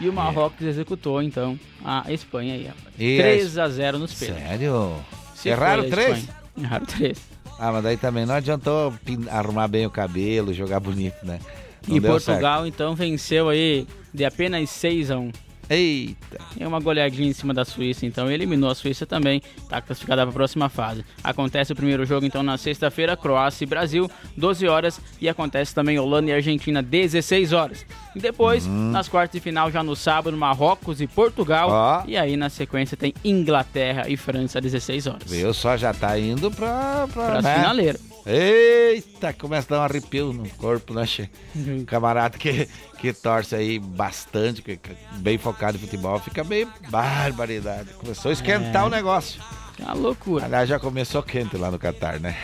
E 0.00 0.08
o 0.08 0.12
Marrocos 0.12 0.64
executou, 0.66 1.20
então, 1.22 1.58
a 1.84 2.04
Espanha 2.12 2.54
aí, 2.54 2.66
rapaz. 2.66 2.94
E 2.98 3.18
a 3.18 3.22
3 3.22 3.58
a 3.58 3.68
0 3.68 3.98
nos 3.98 4.14
pênaltis. 4.14 4.46
Sério? 4.46 4.94
Se 5.34 5.48
Erraram 5.48 5.88
três? 5.90 6.28
Erraram 6.56 6.86
três. 6.86 7.18
Ah, 7.58 7.72
mas 7.72 7.82
daí 7.82 7.96
também 7.96 8.26
não 8.26 8.34
adiantou 8.34 8.92
arrumar 9.30 9.68
bem 9.68 9.86
o 9.86 9.90
cabelo, 9.90 10.52
jogar 10.52 10.80
bonito, 10.80 11.24
né? 11.24 11.40
Não 11.86 11.96
e 11.96 12.00
Portugal, 12.00 12.66
então, 12.66 12.94
venceu 12.94 13.48
aí 13.48 13.86
de 14.12 14.24
apenas 14.24 14.68
6 14.70 15.10
a 15.10 15.18
1 15.18 15.32
Eita! 15.68 16.38
É 16.58 16.66
uma 16.66 16.78
goleadinha 16.80 17.28
em 17.28 17.32
cima 17.32 17.52
da 17.52 17.64
Suíça, 17.64 18.06
então 18.06 18.30
eliminou 18.30 18.70
a 18.70 18.74
Suíça 18.74 19.04
também, 19.04 19.42
tá 19.68 19.80
classificada 19.80 20.22
para 20.22 20.30
a 20.30 20.32
próxima 20.32 20.68
fase. 20.68 21.04
Acontece 21.24 21.72
o 21.72 21.76
primeiro 21.76 22.06
jogo, 22.06 22.24
então, 22.24 22.42
na 22.42 22.56
sexta-feira, 22.56 23.16
Croácia 23.16 23.64
e 23.64 23.66
Brasil, 23.66 24.10
12 24.36 24.66
horas, 24.68 25.00
e 25.20 25.28
acontece 25.28 25.74
também 25.74 25.98
Holanda 25.98 26.30
e 26.30 26.34
Argentina, 26.34 26.82
16 26.82 27.52
horas. 27.52 27.84
E 28.14 28.20
depois, 28.20 28.66
Hum. 28.66 28.90
nas 28.92 29.08
quartas 29.08 29.32
de 29.32 29.40
final, 29.40 29.70
já 29.70 29.82
no 29.82 29.96
sábado, 29.96 30.36
Marrocos 30.36 31.00
e 31.00 31.06
Portugal, 31.06 32.04
e 32.06 32.16
aí 32.16 32.36
na 32.36 32.48
sequência 32.48 32.96
tem 32.96 33.12
Inglaterra 33.24 34.08
e 34.08 34.16
França, 34.16 34.60
16 34.60 35.06
horas. 35.06 35.30
Viu? 35.30 35.52
Só 35.52 35.76
já 35.76 35.92
tá 35.92 36.18
indo 36.18 36.50
pra... 36.50 37.06
Pra, 37.12 37.26
Pra 37.26 37.42
né? 37.42 37.54
finaleira. 37.56 37.98
Eita, 38.26 39.32
começa 39.32 39.68
a 39.72 39.76
dar 39.76 39.82
um 39.82 39.84
arrepio 39.84 40.32
no 40.32 40.48
corpo, 40.56 40.92
né, 40.92 41.06
che? 41.06 41.30
Uhum. 41.54 41.84
Camarada 41.84 42.36
que, 42.36 42.68
que 42.98 43.12
torce 43.12 43.54
aí 43.54 43.78
bastante, 43.78 44.62
que 44.62 44.76
que 44.76 44.90
bem 45.18 45.38
focado 45.38 45.76
em 45.76 45.80
futebol, 45.80 46.18
fica 46.18 46.42
meio 46.42 46.68
barbaridade. 46.88 47.90
Começou 47.94 48.30
a 48.30 48.32
esquentar 48.32 48.82
É. 48.82 48.86
o 48.86 48.88
negócio. 48.90 49.40
É 49.78 49.84
uma 49.84 49.94
loucura. 49.94 50.44
Aliás, 50.44 50.68
já 50.68 50.80
começou 50.80 51.22
quente 51.22 51.56
lá 51.56 51.70
no 51.70 51.78
Catar, 51.78 52.18
né? 52.18 52.36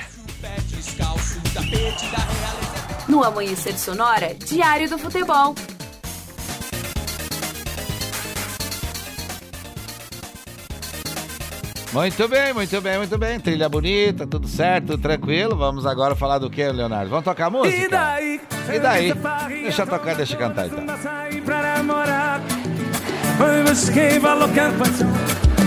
No 3.08 3.24
Amanhecer 3.24 3.76
Sonora, 3.78 4.34
Diário 4.34 4.88
do 4.88 4.98
Futebol. 4.98 5.54
Muito 11.92 12.26
bem, 12.26 12.54
muito 12.54 12.80
bem, 12.80 12.96
muito 12.96 13.18
bem. 13.18 13.38
Trilha 13.38 13.68
bonita, 13.68 14.26
tudo 14.26 14.48
certo, 14.48 14.86
tudo 14.86 15.02
tranquilo. 15.02 15.54
Vamos 15.54 15.84
agora 15.84 16.14
falar 16.16 16.38
do 16.38 16.48
que, 16.48 16.64
Leonardo? 16.64 17.10
Vamos 17.10 17.24
tocar 17.24 17.50
música? 17.50 17.76
E 17.76 17.86
daí? 17.88 18.40
E 18.74 18.78
daí? 18.78 19.12
Deixa 19.62 19.82
eu 19.82 19.86
tocar, 19.86 20.14
deixa 20.14 20.34
eu 20.34 20.38
cantar 20.38 20.68
então. 20.68 20.86
Foi 23.36 23.46
a 23.46 23.62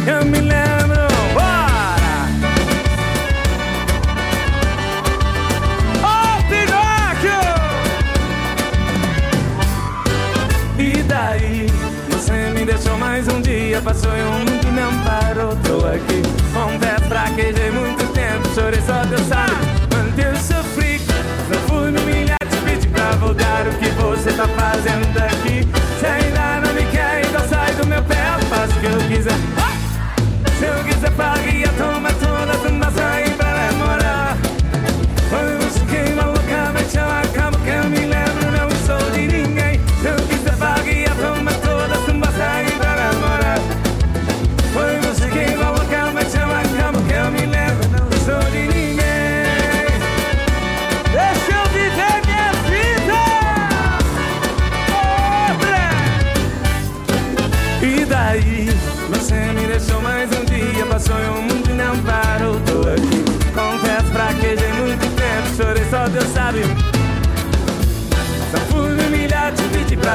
Eu 0.07 0.25
me 0.25 0.39
lembro 0.39 1.05
Bora! 1.33 2.25
Ô, 6.01 6.41
Pinóquio! 6.49 7.41
E 10.79 11.03
daí? 11.03 11.84
Você 12.15 12.49
me 12.51 12.63
deixou 12.63 12.97
mais 12.97 13.27
um 13.27 13.41
dia 13.41 13.81
Passou 13.81 14.09
e 14.15 14.21
um 14.21 14.39
mundo 14.39 14.71
não 14.71 15.03
parou. 15.03 15.53
Tô 15.57 15.85
aqui, 15.85 16.21
confesso, 16.53 17.03
fraquejei 17.09 17.71
muito 17.71 18.07
tempo 18.13 18.47
Chorei 18.55 18.79
só 18.81 19.03
Deus 19.03 19.27
sabe 19.27 19.51
Quanto 19.89 20.17
eu 20.17 20.33
sofri. 20.37 21.01
Não 21.49 21.59
fui 21.67 21.91
me 21.91 21.99
humilhar, 21.99 22.37
te 22.49 22.57
pedir 22.63 22.87
pra 22.87 23.11
voltar 23.17 23.67
O 23.67 23.73
que 23.77 23.89
você 23.89 24.31
tá 24.31 24.47
fazendo 24.47 25.17
aqui. 25.17 25.67
Se 25.99 26.05
ainda 26.05 26.65
não 26.65 26.73
me 26.73 26.89
quer, 26.89 27.25
então 27.25 27.47
sai 27.49 27.73
do 27.75 27.85
meu 27.85 28.01
pé 28.03 28.15
Faço 28.49 28.73
o 28.77 28.79
que 28.79 28.85
eu 28.85 29.09
quiser 29.09 29.64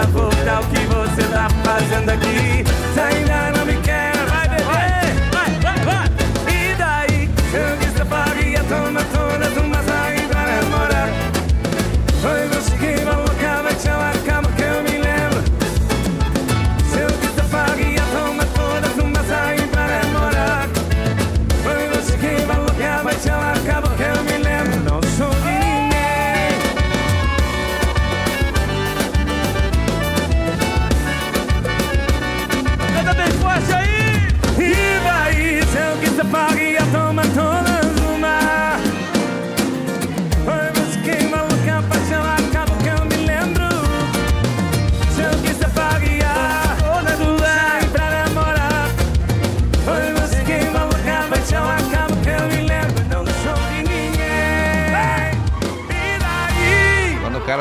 voltar 0.06 0.60
o 0.60 0.66
que 0.66 0.86
você 0.86 1.22
tá 1.28 1.48
fazendo 1.64 2.10
aqui. 2.10 2.64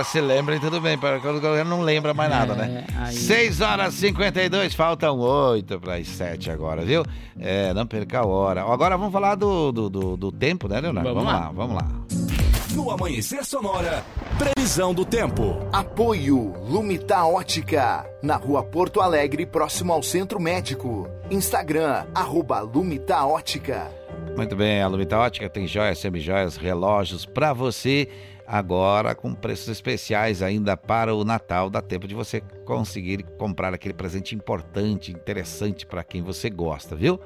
Se 0.10 0.22
lembra, 0.22 0.56
e 0.56 0.60
tudo 0.60 0.80
bem. 0.82 0.98
para 0.98 1.20
Quando 1.20 1.44
o 1.44 1.64
não 1.64 1.82
lembra 1.82 2.14
mais 2.14 2.30
nada, 2.30 2.54
né? 2.56 2.86
É, 2.88 3.02
aí- 3.06 3.14
6 3.16 3.62
horas 3.62 3.94
e 3.96 3.98
52, 4.08 4.74
faltam 4.74 5.18
8 5.20 5.80
para 5.80 5.96
as 5.96 6.08
7 6.08 6.50
agora, 6.52 6.84
viu? 6.84 7.04
É, 7.40 7.74
não 7.74 7.86
perca 7.86 8.20
a 8.20 8.26
hora. 8.26 8.62
Agora 8.64 8.98
vamos 8.98 9.14
falar 9.14 9.36
do, 9.36 9.72
do, 9.72 9.90
do, 9.90 10.18
do 10.18 10.32
tempo, 10.32 10.68
né, 10.68 10.80
Leonardo? 10.82 11.14
Vamos 11.14 11.24
Vamos, 11.24 11.40
lá. 11.40 11.46
lá, 11.48 11.52
vamos 11.52 11.76
lá. 11.76 11.88
No 12.74 12.92
Amanhecer 12.92 13.44
Sonora, 13.46 14.04
previsão 14.38 14.94
do 14.94 15.04
tempo. 15.04 15.58
Apoio 15.74 16.54
Lumita 16.70 17.24
Ótica, 17.26 18.06
na 18.22 18.36
rua 18.36 18.62
Porto 18.64 19.02
Alegre, 19.02 19.46
próximo 19.46 19.92
ao 19.92 20.04
Centro 20.04 20.40
Médico. 20.40 21.08
Instagram, 21.32 22.06
arroba 22.14 22.60
Lumita 22.62 23.26
Ótica. 23.26 23.92
Muito 24.36 24.56
bem, 24.56 24.82
a 24.82 24.88
Lumita 24.88 25.18
Ótica 25.18 25.50
tem 25.50 25.66
joias, 25.68 25.98
semijoias, 26.00 26.58
relógios 26.58 27.26
para 27.26 27.54
você. 27.54 28.08
Agora 28.52 29.14
com 29.14 29.32
preços 29.32 29.68
especiais 29.68 30.42
ainda 30.42 30.76
para 30.76 31.14
o 31.14 31.24
Natal. 31.24 31.70
Dá 31.70 31.84
tempo 31.84 32.08
de 32.08 32.16
você 32.16 32.42
conseguir 32.66 33.22
comprar 33.38 33.76
aquele 33.76 33.94
presente 33.94 34.34
importante, 34.34 35.12
interessante 35.12 35.86
para 35.86 36.04
quem 36.04 36.24
você 36.24 36.50
gosta, 36.50 36.96
viu? 36.96 37.20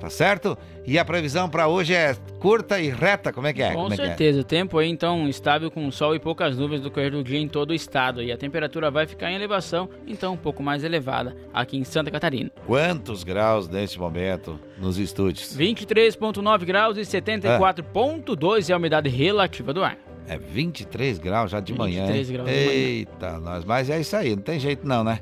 Tá 0.00 0.08
certo? 0.08 0.56
E 0.86 0.98
a 0.98 1.04
previsão 1.04 1.46
para 1.46 1.68
hoje 1.68 1.92
é 1.92 2.16
curta 2.40 2.80
e 2.80 2.88
reta, 2.88 3.34
como 3.34 3.46
é 3.46 3.52
que 3.52 3.62
é? 3.62 3.74
Com 3.74 3.90
é 3.90 3.92
é? 3.92 3.96
certeza, 3.96 4.42
tempo 4.42 4.78
aí 4.78 4.88
então 4.88 5.28
estável 5.28 5.70
com 5.70 5.90
sol 5.90 6.14
e 6.14 6.18
poucas 6.18 6.56
nuvens 6.56 6.80
do 6.80 6.90
correr 6.90 7.10
do 7.10 7.22
dia 7.22 7.38
em 7.38 7.48
todo 7.48 7.72
o 7.72 7.74
estado. 7.74 8.22
E 8.22 8.32
a 8.32 8.38
temperatura 8.38 8.90
vai 8.90 9.06
ficar 9.06 9.30
em 9.30 9.34
elevação, 9.34 9.90
então 10.06 10.32
um 10.32 10.38
pouco 10.38 10.62
mais 10.62 10.84
elevada 10.84 11.36
aqui 11.52 11.76
em 11.76 11.84
Santa 11.84 12.10
Catarina. 12.10 12.50
Quantos 12.66 13.24
graus 13.24 13.68
neste 13.68 14.00
momento 14.00 14.58
nos 14.78 14.96
estúdios? 14.96 15.54
23,9 15.54 16.64
graus 16.64 16.96
e 16.96 17.02
74,2 17.02 18.70
é 18.70 18.72
a 18.72 18.76
umidade 18.78 19.10
relativa 19.10 19.74
do 19.74 19.84
ar. 19.84 19.98
É 20.26 20.38
23 20.38 21.18
graus 21.18 21.50
já 21.50 21.60
de 21.60 21.74
manhã. 21.74 22.06
23 22.06 22.28
hein? 22.28 22.34
graus 22.34 22.48
de 22.48 22.54
manhã. 22.54 22.70
Eita, 22.72 23.40
nós. 23.40 23.64
Mas 23.64 23.90
é 23.90 24.00
isso 24.00 24.16
aí, 24.16 24.34
não 24.36 24.42
tem 24.42 24.58
jeito 24.58 24.86
não, 24.86 25.02
né? 25.02 25.20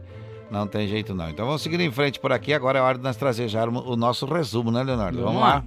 Não 0.50 0.66
tem 0.66 0.86
jeito 0.88 1.14
não. 1.14 1.30
Então 1.30 1.46
vamos 1.46 1.62
seguir 1.62 1.80
em 1.80 1.90
frente 1.90 2.18
por 2.18 2.32
aqui. 2.32 2.52
Agora 2.52 2.78
é 2.78 2.82
hora 2.82 2.98
de 2.98 3.04
nós 3.04 3.16
trazer 3.16 3.48
já 3.48 3.64
o 3.64 3.92
o 3.92 3.96
nosso 3.96 4.26
resumo, 4.26 4.70
né, 4.70 4.82
Leonardo? 4.82 5.18
Vamos, 5.18 5.34
Vamos 5.34 5.48
lá. 5.48 5.54
lá. 5.56 5.64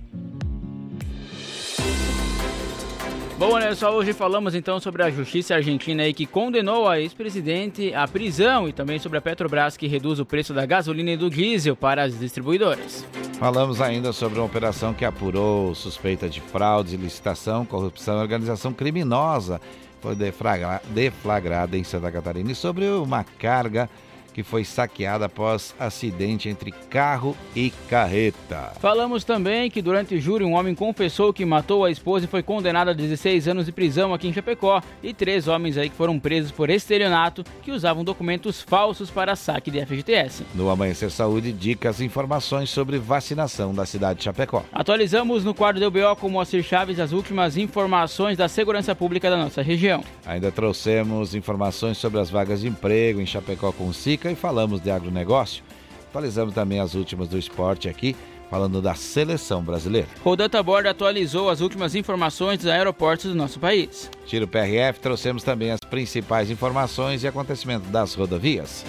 Bom, 3.45 3.55
olha 3.55 3.75
só, 3.75 3.93
hoje 3.93 4.13
falamos 4.13 4.55
então 4.55 4.79
sobre 4.79 5.03
a 5.03 5.09
justiça 5.11 5.55
argentina 5.55 6.03
aí 6.03 6.13
que 6.13 6.25
condenou 6.25 6.87
a 6.87 7.01
ex-presidente 7.01 7.93
à 7.93 8.07
prisão 8.07 8.69
e 8.69 8.71
também 8.71 8.97
sobre 8.99 9.17
a 9.17 9.21
Petrobras 9.21 9.75
que 9.75 9.85
reduz 9.85 10.17
o 10.17 10.25
preço 10.25 10.53
da 10.53 10.65
gasolina 10.65 11.11
e 11.11 11.17
do 11.17 11.29
diesel 11.29 11.75
para 11.75 12.03
as 12.03 12.17
distribuidoras. 12.17 13.05
Falamos 13.37 13.81
ainda 13.81 14.13
sobre 14.13 14.39
uma 14.39 14.45
operação 14.45 14.93
que 14.93 15.03
apurou 15.03 15.75
suspeita 15.75 16.29
de 16.29 16.39
fraude, 16.39 16.95
licitação, 16.95 17.65
corrupção 17.65 18.19
e 18.19 18.21
organização 18.21 18.71
criminosa. 18.71 19.59
Foi 19.99 20.15
deflagra- 20.15 20.81
deflagrada 20.91 21.77
em 21.77 21.83
Santa 21.83 22.09
Catarina 22.09 22.49
e 22.49 22.55
sobre 22.55 22.85
uma 22.87 23.25
carga 23.25 23.89
que 24.33 24.43
foi 24.43 24.63
saqueada 24.65 25.25
após 25.25 25.75
acidente 25.79 26.49
entre 26.49 26.71
carro 26.71 27.37
e 27.55 27.71
carreta. 27.89 28.73
Falamos 28.79 29.23
também 29.23 29.69
que 29.69 29.81
durante 29.81 30.15
o 30.15 30.19
júri 30.19 30.43
um 30.43 30.53
homem 30.53 30.73
confessou 30.73 31.31
que 31.31 31.45
matou 31.45 31.85
a 31.85 31.91
esposa 31.91 32.25
e 32.25 32.27
foi 32.27 32.41
condenado 32.41 32.89
a 32.89 32.93
16 32.93 33.47
anos 33.47 33.65
de 33.65 33.71
prisão 33.71 34.13
aqui 34.13 34.27
em 34.27 34.33
Chapecó 34.33 34.81
e 35.01 35.13
três 35.13 35.47
homens 35.47 35.77
aí 35.77 35.89
que 35.89 35.95
foram 35.95 36.19
presos 36.19 36.51
por 36.51 36.69
estelionato 36.69 37.43
que 37.61 37.71
usavam 37.71 38.03
documentos 38.03 38.61
falsos 38.61 39.09
para 39.09 39.35
saque 39.35 39.69
de 39.69 39.85
FGTS. 39.85 40.45
No 40.55 40.69
Amanhecer 40.69 41.11
Saúde, 41.11 41.51
dicas 41.51 41.99
e 41.99 42.05
informações 42.05 42.69
sobre 42.69 42.97
vacinação 42.97 43.73
da 43.73 43.85
cidade 43.85 44.19
de 44.19 44.25
Chapecó. 44.25 44.63
Atualizamos 44.71 45.43
no 45.43 45.53
quadro 45.53 45.79
do 45.79 45.91
BO 45.91 46.15
com 46.19 46.29
Moacir 46.29 46.63
Chaves 46.63 46.99
as 46.99 47.11
últimas 47.11 47.57
informações 47.57 48.37
da 48.37 48.47
segurança 48.47 48.95
pública 48.95 49.29
da 49.29 49.37
nossa 49.37 49.61
região. 49.61 50.03
Ainda 50.25 50.51
trouxemos 50.51 51.35
informações 51.35 51.97
sobre 51.97 52.19
as 52.19 52.29
vagas 52.29 52.61
de 52.61 52.67
emprego 52.67 53.21
em 53.21 53.25
Chapecó 53.25 53.71
com 53.71 53.87
o 53.87 53.93
E 54.31 54.35
falamos 54.35 54.81
de 54.81 54.89
agronegócio. 54.89 55.63
Atualizamos 56.09 56.53
também 56.53 56.79
as 56.79 56.93
últimas 56.93 57.27
do 57.27 57.37
esporte 57.37 57.89
aqui, 57.89 58.15
falando 58.49 58.81
da 58.81 58.93
seleção 58.93 59.63
brasileira. 59.63 60.07
Rodanta 60.23 60.61
Borda 60.61 60.91
atualizou 60.91 61.49
as 61.49 61.59
últimas 61.59 61.95
informações 61.95 62.59
dos 62.59 62.67
aeroportos 62.67 63.25
do 63.25 63.35
nosso 63.35 63.59
país. 63.59 64.11
Tiro 64.27 64.47
PRF, 64.47 64.99
trouxemos 64.99 65.43
também 65.43 65.71
as 65.71 65.79
principais 65.79 66.51
informações 66.51 67.23
e 67.23 67.27
acontecimentos 67.27 67.89
das 67.89 68.13
rodovias. 68.13 68.85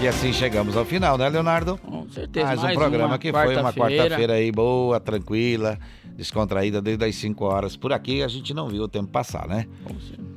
E 0.00 0.06
assim 0.06 0.32
chegamos 0.32 0.76
ao 0.76 0.84
final, 0.84 1.18
né, 1.18 1.28
Leonardo? 1.28 1.76
Com 1.78 2.08
certeza. 2.08 2.46
Mais 2.46 2.60
um 2.60 2.62
mais 2.62 2.78
programa 2.78 3.06
uma 3.08 3.18
que 3.18 3.32
foi 3.32 3.56
uma 3.56 3.72
quarta-feira. 3.72 4.34
aí 4.34 4.52
boa, 4.52 5.00
tranquila, 5.00 5.76
descontraída 6.16 6.80
desde 6.80 7.04
as 7.04 7.16
5 7.16 7.44
horas. 7.44 7.76
Por 7.76 7.92
aqui 7.92 8.22
a 8.22 8.28
gente 8.28 8.54
não 8.54 8.68
viu 8.68 8.84
o 8.84 8.88
tempo 8.88 9.08
passar, 9.08 9.48
né? 9.48 9.66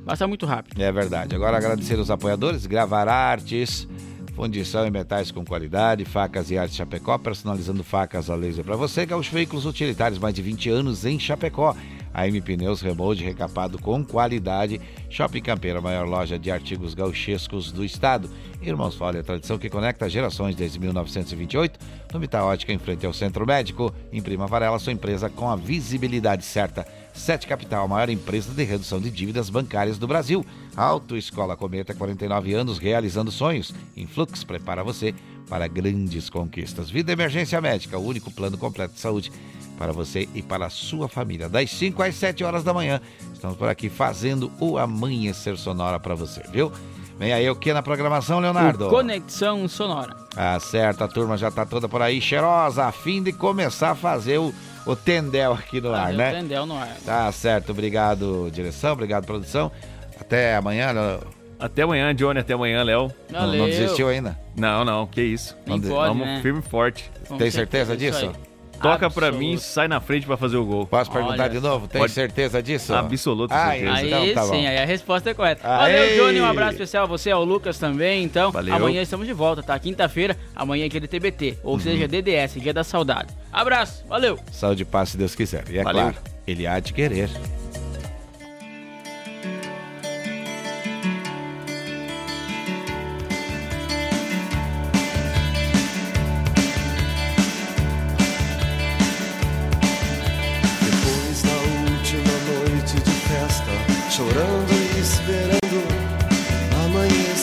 Passa 0.04 0.26
muito 0.26 0.46
rápido. 0.46 0.82
É 0.82 0.90
verdade. 0.90 1.36
Agora 1.36 1.56
agradecer 1.58 1.96
os 1.96 2.10
apoiadores, 2.10 2.66
Gravar 2.66 3.06
Artes, 3.06 3.86
fundição 4.34 4.84
em 4.84 4.90
metais 4.90 5.30
com 5.30 5.44
qualidade, 5.44 6.04
facas 6.04 6.50
e 6.50 6.58
artes 6.58 6.74
Chapecó, 6.76 7.16
personalizando 7.16 7.84
facas 7.84 8.28
a 8.28 8.34
laser 8.34 8.64
para 8.64 8.74
você, 8.74 9.06
Gaúcho 9.06 9.32
Veículos 9.32 9.64
Utilitários, 9.64 10.18
mais 10.18 10.34
de 10.34 10.42
20 10.42 10.70
anos 10.70 11.04
em 11.04 11.20
Chapecó. 11.20 11.76
AM 12.14 12.40
Pneus 12.40 12.80
Remold 12.80 13.22
recapado 13.24 13.78
com 13.78 14.04
qualidade. 14.04 14.80
Shopping 15.08 15.42
Campeiro, 15.42 15.78
a 15.78 15.82
maior 15.82 16.06
loja 16.06 16.38
de 16.38 16.50
artigos 16.50 16.94
gauchescos 16.94 17.72
do 17.72 17.84
estado. 17.84 18.28
Irmãos 18.60 18.94
Folha, 18.94 19.20
a 19.20 19.24
tradição 19.24 19.58
que 19.58 19.68
conecta 19.68 20.08
gerações 20.08 20.54
desde 20.54 20.78
1928. 20.78 21.78
No 22.12 22.44
Ótica, 22.44 22.72
em 22.72 22.78
frente 22.78 23.06
ao 23.06 23.12
Centro 23.12 23.46
Médico. 23.46 23.92
Imprima 24.12 24.46
Varela, 24.46 24.78
sua 24.78 24.92
empresa 24.92 25.28
com 25.28 25.50
a 25.50 25.56
visibilidade 25.56 26.44
certa. 26.44 26.86
Sete 27.12 27.46
Capital, 27.46 27.84
a 27.84 27.88
maior 27.88 28.08
empresa 28.08 28.52
de 28.52 28.62
redução 28.64 29.00
de 29.00 29.10
dívidas 29.10 29.50
bancárias 29.50 29.98
do 29.98 30.06
Brasil. 30.06 30.44
Autoescola 30.76 31.56
Cometa, 31.56 31.94
49 31.94 32.54
anos, 32.54 32.78
realizando 32.78 33.30
sonhos. 33.30 33.74
Influx 33.96 34.44
prepara 34.44 34.82
você 34.82 35.14
para 35.48 35.66
grandes 35.66 36.30
conquistas. 36.30 36.90
Vida 36.90 37.12
Emergência 37.12 37.60
Médica, 37.60 37.98
o 37.98 38.06
único 38.06 38.30
plano 38.30 38.56
completo 38.56 38.94
de 38.94 39.00
saúde 39.00 39.32
para 39.78 39.92
você 39.92 40.28
e 40.34 40.42
para 40.42 40.66
a 40.66 40.70
sua 40.70 41.08
família. 41.08 41.48
Das 41.48 41.70
5 41.70 42.02
às 42.02 42.14
7 42.14 42.44
horas 42.44 42.62
da 42.62 42.72
manhã, 42.72 43.00
estamos 43.32 43.56
por 43.56 43.68
aqui 43.68 43.88
fazendo 43.88 44.50
o 44.60 44.78
amanhecer 44.78 45.56
sonora 45.56 45.98
para 45.98 46.14
você, 46.14 46.42
viu? 46.50 46.70
Vem 47.18 47.32
aí 47.32 47.48
o 47.48 47.54
que 47.54 47.72
na 47.72 47.82
programação, 47.82 48.40
Leonardo? 48.40 48.86
O 48.86 48.90
Conexão 48.90 49.68
Sonora. 49.68 50.16
Ah, 50.36 50.58
certo, 50.58 51.04
a 51.04 51.08
turma 51.08 51.36
já 51.36 51.50
tá 51.50 51.64
toda 51.64 51.88
por 51.88 52.02
aí, 52.02 52.20
cheirosa, 52.20 52.84
a 52.84 52.92
fim 52.92 53.22
de 53.22 53.32
começar 53.32 53.90
a 53.90 53.94
fazer 53.94 54.38
o, 54.38 54.52
o 54.86 54.96
tendel 54.96 55.52
aqui 55.52 55.80
no 55.80 55.92
ar, 55.92 56.06
Fazer 56.06 56.14
o 56.14 56.18
né? 56.18 56.32
Tendel 56.32 56.66
no 56.66 56.76
ar. 56.76 56.96
Tá 57.04 57.30
certo, 57.30 57.70
obrigado, 57.70 58.50
direção, 58.50 58.92
obrigado, 58.92 59.26
produção. 59.26 59.70
Até 60.18 60.56
amanhã, 60.56 60.90
Léo. 60.92 61.41
Até 61.62 61.82
amanhã, 61.82 62.12
Johnny, 62.14 62.40
até 62.40 62.54
amanhã, 62.54 62.82
Léo. 62.82 63.12
Não, 63.30 63.46
não 63.52 63.66
desistiu 63.66 64.08
ainda? 64.08 64.36
Não, 64.56 64.84
não, 64.84 65.06
que 65.06 65.22
isso. 65.22 65.56
Nem 65.66 65.80
pode, 65.80 66.08
vamos 66.08 66.26
né? 66.26 66.40
firme 66.42 66.58
e 66.58 66.62
forte. 66.68 67.10
Com 67.28 67.36
Tem 67.38 67.50
certeza, 67.50 67.94
certeza 67.94 68.16
isso 68.18 68.26
disso? 68.32 68.52
Toca 68.82 69.08
pra 69.08 69.28
Absoluto. 69.28 69.38
mim, 69.38 69.56
sai 69.58 69.86
na 69.86 70.00
frente 70.00 70.26
pra 70.26 70.36
fazer 70.36 70.56
o 70.56 70.64
gol. 70.64 70.84
Posso 70.88 71.08
perguntar 71.08 71.44
Olha 71.44 71.48
de 71.50 71.60
novo? 71.60 71.86
Tem 71.86 72.00
Pode. 72.00 72.12
certeza 72.12 72.60
disso? 72.60 72.92
Absoluta 72.92 73.54
Ah, 73.54 73.70
certeza. 73.70 73.92
Aí 73.92 74.30
Então, 74.32 74.34
tá 74.34 74.50
sim, 74.52 74.66
aí 74.66 74.76
a 74.78 74.84
resposta 74.84 75.30
é 75.30 75.34
correta. 75.34 75.60
Aê! 75.64 75.92
Valeu, 75.92 76.16
Johnny, 76.26 76.40
um 76.40 76.46
abraço 76.46 76.72
especial 76.72 77.04
a 77.04 77.06
você, 77.06 77.30
ao 77.30 77.44
Lucas 77.44 77.78
também. 77.78 78.24
Então, 78.24 78.50
Valeu. 78.50 78.74
amanhã 78.74 79.00
estamos 79.00 79.24
de 79.24 79.32
volta, 79.32 79.62
tá? 79.62 79.78
Quinta-feira, 79.78 80.36
amanhã 80.56 80.86
é 80.86 80.88
dia 80.88 81.00
de 81.00 81.06
TBT, 81.06 81.58
ou 81.62 81.74
Uhum. 81.74 81.78
seja, 81.80 82.08
DDS, 82.08 82.54
dia 82.60 82.74
da 82.74 82.82
saudade. 82.82 83.28
Abraço, 83.52 84.04
valeu! 84.08 84.36
Saúde 84.50 84.82
e 84.82 84.84
paz, 84.84 85.10
se 85.10 85.16
Deus 85.16 85.36
quiser. 85.36 85.62
E 85.70 85.78
é 85.78 85.84
Valeu. 85.84 86.02
claro, 86.02 86.16
ele 86.44 86.66
há 86.66 86.80
de 86.80 86.92
querer. 86.92 87.30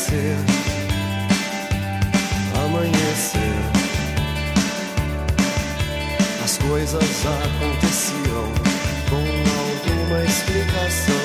amanhecer, 0.09 0.37
amanhecer. 2.55 3.39
As 6.43 6.57
coisas 6.57 7.25
aconteciam 7.25 8.51
com 9.09 9.25
alguma 9.59 10.25
explicação. 10.25 11.18